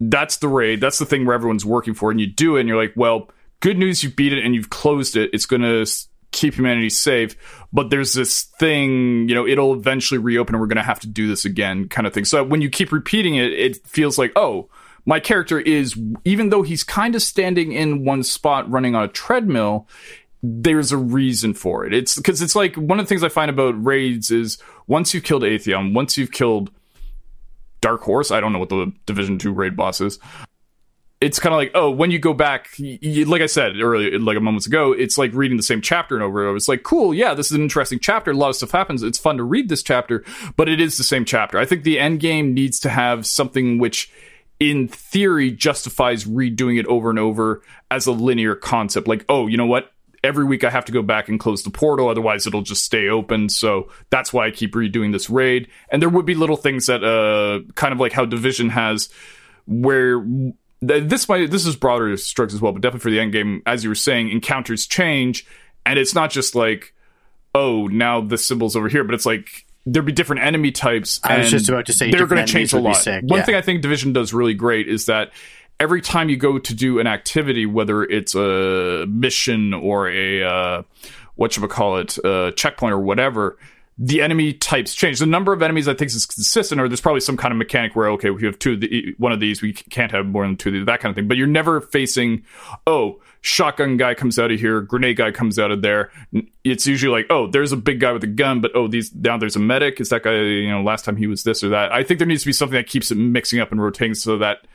that's 0.00 0.36
the 0.36 0.48
raid. 0.48 0.80
That's 0.80 0.98
the 0.98 1.06
thing 1.06 1.26
where 1.26 1.34
everyone's 1.34 1.64
working 1.64 1.94
for, 1.94 2.10
and 2.10 2.20
you 2.20 2.26
do 2.26 2.56
it, 2.56 2.60
and 2.60 2.68
you're 2.68 2.80
like, 2.80 2.92
well, 2.96 3.30
good 3.60 3.78
news, 3.78 4.04
you 4.04 4.10
beat 4.10 4.32
it, 4.32 4.44
and 4.44 4.54
you've 4.54 4.70
closed 4.70 5.16
it. 5.16 5.30
It's 5.32 5.46
gonna 5.46 5.84
keep 6.36 6.54
humanity 6.54 6.90
safe. 6.90 7.36
But 7.72 7.90
there's 7.90 8.12
this 8.12 8.44
thing, 8.60 9.28
you 9.28 9.34
know, 9.34 9.46
it'll 9.46 9.74
eventually 9.74 10.18
reopen, 10.18 10.54
and 10.54 10.60
we're 10.60 10.68
gonna 10.68 10.82
have 10.82 11.00
to 11.00 11.08
do 11.08 11.26
this 11.26 11.44
again, 11.44 11.88
kind 11.88 12.06
of 12.06 12.12
thing. 12.12 12.24
So 12.24 12.44
when 12.44 12.62
you 12.62 12.70
keep 12.70 12.92
repeating 12.92 13.34
it, 13.34 13.52
it 13.52 13.86
feels 13.86 14.18
like, 14.18 14.32
oh. 14.36 14.68
My 15.08 15.20
character 15.20 15.60
is, 15.60 15.96
even 16.24 16.48
though 16.48 16.62
he's 16.62 16.82
kind 16.82 17.14
of 17.14 17.22
standing 17.22 17.70
in 17.70 18.04
one 18.04 18.24
spot 18.24 18.68
running 18.68 18.96
on 18.96 19.04
a 19.04 19.08
treadmill, 19.08 19.86
there's 20.42 20.90
a 20.90 20.96
reason 20.96 21.54
for 21.54 21.86
it. 21.86 21.94
It's 21.94 22.16
because 22.16 22.42
it's 22.42 22.56
like 22.56 22.74
one 22.74 22.98
of 22.98 23.06
the 23.06 23.08
things 23.08 23.22
I 23.22 23.28
find 23.28 23.48
about 23.48 23.84
raids 23.84 24.32
is 24.32 24.58
once 24.88 25.14
you've 25.14 25.22
killed 25.22 25.42
Atheon, 25.42 25.94
once 25.94 26.18
you've 26.18 26.32
killed 26.32 26.72
Dark 27.80 28.08
Hours, 28.08 28.32
I 28.32 28.40
don't 28.40 28.52
know 28.52 28.58
what 28.58 28.68
the 28.68 28.92
Division 29.06 29.38
Two 29.38 29.52
raid 29.52 29.76
boss 29.76 30.00
is. 30.00 30.18
It's 31.20 31.38
kind 31.38 31.54
of 31.54 31.58
like 31.58 31.70
oh, 31.74 31.90
when 31.90 32.10
you 32.10 32.18
go 32.18 32.34
back, 32.34 32.68
y- 32.78 32.98
y- 33.02 33.24
like 33.26 33.40
I 33.40 33.46
said 33.46 33.80
earlier, 33.80 34.18
like 34.18 34.36
a 34.36 34.40
moments 34.40 34.66
ago, 34.66 34.92
it's 34.92 35.16
like 35.16 35.32
reading 35.32 35.56
the 35.56 35.62
same 35.62 35.80
chapter 35.80 36.14
and 36.14 36.22
over 36.22 36.40
and 36.40 36.48
over. 36.48 36.56
It's 36.56 36.68
like 36.68 36.82
cool, 36.82 37.14
yeah, 37.14 37.32
this 37.34 37.46
is 37.46 37.52
an 37.52 37.62
interesting 37.62 37.98
chapter. 37.98 38.32
A 38.32 38.34
lot 38.34 38.50
of 38.50 38.56
stuff 38.56 38.70
happens. 38.70 39.02
It's 39.02 39.18
fun 39.18 39.38
to 39.38 39.44
read 39.44 39.68
this 39.68 39.82
chapter, 39.82 40.24
but 40.56 40.68
it 40.68 40.80
is 40.80 40.98
the 40.98 41.04
same 41.04 41.24
chapter. 41.24 41.58
I 41.58 41.64
think 41.64 41.84
the 41.84 41.98
end 41.98 42.20
game 42.20 42.52
needs 42.52 42.80
to 42.80 42.90
have 42.90 43.26
something 43.26 43.78
which 43.78 44.10
in 44.58 44.88
theory 44.88 45.50
justifies 45.50 46.24
redoing 46.24 46.78
it 46.78 46.86
over 46.86 47.10
and 47.10 47.18
over 47.18 47.62
as 47.90 48.06
a 48.06 48.12
linear 48.12 48.54
concept 48.54 49.06
like 49.06 49.22
oh 49.28 49.46
you 49.46 49.56
know 49.58 49.66
what 49.66 49.90
every 50.24 50.46
week 50.46 50.64
i 50.64 50.70
have 50.70 50.86
to 50.86 50.92
go 50.92 51.02
back 51.02 51.28
and 51.28 51.38
close 51.38 51.62
the 51.62 51.68
portal 51.70 52.08
otherwise 52.08 52.46
it'll 52.46 52.62
just 52.62 52.82
stay 52.82 53.06
open 53.10 53.50
so 53.50 53.90
that's 54.08 54.32
why 54.32 54.46
i 54.46 54.50
keep 54.50 54.72
redoing 54.72 55.12
this 55.12 55.28
raid 55.28 55.68
and 55.90 56.00
there 56.00 56.08
would 56.08 56.24
be 56.24 56.34
little 56.34 56.56
things 56.56 56.86
that 56.86 57.04
uh 57.04 57.60
kind 57.74 57.92
of 57.92 58.00
like 58.00 58.12
how 58.12 58.24
division 58.24 58.70
has 58.70 59.10
where 59.66 60.24
this 60.80 61.28
might 61.28 61.50
this 61.50 61.66
is 61.66 61.76
broader 61.76 62.16
strokes 62.16 62.54
as 62.54 62.60
well 62.60 62.72
but 62.72 62.82
definitely 62.82 63.00
for 63.00 63.10
the 63.10 63.20
end 63.20 63.32
game 63.32 63.62
as 63.66 63.82
you 63.82 63.90
were 63.90 63.94
saying 63.94 64.28
encounters 64.28 64.86
change 64.86 65.46
and 65.84 65.98
it's 65.98 66.14
not 66.14 66.30
just 66.30 66.54
like 66.54 66.94
oh 67.54 67.86
now 67.86 68.20
the 68.20 68.36
symbol's 68.36 68.76
over 68.76 68.88
here 68.88 69.04
but 69.04 69.14
it's 69.14 69.26
like 69.26 69.64
there'd 69.86 70.04
be 70.04 70.12
different 70.12 70.42
enemy 70.42 70.72
types 70.72 71.20
I 71.24 71.38
was 71.38 71.50
just 71.50 71.68
about 71.68 71.86
to 71.86 71.92
say 71.92 72.10
they're 72.10 72.26
going 72.26 72.44
to 72.44 72.52
change 72.52 72.72
a 72.72 72.80
lot 72.80 72.96
sick, 72.96 73.22
one 73.24 73.38
yeah. 73.38 73.44
thing 73.44 73.54
i 73.54 73.62
think 73.62 73.82
division 73.82 74.12
does 74.12 74.34
really 74.34 74.54
great 74.54 74.88
is 74.88 75.06
that 75.06 75.32
every 75.80 76.00
time 76.00 76.28
you 76.28 76.36
go 76.36 76.58
to 76.58 76.74
do 76.74 76.98
an 76.98 77.06
activity 77.06 77.66
whether 77.66 78.02
it's 78.02 78.34
a 78.34 79.06
mission 79.08 79.72
or 79.72 80.10
a 80.10 80.42
uh, 80.42 80.82
what 81.36 81.56
you 81.56 81.66
call 81.68 81.98
it 81.98 82.22
uh, 82.24 82.50
checkpoint 82.52 82.92
or 82.92 83.00
whatever 83.00 83.58
the 83.98 84.20
enemy 84.20 84.52
types 84.52 84.94
change. 84.94 85.18
The 85.18 85.26
number 85.26 85.54
of 85.54 85.62
enemies 85.62 85.88
I 85.88 85.94
think 85.94 86.10
is 86.10 86.26
consistent, 86.26 86.80
or 86.80 86.88
there's 86.88 87.00
probably 87.00 87.20
some 87.20 87.36
kind 87.36 87.50
of 87.50 87.56
mechanic 87.56 87.96
where 87.96 88.10
okay, 88.10 88.28
we 88.30 88.44
have 88.44 88.58
two 88.58 88.72
of 88.72 88.80
the 88.80 89.14
one 89.16 89.32
of 89.32 89.40
these, 89.40 89.62
we 89.62 89.72
can't 89.72 90.12
have 90.12 90.26
more 90.26 90.46
than 90.46 90.56
two 90.56 90.68
of 90.68 90.72
these, 90.74 90.86
that 90.86 91.00
kind 91.00 91.10
of 91.10 91.16
thing. 91.16 91.28
But 91.28 91.38
you're 91.38 91.46
never 91.46 91.80
facing, 91.80 92.44
oh, 92.86 93.20
shotgun 93.40 93.96
guy 93.96 94.14
comes 94.14 94.38
out 94.38 94.50
of 94.50 94.60
here, 94.60 94.82
grenade 94.82 95.16
guy 95.16 95.30
comes 95.30 95.58
out 95.58 95.70
of 95.70 95.80
there. 95.80 96.10
It's 96.62 96.86
usually 96.86 97.12
like, 97.12 97.26
oh, 97.30 97.46
there's 97.46 97.72
a 97.72 97.76
big 97.76 98.00
guy 98.00 98.12
with 98.12 98.22
a 98.24 98.28
gun, 98.28 98.60
but 98.60 98.72
oh, 98.74 98.86
these 98.86 99.14
now 99.14 99.38
there's 99.38 99.56
a 99.56 99.60
medic. 99.60 99.98
Is 99.98 100.10
that 100.10 100.22
guy? 100.22 100.34
You 100.34 100.70
know, 100.70 100.82
last 100.82 101.06
time 101.06 101.16
he 101.16 101.26
was 101.26 101.44
this 101.44 101.64
or 101.64 101.70
that. 101.70 101.90
I 101.90 102.02
think 102.02 102.18
there 102.18 102.28
needs 102.28 102.42
to 102.42 102.48
be 102.48 102.52
something 102.52 102.76
that 102.76 102.88
keeps 102.88 103.10
it 103.10 103.16
mixing 103.16 103.60
up 103.60 103.72
and 103.72 103.82
rotating 103.82 104.14
so 104.14 104.36
that, 104.38 104.66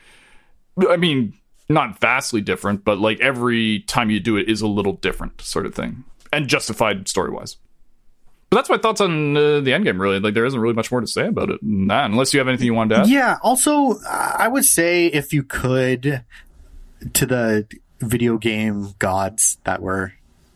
I 0.88 0.96
mean, 0.96 1.34
not 1.68 2.00
vastly 2.00 2.40
different, 2.40 2.84
but 2.84 2.98
like 2.98 3.20
every 3.20 3.80
time 3.80 4.10
you 4.10 4.18
do 4.18 4.36
it 4.36 4.48
is 4.48 4.62
a 4.62 4.66
little 4.66 4.94
different, 4.94 5.40
sort 5.42 5.64
of 5.64 5.76
thing, 5.76 6.02
and 6.32 6.48
justified 6.48 7.06
story 7.06 7.30
wise. 7.30 7.56
But 8.52 8.56
that's 8.56 8.68
my 8.68 8.76
thoughts 8.76 9.00
on 9.00 9.34
uh, 9.34 9.60
the 9.60 9.72
end 9.72 9.86
game. 9.86 9.98
Really, 9.98 10.20
like 10.20 10.34
there 10.34 10.44
isn't 10.44 10.60
really 10.60 10.74
much 10.74 10.90
more 10.90 11.00
to 11.00 11.06
say 11.06 11.26
about 11.26 11.48
it 11.48 11.62
unless 11.62 12.34
you 12.34 12.38
have 12.38 12.48
anything 12.48 12.66
you 12.66 12.74
wanted 12.74 12.96
to 12.96 13.00
add. 13.00 13.08
Yeah. 13.08 13.38
Also, 13.42 13.98
I 14.06 14.46
would 14.46 14.66
say 14.66 15.06
if 15.06 15.32
you 15.32 15.42
could, 15.42 16.22
to 17.14 17.24
the 17.24 17.66
video 18.00 18.36
game 18.36 18.94
gods 18.98 19.56
that 19.64 19.80
we're 19.80 20.12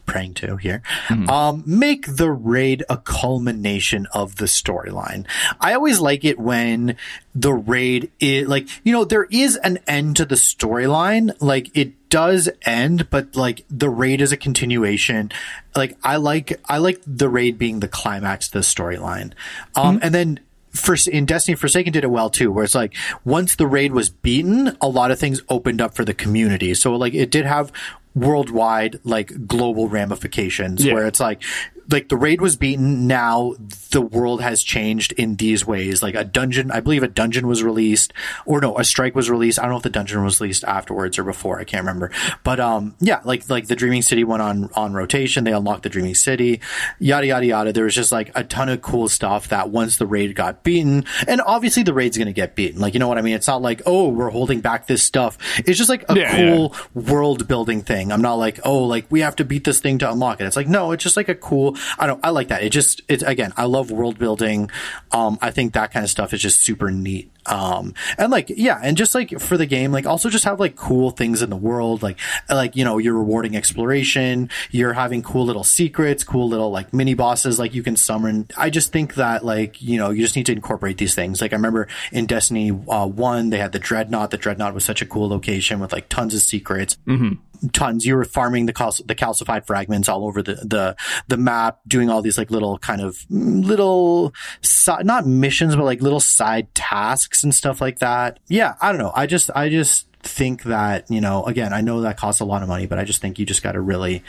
praying 0.06 0.34
to 0.34 0.56
here, 0.56 0.82
um, 1.28 1.62
make 1.66 2.16
the 2.16 2.30
raid 2.30 2.84
a 2.88 2.96
culmination 2.96 4.06
of 4.12 4.36
the 4.36 4.46
storyline. 4.46 5.26
I 5.60 5.74
always 5.74 6.00
like 6.00 6.24
it 6.24 6.38
when 6.38 6.96
the 7.34 7.52
raid 7.52 8.10
is 8.20 8.48
like, 8.48 8.68
you 8.84 8.92
know, 8.92 9.04
there 9.04 9.24
is 9.30 9.56
an 9.56 9.78
end 9.86 10.16
to 10.16 10.24
the 10.24 10.36
storyline. 10.36 11.36
Like 11.40 11.76
it 11.76 12.08
does 12.08 12.48
end, 12.62 13.10
but 13.10 13.36
like 13.36 13.64
the 13.68 13.90
raid 13.90 14.20
is 14.20 14.32
a 14.32 14.36
continuation. 14.36 15.30
Like 15.74 15.96
I 16.02 16.16
like, 16.16 16.58
I 16.66 16.78
like 16.78 17.02
the 17.06 17.28
raid 17.28 17.58
being 17.58 17.80
the 17.80 17.88
climax 17.88 18.48
to 18.48 18.58
the 18.58 18.64
storyline. 18.64 19.32
Um, 19.74 19.98
and 20.02 20.14
then 20.14 20.40
for 20.70 20.96
in 21.10 21.26
Destiny 21.26 21.56
Forsaken 21.56 21.92
did 21.92 22.04
it 22.04 22.10
well 22.10 22.30
too, 22.30 22.52
where 22.52 22.64
it's 22.64 22.74
like 22.74 22.94
once 23.24 23.56
the 23.56 23.66
raid 23.66 23.92
was 23.92 24.10
beaten, 24.10 24.76
a 24.80 24.88
lot 24.88 25.10
of 25.10 25.18
things 25.18 25.42
opened 25.48 25.80
up 25.80 25.94
for 25.94 26.04
the 26.04 26.14
community. 26.14 26.74
So 26.74 26.94
like 26.96 27.14
it 27.14 27.30
did 27.30 27.46
have 27.46 27.72
worldwide 28.16 28.98
like 29.04 29.46
global 29.46 29.88
ramifications 29.88 30.84
Yeah. 30.84 30.94
where 30.94 31.06
it's 31.06 31.20
like 31.20 31.42
like 31.90 32.08
the 32.08 32.16
raid 32.16 32.40
was 32.40 32.56
beaten. 32.56 33.06
Now 33.06 33.54
the 33.90 34.00
world 34.00 34.42
has 34.42 34.62
changed 34.62 35.12
in 35.12 35.36
these 35.36 35.66
ways. 35.66 36.02
Like 36.02 36.14
a 36.14 36.24
dungeon 36.24 36.70
i 36.70 36.80
believe 36.80 37.02
a 37.02 37.08
dungeon 37.08 37.46
was 37.46 37.62
released 37.62 38.12
or 38.44 38.60
no 38.60 38.76
a 38.78 38.84
strike 38.84 39.14
was 39.14 39.30
released. 39.30 39.58
I 39.58 39.62
don't 39.62 39.70
know 39.72 39.76
if 39.78 39.82
the 39.82 39.90
dungeon 39.90 40.22
was 40.24 40.40
released 40.40 40.64
afterwards 40.64 41.18
or 41.18 41.24
before. 41.24 41.58
I 41.60 41.64
can't 41.64 41.82
remember. 41.82 42.10
But 42.44 42.60
um 42.60 42.94
yeah 43.00 43.20
like 43.24 43.48
like 43.48 43.66
the 43.68 43.76
dreaming 43.76 44.02
city 44.02 44.24
went 44.24 44.42
on 44.42 44.70
on 44.74 44.92
rotation. 44.94 45.44
They 45.44 45.52
unlocked 45.52 45.84
the 45.84 45.88
dreaming 45.88 46.14
city. 46.14 46.60
Yada 46.98 47.26
yada 47.26 47.46
yada. 47.46 47.72
There 47.72 47.84
was 47.84 47.94
just 47.94 48.12
like 48.12 48.30
a 48.34 48.44
ton 48.44 48.68
of 48.68 48.82
cool 48.82 49.08
stuff 49.08 49.48
that 49.48 49.70
once 49.70 49.96
the 49.96 50.06
raid 50.06 50.34
got 50.34 50.62
beaten 50.62 51.04
and 51.28 51.40
obviously 51.40 51.82
the 51.82 51.94
raid's 51.94 52.18
gonna 52.18 52.32
get 52.32 52.54
beaten. 52.56 52.80
Like 52.80 52.94
you 52.94 53.00
know 53.00 53.08
what 53.08 53.18
i 53.18 53.22
mean? 53.22 53.34
It's 53.34 53.46
not 53.48 53.62
like 53.62 53.82
oh 53.86 54.08
we're 54.08 54.30
holding 54.30 54.60
back 54.60 54.86
this 54.86 55.02
stuff. 55.02 55.38
It's 55.58 55.78
just 55.78 55.88
like 55.90 56.04
a 56.08 56.16
Yeah, 56.16 56.36
cool 56.36 56.74
world 56.94 57.46
building 57.48 57.82
thing. 57.82 58.12
I'm 58.12 58.22
not 58.22 58.34
like 58.34 58.60
oh 58.64 58.84
like 58.84 59.06
we 59.10 59.20
have 59.20 59.36
to 59.36 59.44
beat 59.44 59.64
this 59.64 59.80
thing 59.80 59.98
to 59.98 60.10
unlock 60.10 60.40
it. 60.40 60.44
It's 60.44 60.56
like 60.56 60.68
no 60.68 60.92
it's 60.92 61.02
just 61.04 61.16
like 61.16 61.28
a 61.28 61.34
cool 61.34 61.75
i 61.98 62.06
don't 62.06 62.20
i 62.24 62.30
like 62.30 62.48
that. 62.48 62.62
It 62.62 62.70
just 62.70 63.02
it's 63.08 63.22
again 63.22 63.52
i 63.56 63.64
love 63.64 63.90
world 63.90 64.18
building. 64.18 64.70
Um 65.12 65.38
i 65.42 65.50
think 65.50 65.72
that 65.74 65.92
kind 65.92 66.04
of 66.04 66.10
stuff 66.10 66.32
is 66.32 66.40
just 66.40 66.60
super 66.60 66.90
neat 66.90 67.30
um 67.48 67.94
and 68.18 68.30
like 68.30 68.50
yeah 68.50 68.80
and 68.82 68.96
just 68.96 69.14
like 69.14 69.38
for 69.40 69.56
the 69.56 69.66
game 69.66 69.92
like 69.92 70.06
also 70.06 70.28
just 70.28 70.44
have 70.44 70.58
like 70.58 70.76
cool 70.76 71.10
things 71.10 71.42
in 71.42 71.50
the 71.50 71.56
world 71.56 72.02
like 72.02 72.18
like 72.48 72.76
you 72.76 72.84
know 72.84 72.98
you're 72.98 73.14
rewarding 73.14 73.56
exploration 73.56 74.48
you're 74.70 74.92
having 74.92 75.22
cool 75.22 75.44
little 75.44 75.64
secrets 75.64 76.24
cool 76.24 76.48
little 76.48 76.70
like 76.70 76.92
mini 76.92 77.14
bosses 77.14 77.58
like 77.58 77.74
you 77.74 77.82
can 77.82 77.96
summon. 77.96 78.46
I 78.56 78.70
just 78.70 78.92
think 78.92 79.14
that 79.14 79.44
like 79.44 79.82
you 79.82 79.98
know 79.98 80.10
you 80.10 80.22
just 80.22 80.36
need 80.36 80.46
to 80.46 80.52
incorporate 80.52 80.98
these 80.98 81.14
things. 81.14 81.40
Like 81.40 81.52
i 81.52 81.56
remember 81.56 81.88
in 82.12 82.26
destiny 82.26 82.70
uh, 82.88 83.06
1 83.06 83.50
they 83.50 83.58
had 83.58 83.72
the 83.72 83.78
dreadnought. 83.78 84.30
The 84.30 84.38
dreadnought 84.38 84.74
was 84.74 84.84
such 84.84 85.02
a 85.02 85.06
cool 85.06 85.28
location 85.28 85.80
with 85.80 85.92
like 85.92 86.08
tons 86.08 86.34
of 86.34 86.40
secrets. 86.40 86.96
Tons. 87.72 88.04
You 88.04 88.16
were 88.16 88.24
farming 88.24 88.66
the 88.66 88.74
cal- 88.74 88.94
the 89.04 89.14
calcified 89.14 89.66
fragments 89.66 90.10
all 90.10 90.26
over 90.26 90.42
the, 90.42 90.56
the, 90.56 90.94
the 91.28 91.38
map, 91.38 91.78
doing 91.88 92.10
all 92.10 92.20
these 92.20 92.36
like 92.36 92.50
little 92.50 92.76
kind 92.78 93.00
of 93.00 93.16
mm, 93.32 93.64
little, 93.64 94.34
si- 94.60 95.02
not 95.02 95.26
missions, 95.26 95.74
but 95.74 95.86
like 95.86 96.02
little 96.02 96.20
side 96.20 96.72
tasks 96.74 97.35
and 97.44 97.54
stuff 97.54 97.80
like 97.80 98.00
that. 98.00 98.40
Yeah. 98.48 98.74
I 98.80 98.92
don't 98.92 99.00
know. 99.00 99.12
I 99.14 99.26
just, 99.26 99.50
I 99.54 99.68
just 99.68 100.06
think 100.22 100.64
that, 100.64 101.10
you 101.10 101.20
know, 101.20 101.44
again, 101.44 101.72
I 101.72 101.80
know 101.80 102.00
that 102.00 102.16
costs 102.16 102.40
a 102.40 102.44
lot 102.44 102.62
of 102.62 102.68
money, 102.68 102.86
but 102.86 102.98
I 102.98 103.04
just 103.04 103.20
think 103.20 103.38
you 103.38 103.46
just 103.46 103.62
got 103.62 103.72
to 103.72 103.80
really 103.80 104.22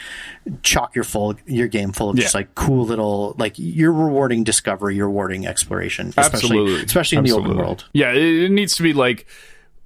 chalk 0.62 0.94
your 0.94 1.04
full, 1.04 1.34
your 1.46 1.66
game 1.68 1.92
full 1.92 2.10
of 2.10 2.16
just 2.16 2.34
like 2.34 2.54
cool 2.54 2.84
little, 2.84 3.34
like 3.38 3.54
you're 3.56 3.92
rewarding 3.92 4.44
discovery, 4.44 4.96
you're 4.96 5.08
rewarding 5.08 5.46
exploration, 5.46 6.08
especially, 6.08 6.36
Absolutely. 6.36 6.82
especially 6.84 7.18
in 7.18 7.24
the 7.24 7.32
open 7.32 7.56
world. 7.56 7.84
Yeah, 7.92 8.12
it, 8.12 8.44
it 8.44 8.50
needs 8.50 8.76
to 8.76 8.82
be 8.82 8.92
like 8.92 9.26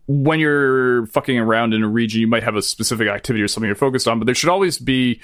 when 0.07 0.41
you're 0.41 1.07
fucking 1.07 1.39
around 1.39 1.75
in 1.75 1.83
a 1.83 1.89
region, 1.89 2.21
you 2.21 2.27
might 2.27 2.43
have 2.43 2.57
a 2.57 2.63
specific 2.63 3.09
activity 3.09 3.43
or 3.43 3.49
something 3.49 3.67
you're 3.67 3.75
focused 3.75 4.09
on, 4.09 4.19
but 4.19 4.27
there 4.27 4.35
should 4.35 4.51
always 4.51 4.79
be, 4.79 5.21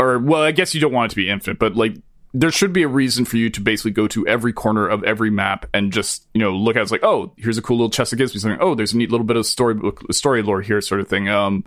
or 0.00 0.18
well, 0.18 0.42
I 0.42 0.52
guess 0.52 0.74
you 0.74 0.80
don't 0.80 0.92
want 0.92 1.12
it 1.12 1.14
to 1.14 1.16
be 1.16 1.28
infinite, 1.28 1.58
but 1.58 1.76
like 1.76 1.94
there 2.38 2.52
should 2.52 2.72
be 2.72 2.82
a 2.82 2.88
reason 2.88 3.24
for 3.24 3.38
you 3.38 3.48
to 3.48 3.62
basically 3.62 3.92
go 3.92 4.06
to 4.06 4.26
every 4.26 4.52
corner 4.52 4.86
of 4.86 5.02
every 5.04 5.30
map 5.30 5.66
and 5.72 5.90
just 5.90 6.26
you 6.34 6.40
know 6.40 6.52
look 6.52 6.76
at 6.76 6.80
it, 6.80 6.82
it's 6.82 6.92
like 6.92 7.02
oh 7.02 7.32
here's 7.38 7.56
a 7.56 7.62
cool 7.62 7.78
little 7.78 7.90
chest 7.90 8.10
that 8.10 8.16
gives 8.16 8.34
me 8.34 8.40
something 8.40 8.60
oh 8.60 8.74
there's 8.74 8.92
a 8.92 8.96
neat 8.96 9.10
little 9.10 9.24
bit 9.24 9.36
of 9.36 9.46
story 9.46 9.74
story 10.10 10.42
lore 10.42 10.60
here 10.60 10.80
sort 10.82 11.00
of 11.00 11.08
thing 11.08 11.28
um 11.28 11.64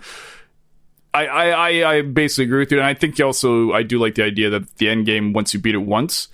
I, 1.12 1.26
I, 1.26 1.96
I, 1.96 2.02
basically 2.04 2.44
agree 2.44 2.60
with 2.60 2.72
you, 2.72 2.78
and 2.78 2.86
I 2.86 2.94
think 2.94 3.20
also 3.20 3.72
I 3.74 3.82
do 3.82 3.98
like 3.98 4.14
the 4.14 4.24
idea 4.24 4.52
that 4.52 4.78
the 4.78 4.90
end 4.90 5.08
game, 5.08 5.34
once 5.34 5.56
you 5.56 5.60
beat 5.60 5.74
it 5.74 5.80
once, 5.80 6.28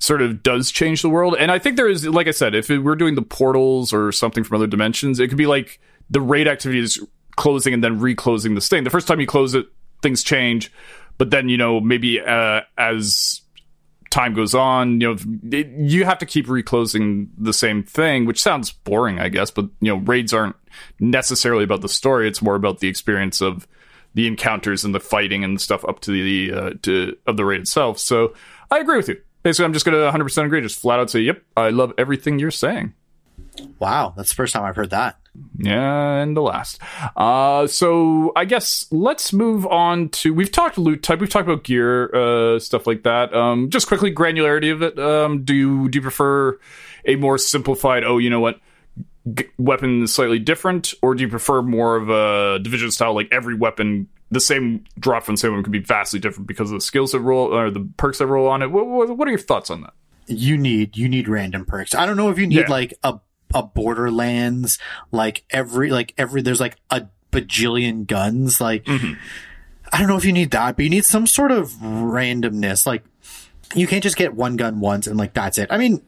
sort 0.00 0.20
of 0.20 0.42
does 0.42 0.72
change 0.72 1.00
the 1.00 1.08
world. 1.08 1.36
And 1.38 1.52
I 1.52 1.60
think 1.60 1.76
there 1.76 1.88
is, 1.88 2.04
like 2.04 2.26
I 2.26 2.32
said, 2.32 2.52
if 2.52 2.68
we're 2.68 2.96
doing 2.96 3.14
the 3.14 3.22
portals 3.22 3.92
or 3.92 4.10
something 4.10 4.42
from 4.42 4.56
other 4.56 4.66
dimensions, 4.66 5.20
it 5.20 5.28
could 5.28 5.38
be 5.38 5.46
like 5.46 5.78
the 6.10 6.20
raid 6.20 6.48
activity 6.48 6.80
is 6.80 7.00
closing 7.36 7.72
and 7.72 7.84
then 7.84 8.00
reclosing 8.00 8.56
this 8.56 8.68
thing. 8.68 8.82
The 8.82 8.90
first 8.90 9.06
time 9.06 9.20
you 9.20 9.28
close 9.28 9.54
it, 9.54 9.68
things 10.02 10.24
change, 10.24 10.72
but 11.18 11.30
then 11.30 11.48
you 11.48 11.56
know 11.56 11.78
maybe 11.78 12.20
uh, 12.20 12.62
as 12.76 13.42
time 14.16 14.32
goes 14.32 14.54
on, 14.54 15.00
you 15.00 15.08
know, 15.08 15.16
it, 15.52 15.68
you 15.76 16.04
have 16.06 16.18
to 16.18 16.26
keep 16.26 16.48
reclosing 16.48 17.30
the 17.36 17.52
same 17.52 17.82
thing, 17.82 18.24
which 18.24 18.40
sounds 18.40 18.72
boring, 18.72 19.20
I 19.20 19.28
guess. 19.28 19.50
But 19.50 19.66
you 19.80 19.92
know, 19.92 19.96
raids 19.96 20.32
aren't 20.32 20.56
necessarily 20.98 21.64
about 21.64 21.82
the 21.82 21.88
story; 21.88 22.26
it's 22.26 22.40
more 22.40 22.54
about 22.54 22.80
the 22.80 22.88
experience 22.88 23.40
of 23.42 23.68
the 24.14 24.26
encounters 24.26 24.84
and 24.84 24.94
the 24.94 25.00
fighting 25.00 25.44
and 25.44 25.60
stuff 25.60 25.84
up 25.84 26.00
to 26.00 26.10
the 26.10 26.52
uh, 26.52 26.70
to 26.82 27.16
of 27.26 27.36
the 27.36 27.44
raid 27.44 27.60
itself. 27.60 27.98
So 27.98 28.34
I 28.70 28.78
agree 28.78 28.96
with 28.96 29.08
you. 29.08 29.20
Basically, 29.42 29.66
I'm 29.66 29.74
just 29.74 29.84
going 29.84 29.96
to 29.96 30.18
100% 30.18 30.44
agree. 30.44 30.60
Just 30.62 30.80
flat 30.80 30.98
out 30.98 31.10
say, 31.10 31.20
"Yep, 31.20 31.42
I 31.56 31.68
love 31.68 31.92
everything 31.98 32.38
you're 32.38 32.50
saying." 32.50 32.94
Wow, 33.78 34.14
that's 34.16 34.30
the 34.30 34.34
first 34.34 34.54
time 34.54 34.64
I've 34.64 34.76
heard 34.76 34.90
that. 34.90 35.18
Yeah, 35.58 36.16
and 36.16 36.36
the 36.36 36.42
last. 36.42 36.80
Uh, 37.16 37.66
so 37.66 38.32
I 38.36 38.44
guess 38.44 38.86
let's 38.90 39.32
move 39.32 39.66
on 39.66 40.08
to. 40.10 40.32
We've 40.34 40.50
talked 40.52 40.78
loot 40.78 41.02
type. 41.02 41.20
We've 41.20 41.30
talked 41.30 41.48
about 41.48 41.64
gear, 41.64 42.14
uh, 42.14 42.58
stuff 42.58 42.86
like 42.86 43.02
that. 43.04 43.34
Um, 43.34 43.70
just 43.70 43.86
quickly, 43.88 44.12
granularity 44.12 44.72
of 44.72 44.82
it. 44.82 44.98
Um, 44.98 45.44
do 45.44 45.54
you, 45.54 45.88
do 45.88 45.98
you 45.98 46.02
prefer 46.02 46.58
a 47.04 47.16
more 47.16 47.38
simplified? 47.38 48.04
Oh, 48.04 48.18
you 48.18 48.30
know 48.30 48.40
what? 48.40 48.60
G- 49.34 49.48
weapon 49.58 50.06
slightly 50.06 50.38
different, 50.38 50.94
or 51.02 51.14
do 51.14 51.22
you 51.22 51.28
prefer 51.28 51.62
more 51.62 51.96
of 51.96 52.10
a 52.10 52.58
division 52.62 52.90
style? 52.90 53.14
Like 53.14 53.28
every 53.32 53.54
weapon, 53.54 54.08
the 54.30 54.40
same 54.40 54.84
drop 55.00 55.24
from 55.24 55.34
the 55.34 55.40
same 55.40 55.52
weapon 55.52 55.64
could 55.64 55.72
be 55.72 55.80
vastly 55.80 56.20
different 56.20 56.46
because 56.46 56.70
of 56.70 56.76
the 56.76 56.80
skills 56.80 57.12
that 57.12 57.20
roll 57.20 57.52
or 57.52 57.70
the 57.70 57.88
perks 57.96 58.18
that 58.18 58.26
roll 58.26 58.46
on 58.46 58.62
it. 58.62 58.70
What, 58.70 58.86
what, 58.86 59.16
what 59.16 59.26
are 59.26 59.30
your 59.32 59.40
thoughts 59.40 59.70
on 59.70 59.80
that? 59.82 59.94
You 60.28 60.56
need 60.58 60.96
you 60.96 61.08
need 61.08 61.28
random 61.28 61.64
perks. 61.64 61.94
I 61.94 62.04
don't 62.06 62.16
know 62.16 62.30
if 62.30 62.38
you 62.38 62.46
need 62.46 62.56
Yeah. 62.58 62.66
like 62.68 62.94
a 63.04 63.18
a 63.54 63.62
Borderlands 63.62 64.78
like 65.12 65.44
every 65.50 65.90
like 65.90 66.14
every 66.18 66.42
there's 66.42 66.60
like 66.60 66.76
a 66.90 67.06
bajillion 67.32 68.06
guns 68.06 68.60
like 68.60 68.84
Mm-hmm. 68.84 69.14
I 69.92 69.98
don't 69.98 70.08
know 70.08 70.16
if 70.16 70.24
you 70.24 70.32
need 70.32 70.50
that, 70.50 70.74
but 70.76 70.82
you 70.82 70.90
need 70.90 71.04
some 71.04 71.28
sort 71.28 71.52
of 71.52 71.70
randomness. 71.70 72.86
Like 72.86 73.04
you 73.74 73.86
can't 73.86 74.02
just 74.02 74.16
get 74.16 74.34
one 74.34 74.56
gun 74.56 74.80
once 74.80 75.06
and 75.06 75.16
like 75.16 75.32
that's 75.32 75.58
it. 75.58 75.68
I 75.70 75.78
mean, 75.78 76.02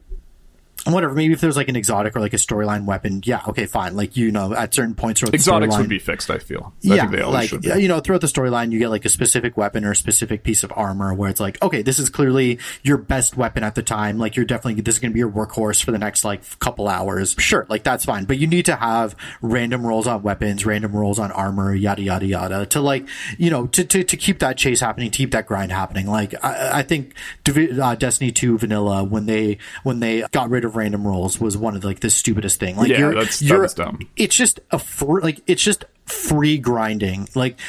whatever. 0.85 1.13
Maybe 1.13 1.33
if 1.33 1.41
there's 1.41 1.57
like 1.57 1.69
an 1.69 1.75
exotic 1.75 2.15
or 2.15 2.19
like 2.19 2.33
a 2.33 2.37
storyline 2.37 2.85
weapon, 2.85 3.21
yeah, 3.25 3.41
okay, 3.47 3.65
fine. 3.65 3.95
Like 3.95 4.17
you 4.17 4.31
know, 4.31 4.53
at 4.53 4.73
certain 4.73 4.95
points 4.95 5.19
throughout 5.19 5.33
Exotics 5.33 5.77
would 5.77 5.89
be 5.89 5.99
fixed. 5.99 6.29
I 6.29 6.37
feel. 6.37 6.73
I 6.83 6.95
yeah, 6.95 7.01
think 7.01 7.11
they 7.11 7.23
like 7.23 7.49
should 7.49 7.61
be. 7.61 7.69
you 7.81 7.87
know, 7.87 7.99
throughout 7.99 8.21
the 8.21 8.27
storyline, 8.27 8.71
you 8.71 8.79
get 8.79 8.89
like 8.89 9.05
a 9.05 9.09
specific 9.09 9.57
weapon 9.57 9.85
or 9.85 9.91
a 9.91 9.95
specific 9.95 10.43
piece 10.43 10.63
of 10.63 10.71
armor 10.75 11.13
where 11.13 11.29
it's 11.29 11.39
like, 11.39 11.61
okay, 11.61 11.81
this 11.81 11.99
is 11.99 12.09
clearly 12.09 12.59
your 12.83 12.97
best 12.97 13.37
weapon 13.37 13.63
at 13.63 13.75
the 13.75 13.83
time. 13.83 14.17
Like 14.17 14.35
you're 14.35 14.45
definitely 14.45 14.81
this 14.81 14.95
is 14.95 14.99
going 14.99 15.11
to 15.11 15.13
be 15.13 15.19
your 15.19 15.31
workhorse 15.31 15.83
for 15.83 15.91
the 15.91 15.97
next 15.97 16.23
like 16.23 16.59
couple 16.59 16.87
hours. 16.87 17.35
Sure, 17.37 17.65
like 17.69 17.83
that's 17.83 18.05
fine, 18.05 18.25
but 18.25 18.37
you 18.37 18.47
need 18.47 18.65
to 18.65 18.75
have 18.75 19.15
random 19.41 19.85
rolls 19.85 20.07
on 20.07 20.21
weapons, 20.21 20.65
random 20.65 20.95
rolls 20.95 21.19
on 21.19 21.31
armor, 21.31 21.73
yada 21.73 22.01
yada 22.01 22.25
yada, 22.25 22.65
to 22.67 22.81
like 22.81 23.07
you 23.37 23.49
know 23.49 23.67
to 23.67 23.83
to, 23.83 24.03
to 24.03 24.17
keep 24.17 24.39
that 24.39 24.57
chase 24.57 24.79
happening, 24.79 25.11
to 25.11 25.17
keep 25.17 25.31
that 25.31 25.45
grind 25.45 25.71
happening. 25.71 26.07
Like 26.07 26.33
I, 26.43 26.79
I 26.79 26.83
think 26.83 27.13
uh, 27.47 27.95
Destiny 27.95 28.31
Two 28.31 28.57
Vanilla 28.57 29.03
when 29.03 29.25
they 29.25 29.57
when 29.83 29.99
they 29.99 30.23
got 30.31 30.49
rid 30.49 30.65
of 30.65 30.75
random 30.79 31.05
rolls 31.07 31.39
was 31.39 31.55
one 31.57 31.75
of 31.75 31.83
like 31.83 31.99
the 31.99 32.09
stupidest 32.09 32.59
thing. 32.59 32.75
Like 32.75 32.89
Yeah, 32.89 32.97
you're, 32.99 33.13
that's- 33.13 33.41
you're 33.41 33.67
dumb. 33.67 33.99
it's 34.15 34.35
just 34.35 34.59
a 34.71 34.79
fr- 34.79 35.19
like 35.21 35.41
it's 35.45 35.61
just 35.61 35.85
free 36.05 36.57
grinding. 36.57 37.27
Like 37.35 37.59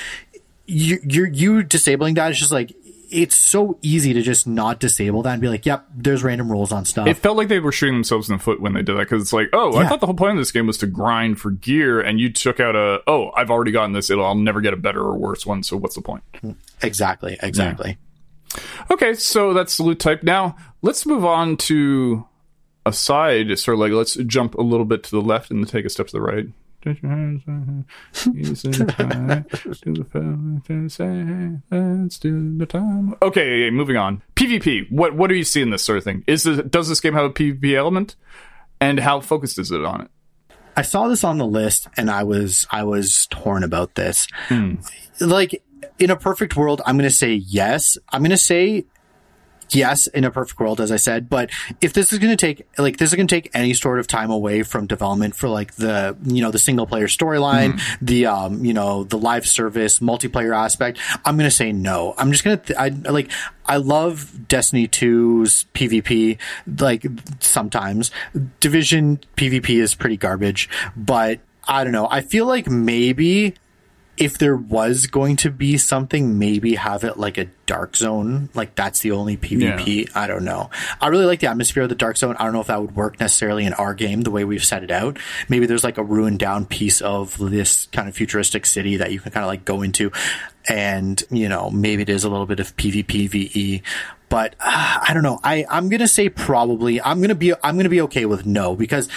you 0.67 0.99
you 1.03 1.27
you 1.27 1.63
disabling 1.63 2.15
that 2.15 2.31
is 2.31 2.39
just 2.39 2.53
like 2.53 2.73
it's 3.13 3.35
so 3.35 3.77
easy 3.83 4.13
to 4.15 4.23
just 4.23 4.47
not 4.47 4.79
disable 4.79 5.21
that 5.25 5.33
and 5.33 5.43
be 5.43 5.49
like, 5.49 5.67
yep, 5.67 5.85
there's 5.93 6.23
random 6.23 6.49
rolls 6.49 6.71
on 6.71 6.85
stuff. 6.85 7.09
It 7.09 7.15
felt 7.17 7.37
like 7.37 7.49
they 7.49 7.59
were 7.59 7.73
shooting 7.73 7.97
themselves 7.97 8.31
in 8.31 8.37
the 8.37 8.41
foot 8.43 8.61
when 8.61 8.73
they 8.73 8.83
did 8.83 8.95
that 8.95 9.01
because 9.01 9.21
it's 9.21 9.33
like, 9.33 9.49
oh, 9.53 9.77
I 9.77 9.89
thought 9.89 9.99
the 9.99 10.07
whole 10.07 10.15
point 10.15 10.31
of 10.31 10.37
this 10.37 10.53
game 10.53 10.69
was 10.69 10.79
to 10.79 10.87
grind 10.87 11.41
for 11.41 11.51
gear, 11.51 12.01
and 12.01 12.21
you 12.21 12.33
took 12.33 12.61
out 12.61 12.77
a, 12.77 13.01
oh, 13.09 13.33
I've 13.37 13.51
already 13.51 13.73
gotten 13.73 13.95
this, 13.95 14.11
it'll, 14.11 14.25
I'll 14.25 14.37
never 14.37 14.61
get 14.61 14.73
a 14.75 14.77
better 14.77 15.01
or 15.01 15.19
worse 15.19 15.45
one, 15.45 15.65
so 15.65 15.77
what's 15.77 15.97
the 15.97 16.03
point? 16.03 16.23
exactly, 16.83 17.37
exactly. 17.43 17.99
Okay, 18.93 19.15
so 19.15 19.55
that's 19.55 19.77
the 19.77 19.83
loot 19.83 19.99
type. 19.99 20.23
Now 20.23 20.55
let's 20.83 21.05
move 21.05 21.25
on 21.25 21.57
to 21.57 22.25
a 22.87 22.93
side, 22.93 23.59
sort 23.59 23.74
of 23.74 23.81
like 23.81 23.93
let's 23.93 24.14
jump 24.14 24.55
a 24.55 24.62
little 24.62 24.87
bit 24.87 25.03
to 25.05 25.11
the 25.11 25.20
left 25.20 25.51
and 25.51 25.66
take 25.68 25.85
a 25.85 25.91
step 25.91 26.07
to 26.09 26.12
the 26.12 26.20
right. 26.20 26.47
Touch 26.83 27.03
your 27.03 27.11
hands, 27.11 27.43
ease 28.35 28.64
and 28.64 28.89
tight, 28.89 29.45
do 29.83 29.93
the 29.93 30.05
fell 30.05 30.22
and 30.22 30.91
say, 30.91 31.59
let's 31.70 32.18
do 32.18 32.57
the 32.57 32.64
time. 32.64 33.14
Okay, 33.20 33.68
moving 33.70 33.99
on. 33.99 34.22
PvP. 34.35 34.91
What 34.91 35.14
what 35.14 35.28
do 35.28 35.35
you 35.35 35.45
see 35.45 35.61
in 35.61 35.70
this 35.70 35.83
sort 35.83 35.99
of 35.99 36.05
thing? 36.05 36.24
Is 36.26 36.45
this, 36.45 36.62
does 36.70 36.89
this 36.89 37.01
game 37.01 37.12
have 37.12 37.26
a 37.26 37.31
PvP 37.31 37.74
element, 37.76 38.16
and 38.81 39.01
how 39.01 39.20
focused 39.20 39.59
is 39.59 39.70
it 39.70 39.85
on 39.85 40.03
it? 40.03 40.11
I 40.76 40.83
saw 40.83 41.09
this 41.09 41.24
on 41.24 41.37
the 41.37 41.47
list 41.47 41.89
and 41.99 42.11
I 42.11 42.22
was 42.22 42.66
I 42.70 42.85
was 42.85 43.26
torn 43.31 43.62
about 43.62 43.97
this. 43.97 44.26
Hmm. 44.49 44.76
Like 45.20 45.62
in 45.99 46.11
a 46.11 46.16
perfect 46.16 46.57
world, 46.57 46.81
I'm 46.87 46.97
going 46.97 47.09
to 47.09 47.14
say 47.14 47.35
yes. 47.35 47.99
I'm 48.09 48.22
going 48.22 48.31
to 48.31 48.39
say 48.39 48.87
yes 49.75 50.07
in 50.09 50.25
a 50.25 50.31
perfect 50.31 50.59
world, 50.61 50.81
as 50.81 50.91
I 50.93 50.97
said. 50.97 51.29
But 51.29 51.51
if 51.81 51.93
this 51.93 52.12
is 52.12 52.18
going 52.18 52.37
to 52.37 52.37
take 52.37 52.66
like 52.79 52.99
this 52.99 53.11
is 53.11 53.14
going 53.14 53.27
to 53.27 53.35
take 53.35 53.51
any 53.55 53.75
sort 53.75 53.99
of 53.99 54.07
time 54.07 54.31
away 54.31 54.62
from 54.62 54.87
development 54.87 55.35
for 55.35 55.49
like 55.49 55.75
the 55.77 56.16
you 56.25 56.43
know 56.43 56.51
the 56.51 56.59
single 56.59 56.87
player 56.87 57.07
storyline, 57.07 57.81
the 58.01 58.27
um 58.27 58.64
you 58.64 58.75
know 58.75 59.05
the 59.05 59.18
live 59.18 59.47
service 59.47 60.01
multiplayer 60.01 60.57
aspect, 60.57 60.99
I'm 61.25 61.37
going 61.37 61.49
to 61.49 61.55
say 61.55 61.73
no. 61.73 62.14
I'm 62.18 62.33
just 62.33 62.45
going 62.45 62.59
to 62.59 62.64
th- 62.64 62.79
I 62.79 62.89
like 63.11 63.31
I 63.66 63.77
love 63.77 64.49
Destiny 64.49 64.89
2's 64.89 65.66
PvP 65.75 66.39
like 66.81 67.07
sometimes 67.41 68.11
Division 68.61 69.21
PvP 69.37 69.81
is 69.81 69.95
pretty 69.95 70.16
garbage, 70.16 70.68
but 70.97 71.41
I 71.68 71.85
don't 71.85 71.93
know. 71.93 72.09
I 72.11 72.21
feel 72.21 72.47
like 72.47 72.68
maybe 72.68 73.55
if 74.21 74.37
there 74.37 74.55
was 74.55 75.07
going 75.07 75.37
to 75.37 75.51
be 75.51 75.79
something, 75.79 76.39
maybe 76.39 76.75
have 76.75 77.05
it 77.05 77.16
like 77.16 77.39
a 77.39 77.47
dark 77.64 77.97
zone. 77.97 78.51
Like 78.55 78.75
that's 78.75 79.01
the 79.01 79.12
only 79.12 79.39
PvP. 79.39 80.14
I 80.14 80.27
don't 80.27 80.45
know. 80.45 80.68
I 81.01 81.09
really 81.09 81.25
like 81.25 81.41
the 81.41 81.47
atmosphere 81.47 81.85
of 81.85 81.89
the 81.89 81.95
dark 81.95 82.18
zone. 82.18 82.37
I 82.39 82.45
don't 82.45 82.53
know 82.53 82.61
if 82.61 82.66
that 82.66 82.81
would 82.81 82.95
work 82.95 83.18
necessarily 83.18 83.64
in 83.64 83.73
our 83.73 83.95
game 83.95 84.21
the 84.21 84.31
way 84.31 84.45
we've 84.45 84.64
set 84.64 84.85
it 84.85 84.91
out. 84.91 85.18
Maybe 85.49 85.64
there's 85.64 85.85
like 85.85 85.97
a 85.97 86.05
ruined 86.05 86.39
down 86.39 86.66
piece 86.66 87.01
of 87.01 87.39
this 87.39 87.87
kind 87.93 88.09
of 88.09 88.14
futuristic 88.14 88.66
city 88.66 88.97
that 88.97 89.11
you 89.11 89.21
can 89.21 89.33
kind 89.33 89.45
of 89.45 89.49
like 89.49 89.64
go 89.64 89.81
into. 89.81 90.12
And, 90.68 91.23
you 91.31 91.49
know, 91.49 91.71
maybe 91.71 92.03
it 92.03 92.11
is 92.11 92.25
a 92.25 92.29
little 92.29 92.47
bit 92.47 92.61
of 92.61 92.77
PvPVE. 92.77 93.83
But 94.31 94.55
uh, 94.61 94.99
I 95.09 95.11
don't 95.12 95.24
know. 95.24 95.41
I 95.45 95.66
I'm 95.68 95.89
gonna 95.91 96.09
say 96.09 96.28
probably. 96.28 97.03
I'm 97.03 97.20
gonna 97.20 97.35
be 97.35 97.53
I'm 97.62 97.76
gonna 97.76 97.89
be 97.91 98.01
okay 98.03 98.24
with 98.26 98.47
no 98.47 98.76
because 98.76 99.09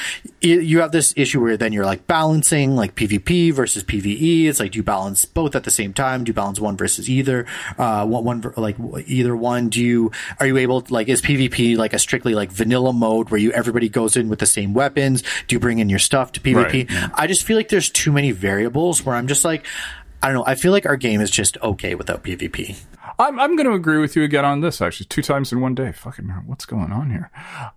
y- 0.43 0.49
you 0.49 0.80
have 0.80 0.91
this 0.91 1.14
issue 1.16 1.39
where 1.39 1.55
then 1.55 1.72
you're 1.72 1.86
like 1.86 2.07
balancing 2.07 2.76
like 2.76 2.95
PvP 2.95 3.53
versus 3.53 3.84
PvE. 3.84 4.45
It's 4.47 4.59
like 4.59 4.72
do 4.72 4.78
you 4.80 4.84
balance 4.84 5.24
both 5.24 5.55
at 5.55 5.64
the 5.66 5.72
same 5.72 5.93
time? 5.93 6.24
Do 6.24 6.32
you 6.32 6.34
balance 6.34 6.59
one 6.59 6.76
versus 6.76 7.07
either? 7.09 7.45
Uh, 7.78 8.05
one 8.07 8.24
one 8.26 8.53
like 8.57 8.76
either 9.05 9.36
one? 9.36 9.70
Do 9.70 9.82
you 9.82 10.11
are 10.39 10.47
you 10.47 10.57
able 10.57 10.82
to, 10.82 10.91
like 10.93 11.07
is 11.07 11.22
PvP 11.22 11.78
like 11.78 11.93
a 11.93 11.99
strictly 11.99 12.34
like 12.34 12.51
vanilla 12.51 12.91
mode 12.91 13.30
where 13.30 13.39
you 13.39 13.51
everybody 13.51 13.89
goes 13.89 14.18
in 14.18 14.30
with 14.30 14.39
the 14.39 14.47
same 14.47 14.74
weapons? 14.74 15.22
Do 15.47 15.55
you 15.55 15.59
bring 15.59 15.78
in 15.78 15.89
your 15.89 15.99
stuff 15.99 16.32
to 16.32 16.39
PvP? 16.39 16.89
Right. 16.89 17.11
I 17.14 17.28
just 17.28 17.43
feel 17.43 17.55
like 17.55 17.70
there's 17.70 17.91
too 17.91 18.11
many 18.11 18.32
variables 18.32 19.05
where 19.05 19.16
I'm 19.16 19.28
just 19.28 19.45
like. 19.45 19.64
I 20.22 20.28
don't 20.28 20.36
know. 20.36 20.45
I 20.47 20.55
feel 20.55 20.72
like 20.72 20.86
our 20.86 20.95
game 20.95 21.20
is 21.20 21.30
just 21.30 21.57
okay 21.61 21.95
without 21.95 22.24
PvP. 22.24 22.78
I'm 23.24 23.39
I'm 23.39 23.55
going 23.55 23.67
to 23.67 23.74
agree 23.74 23.99
with 23.99 24.15
you 24.15 24.24
again 24.24 24.45
on 24.45 24.61
this. 24.61 24.82
Actually, 24.82 25.07
two 25.07 25.21
times 25.21 25.51
in 25.51 25.61
one 25.61 25.76
day. 25.76 25.91
Fucking, 25.91 26.28
what's 26.45 26.65
going 26.65 26.91
on 26.91 27.09
here? 27.09 27.32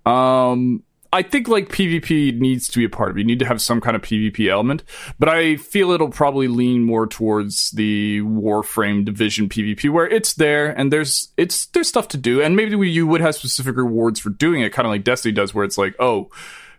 Um, 0.04 0.82
I 1.12 1.22
think 1.22 1.48
like 1.48 1.68
PvP 1.68 2.38
needs 2.38 2.68
to 2.68 2.78
be 2.78 2.84
a 2.84 2.88
part 2.88 3.10
of 3.10 3.16
it. 3.16 3.20
You 3.20 3.26
need 3.26 3.38
to 3.38 3.46
have 3.46 3.60
some 3.60 3.80
kind 3.80 3.94
of 3.94 4.02
PvP 4.02 4.50
element, 4.50 4.82
but 5.18 5.28
I 5.28 5.56
feel 5.56 5.92
it'll 5.92 6.10
probably 6.10 6.48
lean 6.48 6.82
more 6.82 7.06
towards 7.06 7.70
the 7.70 8.20
Warframe 8.22 9.04
Division 9.04 9.48
PvP, 9.48 9.88
where 9.88 10.08
it's 10.08 10.34
there 10.34 10.76
and 10.76 10.92
there's 10.92 11.28
it's 11.36 11.66
there's 11.66 11.88
stuff 11.88 12.08
to 12.08 12.16
do, 12.16 12.42
and 12.42 12.56
maybe 12.56 12.74
we, 12.74 12.90
you 12.90 13.06
would 13.06 13.20
have 13.20 13.36
specific 13.36 13.76
rewards 13.76 14.18
for 14.18 14.30
doing 14.30 14.62
it, 14.62 14.72
kind 14.72 14.86
of 14.86 14.90
like 14.90 15.04
Destiny 15.04 15.32
does, 15.32 15.54
where 15.54 15.64
it's 15.64 15.78
like, 15.78 15.94
oh. 15.98 16.30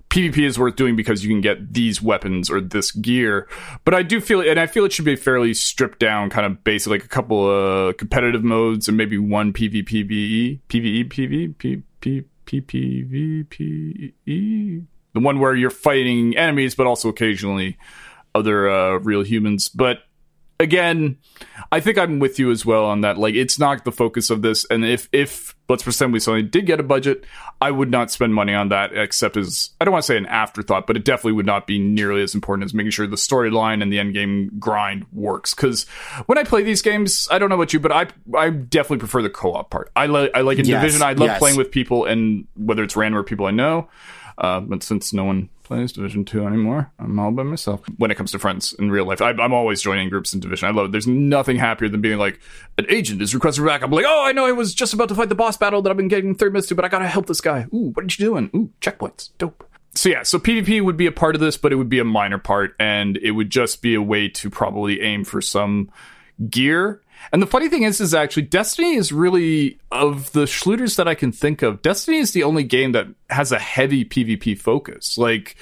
PvP 0.09 0.45
is 0.45 0.57
worth 0.57 0.75
doing 0.75 0.95
because 0.95 1.23
you 1.23 1.29
can 1.29 1.41
get 1.41 1.73
these 1.73 2.01
weapons 2.01 2.49
or 2.49 2.61
this 2.61 2.91
gear. 2.91 3.47
But 3.83 3.93
I 3.93 4.03
do 4.03 4.21
feel, 4.21 4.41
and 4.41 4.59
I 4.59 4.65
feel 4.65 4.85
it 4.85 4.93
should 4.93 5.05
be 5.05 5.15
fairly 5.15 5.53
stripped 5.53 5.99
down, 5.99 6.29
kind 6.29 6.45
of 6.45 6.63
basic, 6.63 6.89
like 6.89 7.03
a 7.03 7.09
couple 7.09 7.49
of 7.49 7.97
competitive 7.97 8.43
modes 8.43 8.87
and 8.87 8.95
maybe 8.97 9.17
one 9.17 9.53
PvPVE, 9.53 10.61
PvE, 10.69 11.09
PV, 11.09 11.57
P, 11.57 11.83
P, 11.99 12.23
PPVPE. 12.45 14.13
The 15.13 15.19
one 15.19 15.39
where 15.39 15.55
you're 15.55 15.69
fighting 15.69 16.37
enemies, 16.37 16.75
but 16.75 16.87
also 16.87 17.09
occasionally 17.09 17.77
other 18.33 18.69
uh, 18.69 18.97
real 18.99 19.23
humans. 19.23 19.67
But 19.67 19.99
again, 20.59 21.17
I 21.71 21.79
think 21.79 21.97
I'm 21.97 22.19
with 22.19 22.39
you 22.39 22.51
as 22.51 22.65
well 22.65 22.85
on 22.85 23.01
that. 23.01 23.17
Like, 23.17 23.35
it's 23.35 23.59
not 23.59 23.85
the 23.85 23.91
focus 23.91 24.29
of 24.29 24.41
this. 24.41 24.65
And 24.65 24.85
if, 24.85 25.09
if 25.11 25.55
let's 25.69 25.83
pretend 25.83 26.13
we 26.13 26.19
suddenly 26.19 26.47
did 26.47 26.65
get 26.65 26.79
a 26.79 26.83
budget, 26.83 27.25
I 27.59 27.71
would 27.71 27.91
not 27.91 28.11
spend 28.11 28.33
money 28.33 28.53
on 28.53 28.69
that 28.69 28.95
except 28.95 29.37
as, 29.37 29.71
I 29.79 29.85
don't 29.85 29.91
want 29.91 30.03
to 30.03 30.07
say 30.07 30.17
an 30.17 30.25
afterthought, 30.25 30.87
but 30.87 30.95
it 30.95 31.03
definitely 31.03 31.33
would 31.33 31.45
not 31.45 31.67
be 31.67 31.77
nearly 31.79 32.21
as 32.21 32.33
important 32.33 32.65
as 32.65 32.73
making 32.73 32.91
sure 32.91 33.07
the 33.07 33.15
storyline 33.15 33.81
and 33.81 33.91
the 33.91 33.99
end 33.99 34.13
game 34.13 34.51
grind 34.59 35.05
works. 35.11 35.53
Cause 35.53 35.85
when 36.27 36.37
I 36.37 36.43
play 36.43 36.63
these 36.63 36.81
games, 36.81 37.27
I 37.29 37.39
don't 37.39 37.49
know 37.49 37.55
about 37.55 37.73
you, 37.73 37.79
but 37.79 37.91
I, 37.91 38.07
I 38.35 38.49
definitely 38.49 38.99
prefer 38.99 39.21
the 39.21 39.29
co-op 39.29 39.69
part. 39.69 39.91
I 39.95 40.05
like, 40.05 40.31
I 40.33 40.41
like 40.41 40.59
in 40.59 40.65
Yes, 40.65 40.81
Division. 40.81 41.01
I 41.01 41.13
love 41.13 41.27
yes. 41.27 41.39
playing 41.39 41.57
with 41.57 41.71
people 41.71 42.05
and 42.05 42.47
whether 42.55 42.83
it's 42.83 42.95
random 42.95 43.19
or 43.19 43.23
people 43.23 43.45
I 43.45 43.51
know. 43.51 43.89
Uh, 44.37 44.59
but 44.59 44.83
since 44.83 45.13
no 45.13 45.23
one 45.23 45.49
plays 45.67 45.91
Division 45.91 46.25
Two 46.25 46.47
anymore, 46.47 46.91
I'm 46.97 47.19
all 47.19 47.31
by 47.31 47.43
myself. 47.43 47.81
When 47.97 48.09
it 48.09 48.15
comes 48.15 48.31
to 48.31 48.39
friends 48.39 48.73
in 48.73 48.89
real 48.89 49.05
life, 49.05 49.21
I, 49.21 49.31
I'm 49.31 49.53
always 49.53 49.81
joining 49.81 50.09
groups 50.09 50.33
in 50.33 50.39
Division. 50.39 50.67
I 50.67 50.71
love 50.71 50.87
it. 50.87 50.91
There's 50.91 51.07
nothing 51.07 51.57
happier 51.57 51.89
than 51.89 52.01
being 52.01 52.17
like, 52.17 52.39
an 52.77 52.85
agent 52.89 53.21
is 53.21 53.35
requested 53.35 53.61
for 53.61 53.67
backup. 53.67 53.89
I'm 53.89 53.95
like, 53.95 54.05
oh, 54.07 54.23
I 54.25 54.31
know 54.31 54.45
I 54.45 54.53
was 54.53 54.73
just 54.73 54.93
about 54.93 55.09
to 55.09 55.15
fight 55.15 55.29
the 55.29 55.35
boss 55.35 55.57
battle 55.57 55.81
that 55.81 55.89
I've 55.89 55.97
been 55.97 56.07
getting 56.07 56.33
third 56.35 56.53
miss 56.53 56.67
to, 56.67 56.75
but 56.75 56.85
I 56.85 56.87
gotta 56.87 57.07
help 57.07 57.27
this 57.27 57.41
guy. 57.41 57.67
Ooh, 57.73 57.91
what 57.93 58.03
are 58.03 58.05
you 58.05 58.25
doing? 58.25 58.49
Ooh, 58.55 58.71
checkpoints. 58.81 59.29
Dope. 59.37 59.69
So 59.93 60.09
yeah, 60.09 60.23
so 60.23 60.39
PvP 60.39 60.81
would 60.81 60.97
be 60.97 61.07
a 61.07 61.11
part 61.11 61.35
of 61.35 61.41
this, 61.41 61.57
but 61.57 61.71
it 61.71 61.75
would 61.75 61.89
be 61.89 61.99
a 61.99 62.05
minor 62.05 62.37
part, 62.37 62.75
and 62.79 63.17
it 63.17 63.31
would 63.31 63.49
just 63.49 63.81
be 63.81 63.95
a 63.95 64.01
way 64.01 64.29
to 64.29 64.49
probably 64.49 65.01
aim 65.01 65.23
for 65.23 65.41
some 65.41 65.91
gear. 66.49 67.01
And 67.31 67.41
the 67.41 67.47
funny 67.47 67.67
thing 67.69 67.83
is, 67.83 67.99
is 67.99 68.13
actually 68.13 68.43
Destiny 68.43 68.95
is 68.95 69.11
really 69.11 69.79
of 69.91 70.31
the 70.31 70.47
shooters 70.47 70.95
that 70.95 71.07
I 71.07 71.15
can 71.15 71.31
think 71.31 71.61
of. 71.61 71.81
Destiny 71.81 72.17
is 72.17 72.31
the 72.31 72.43
only 72.43 72.63
game 72.63 72.93
that 72.93 73.07
has 73.29 73.51
a 73.51 73.59
heavy 73.59 74.05
PvP 74.05 74.57
focus. 74.57 75.17
Like 75.17 75.55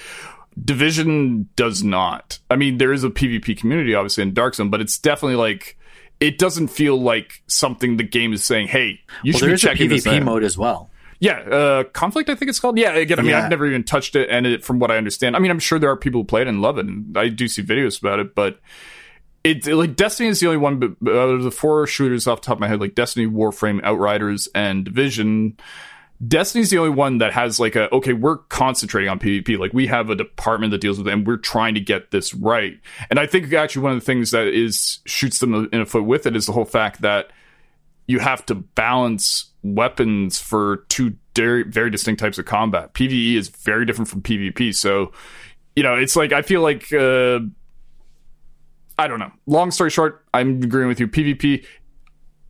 Division 0.64 1.49
does 1.56 1.84
not. 1.84 2.39
I 2.49 2.56
mean, 2.56 2.78
there 2.78 2.93
is 2.93 3.03
a 3.03 3.10
PvP 3.10 3.58
community 3.58 3.93
obviously 3.93 4.24
in 4.24 4.34
Dark 4.34 4.56
Zone, 4.56 4.70
but 4.70 4.80
it's 4.82 4.97
definitely 4.97 5.36
like 5.36 5.78
it 6.20 6.38
doesn't 6.38 6.68
feel 6.70 6.95
like 7.01 7.43
something 7.47 7.97
the 7.97 8.03
game 8.03 8.32
is 8.32 8.43
saying, 8.43 8.68
"Hey, 8.70 9.01
you 9.24 9.34
Well, 9.34 9.39
should 9.39 9.47
be 9.47 9.53
a 9.53 9.58
checking 9.58 9.89
this 9.89 10.06
PvP 10.06 10.18
out." 10.18 10.24
mode 10.24 10.43
as 10.43 10.58
well. 10.58 10.89
Yeah, 11.20 11.39
uh, 11.39 11.84
conflict. 11.86 12.30
I 12.30 12.36
think 12.36 12.49
it's 12.49 12.60
called. 12.60 12.78
Yeah, 12.78 12.93
again, 12.93 13.20
I 13.20 13.22
mean, 13.22 13.32
Yeah. 13.32 13.43
I've 13.43 13.49
never 13.49 13.66
even 13.66 13.84
touched 13.84 14.16
it, 14.16 14.30
and 14.30 14.45
it, 14.45 14.64
from 14.64 14.80
what 14.80 14.91
I 14.91 14.97
understand, 14.97 15.36
I 15.36 15.39
mean, 15.39 15.51
I'm 15.51 15.60
sure 15.60 15.80
there 15.80 15.89
are 15.89 15.95
people 15.97 16.22
who 16.22 16.26
play 16.26 16.41
it 16.41 16.47
and 16.47 16.62
love 16.62 16.78
it, 16.78 16.86
and 16.86 17.18
I 17.18 17.30
do 17.30 17.47
see 17.47 17.64
videos 17.64 17.99
about 17.99 18.20
it, 18.20 18.36
but 18.36 18.60
it 19.46 19.68
like 19.68 19.96
Destiny 19.96 20.30
is 20.30 20.39
the 20.39 20.48
only 20.48 20.58
one, 20.58 20.80
but 20.80 21.12
out 21.12 21.30
of 21.30 21.43
the 21.43 21.52
four 21.52 21.86
shooters 21.86 22.26
off 22.26 22.41
the 22.41 22.48
top 22.48 22.58
of 22.58 22.60
my 22.62 22.68
head, 22.68 22.82
like 22.82 22.96
Destiny, 22.96 23.28
Warframe, 23.28 23.82
Outriders, 23.84 24.50
and 24.56 24.84
Division. 24.84 25.58
Destiny's 26.26 26.72
the 26.72 26.80
only 26.80 26.89
one 26.89 27.20
that 27.20 27.34
has 27.34 27.60
like 27.60 27.76
a 27.76 27.93
okay, 27.93 28.14
we're 28.14 28.38
concentrating 28.38 29.10
on 29.10 29.20
PvP. 29.20 29.60
Like 29.60 29.72
we 29.72 29.86
have 29.86 30.10
a 30.10 30.16
department 30.16 30.72
that 30.72 30.82
deals 30.82 30.98
with 30.98 31.08
it, 31.08 31.14
and 31.14 31.28
we're 31.28 31.38
trying 31.38 31.76
to 31.76 31.80
get 31.80 32.10
this 32.10 32.34
right. 32.34 32.80
And 33.12 33.20
I 33.20 33.28
think 33.28 33.54
actually 33.54 33.84
one 33.84 33.91
of 33.91 34.00
the 34.00 34.06
things 34.06 34.32
that 34.32 34.48
is 34.48 35.00
shoots 35.06 35.39
them 35.39 35.70
in 35.72 35.80
a 35.80 35.86
foot 35.86 36.06
with 36.06 36.26
it 36.26 36.36
is 36.36 36.48
the 36.48 36.52
whole 36.52 36.66
fact 36.66 37.02
that 37.02 37.30
you 38.08 38.18
have 38.20 38.46
to 38.48 38.56
balance 38.56 39.52
weapons 39.62 40.39
for 40.39 40.86
two 40.89 41.16
very, 41.36 41.64
very 41.64 41.91
distinct 41.91 42.20
types 42.20 42.39
of 42.39 42.46
combat. 42.46 42.93
PVE 42.93 43.36
is 43.36 43.50
very 43.50 43.86
different 43.86 44.08
from 44.08 44.22
PvP. 44.22 44.74
So, 44.76 45.12
you 45.76 45.84
know, 45.84 45.96
it's 45.96 46.16
like 46.16 46.32
I 46.32 46.41
feel 46.41 46.62
like 46.62 46.91
uh, 46.93 47.39
I 48.98 49.08
don't 49.08 49.20
know. 49.20 49.32
Long 49.46 49.72
story 49.72 49.89
short, 49.89 50.26
I'm 50.34 50.64
agreeing 50.64 50.88
with 50.88 51.00
you. 51.00 51.08
PvP, 51.08 51.66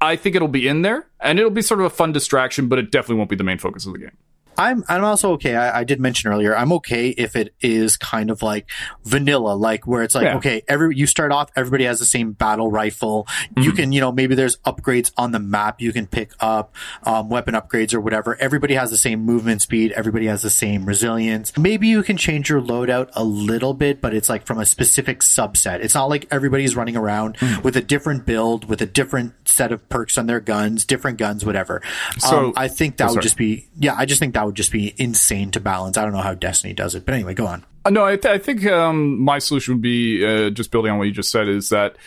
I 0.02 0.16
think 0.16 0.36
it'll 0.36 0.48
be 0.48 0.68
in 0.68 0.82
there, 0.84 1.08
and 1.20 1.40
it'll 1.40 1.52
be 1.52 1.62
sort 1.62 1.80
of 1.80 1.88
a 1.88 1.90
fun 1.90 2.12
distraction, 2.12 2.68
but 2.68 2.78
it 2.78 2.92
definitely 2.92 3.16
won't 3.16 3.30
be 3.30 3.36
the 3.36 3.44
main 3.44 3.58
focus 3.58 3.86
of 3.86 3.94
the 3.94 4.00
game. 4.00 4.18
I'm 4.58 4.84
I'm 4.88 5.04
also 5.04 5.34
okay. 5.34 5.56
I, 5.56 5.80
I 5.82 5.84
did 5.84 6.00
mention 6.00 6.32
earlier. 6.32 6.56
I'm 6.56 6.72
okay 6.74 7.10
if 7.10 7.36
it 7.36 7.54
is 7.62 7.98
kind 7.98 8.30
of 8.30 8.42
like 8.42 8.70
vanilla, 9.04 9.54
like 9.54 9.86
where 9.88 10.04
it's 10.04 10.16
like 10.16 10.26
Yeah. 10.26 10.38
okay, 10.38 10.64
every 10.68 10.96
you 10.96 11.08
start 11.08 11.32
off, 11.32 11.50
everybody 11.56 11.84
has 11.86 12.00
the 12.00 12.06
same 12.06 12.32
battle 12.34 12.70
rifle. 12.72 13.28
You 13.58 13.72
Mm-hmm. 13.72 13.76
can 13.76 13.92
you 13.92 14.02
know 14.02 14.12
maybe 14.12 14.36
there's 14.36 14.58
upgrades 14.58 15.12
on 15.18 15.32
the 15.32 15.40
map 15.40 15.82
you 15.82 15.92
can 15.94 16.08
pick 16.08 16.32
up, 16.40 16.74
um, 17.04 17.30
weapon 17.30 17.54
upgrades 17.56 17.94
or 17.94 18.00
whatever. 18.02 18.36
Everybody 18.40 18.76
has 18.76 18.92
the 18.92 18.98
same 18.98 19.22
movement 19.22 19.62
speed. 19.62 19.92
Everybody 19.94 20.28
has 20.28 20.42
the 20.42 20.50
same 20.50 20.86
resilience. 20.86 21.58
Maybe 21.58 21.88
you 21.88 22.04
can 22.04 22.18
change 22.18 22.50
your 22.50 22.62
loadout 22.62 23.10
a 23.14 23.24
little 23.24 23.74
bit, 23.74 24.02
but 24.02 24.14
it's 24.14 24.30
like 24.30 24.46
from 24.46 24.60
a 24.60 24.66
specific 24.66 25.20
subset. 25.22 25.80
It's 25.84 25.96
not 25.96 26.06
like 26.10 26.28
everybody's 26.32 26.76
running 26.76 26.96
around 26.96 27.38
Mm. 27.38 27.64
with 27.64 27.76
a 27.76 27.82
different 27.82 28.26
build, 28.26 28.70
with 28.70 28.82
a 28.82 28.86
different 28.86 29.34
set 29.48 29.72
of 29.72 29.88
perks 29.90 30.18
on 30.18 30.26
their 30.28 30.40
guns, 30.40 30.86
different 30.86 31.18
guns, 31.18 31.44
whatever. 31.46 31.82
So- 32.20 32.48
um, 32.48 32.54
I 32.56 32.68
think 32.68 32.98
that 32.98 33.10
Oh, 33.10 33.14
would 33.14 33.22
just 33.22 33.38
be 33.38 33.68
yeah. 33.78 33.96
I 33.98 34.06
just 34.06 34.20
think 34.20 34.34
that 34.36 34.45
would 34.46 34.56
just 34.56 34.72
be 34.72 34.94
insane 34.98 35.52
to 35.52 35.60
balance. 35.60 35.98
I 35.98 36.04
don't 36.04 36.14
know 36.14 36.22
how 36.22 36.34
Destiny 36.34 36.74
does 36.74 36.96
it, 36.96 37.06
but 37.06 37.14
anyway, 37.14 37.34
go 37.34 37.46
on. 37.48 37.66
Uh, 37.84 37.90
No, 37.90 38.06
I, 38.06 38.16
th- 38.16 38.34
I 38.34 38.38
think 38.38 38.66
um, 38.66 39.20
my 39.22 39.40
solution 39.40 39.76
would 39.76 39.82
be 39.82 40.26
uh, 40.26 40.50
just 40.50 40.72
building 40.72 40.92
on 40.92 40.98
what 40.98 41.06
you 41.08 41.14
just 41.14 41.32
said 41.32 41.48
is 41.48 41.70
that 41.70 41.98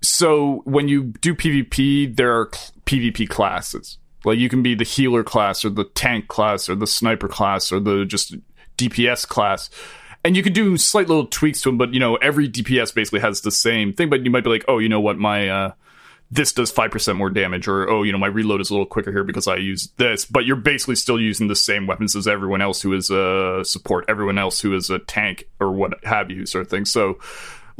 so 0.00 0.62
when 0.64 0.88
you 0.88 1.04
do 1.20 1.34
PvP, 1.34 2.14
there 2.16 2.32
are 2.38 2.48
cl- 2.52 2.72
PvP 2.86 3.28
classes. 3.28 3.98
Like 4.24 4.38
you 4.38 4.48
can 4.48 4.62
be 4.62 4.74
the 4.74 4.84
healer 4.84 5.24
class 5.24 5.64
or 5.64 5.70
the 5.70 5.84
tank 5.84 6.28
class 6.28 6.68
or 6.68 6.74
the 6.74 6.86
sniper 6.86 7.28
class 7.28 7.72
or 7.72 7.80
the 7.80 8.04
just 8.04 8.36
DPS 8.76 9.26
class. 9.26 9.70
And 10.24 10.36
you 10.36 10.42
can 10.42 10.52
do 10.52 10.76
slight 10.76 11.08
little 11.08 11.26
tweaks 11.26 11.62
to 11.62 11.68
them, 11.68 11.78
but 11.78 11.94
you 11.94 12.00
know, 12.00 12.16
every 12.16 12.48
DPS 12.48 12.94
basically 12.94 13.20
has 13.20 13.40
the 13.40 13.50
same 13.50 13.92
thing. 13.92 14.10
But 14.10 14.24
you 14.24 14.30
might 14.30 14.44
be 14.44 14.50
like, 14.50 14.64
oh, 14.68 14.78
you 14.78 14.88
know 14.88 15.00
what, 15.00 15.18
my 15.18 15.48
uh, 15.48 15.72
this 16.30 16.52
does 16.52 16.70
5% 16.72 17.16
more 17.16 17.30
damage 17.30 17.66
or 17.68 17.88
oh 17.88 18.02
you 18.02 18.12
know 18.12 18.18
my 18.18 18.26
reload 18.26 18.60
is 18.60 18.68
a 18.70 18.72
little 18.74 18.84
quicker 18.86 19.10
here 19.12 19.24
because 19.24 19.48
i 19.48 19.56
use 19.56 19.88
this 19.96 20.24
but 20.26 20.44
you're 20.44 20.56
basically 20.56 20.94
still 20.94 21.18
using 21.20 21.48
the 21.48 21.56
same 21.56 21.86
weapons 21.86 22.14
as 22.14 22.28
everyone 22.28 22.60
else 22.60 22.82
who 22.82 22.92
is 22.92 23.08
a 23.10 23.62
support 23.64 24.04
everyone 24.08 24.36
else 24.38 24.60
who 24.60 24.74
is 24.74 24.90
a 24.90 24.98
tank 24.98 25.44
or 25.60 25.72
what 25.72 26.02
have 26.04 26.30
you 26.30 26.44
sort 26.44 26.62
of 26.62 26.70
thing 26.70 26.84
so 26.84 27.18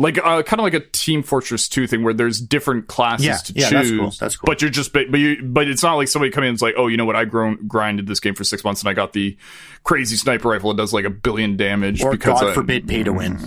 like 0.01 0.17
uh, 0.19 0.43
kind 0.45 0.61
of 0.61 0.65
like 0.65 0.75
a 0.75 0.81
team 0.81 1.23
fortress 1.25 1.69
2 1.69 1.87
thing 1.89 2.03
where 2.05 2.15
there's 2.15 2.41
different 2.41 2.87
classes 2.87 3.27
Yeah, 3.27 3.37
to 3.37 3.53
yeah, 3.55 3.69
choose 3.69 3.91
that's 3.91 3.91
cool, 3.91 4.11
that's 4.21 4.37
cool. 4.37 4.47
but 4.47 4.63
you're 4.63 4.71
just 4.71 4.93
but 4.93 5.11
you 5.11 5.43
but 5.43 5.69
it's 5.69 5.83
not 5.83 5.97
like 5.97 6.09
somebody 6.09 6.31
coming 6.31 6.47
in 6.47 6.51
and 6.53 6.57
is 6.57 6.63
like 6.63 6.75
oh 6.79 6.87
you 6.87 6.97
know 6.97 7.05
what 7.05 7.17
i 7.17 7.25
grown 7.25 7.67
grinded 7.67 8.07
this 8.07 8.21
game 8.21 8.35
for 8.35 8.45
six 8.45 8.63
months 8.65 8.81
and 8.81 8.89
i 8.89 8.95
got 8.95 9.13
the 9.13 9.37
crazy 9.85 10.17
sniper 10.17 10.49
rifle 10.49 10.73
that 10.73 10.81
does 10.81 10.93
like 10.95 11.05
a 11.05 11.11
billion 11.11 11.57
damage 11.57 12.03
Or 12.03 12.13
because 12.13 12.41
God 12.41 12.51
I- 12.51 12.55
forbid, 12.55 12.87
pay 12.89 13.03
to 13.03 13.13
win. 13.13 13.39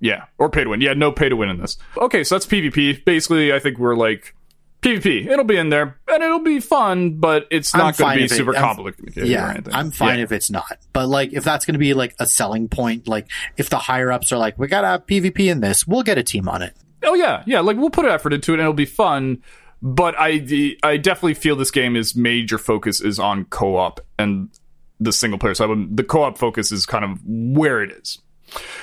yeah, 0.00 0.24
or 0.38 0.50
pay 0.50 0.64
to 0.64 0.70
win. 0.70 0.80
Yeah, 0.80 0.94
no 0.94 1.12
pay 1.12 1.28
to 1.28 1.36
win 1.36 1.48
in 1.50 1.58
this. 1.60 1.76
Okay, 1.96 2.24
so 2.24 2.34
that's 2.34 2.46
PvP. 2.46 3.04
Basically, 3.04 3.52
I 3.52 3.58
think 3.58 3.78
we're 3.78 3.94
like 3.96 4.34
PvP. 4.82 5.26
It'll 5.26 5.44
be 5.44 5.56
in 5.56 5.68
there 5.68 5.98
and 6.08 6.22
it'll 6.22 6.38
be 6.40 6.58
fun, 6.60 7.18
but 7.18 7.46
it's 7.50 7.74
I'm 7.74 7.80
not 7.80 7.98
going 7.98 8.12
to 8.12 8.18
be 8.18 8.24
it- 8.24 8.30
super 8.30 8.54
I'm- 8.56 8.64
complicated 8.64 9.18
or 9.24 9.26
Yeah, 9.26 9.50
anything. 9.50 9.74
I'm 9.74 9.90
fine 9.90 10.18
Yeah. 10.18 10.24
if 10.24 10.32
it's 10.32 10.50
not. 10.50 10.78
But 10.92 11.08
like, 11.08 11.32
if 11.32 11.44
that's 11.44 11.66
going 11.66 11.74
to 11.74 11.78
be 11.78 11.92
like 11.94 12.14
a 12.18 12.26
selling 12.26 12.68
point, 12.68 13.06
like 13.08 13.28
if 13.56 13.68
the 13.70 13.78
higher 13.78 14.10
ups 14.10 14.32
are 14.32 14.38
like, 14.38 14.58
we 14.58 14.66
got 14.68 14.80
to 14.82 14.86
have 14.88 15.06
PvP 15.06 15.50
in 15.50 15.60
this, 15.60 15.86
we'll 15.86 16.02
get 16.02 16.16
a 16.18 16.22
team 16.22 16.48
on 16.48 16.62
it. 16.62 16.74
Oh 17.02 17.14
yeah, 17.14 17.42
yeah. 17.46 17.60
Like 17.60 17.76
we'll 17.76 17.90
put 17.90 18.04
effort 18.06 18.32
into 18.32 18.52
it 18.52 18.54
and 18.54 18.60
it'll 18.62 18.72
be 18.72 18.84
fun. 18.86 19.42
But 19.82 20.14
I, 20.18 20.76
I 20.82 20.96
definitely 20.98 21.34
feel 21.34 21.56
this 21.56 21.70
game 21.70 21.96
is 21.96 22.14
major 22.14 22.58
focus 22.58 23.00
is 23.00 23.18
on 23.18 23.46
co-op 23.46 24.00
and 24.18 24.50
the 24.98 25.10
single 25.12 25.38
player 25.38 25.54
side. 25.54 25.68
But 25.68 25.96
The 25.96 26.04
co-op 26.04 26.36
focus 26.36 26.70
is 26.72 26.84
kind 26.84 27.04
of 27.04 27.18
where 27.24 27.82
it 27.82 27.90
is. 27.92 28.18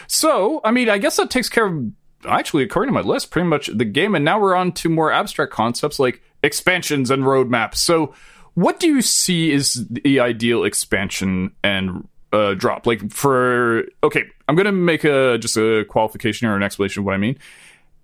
So 0.07 0.61
I 0.63 0.71
mean, 0.71 0.89
I 0.89 0.97
guess 0.97 1.17
that 1.17 1.29
takes 1.29 1.49
care 1.49 1.65
of 1.67 1.91
actually, 2.25 2.63
according 2.63 2.93
to 2.93 3.01
my 3.01 3.07
list, 3.07 3.31
pretty 3.31 3.47
much 3.47 3.67
the 3.67 3.85
game. 3.85 4.15
And 4.15 4.23
now 4.25 4.39
we're 4.39 4.55
on 4.55 4.71
to 4.73 4.89
more 4.89 5.11
abstract 5.11 5.51
concepts 5.51 5.99
like 5.99 6.21
expansions 6.43 7.11
and 7.11 7.23
roadmaps. 7.23 7.75
So 7.75 8.13
what 8.53 8.79
do 8.79 8.87
you 8.87 9.01
see 9.01 9.51
is 9.51 9.85
the 9.89 10.19
ideal 10.19 10.63
expansion 10.63 11.51
and 11.63 12.07
uh, 12.33 12.53
drop? 12.53 12.87
Like 12.87 13.11
for 13.11 13.85
okay, 14.03 14.25
I'm 14.47 14.55
gonna 14.55 14.71
make 14.71 15.03
a 15.03 15.37
just 15.37 15.57
a 15.57 15.85
qualification 15.85 16.47
or 16.47 16.55
an 16.55 16.63
explanation 16.63 17.01
of 17.01 17.05
what 17.05 17.13
I 17.15 17.17
mean 17.17 17.37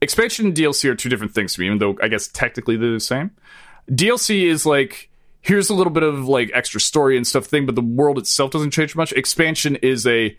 expansion 0.03 0.47
and 0.47 0.55
DLC 0.55 0.89
are 0.89 0.95
two 0.95 1.09
different 1.09 1.33
things 1.33 1.53
to 1.53 1.61
me, 1.61 1.65
even 1.67 1.79
though 1.79 1.97
I 2.01 2.09
guess 2.09 2.27
technically 2.27 2.77
they're 2.77 2.91
the 2.91 2.99
same. 2.99 3.31
DLC 3.89 4.43
is 4.43 4.65
like 4.65 5.09
here's 5.41 5.69
a 5.69 5.73
little 5.73 5.91
bit 5.91 6.03
of 6.03 6.27
like 6.27 6.51
extra 6.53 6.79
story 6.79 7.17
and 7.17 7.25
stuff 7.25 7.45
thing, 7.45 7.65
but 7.65 7.75
the 7.75 7.81
world 7.81 8.17
itself 8.17 8.51
doesn't 8.51 8.71
change 8.71 8.95
much. 8.95 9.11
Expansion 9.13 9.75
is 9.77 10.05
a 10.05 10.37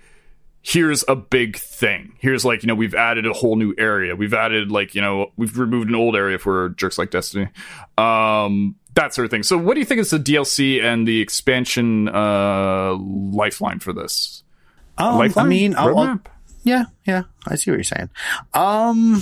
here's 0.66 1.04
a 1.08 1.14
big 1.14 1.56
thing. 1.58 2.14
Here's 2.18 2.44
like, 2.44 2.62
you 2.62 2.66
know, 2.68 2.74
we've 2.74 2.94
added 2.94 3.26
a 3.26 3.32
whole 3.34 3.56
new 3.56 3.74
area. 3.76 4.16
We've 4.16 4.32
added 4.32 4.70
like, 4.72 4.94
you 4.94 5.02
know, 5.02 5.30
we've 5.36 5.58
removed 5.58 5.90
an 5.90 5.94
old 5.94 6.16
area 6.16 6.38
for 6.38 6.70
jerks 6.70 6.96
like 6.98 7.10
Destiny. 7.10 7.48
Um 7.98 8.74
that 8.94 9.12
sort 9.12 9.24
of 9.24 9.30
thing. 9.30 9.42
So 9.42 9.58
what 9.58 9.74
do 9.74 9.80
you 9.80 9.86
think 9.86 10.00
is 10.00 10.10
the 10.10 10.18
DLC 10.18 10.82
and 10.82 11.06
the 11.06 11.20
expansion 11.20 12.08
uh 12.08 12.94
lifeline 12.94 13.78
for 13.80 13.92
this? 13.92 14.42
Um, 14.96 15.20
I 15.36 15.42
mean, 15.44 15.74
I'll, 15.76 15.98
I'll- 15.98 16.20
yeah, 16.62 16.84
yeah, 17.04 17.24
I 17.46 17.56
see 17.56 17.70
what 17.72 17.76
you're 17.76 17.82
saying. 17.84 18.08
Um, 18.54 19.20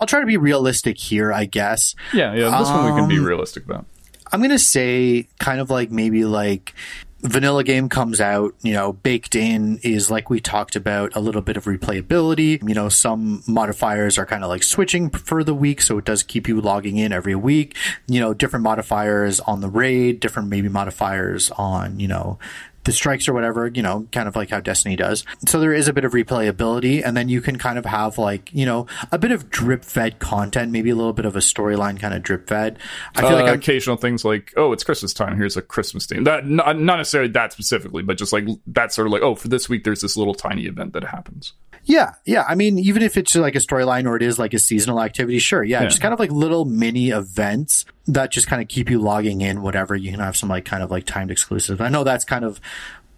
I'll 0.00 0.06
try 0.06 0.20
to 0.20 0.26
be 0.26 0.36
realistic 0.36 0.98
here, 0.98 1.32
I 1.32 1.44
guess. 1.46 1.94
yeah, 2.12 2.34
yeah, 2.34 2.58
this 2.58 2.68
one 2.68 2.84
we 2.92 3.00
can 3.00 3.08
be 3.08 3.18
Um, 3.18 3.24
realistic 3.24 3.64
about. 3.64 3.86
I'm 4.32 4.42
gonna 4.42 4.58
say 4.58 5.28
kind 5.38 5.60
of 5.60 5.70
like 5.70 5.90
maybe 5.92 6.24
like 6.24 6.74
vanilla 7.22 7.62
game 7.62 7.88
comes 7.88 8.20
out, 8.20 8.54
you 8.62 8.72
know, 8.72 8.92
baked 8.92 9.34
in 9.34 9.78
is 9.82 10.10
like 10.10 10.28
we 10.28 10.40
talked 10.40 10.74
about 10.74 11.14
a 11.14 11.20
little 11.20 11.42
bit 11.42 11.56
of 11.56 11.64
replayability. 11.64 12.66
You 12.66 12.74
know, 12.74 12.88
some 12.88 13.42
modifiers 13.46 14.18
are 14.18 14.26
kind 14.26 14.42
of 14.42 14.50
like 14.50 14.62
switching 14.62 15.10
for 15.10 15.44
the 15.44 15.54
week, 15.54 15.80
so 15.80 15.98
it 15.98 16.04
does 16.04 16.22
keep 16.22 16.48
you 16.48 16.60
logging 16.60 16.96
in 16.96 17.12
every 17.12 17.34
week. 17.34 17.76
You 18.08 18.20
know, 18.20 18.34
different 18.34 18.64
modifiers 18.64 19.40
on 19.40 19.60
the 19.60 19.68
raid, 19.68 20.20
different 20.20 20.48
maybe 20.48 20.68
modifiers 20.68 21.50
on, 21.52 22.00
you 22.00 22.08
know, 22.08 22.38
the 22.84 22.92
strikes 22.92 23.28
or 23.28 23.32
whatever, 23.32 23.68
you 23.68 23.82
know, 23.82 24.06
kind 24.12 24.26
of 24.26 24.34
like 24.36 24.50
how 24.50 24.60
Destiny 24.60 24.96
does. 24.96 25.24
So 25.46 25.60
there 25.60 25.72
is 25.72 25.88
a 25.88 25.92
bit 25.92 26.04
of 26.04 26.12
replayability, 26.12 27.02
and 27.04 27.16
then 27.16 27.28
you 27.28 27.40
can 27.40 27.56
kind 27.58 27.78
of 27.78 27.84
have 27.84 28.18
like, 28.18 28.52
you 28.52 28.66
know, 28.66 28.86
a 29.10 29.18
bit 29.18 29.30
of 29.30 29.50
drip 29.50 29.84
fed 29.84 30.18
content, 30.18 30.72
maybe 30.72 30.90
a 30.90 30.94
little 30.96 31.12
bit 31.12 31.24
of 31.24 31.36
a 31.36 31.40
storyline 31.40 31.98
kind 32.00 32.14
of 32.14 32.22
drip 32.22 32.48
fed. 32.48 32.78
I 33.14 33.20
feel 33.20 33.30
uh, 33.30 33.34
like 33.34 33.44
I'm, 33.48 33.54
occasional 33.54 33.96
things 33.96 34.24
like, 34.24 34.52
oh, 34.56 34.72
it's 34.72 34.84
Christmas 34.84 35.12
time. 35.14 35.36
Here's 35.36 35.56
a 35.56 35.62
Christmas 35.62 36.06
theme. 36.06 36.24
That 36.24 36.46
not, 36.46 36.78
not 36.78 36.96
necessarily 36.96 37.30
that 37.32 37.52
specifically, 37.52 38.02
but 38.02 38.18
just 38.18 38.32
like 38.32 38.44
that 38.68 38.92
sort 38.92 39.06
of 39.06 39.12
like, 39.12 39.22
oh, 39.22 39.34
for 39.34 39.48
this 39.48 39.68
week, 39.68 39.84
there's 39.84 40.00
this 40.00 40.16
little 40.16 40.34
tiny 40.34 40.66
event 40.66 40.92
that 40.94 41.04
happens. 41.04 41.52
yeah, 41.84 42.14
yeah. 42.24 42.44
I 42.48 42.54
mean, 42.54 42.78
even 42.78 43.02
if 43.02 43.16
it's 43.16 43.34
like 43.34 43.54
a 43.54 43.58
storyline 43.58 44.06
or 44.06 44.16
it 44.16 44.22
is 44.22 44.38
like 44.38 44.54
a 44.54 44.58
seasonal 44.58 45.00
activity, 45.00 45.38
sure, 45.38 45.62
yeah, 45.64 45.82
Yeah. 45.82 45.88
just 45.88 46.00
kind 46.00 46.14
of 46.14 46.20
like 46.20 46.30
little 46.30 46.64
mini 46.64 47.10
events 47.10 47.84
that 48.06 48.30
just 48.30 48.46
kind 48.48 48.60
of 48.62 48.68
keep 48.68 48.90
you 48.90 48.98
logging 49.00 49.40
in, 49.40 49.62
whatever. 49.62 49.94
You 49.96 50.10
can 50.10 50.20
have 50.20 50.36
some 50.36 50.48
like 50.48 50.64
kind 50.64 50.82
of 50.82 50.90
like 50.90 51.04
timed 51.06 51.30
exclusive. 51.30 51.80
I 51.80 51.88
know 51.88 52.04
that's 52.04 52.24
kind 52.24 52.44
of 52.44 52.60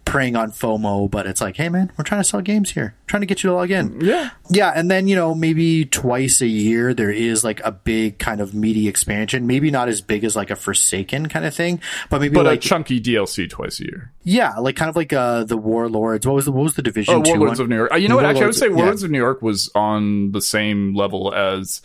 preying 0.05 0.35
on 0.35 0.51
FOMO, 0.51 1.09
but 1.09 1.25
it's 1.25 1.41
like, 1.41 1.57
hey 1.57 1.67
man, 1.67 1.91
we're 1.97 2.03
trying 2.03 2.21
to 2.21 2.23
sell 2.23 2.39
games 2.39 2.69
here, 2.73 2.93
trying 3.07 3.21
to 3.21 3.25
get 3.25 3.41
you 3.43 3.49
to 3.49 3.55
log 3.55 3.71
in. 3.71 3.99
Yeah. 4.01 4.29
Yeah, 4.51 4.71
and 4.75 4.91
then 4.91 5.07
you 5.07 5.15
know 5.15 5.33
maybe 5.33 5.83
twice 5.85 6.41
a 6.41 6.47
year 6.47 6.93
there 6.93 7.09
is 7.09 7.43
like 7.43 7.59
a 7.65 7.71
big 7.71 8.19
kind 8.19 8.39
of 8.39 8.53
meaty 8.53 8.87
expansion. 8.87 9.47
Maybe 9.47 9.71
not 9.71 9.89
as 9.89 10.01
big 10.01 10.23
as 10.23 10.35
like 10.35 10.51
a 10.51 10.55
Forsaken 10.55 11.27
kind 11.29 11.43
of 11.43 11.55
thing, 11.55 11.81
but 12.11 12.21
maybe 12.21 12.35
But 12.35 12.45
like 12.45 12.59
a 12.59 12.61
chunky 12.61 13.01
DLC 13.01 13.49
twice 13.49 13.79
a 13.79 13.85
year. 13.85 14.11
yeah, 14.23 14.53
like 14.59 14.75
kind 14.75 14.89
of 14.89 14.95
like 14.95 15.11
uh 15.11 15.43
the 15.45 15.57
Warlords. 15.57 16.27
What 16.27 16.35
was 16.35 16.45
the 16.45 16.51
what 16.51 16.61
was 16.65 16.75
the 16.75 16.83
Division 16.83 17.15
Oh, 17.15 17.21
Warlords 17.25 17.57
one? 17.57 17.65
of 17.65 17.69
New 17.69 17.75
York. 17.77 17.91
Uh, 17.91 17.95
you 17.95 18.07
know 18.07 18.17
what? 18.17 18.25
Actually, 18.25 18.43
I 18.43 18.45
would 18.45 18.45
Warlords- 18.45 18.59
say 18.59 18.67
yeah. 18.67 18.75
Warlords 18.75 19.01
of 19.03 19.09
New 19.09 19.17
York 19.17 19.41
was 19.41 19.71
on 19.73 20.31
the 20.33 20.41
same 20.41 20.93
level 20.93 21.33
as 21.33 21.81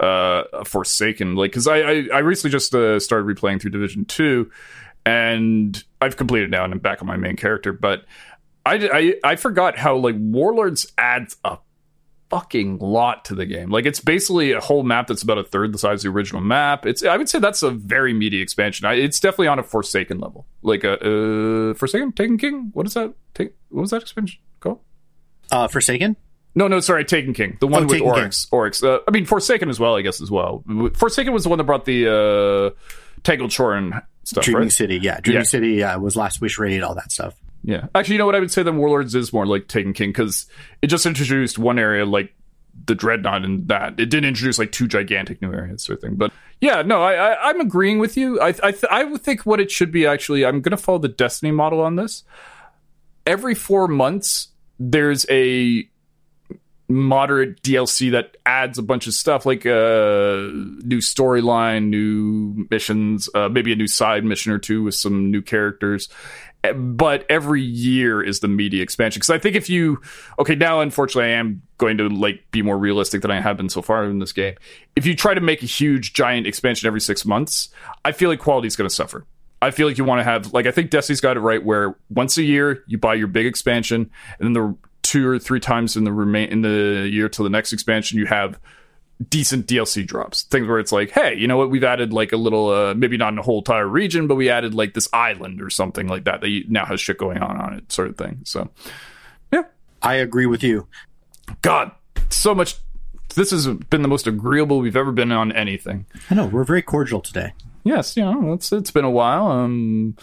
uh, 0.00 0.64
Forsaken. 0.64 1.36
Like, 1.36 1.52
because 1.52 1.66
I, 1.66 1.78
I 1.78 2.08
I 2.14 2.18
recently 2.20 2.50
just 2.50 2.74
uh, 2.74 2.98
started 2.98 3.26
replaying 3.26 3.60
through 3.60 3.70
Division 3.70 4.04
Two, 4.06 4.50
and 5.04 5.82
I've 6.00 6.16
completed 6.16 6.50
now, 6.50 6.64
and 6.64 6.72
I'm 6.72 6.78
back 6.78 7.02
on 7.02 7.06
my 7.06 7.16
main 7.16 7.36
character. 7.36 7.72
But 7.72 8.04
I 8.64 9.14
I, 9.24 9.32
I 9.32 9.36
forgot 9.36 9.76
how 9.76 9.96
like 9.96 10.16
Warlords 10.18 10.92
adds 10.98 11.36
a 11.44 11.58
fucking 12.30 12.78
lot 12.78 13.24
to 13.24 13.34
the 13.34 13.44
game. 13.44 13.70
Like, 13.70 13.86
it's 13.86 14.00
basically 14.00 14.52
a 14.52 14.60
whole 14.60 14.84
map 14.84 15.08
that's 15.08 15.22
about 15.22 15.38
a 15.38 15.44
third 15.44 15.72
the 15.72 15.78
size 15.78 16.04
of 16.04 16.12
the 16.12 16.16
original 16.16 16.40
map. 16.40 16.86
It's 16.86 17.02
I 17.04 17.16
would 17.16 17.28
say 17.28 17.38
that's 17.38 17.62
a 17.62 17.70
very 17.70 18.14
meaty 18.14 18.40
expansion. 18.40 18.86
I, 18.86 18.94
it's 18.94 19.20
definitely 19.20 19.48
on 19.48 19.58
a 19.58 19.64
Forsaken 19.64 20.18
level. 20.18 20.46
Like 20.62 20.84
a 20.84 20.94
uh, 21.70 21.74
Forsaken 21.74 22.12
Taken 22.12 22.38
King. 22.38 22.70
What 22.72 22.86
is 22.86 22.94
that? 22.94 23.12
Take 23.34 23.54
what 23.68 23.82
was 23.82 23.90
that 23.90 24.02
expansion 24.02 24.40
called? 24.60 24.78
Uh, 25.50 25.68
Forsaken. 25.68 26.16
No, 26.54 26.66
no, 26.68 26.80
sorry, 26.80 27.04
Taken 27.04 27.32
King, 27.32 27.56
the 27.60 27.66
one 27.68 27.82
Oh, 27.82 27.86
with 27.86 27.92
Taken 27.92 28.06
King. 28.12 28.20
Oryx. 28.22 28.46
Oryx. 28.50 28.82
Uh, 28.82 28.98
I 29.06 29.10
mean, 29.12 29.24
Forsaken 29.24 29.68
as 29.68 29.78
well, 29.78 29.96
I 29.96 30.02
guess 30.02 30.20
as 30.20 30.30
well. 30.30 30.64
Forsaken 30.94 31.32
was 31.32 31.44
the 31.44 31.48
one 31.48 31.58
that 31.58 31.64
brought 31.64 31.84
the 31.84 32.74
uh, 32.74 32.80
Tangled 33.22 33.52
Shore 33.52 33.74
and 33.74 33.94
stuff, 34.24 34.44
Dreaming 34.44 34.62
right? 34.64 34.72
City, 34.72 34.98
yeah, 35.00 35.20
Dreaming 35.20 35.40
Yeah. 35.42 35.44
City, 35.44 35.68
yeah, 35.74 35.96
was 35.96 36.16
Last 36.16 36.40
Wish 36.40 36.58
raid, 36.58 36.82
all 36.82 36.94
that 36.96 37.12
stuff. 37.12 37.34
Yeah. 37.62 37.86
Actually, 37.94 38.14
you 38.14 38.18
know 38.18 38.26
what? 38.26 38.34
I 38.34 38.40
would 38.40 38.50
say 38.50 38.62
then 38.62 38.78
Warlords 38.78 39.14
is 39.14 39.32
more 39.32 39.46
like 39.46 39.68
Taken 39.68 39.92
King 39.92 40.10
because 40.10 40.46
it 40.82 40.88
just 40.88 41.06
introduced 41.06 41.58
one 41.58 41.78
area 41.78 42.04
like 42.04 42.34
the 42.86 42.94
Dreadnought 42.94 43.44
and 43.44 43.68
that. 43.68 44.00
It 44.00 44.06
didn't 44.06 44.24
introduce 44.24 44.58
like 44.58 44.72
two 44.72 44.88
gigantic 44.88 45.42
new 45.42 45.52
areas 45.52 45.82
sort 45.82 45.98
of 45.98 46.02
thing. 46.02 46.14
But 46.16 46.32
yeah, 46.60 46.82
no, 46.82 47.02
I, 47.02 47.14
I 47.14 47.50
I'm 47.50 47.60
agreeing 47.60 47.98
with 47.98 48.16
you. 48.16 48.40
I 48.40 48.48
I 48.48 48.72
th- 48.72 48.84
I 48.90 49.04
would 49.04 49.20
think 49.20 49.44
what 49.46 49.60
it 49.60 49.70
should 49.70 49.92
be 49.92 50.06
actually. 50.06 50.44
I'm 50.46 50.62
going 50.62 50.70
to 50.70 50.76
follow 50.82 50.98
the 50.98 51.08
Destiny 51.08 51.52
model 51.52 51.80
on 51.80 51.96
this. 51.96 52.24
Every 53.26 53.54
four 53.54 53.86
months, 53.86 54.48
there's 54.78 55.26
a 55.28 55.86
moderate 56.90 57.62
DLC 57.62 58.10
that 58.10 58.36
adds 58.44 58.78
a 58.78 58.82
bunch 58.82 59.06
of 59.06 59.14
stuff 59.14 59.46
like 59.46 59.64
a 59.64 60.50
new 60.52 60.98
storyline, 60.98 61.88
new 61.88 62.66
missions, 62.70 63.28
uh, 63.34 63.48
maybe 63.48 63.72
a 63.72 63.76
new 63.76 63.86
side 63.86 64.24
mission 64.24 64.52
or 64.52 64.58
two 64.58 64.82
with 64.82 64.94
some 64.94 65.30
new 65.30 65.40
characters. 65.40 66.08
Eh, 66.64 66.72
But 66.72 67.24
every 67.30 67.62
year 67.62 68.22
is 68.22 68.40
the 68.40 68.48
media 68.48 68.82
expansion 68.82 69.20
because 69.20 69.30
I 69.30 69.38
think 69.38 69.56
if 69.56 69.70
you 69.70 70.00
okay 70.38 70.56
now 70.56 70.80
unfortunately 70.80 71.30
I 71.32 71.36
am 71.36 71.62
going 71.78 71.96
to 71.98 72.08
like 72.08 72.42
be 72.50 72.60
more 72.60 72.76
realistic 72.76 73.22
than 73.22 73.30
I 73.30 73.40
have 73.40 73.56
been 73.56 73.68
so 73.68 73.82
far 73.82 74.04
in 74.04 74.18
this 74.18 74.32
game. 74.32 74.56
If 74.96 75.06
you 75.06 75.14
try 75.14 75.32
to 75.32 75.40
make 75.40 75.62
a 75.62 75.66
huge 75.66 76.12
giant 76.12 76.46
expansion 76.46 76.86
every 76.86 77.00
six 77.00 77.24
months, 77.24 77.68
I 78.04 78.12
feel 78.12 78.28
like 78.28 78.40
quality 78.40 78.66
is 78.66 78.76
going 78.76 78.88
to 78.88 78.94
suffer. 78.94 79.24
I 79.62 79.70
feel 79.70 79.86
like 79.86 79.98
you 79.98 80.04
want 80.04 80.20
to 80.20 80.24
have 80.24 80.52
like 80.52 80.66
I 80.66 80.70
think 80.70 80.90
Destiny's 80.90 81.20
got 81.20 81.36
it 81.36 81.40
right 81.40 81.64
where 81.64 81.94
once 82.08 82.36
a 82.36 82.42
year 82.42 82.82
you 82.88 82.98
buy 82.98 83.14
your 83.14 83.28
big 83.28 83.46
expansion 83.46 84.10
and 84.38 84.46
then 84.46 84.52
the 84.54 84.76
two 85.02 85.26
or 85.26 85.38
three 85.38 85.60
times 85.60 85.96
in 85.96 86.04
the 86.04 86.12
remain 86.12 86.48
in 86.48 86.62
the 86.62 87.08
year 87.10 87.28
till 87.28 87.44
the 87.44 87.50
next 87.50 87.72
expansion 87.72 88.18
you 88.18 88.26
have 88.26 88.58
decent 89.28 89.66
DLC 89.66 90.06
drops. 90.06 90.44
Things 90.44 90.66
where 90.66 90.78
it's 90.78 90.92
like, 90.92 91.10
hey, 91.10 91.34
you 91.34 91.46
know 91.46 91.56
what? 91.56 91.70
We've 91.70 91.84
added 91.84 92.12
like 92.12 92.32
a 92.32 92.36
little, 92.36 92.68
uh, 92.68 92.94
maybe 92.94 93.16
not 93.16 93.32
in 93.32 93.38
a 93.38 93.42
whole 93.42 93.58
entire 93.58 93.86
region, 93.86 94.26
but 94.26 94.36
we 94.36 94.48
added 94.48 94.74
like 94.74 94.94
this 94.94 95.08
island 95.12 95.60
or 95.60 95.70
something 95.70 96.08
like 96.08 96.24
that 96.24 96.40
that 96.40 96.64
now 96.68 96.86
has 96.86 97.00
shit 97.00 97.18
going 97.18 97.38
on 97.38 97.58
on 97.58 97.74
it, 97.74 97.92
sort 97.92 98.08
of 98.08 98.16
thing. 98.16 98.40
So, 98.44 98.70
yeah, 99.52 99.64
I 100.02 100.14
agree 100.14 100.46
with 100.46 100.62
you. 100.62 100.86
God, 101.62 101.92
so 102.30 102.54
much. 102.54 102.76
This 103.34 103.52
has 103.52 103.68
been 103.68 104.02
the 104.02 104.08
most 104.08 104.26
agreeable 104.26 104.80
we've 104.80 104.96
ever 104.96 105.12
been 105.12 105.30
on 105.30 105.52
anything. 105.52 106.06
I 106.30 106.34
know 106.34 106.46
we're 106.46 106.64
very 106.64 106.82
cordial 106.82 107.20
today. 107.20 107.52
Yes, 107.84 108.16
you 108.16 108.24
know, 108.24 108.52
it's 108.52 108.72
it's 108.72 108.90
been 108.90 109.04
a 109.04 109.10
while. 109.10 109.46
Um, 109.46 110.16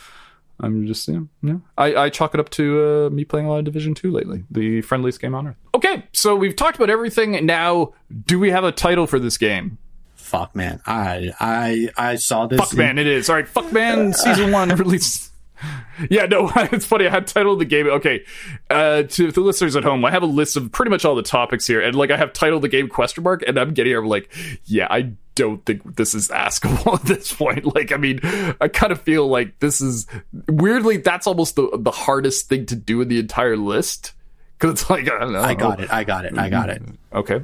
I'm 0.59 0.87
just, 0.87 1.07
know, 1.07 1.27
yeah. 1.43 1.57
I, 1.77 1.95
I 1.95 2.09
chalk 2.09 2.33
it 2.33 2.39
up 2.39 2.49
to 2.51 3.07
uh, 3.07 3.09
me 3.09 3.25
playing 3.25 3.45
a 3.45 3.49
lot 3.49 3.59
of 3.59 3.65
Division 3.65 3.93
2 3.93 4.11
lately, 4.11 4.43
the 4.49 4.81
friendliest 4.81 5.21
game 5.21 5.35
on 5.35 5.47
earth. 5.47 5.57
Okay, 5.75 6.05
so 6.13 6.35
we've 6.35 6.55
talked 6.55 6.77
about 6.77 6.89
everything. 6.89 7.45
Now, 7.45 7.93
do 8.25 8.39
we 8.39 8.49
have 8.49 8.63
a 8.63 8.71
title 8.71 9.05
for 9.07 9.19
this 9.19 9.37
game? 9.37 9.77
Fuck 10.15 10.55
man, 10.55 10.81
I 10.85 11.31
I 11.39 11.89
I 11.95 12.15
saw 12.15 12.47
this. 12.47 12.59
Fuck 12.59 12.73
Man, 12.73 12.97
it 12.97 13.07
is. 13.07 13.29
All 13.29 13.35
right, 13.37 13.47
Fuck 13.47 13.71
Man 13.71 14.11
season 14.25 14.51
one 14.51 14.67
release. 14.69 15.31
Yeah, 16.11 16.27
no, 16.27 16.51
it's 16.55 16.85
funny. 16.85 17.07
I 17.07 17.09
had 17.09 17.25
titled 17.25 17.59
the 17.59 17.65
game. 17.65 17.87
Okay, 17.87 18.23
uh, 18.69 19.01
to 19.03 19.31
the 19.31 19.41
listeners 19.41 19.75
at 19.75 19.83
home, 19.83 20.05
I 20.05 20.11
have 20.11 20.21
a 20.21 20.27
list 20.27 20.55
of 20.55 20.71
pretty 20.71 20.91
much 20.91 21.05
all 21.05 21.15
the 21.15 21.23
topics 21.23 21.65
here, 21.65 21.81
and 21.81 21.95
like 21.95 22.11
I 22.11 22.17
have 22.17 22.33
titled 22.33 22.61
the 22.61 22.67
game 22.67 22.87
question 22.87 23.23
mark, 23.23 23.43
and 23.47 23.57
I'm 23.57 23.73
getting, 23.73 23.95
I'm 23.95 24.05
like, 24.05 24.31
yeah, 24.65 24.85
I 24.91 25.13
don't 25.33 25.65
think 25.65 25.95
this 25.95 26.13
is 26.13 26.27
askable 26.27 26.93
at 26.99 27.05
this 27.05 27.33
point. 27.33 27.65
Like, 27.73 27.91
I 27.91 27.97
mean, 27.97 28.19
I 28.61 28.67
kind 28.67 28.91
of 28.91 29.01
feel 29.01 29.27
like 29.27 29.59
this 29.59 29.81
is 29.81 30.05
weirdly 30.47 30.97
that's 30.97 31.25
almost 31.25 31.55
the 31.55 31.67
the 31.79 31.91
hardest 31.91 32.47
thing 32.47 32.67
to 32.67 32.75
do 32.75 33.01
in 33.01 33.07
the 33.07 33.19
entire 33.19 33.57
list 33.57 34.13
because 34.59 34.73
it's 34.81 34.89
like 34.89 35.11
I 35.11 35.19
don't 35.19 35.33
know. 35.33 35.41
I 35.41 35.55
got 35.55 35.79
it. 35.79 35.91
I 35.91 36.03
got 36.03 36.25
it. 36.25 36.37
I 36.37 36.49
got 36.49 36.69
it. 36.69 36.83
Okay, 37.11 37.43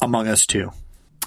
Among 0.00 0.26
Us 0.26 0.46
Two. 0.46 0.70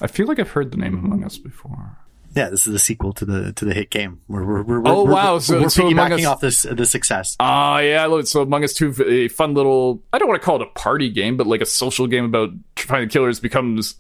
I 0.02 0.08
feel 0.08 0.26
like 0.28 0.40
I've 0.40 0.52
heard 0.52 0.72
the 0.72 0.78
name 0.78 0.98
Among 0.98 1.24
Us 1.24 1.38
before. 1.38 1.98
Yeah, 2.36 2.50
this 2.50 2.68
is 2.68 2.74
the 2.74 2.80
sequel 2.80 3.14
to 3.14 3.26
the 3.26 3.54
to 3.54 3.66
the 3.66 3.74
hit 3.74 3.90
game. 3.90 4.20
We're 4.28 4.44
we're, 4.44 4.64
we're 4.64 4.82
Oh, 4.86 5.06
we're, 5.06 5.12
wow. 5.14 5.40
So- 5.40 5.62
we're 5.62 5.70
so 5.70 5.84
piggybacking 5.84 6.20
Us- 6.20 6.26
off 6.26 6.42
this 6.42 6.64
the 6.64 6.86
success. 6.86 7.36
Ah, 7.40 7.80
yeah, 7.80 8.04
I 8.04 8.08
love 8.08 8.20
it. 8.20 8.28
So 8.28 8.42
Among 8.42 8.64
Us 8.64 8.74
2, 8.74 8.96
a 9.08 9.28
fun 9.30 9.54
little, 9.54 10.04
I 10.12 10.18
don't 10.18 10.28
want 10.28 10.42
to 10.42 10.46
call 10.46 10.58
it 10.62 10.62
a 10.64 10.80
party 10.80 11.10
game, 11.10 11.38
but 11.38 11.48
like 11.48 11.62
a 11.62 11.66
social 11.66 12.08
game 12.08 12.26
about 12.26 12.50
finding 12.78 13.08
killers 13.10 13.40
becomes 13.40 13.96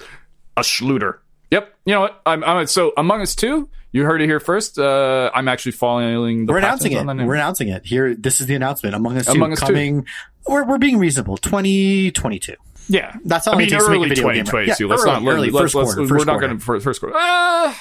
a 0.58 0.62
shlooter. 0.62 1.20
Yep. 1.52 1.74
You 1.86 1.94
know 1.94 2.02
what? 2.02 2.22
I'm, 2.26 2.44
I'm 2.44 2.68
so 2.68 2.92
Among 2.98 3.22
Us 3.22 3.36
2, 3.36 3.70
you 3.94 4.04
heard 4.04 4.22
it 4.22 4.26
here 4.26 4.42
first. 4.42 4.78
Uh, 4.78 5.32
I'm 5.34 5.48
actually 5.48 5.72
following 5.72 6.46
the 6.46 6.52
we're 6.52 6.58
announcing 6.58 6.92
it. 6.92 7.06
We're 7.06 7.36
announcing 7.36 7.70
it 7.70 7.86
here. 7.86 8.14
This 8.16 8.42
is 8.42 8.48
the 8.48 8.56
announcement. 8.56 8.96
Among 8.96 9.16
Us 9.18 9.28
Two 9.28 9.32
Among 9.34 9.54
Us 9.54 9.62
2. 9.62 9.66
coming. 9.68 10.06
We're 10.46 10.66
we're 10.66 10.78
being 10.78 10.98
reasonable. 10.98 11.38
Twenty 11.38 12.12
twenty 12.12 12.40
two. 12.40 12.56
Yeah. 12.88 13.16
That's 13.26 13.48
all 13.48 13.56
I 13.56 13.58
mean, 13.58 13.70
takes 13.70 13.84
to 13.84 13.90
make 13.90 13.98
a 13.98 14.00
early 14.00 14.10
video 14.10 14.24
game, 14.26 14.46
right? 14.46 14.66
2022. 14.68 14.88
Let's 14.88 15.04
early, 15.04 15.12
not, 15.12 15.34
early, 15.34 15.50
let's, 15.50 15.64
first 15.64 15.76
let's, 15.76 15.88
quarter, 15.88 16.02
we're 16.02 16.08
first 16.08 16.26
not 16.26 16.34
quarter. 16.34 16.48
going 16.48 16.60
to 16.60 16.82
first, 16.82 17.00
quarter. 17.00 17.16
Uh, 17.18 17.74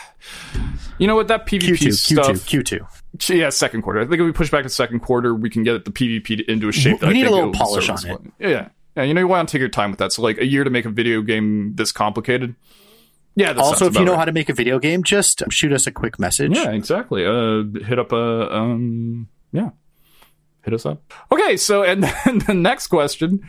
you 0.98 1.06
know 1.06 1.16
what? 1.16 1.28
That 1.28 1.46
PvP 1.46 1.60
Q 1.60 1.76
two 1.76 1.84
Q 1.84 1.92
stuff. 1.92 2.26
two 2.26 2.38
Q 2.38 2.62
two. 2.62 2.86
Yeah, 3.34 3.50
second 3.50 3.82
quarter. 3.82 4.00
I 4.00 4.04
think 4.04 4.20
if 4.20 4.24
we 4.24 4.32
push 4.32 4.50
back 4.50 4.64
to 4.64 4.68
second 4.68 5.00
quarter, 5.00 5.34
we 5.34 5.50
can 5.50 5.62
get 5.62 5.84
the 5.84 5.90
PvP 5.90 6.44
into 6.48 6.68
a 6.68 6.72
shape 6.72 7.00
that 7.00 7.08
We 7.08 7.14
I 7.14 7.16
need 7.16 7.26
a 7.26 7.30
little 7.30 7.52
polish 7.52 7.88
on 7.88 7.98
well. 8.06 8.22
Yeah, 8.38 8.68
yeah. 8.96 9.02
You 9.02 9.14
know, 9.14 9.20
you 9.20 9.28
want 9.28 9.48
to 9.48 9.52
take 9.52 9.60
your 9.60 9.68
time 9.68 9.90
with 9.90 9.98
that. 9.98 10.12
So, 10.12 10.22
like 10.22 10.38
a 10.38 10.46
year 10.46 10.64
to 10.64 10.70
make 10.70 10.84
a 10.84 10.90
video 10.90 11.22
game 11.22 11.74
this 11.74 11.92
complicated. 11.92 12.54
Yeah. 13.36 13.52
Also, 13.52 13.86
if 13.86 13.94
you 13.94 14.04
know 14.04 14.12
right. 14.12 14.18
how 14.18 14.24
to 14.24 14.32
make 14.32 14.48
a 14.48 14.54
video 14.54 14.78
game, 14.78 15.02
just 15.02 15.42
shoot 15.50 15.72
us 15.72 15.86
a 15.86 15.92
quick 15.92 16.18
message. 16.18 16.56
Yeah, 16.56 16.70
exactly. 16.70 17.24
Uh, 17.24 17.64
hit 17.84 17.98
up 17.98 18.12
a 18.12 18.54
um, 18.54 19.28
yeah, 19.52 19.70
hit 20.62 20.74
us 20.74 20.86
up. 20.86 21.12
Okay, 21.32 21.56
so 21.56 21.82
and 21.82 22.04
then 22.04 22.38
the 22.46 22.54
next 22.54 22.88
question: 22.88 23.48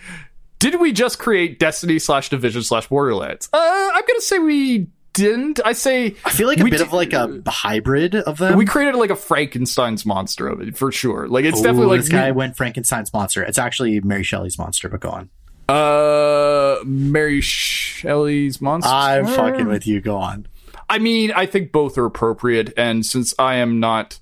Did 0.60 0.80
we 0.80 0.92
just 0.92 1.20
create 1.20 1.60
Destiny 1.60 2.00
slash 2.00 2.30
Division 2.30 2.64
slash 2.64 2.88
Borderlands? 2.88 3.50
Uh, 3.54 3.58
I'm 3.60 4.04
gonna 4.08 4.22
say 4.22 4.40
we 4.40 4.88
didn't. 5.14 5.60
I 5.64 5.74
say 5.74 6.16
I 6.26 6.30
feel 6.32 6.48
like 6.48 6.60
a 6.60 6.64
bit 6.64 6.72
did- 6.72 6.82
of 6.82 6.94
like 6.94 7.14
a 7.14 7.42
hybrid 7.48 8.16
of 8.16 8.38
them. 8.38 8.58
we 8.58 8.66
created 8.66 8.96
like 8.98 9.10
a 9.10 9.16
Frankenstein's 9.16 10.06
monster 10.06 10.48
of 10.48 10.62
it 10.62 10.78
for 10.78 10.92
sure. 10.92 11.28
Like 11.28 11.46
it's 11.46 11.60
Ooh, 11.60 11.64
definitely 11.64 11.88
like 11.88 12.02
this 12.02 12.10
guy 12.10 12.32
went 12.32 12.58
Frankenstein's 12.58 13.14
monster. 13.14 13.44
It's 13.44 13.58
actually 13.58 14.00
Mary 14.02 14.24
Shelley's 14.24 14.58
monster, 14.58 14.90
but 14.90 15.00
go 15.02 15.10
on. 15.10 15.30
Uh, 15.68 16.78
Mary 16.86 17.42
Shelley's 17.42 18.62
monster. 18.62 18.92
I'm 18.92 19.26
fucking 19.28 19.68
with 19.68 19.88
you. 19.88 20.00
Go 20.02 20.18
on. 20.18 20.48
I 20.90 21.00
mean, 21.00 21.32
I 21.32 21.46
think 21.48 21.72
both 21.72 21.98
are 21.98 22.06
appropriate, 22.06 22.72
and 22.78 23.06
since 23.06 23.34
I 23.40 23.56
am 23.56 23.80
not 23.80 24.20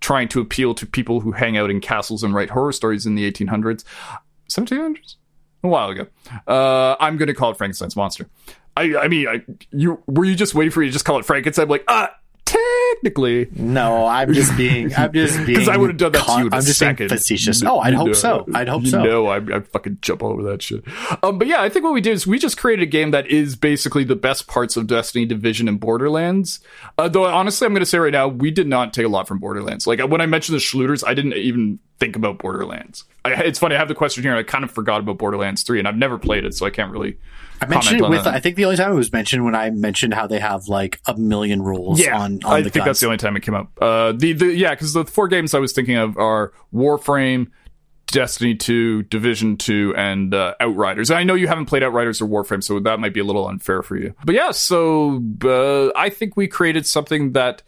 trying 0.00 0.28
to 0.28 0.40
appeal 0.40 0.74
to 0.74 0.86
people 0.86 1.20
who 1.20 1.32
hang 1.32 1.56
out 1.56 1.70
in 1.70 1.80
castles 1.80 2.22
and 2.22 2.32
write 2.34 2.50
horror 2.50 2.70
stories 2.72 3.06
in 3.06 3.14
the 3.16 3.30
1800s, 3.30 3.82
1700s, 4.50 5.16
a 5.64 5.68
while 5.68 5.90
ago, 5.90 6.06
uh, 6.46 6.96
I'm 7.00 7.16
going 7.16 7.28
to 7.28 7.34
call 7.34 7.50
it 7.50 7.56
Frankenstein's 7.56 7.96
monster. 7.96 8.28
I, 8.76 8.96
I 8.96 9.08
mean, 9.08 9.28
I, 9.28 9.42
you 9.70 10.02
were 10.06 10.24
you 10.24 10.34
just 10.34 10.54
waiting 10.54 10.70
for 10.70 10.82
you 10.82 10.88
to 10.88 10.92
just 10.92 11.04
call 11.04 11.18
it 11.18 11.24
Frankenstein? 11.24 11.68
Like, 11.68 11.84
uh, 11.86 12.08
technically. 12.44 13.48
No, 13.52 14.06
I'm 14.06 14.32
just 14.32 14.56
being. 14.56 14.94
I'm 14.94 15.12
just 15.12 15.34
being. 15.46 15.46
Because 15.46 15.68
I 15.68 15.76
would 15.76 15.90
have 15.90 15.96
done 15.96 16.12
that 16.12 16.24
to 16.26 16.32
you 16.40 16.46
in 16.46 16.52
a 16.52 16.56
I'm 16.56 16.62
just 16.62 16.78
second. 16.78 17.08
being 17.08 17.18
facetious. 17.18 17.62
You 17.62 17.68
Oh, 17.68 17.80
I'd 17.80 17.92
know- 17.94 18.00
hope 18.00 18.14
so. 18.14 18.46
I'd 18.54 18.68
hope 18.68 18.86
so. 18.86 19.02
No, 19.02 19.26
I, 19.26 19.36
I 19.38 19.60
fucking 19.60 19.98
jump 20.00 20.22
all 20.22 20.30
over 20.32 20.42
that 20.44 20.62
shit. 20.62 20.84
Um, 21.22 21.38
but 21.38 21.46
yeah, 21.46 21.62
I 21.62 21.68
think 21.68 21.84
what 21.84 21.92
we 21.94 22.00
did 22.00 22.12
is 22.12 22.26
we 22.26 22.38
just 22.38 22.56
created 22.56 22.82
a 22.82 22.86
game 22.86 23.10
that 23.12 23.26
is 23.26 23.56
basically 23.56 24.04
the 24.04 24.16
best 24.16 24.46
parts 24.46 24.76
of 24.76 24.86
Destiny, 24.86 25.24
Division, 25.26 25.68
and 25.68 25.78
Borderlands. 25.80 26.60
Uh, 26.98 27.08
though 27.08 27.24
honestly, 27.24 27.66
I'm 27.66 27.72
going 27.72 27.80
to 27.80 27.86
say 27.86 27.98
right 27.98 28.12
now, 28.12 28.28
we 28.28 28.50
did 28.50 28.66
not 28.66 28.92
take 28.92 29.06
a 29.06 29.08
lot 29.08 29.26
from 29.28 29.38
Borderlands. 29.38 29.86
Like 29.86 30.00
when 30.00 30.20
I 30.20 30.26
mentioned 30.26 30.56
the 30.56 30.62
Shlooters, 30.62 31.04
I 31.06 31.14
didn't 31.14 31.34
even 31.34 31.78
think 31.98 32.16
about 32.16 32.38
Borderlands. 32.38 33.04
I, 33.24 33.32
it's 33.44 33.58
funny. 33.58 33.74
I 33.74 33.78
have 33.78 33.88
the 33.88 33.94
question 33.94 34.22
here. 34.22 34.32
and 34.32 34.38
I 34.40 34.42
kind 34.42 34.64
of 34.64 34.70
forgot 34.70 35.00
about 35.00 35.18
Borderlands 35.18 35.62
Three, 35.62 35.78
and 35.78 35.88
I've 35.88 35.96
never 35.96 36.18
played 36.18 36.44
it, 36.44 36.54
so 36.54 36.66
I 36.66 36.70
can't 36.70 36.90
really. 36.92 37.18
I 37.60 37.66
mentioned 37.66 38.00
it 38.00 38.08
with. 38.08 38.26
I 38.26 38.40
think 38.40 38.56
the 38.56 38.64
only 38.64 38.76
time 38.76 38.92
it 38.92 38.96
was 38.96 39.12
mentioned 39.12 39.44
when 39.44 39.54
I 39.54 39.70
mentioned 39.70 40.14
how 40.14 40.26
they 40.26 40.38
have 40.40 40.68
like 40.68 41.00
a 41.06 41.16
million 41.16 41.62
rules 41.62 42.00
Yeah, 42.00 42.18
on, 42.18 42.40
on 42.44 42.52
I 42.52 42.62
think 42.62 42.74
guns. 42.74 42.86
that's 42.86 43.00
the 43.00 43.06
only 43.06 43.18
time 43.18 43.36
it 43.36 43.42
came 43.42 43.54
up. 43.54 43.70
Uh, 43.80 44.12
the 44.12 44.32
the 44.32 44.46
yeah, 44.54 44.70
because 44.70 44.92
the 44.92 45.04
four 45.04 45.28
games 45.28 45.54
I 45.54 45.58
was 45.58 45.72
thinking 45.72 45.96
of 45.96 46.16
are 46.18 46.52
Warframe, 46.74 47.50
Destiny 48.06 48.54
2, 48.54 49.04
Division 49.04 49.56
2, 49.56 49.94
and 49.96 50.34
uh, 50.34 50.54
Outriders. 50.60 51.10
And 51.10 51.18
I 51.18 51.24
know 51.24 51.34
you 51.34 51.48
haven't 51.48 51.66
played 51.66 51.82
Outriders 51.82 52.20
or 52.20 52.26
Warframe, 52.26 52.62
so 52.62 52.78
that 52.80 53.00
might 53.00 53.14
be 53.14 53.20
a 53.20 53.24
little 53.24 53.48
unfair 53.48 53.82
for 53.82 53.96
you. 53.96 54.14
But 54.24 54.34
yeah, 54.34 54.50
so 54.50 55.22
uh, 55.44 55.90
I 55.98 56.10
think 56.10 56.36
we 56.36 56.46
created 56.48 56.86
something 56.86 57.32
that, 57.32 57.62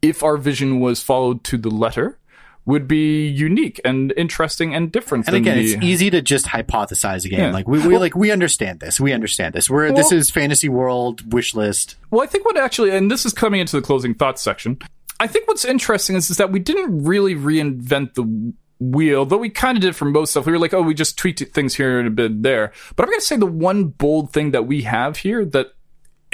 if 0.00 0.22
our 0.22 0.36
vision 0.36 0.80
was 0.80 1.02
followed 1.02 1.44
to 1.44 1.56
the 1.58 1.70
letter, 1.70 2.18
would 2.66 2.88
be 2.88 3.26
unique 3.26 3.80
and 3.84 4.12
interesting 4.16 4.74
and 4.74 4.90
different. 4.90 5.26
And 5.26 5.36
again, 5.36 5.58
the, 5.58 5.64
it's 5.64 5.82
easy 5.82 6.10
to 6.10 6.22
just 6.22 6.46
hypothesize 6.46 7.24
again. 7.24 7.40
Yeah. 7.40 7.52
Like 7.52 7.68
we, 7.68 7.86
we 7.86 7.98
like 7.98 8.14
we 8.14 8.30
understand 8.30 8.80
this. 8.80 8.98
We 8.98 9.12
understand 9.12 9.54
this. 9.54 9.68
We're 9.68 9.92
this 9.92 10.12
is 10.12 10.30
fantasy 10.30 10.68
world 10.68 11.32
wish 11.32 11.54
list. 11.54 11.96
Well, 12.10 12.22
I 12.22 12.26
think 12.26 12.44
what 12.44 12.56
actually, 12.56 12.90
and 12.90 13.10
this 13.10 13.26
is 13.26 13.32
coming 13.32 13.60
into 13.60 13.76
the 13.76 13.82
closing 13.82 14.14
thoughts 14.14 14.42
section. 14.42 14.78
I 15.20 15.26
think 15.26 15.46
what's 15.46 15.64
interesting 15.64 16.16
is, 16.16 16.30
is 16.30 16.38
that 16.38 16.50
we 16.50 16.58
didn't 16.58 17.04
really 17.04 17.34
reinvent 17.34 18.14
the 18.14 18.54
wheel, 18.80 19.24
though 19.24 19.38
we 19.38 19.50
kind 19.50 19.76
of 19.78 19.82
did 19.82 19.96
for 19.96 20.06
most 20.06 20.32
stuff. 20.32 20.46
We 20.46 20.52
were 20.52 20.58
like, 20.58 20.74
oh, 20.74 20.82
we 20.82 20.94
just 20.94 21.16
tweaked 21.16 21.40
things 21.52 21.74
here 21.74 21.98
and 21.98 22.08
a 22.08 22.10
bit 22.10 22.42
there. 22.42 22.72
But 22.96 23.04
I'm 23.04 23.10
going 23.10 23.20
to 23.20 23.26
say 23.26 23.36
the 23.36 23.46
one 23.46 23.84
bold 23.84 24.32
thing 24.32 24.50
that 24.50 24.66
we 24.66 24.82
have 24.82 25.18
here 25.18 25.44
that 25.46 25.68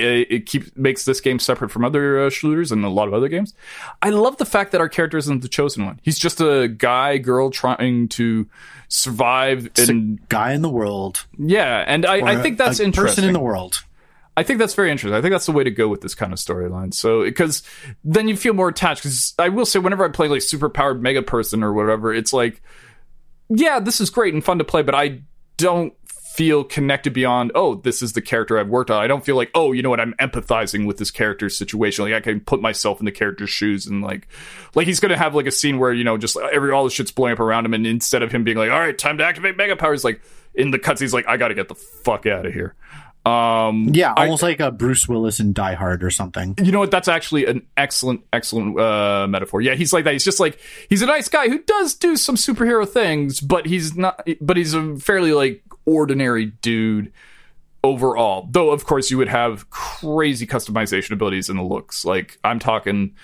it, 0.00 0.26
it 0.30 0.46
keeps 0.46 0.70
makes 0.76 1.04
this 1.04 1.20
game 1.20 1.38
separate 1.38 1.70
from 1.70 1.84
other 1.84 2.26
uh, 2.26 2.30
shooters 2.30 2.72
and 2.72 2.84
a 2.84 2.88
lot 2.88 3.08
of 3.08 3.14
other 3.14 3.28
games. 3.28 3.54
I 4.02 4.10
love 4.10 4.36
the 4.38 4.46
fact 4.46 4.72
that 4.72 4.80
our 4.80 4.88
character 4.88 5.18
isn't 5.18 5.42
the 5.42 5.48
chosen 5.48 5.84
one. 5.84 6.00
He's 6.02 6.18
just 6.18 6.40
a 6.40 6.68
guy, 6.68 7.18
girl 7.18 7.50
trying 7.50 8.08
to 8.08 8.48
survive, 8.88 9.70
and 9.78 10.26
Guy 10.28 10.52
in 10.52 10.62
the 10.62 10.70
world. 10.70 11.26
yeah, 11.38 11.84
and 11.86 12.04
I, 12.04 12.38
I 12.38 12.42
think 12.42 12.58
that's 12.58 12.80
a 12.80 12.84
interesting. 12.84 13.22
Person 13.22 13.24
in 13.24 13.32
the 13.32 13.40
world. 13.40 13.84
I 14.36 14.42
think 14.42 14.58
that's 14.58 14.74
very 14.74 14.90
interesting. 14.90 15.16
I 15.16 15.20
think 15.20 15.32
that's 15.32 15.46
the 15.46 15.52
way 15.52 15.64
to 15.64 15.70
go 15.70 15.88
with 15.88 16.00
this 16.00 16.14
kind 16.14 16.32
of 16.32 16.38
storyline. 16.38 16.94
So, 16.94 17.24
because 17.24 17.62
then 18.04 18.28
you 18.28 18.36
feel 18.36 18.54
more 18.54 18.68
attached. 18.68 19.02
Because 19.02 19.34
I 19.38 19.48
will 19.50 19.66
say, 19.66 19.78
whenever 19.78 20.04
I 20.04 20.08
play 20.08 20.28
like 20.28 20.42
super 20.42 20.70
powered 20.70 21.02
mega 21.02 21.20
person 21.20 21.62
or 21.62 21.72
whatever, 21.72 22.14
it's 22.14 22.32
like, 22.32 22.62
yeah, 23.48 23.80
this 23.80 24.00
is 24.00 24.08
great 24.08 24.32
and 24.32 24.42
fun 24.42 24.58
to 24.58 24.64
play, 24.64 24.82
but 24.82 24.94
I 24.94 25.20
don't 25.56 25.92
feel 26.34 26.64
connected 26.64 27.12
beyond, 27.12 27.52
oh, 27.54 27.74
this 27.74 28.02
is 28.02 28.12
the 28.12 28.22
character 28.22 28.58
I've 28.58 28.68
worked 28.68 28.90
on. 28.90 29.02
I 29.02 29.06
don't 29.06 29.24
feel 29.24 29.36
like, 29.36 29.50
oh, 29.54 29.72
you 29.72 29.82
know 29.82 29.90
what, 29.90 30.00
I'm 30.00 30.14
empathizing 30.14 30.86
with 30.86 30.96
this 30.96 31.10
character's 31.10 31.56
situation. 31.56 32.04
Like 32.04 32.14
I 32.14 32.20
can 32.20 32.40
put 32.40 32.60
myself 32.62 33.00
in 33.00 33.04
the 33.04 33.12
character's 33.12 33.50
shoes 33.50 33.86
and 33.86 34.02
like, 34.02 34.28
like 34.74 34.86
he's 34.86 35.00
gonna 35.00 35.18
have 35.18 35.34
like 35.34 35.46
a 35.46 35.50
scene 35.50 35.78
where 35.78 35.92
you 35.92 36.04
know 36.04 36.16
just 36.16 36.36
every 36.52 36.70
all 36.72 36.84
the 36.84 36.90
shit's 36.90 37.10
blowing 37.10 37.32
up 37.32 37.40
around 37.40 37.66
him, 37.66 37.74
and 37.74 37.86
instead 37.86 38.22
of 38.22 38.32
him 38.32 38.44
being 38.44 38.56
like, 38.56 38.70
all 38.70 38.78
right, 38.80 38.96
time 38.96 39.18
to 39.18 39.24
activate 39.24 39.56
mega 39.56 39.76
powers, 39.76 40.04
like 40.04 40.22
in 40.54 40.70
the 40.70 40.78
cuts, 40.78 41.00
he's 41.00 41.12
like, 41.12 41.26
I 41.28 41.36
got 41.36 41.48
to 41.48 41.54
get 41.54 41.68
the 41.68 41.74
fuck 41.74 42.26
out 42.26 42.46
of 42.46 42.52
here. 42.54 42.74
Um, 43.26 43.88
Yeah, 43.92 44.14
I- 44.16 44.24
almost 44.24 44.42
like 44.42 44.60
a 44.60 44.70
Bruce 44.70 45.06
Willis 45.06 45.40
in 45.40 45.52
Die 45.52 45.74
Hard 45.74 46.02
or 46.02 46.10
something. 46.10 46.54
you 46.62 46.72
know 46.72 46.78
what? 46.78 46.90
That's 46.90 47.06
actually 47.08 47.44
an 47.46 47.66
excellent, 47.76 48.22
excellent 48.32 48.78
uh, 48.80 49.26
metaphor. 49.28 49.60
Yeah, 49.60 49.74
he's 49.74 49.92
like 49.92 50.04
that. 50.04 50.12
He's 50.14 50.24
just 50.24 50.40
like 50.40 50.58
he's 50.88 51.02
a 51.02 51.06
nice 51.06 51.28
guy 51.28 51.48
who 51.48 51.58
does 51.58 51.94
do 51.94 52.16
some 52.16 52.36
superhero 52.36 52.88
things, 52.88 53.40
but 53.40 53.66
he's 53.66 53.94
not. 53.94 54.26
But 54.40 54.56
he's 54.56 54.72
a 54.74 54.96
fairly 54.96 55.32
like 55.32 55.62
ordinary 55.94 56.46
dude 56.46 57.12
overall. 57.82 58.48
Though, 58.50 58.70
of 58.70 58.84
course, 58.84 59.10
you 59.10 59.18
would 59.18 59.28
have 59.28 59.68
crazy 59.70 60.46
customization 60.46 61.12
abilities 61.12 61.48
in 61.50 61.56
the 61.56 61.62
looks. 61.62 62.04
Like 62.04 62.38
I'm 62.44 62.58
talking 62.58 63.14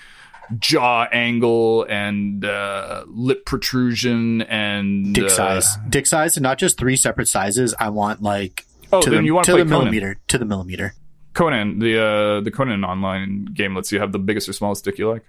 jaw 0.59 1.03
angle 1.11 1.83
and 1.89 2.45
uh, 2.45 3.03
lip 3.07 3.45
protrusion 3.45 4.41
and 4.43 5.13
Dick 5.13 5.25
uh, 5.25 5.29
size. 5.29 5.77
Dick 5.89 6.05
size 6.07 6.37
and 6.37 6.43
not 6.43 6.57
just 6.57 6.77
three 6.77 6.95
separate 6.95 7.27
sizes. 7.27 7.73
I 7.79 7.89
want 7.89 8.21
like 8.21 8.63
Oh, 8.91 9.01
to 9.01 9.09
then 9.09 9.19
the, 9.19 9.25
you 9.25 9.33
wanna 9.35 9.43
to 9.45 9.51
play 9.51 9.63
the 9.63 9.69
Conan. 9.69 9.79
millimeter. 9.79 10.17
To 10.29 10.37
the 10.37 10.45
millimeter. 10.45 10.93
Conan, 11.33 11.79
the 11.79 11.99
uh, 12.01 12.41
the 12.41 12.51
Conan 12.51 12.83
online 12.85 13.45
game 13.45 13.75
lets 13.75 13.91
you 13.91 13.99
have 13.99 14.11
the 14.13 14.19
biggest 14.19 14.47
or 14.47 14.53
smallest 14.53 14.85
dick 14.85 14.97
you 14.97 15.09
like. 15.09 15.23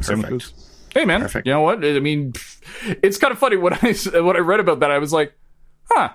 Perfect. 0.00 0.52
Hey 0.94 1.04
man, 1.04 1.20
Perfect. 1.20 1.46
you 1.46 1.52
know 1.52 1.60
what? 1.62 1.84
I 1.84 1.98
mean, 1.98 2.32
it's 3.02 3.18
kind 3.18 3.32
of 3.32 3.38
funny 3.40 3.56
when 3.56 3.72
I 3.74 3.92
when 4.20 4.36
I 4.36 4.38
read 4.38 4.60
about 4.60 4.80
that. 4.80 4.90
I 4.92 4.98
was 4.98 5.12
like, 5.12 5.34
huh. 5.90 6.10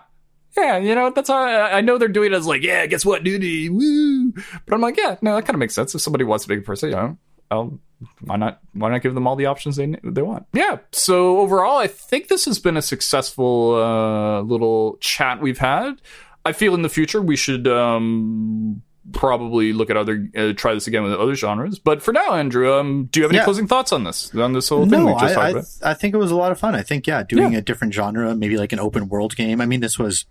Yeah, 0.58 0.78
you 0.78 0.96
know 0.96 1.10
that's 1.12 1.30
how 1.30 1.38
I, 1.38 1.78
I 1.78 1.82
know 1.82 1.98
they're 1.98 2.08
doing 2.08 2.34
it 2.34 2.36
as 2.36 2.46
like, 2.48 2.62
yeah, 2.64 2.86
guess 2.86 3.06
what, 3.06 3.24
dude? 3.24 3.42
Woo! 3.74 4.34
But 4.66 4.76
I'm 4.76 4.82
like, 4.82 4.98
yeah, 4.98 5.16
no, 5.22 5.36
that 5.36 5.44
kind 5.44 5.56
of 5.56 5.60
makes 5.60 5.74
sense. 5.74 5.96
If 5.96 6.02
somebody 6.02 6.24
wants 6.26 6.46
to 6.46 6.50
make 6.52 6.60
a 6.60 6.64
person, 6.66 6.90
you 6.90 6.96
know, 6.96 7.18
I'll 7.50 7.80
why 8.22 8.36
not 8.36 8.60
why 8.74 8.90
not 8.90 9.02
give 9.04 9.14
them 9.14 9.28
all 9.28 9.36
the 9.36 9.46
options 9.46 9.76
they 9.76 9.96
they 10.04 10.22
want? 10.22 10.46
Yeah. 10.54 10.80
So 10.92 11.38
overall, 11.40 11.78
I 11.78 11.88
think 11.88 12.28
this 12.28 12.46
has 12.46 12.60
been 12.60 12.76
a 12.76 12.82
successful 12.82 13.76
uh, 13.76 14.42
little 14.42 14.98
chat 15.02 15.40
we've 15.42 15.60
had. 15.60 16.02
I 16.44 16.52
feel 16.54 16.74
in 16.74 16.82
the 16.82 16.90
future 16.90 17.22
we 17.22 17.36
should 17.36 17.68
um, 17.68 18.82
probably 19.14 19.74
look 19.74 19.90
at 19.92 19.98
other 19.98 20.28
uh, 20.36 20.54
try 20.54 20.74
this 20.74 20.88
again 20.88 21.04
with 21.04 21.14
other 21.14 21.36
genres. 21.36 21.78
But 21.80 22.02
for 22.02 22.12
now, 22.14 22.34
Andrew, 22.34 22.74
um, 22.74 23.06
do 23.12 23.20
you 23.20 23.24
have 23.24 23.32
any 23.32 23.38
Yeah. 23.38 23.44
closing 23.44 23.68
thoughts 23.68 23.92
on 23.92 24.04
this 24.04 24.34
on 24.36 24.54
this 24.54 24.70
whole 24.70 24.88
thing 24.90 25.06
we 25.06 25.12
No, 25.12 25.20
just 25.20 25.24
I, 25.24 25.34
talked 25.34 25.46
I, 25.46 25.50
about? 25.52 25.66
I 25.84 25.94
think 25.94 26.14
it 26.16 26.18
was 26.18 26.32
a 26.32 26.36
lot 26.36 26.52
of 26.52 26.60
fun. 26.60 26.74
I 26.76 26.82
think 26.82 27.06
yeah, 27.08 27.24
doing 27.24 27.54
Yeah. 27.54 27.60
a 27.60 27.62
different 27.62 27.94
genre, 27.94 28.34
maybe 28.36 28.58
like 28.58 28.74
an 28.74 28.80
open 28.80 29.08
world 29.08 29.36
game. 29.36 29.62
I 29.62 29.66
mean, 29.68 29.80
this 29.82 30.00
was, 30.00 30.26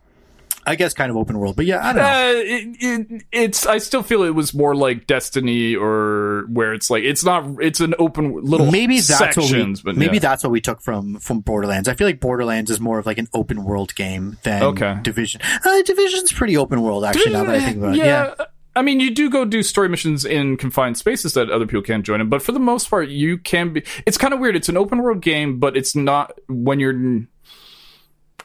I 0.66 0.74
guess, 0.74 0.94
kind 0.94 1.10
of 1.10 1.16
open 1.16 1.38
world, 1.38 1.56
but 1.56 1.66
yeah, 1.66 1.86
I 1.86 1.92
don't 1.92 2.02
know. 2.02 2.08
Uh, 2.08 2.32
it, 2.34 2.76
it, 3.10 3.22
it's. 3.32 3.66
I 3.66 3.78
still 3.78 4.02
feel 4.02 4.22
it 4.22 4.34
was 4.34 4.52
more 4.54 4.74
like 4.74 5.06
Destiny, 5.06 5.74
or 5.74 6.44
where 6.48 6.74
it's 6.74 6.90
like 6.90 7.02
it's 7.04 7.24
not. 7.24 7.44
It's 7.60 7.80
an 7.80 7.94
open 7.98 8.42
little 8.42 8.70
maybe 8.70 8.96
that's 8.96 9.06
sections, 9.18 9.84
what 9.84 9.92
we 9.92 9.92
but 9.92 9.98
maybe 9.98 10.16
yeah. 10.16 10.20
that's 10.20 10.44
what 10.44 10.50
we 10.50 10.60
took 10.60 10.80
from 10.80 11.18
from 11.18 11.40
Borderlands. 11.40 11.88
I 11.88 11.94
feel 11.94 12.06
like 12.06 12.20
Borderlands 12.20 12.70
is 12.70 12.80
more 12.80 12.98
of 12.98 13.06
like 13.06 13.18
an 13.18 13.28
open 13.32 13.64
world 13.64 13.94
game 13.94 14.38
than 14.42 14.62
Okay. 14.62 14.98
Division. 15.02 15.40
Uh, 15.64 15.82
Division's 15.82 16.32
pretty 16.32 16.56
open 16.56 16.82
world 16.82 17.04
actually. 17.04 17.32
now 17.32 17.44
that 17.44 17.56
I 17.56 17.60
think 17.60 17.78
about 17.78 17.94
it, 17.94 17.98
yeah. 17.98 18.34
I 18.76 18.82
mean, 18.82 19.00
you 19.00 19.10
do 19.12 19.28
go 19.28 19.44
do 19.44 19.62
story 19.62 19.88
missions 19.88 20.24
in 20.24 20.56
confined 20.56 20.96
spaces 20.96 21.34
that 21.34 21.50
other 21.50 21.66
people 21.66 21.82
can't 21.82 22.06
join 22.06 22.20
in, 22.20 22.28
but 22.28 22.40
for 22.40 22.52
the 22.52 22.60
most 22.60 22.88
part, 22.88 23.08
you 23.08 23.36
can 23.36 23.72
be. 23.72 23.82
It's 24.06 24.16
kind 24.16 24.32
of 24.32 24.38
weird. 24.38 24.54
It's 24.54 24.68
an 24.68 24.76
open 24.76 25.02
world 25.02 25.22
game, 25.22 25.58
but 25.58 25.76
it's 25.76 25.96
not 25.96 26.38
when 26.48 26.78
you're. 26.78 27.22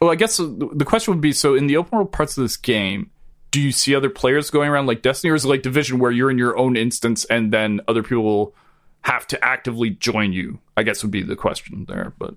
Well, 0.02 0.12
I 0.12 0.16
guess 0.16 0.38
the 0.38 0.86
question 0.86 1.14
would 1.14 1.22
be: 1.22 1.32
so 1.32 1.56
in 1.56 1.68
the 1.68 1.78
open 1.78 1.98
world 1.98 2.12
parts 2.12 2.38
of 2.38 2.44
this 2.44 2.58
game, 2.58 3.12
do 3.52 3.62
you 3.62 3.72
see 3.72 3.96
other 3.96 4.10
players 4.10 4.50
going 4.50 4.70
around 4.70 4.86
like 4.86 5.02
Destiny, 5.02 5.32
or 5.32 5.36
is 5.36 5.46
it 5.46 5.48
like 5.48 5.62
Division, 5.62 6.00
where 6.00 6.12
you're 6.12 6.30
in 6.30 6.38
your 6.38 6.58
own 6.58 6.76
instance 6.76 7.26
and 7.26 7.54
then 7.54 7.82
other 7.88 8.04
people 8.04 8.54
have 9.02 9.26
to 9.28 9.44
actively 9.44 9.92
join 9.92 10.34
you? 10.34 10.60
I 10.76 10.84
guess 10.84 11.04
would 11.04 11.12
be 11.12 11.24
the 11.24 11.36
question 11.36 11.86
there, 11.88 12.14
but 12.20 12.36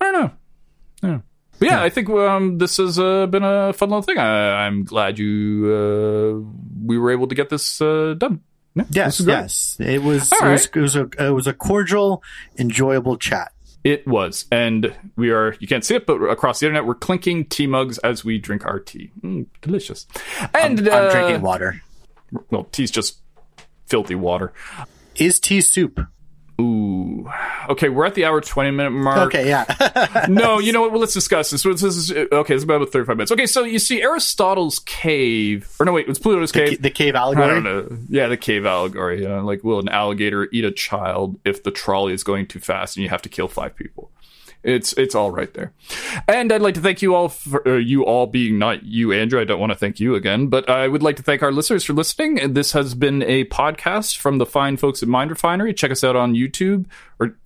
I 0.00 0.12
don't 0.12 0.20
know. 0.20 0.30
Yeah. 1.02 1.20
But 1.58 1.68
yeah, 1.68 1.82
I 1.82 1.90
think 1.90 2.08
um, 2.10 2.58
this 2.58 2.78
has 2.78 2.98
uh, 2.98 3.26
been 3.26 3.44
a 3.44 3.72
fun 3.72 3.90
little 3.90 4.02
thing. 4.02 4.18
I, 4.18 4.66
I'm 4.66 4.84
glad 4.84 5.18
you 5.18 5.68
uh, 5.70 6.50
we 6.84 6.98
were 6.98 7.10
able 7.10 7.28
to 7.28 7.34
get 7.34 7.48
this 7.48 7.80
uh, 7.80 8.14
done. 8.18 8.40
Yeah, 8.74 8.84
Yes, 8.90 9.20
yes. 9.20 9.76
It 9.78 10.02
was, 10.02 10.32
it 10.32 10.42
was 10.42 10.66
it 10.66 10.76
was 10.76 10.96
a 10.96 11.08
it 11.18 11.30
was 11.30 11.46
a 11.46 11.52
cordial, 11.52 12.22
enjoyable 12.58 13.16
chat. 13.16 13.52
It 13.84 14.06
was, 14.06 14.46
and 14.50 14.94
we 15.14 15.30
are. 15.30 15.54
You 15.60 15.68
can't 15.68 15.84
see 15.84 15.94
it, 15.94 16.06
but 16.06 16.14
across 16.14 16.60
the 16.60 16.66
internet, 16.66 16.86
we're 16.86 16.94
clinking 16.94 17.44
tea 17.44 17.66
mugs 17.66 17.98
as 17.98 18.24
we 18.24 18.38
drink 18.38 18.64
our 18.64 18.80
tea. 18.80 19.10
Mm, 19.20 19.46
delicious. 19.60 20.06
And 20.54 20.88
I'm 20.88 21.08
uh, 21.08 21.10
drinking 21.10 21.42
water. 21.42 21.82
Well, 22.50 22.64
tea's 22.64 22.90
just 22.90 23.18
filthy 23.86 24.14
water. 24.14 24.54
Is 25.16 25.38
tea 25.38 25.60
soup? 25.60 26.00
Ooh. 26.60 27.28
Okay, 27.68 27.88
we're 27.88 28.04
at 28.04 28.14
the 28.14 28.24
hour 28.24 28.40
twenty 28.40 28.70
minute 28.70 28.90
mark. 28.90 29.34
Okay, 29.34 29.48
yeah. 29.48 30.26
no, 30.28 30.58
you 30.58 30.72
know 30.72 30.82
what? 30.82 30.92
Well, 30.92 31.00
let's 31.00 31.14
discuss 31.14 31.50
this. 31.50 31.62
This 31.62 31.82
is 31.82 32.12
okay. 32.12 32.54
It's 32.54 32.64
about 32.64 32.88
thirty-five 32.90 33.16
minutes. 33.16 33.32
Okay, 33.32 33.46
so 33.46 33.64
you 33.64 33.78
see 33.78 34.02
Aristotle's 34.02 34.78
cave, 34.80 35.74
or 35.80 35.86
no, 35.86 35.92
wait, 35.92 36.08
it's 36.08 36.18
Pluto's 36.18 36.52
cave. 36.52 36.80
the 36.80 36.90
cave 36.90 37.14
allegory. 37.14 37.46
I 37.46 37.48
don't 37.48 37.64
know. 37.64 37.98
Yeah, 38.08 38.28
the 38.28 38.36
cave 38.36 38.66
allegory. 38.66 39.22
You 39.22 39.28
know, 39.28 39.44
like, 39.44 39.64
will 39.64 39.80
an 39.80 39.88
alligator 39.88 40.48
eat 40.52 40.64
a 40.64 40.70
child 40.70 41.40
if 41.44 41.62
the 41.62 41.70
trolley 41.70 42.12
is 42.12 42.22
going 42.22 42.46
too 42.46 42.60
fast 42.60 42.96
and 42.96 43.02
you 43.02 43.10
have 43.10 43.22
to 43.22 43.28
kill 43.28 43.48
five 43.48 43.74
people? 43.74 44.10
It's 44.64 44.94
it's 44.94 45.14
all 45.14 45.30
right 45.30 45.52
there. 45.52 45.72
And 46.26 46.50
I'd 46.50 46.62
like 46.62 46.74
to 46.74 46.80
thank 46.80 47.02
you 47.02 47.14
all 47.14 47.28
for 47.28 47.66
uh, 47.68 47.76
you 47.76 48.04
all 48.04 48.26
being 48.26 48.58
not 48.58 48.82
you, 48.82 49.12
Andrew. 49.12 49.40
I 49.40 49.44
don't 49.44 49.60
want 49.60 49.72
to 49.72 49.78
thank 49.78 50.00
you 50.00 50.14
again, 50.14 50.46
but 50.48 50.68
I 50.70 50.88
would 50.88 51.02
like 51.02 51.16
to 51.16 51.22
thank 51.22 51.42
our 51.42 51.52
listeners 51.52 51.84
for 51.84 51.92
listening. 51.92 52.40
And 52.40 52.54
This 52.54 52.72
has 52.72 52.94
been 52.94 53.22
a 53.22 53.44
podcast 53.44 54.16
from 54.16 54.38
the 54.38 54.46
fine 54.46 54.78
folks 54.78 55.02
at 55.02 55.08
Mind 55.08 55.30
Refinery. 55.30 55.74
Check 55.74 55.90
us 55.90 56.02
out 56.02 56.16
on 56.16 56.34
YouTube. 56.34 56.86
Or 57.18 57.36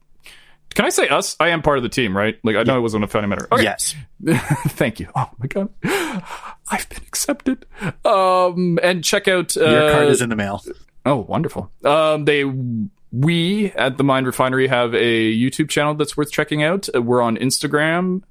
can 0.74 0.85
I 0.85 0.90
say 0.90 1.09
us? 1.09 1.35
I 1.40 1.49
am 1.49 1.61
part 1.61 1.78
of 1.78 1.82
the 1.82 1.89
team, 1.89 2.16
right? 2.16 2.39
Like 2.45 2.55
I 2.55 2.62
know 2.62 2.78
it 2.78 2.82
wasn't 2.82 3.03
a 3.03 3.09
funny 3.09 3.27
matter. 3.27 3.49
Okay. 3.51 3.65
Yes. 3.65 3.97
Thank 4.69 5.01
you. 5.01 5.09
Oh 5.16 5.28
my 5.39 5.47
god, 5.49 5.70
I've 6.70 6.89
been 6.89 7.03
accepted. 7.07 7.66
Um, 8.05 8.78
and 8.82 9.03
check 9.03 9.27
out 9.27 9.57
uh, 9.57 9.69
Your 9.69 9.90
card 9.90 10.09
is 10.09 10.23
in 10.23 10.28
the 10.28 10.36
mail. 10.36 10.62
Oh, 11.05 11.16
wonderful. 11.16 11.73
Um, 11.85 12.27
they 12.27 12.45
we 13.12 13.72
at 13.72 13.97
the 13.97 14.05
Mind 14.05 14.26
Refinery 14.26 14.68
have 14.68 14.94
a 14.94 15.35
YouTube 15.35 15.68
channel 15.68 15.94
that's 15.94 16.16
worth 16.16 16.30
checking 16.30 16.62
out. 16.62 16.89
Uh, 16.94 17.02
We're 17.02 17.22
on 17.22 17.36
Instagram. 17.36 18.22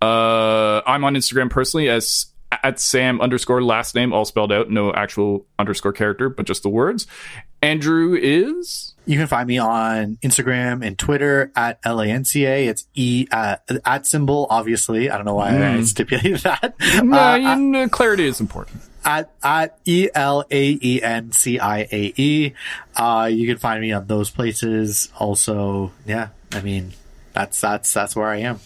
Uh, 0.00 0.82
I'm 0.86 1.04
on 1.04 1.14
Instagram 1.14 1.50
personally 1.50 1.88
as 1.88 2.26
at 2.62 2.78
Sam 2.78 3.20
underscore 3.20 3.62
last 3.62 3.94
name, 3.94 4.12
all 4.12 4.24
spelled 4.24 4.52
out, 4.52 4.70
no 4.70 4.92
actual 4.92 5.46
underscore 5.58 5.92
character, 5.92 6.28
but 6.28 6.46
just 6.46 6.62
the 6.62 6.68
words. 6.68 7.06
Andrew 7.62 8.14
is 8.20 8.94
You 9.06 9.16
can 9.18 9.26
find 9.26 9.46
me 9.46 9.58
on 9.58 10.18
Instagram 10.22 10.84
and 10.84 10.98
Twitter 10.98 11.50
at 11.56 11.80
LANCA. 11.82 12.66
It's 12.68 12.86
E 12.94 13.26
uh, 13.30 13.56
at 13.86 14.06
symbol, 14.06 14.46
obviously. 14.50 15.08
I 15.10 15.16
don't 15.16 15.24
know 15.24 15.34
why 15.36 15.76
I 15.76 15.82
stipulated 15.84 16.40
that. 16.40 16.74
no, 17.02 17.18
Uh, 17.18 17.36
you 17.36 17.56
know, 17.58 17.88
clarity 17.88 18.26
is 18.26 18.40
important. 18.40 18.82
At 19.04 19.30
at 19.42 19.78
E 19.84 20.08
L 20.14 20.44
A 20.50 20.78
E 20.82 21.02
N 21.02 21.32
C 21.32 21.58
I 21.58 21.80
A 21.90 22.12
E. 22.16 22.54
Uh, 22.96 23.28
you 23.32 23.46
can 23.46 23.58
find 23.58 23.80
me 23.80 23.92
on 23.92 24.06
those 24.06 24.30
places. 24.30 25.10
Also, 25.18 25.92
yeah, 26.06 26.28
I 26.52 26.60
mean, 26.60 26.92
that's 27.32 27.60
that's 27.60 27.92
that's 27.92 28.14
where 28.14 28.28
I 28.28 28.38
am. 28.38 28.60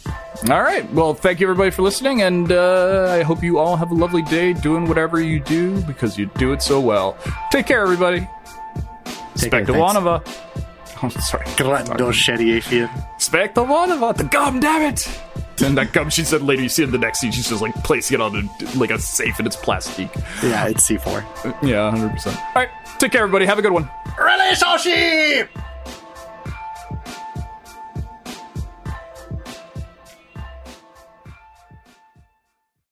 All 0.51 0.63
right. 0.63 0.91
Well, 0.93 1.15
thank 1.15 1.41
you 1.41 1.47
everybody 1.47 1.71
for 1.71 1.83
listening, 1.83 2.23
and 2.23 2.51
uh, 2.51 3.09
I 3.11 3.23
hope 3.23 3.43
you 3.43 3.59
all 3.59 3.77
have 3.77 3.91
a 3.91 3.95
lovely 3.95 4.23
day 4.23 4.53
doing 4.53 4.89
whatever 4.89 5.21
you 5.21 5.41
do 5.41 5.81
because 5.83 6.19
you 6.19 6.27
do 6.37 6.53
it 6.53 6.63
so 6.63 6.81
well. 6.81 7.17
Take 7.51 7.67
care, 7.67 7.83
everybody. 7.83 8.21
Take 8.21 8.29
care, 9.51 9.65
Spectre 9.65 9.73
thanks. 9.73 9.97
Wanova. 9.99 10.43
Oh, 11.03 11.11
sorry. 11.11 11.45
Grando 11.45 12.11
Shediafian. 12.11 12.89
Spectre 13.21 13.67
The 13.67 14.29
gum, 14.31 14.61
damn 14.61 14.95
it 14.95 15.07
and 15.63 15.77
that 15.79 15.93
comes. 15.93 16.15
She 16.15 16.25
said 16.25 16.43
later, 16.43 16.63
you 16.63 16.69
see 16.69 16.83
in 16.83 16.91
the 16.91 16.99
next 16.99 17.21
scene, 17.21 17.33
she's 17.33 17.49
just 17.49 17.63
like 17.63 17.75
placing 17.85 18.17
it 18.17 18.21
on 18.21 18.37
a, 18.37 18.79
like 18.79 18.91
a 18.91 18.99
safe 18.99 19.39
and 19.39 19.47
it's 19.47 19.57
plastic. 19.57 20.09
Yeah, 20.43 20.69
it's 20.69 20.85
C 20.85 20.97
four. 20.97 21.25
Yeah, 21.63 21.91
hundred 21.91 22.11
percent. 22.11 22.37
All 22.39 22.53
right, 22.57 22.71
take 22.99 23.13
care, 23.13 23.23
everybody. 23.23 23.47
Have 23.47 23.59
a 23.59 23.63
good 23.63 23.73
one. 23.73 23.89
Relationship. 24.19 25.51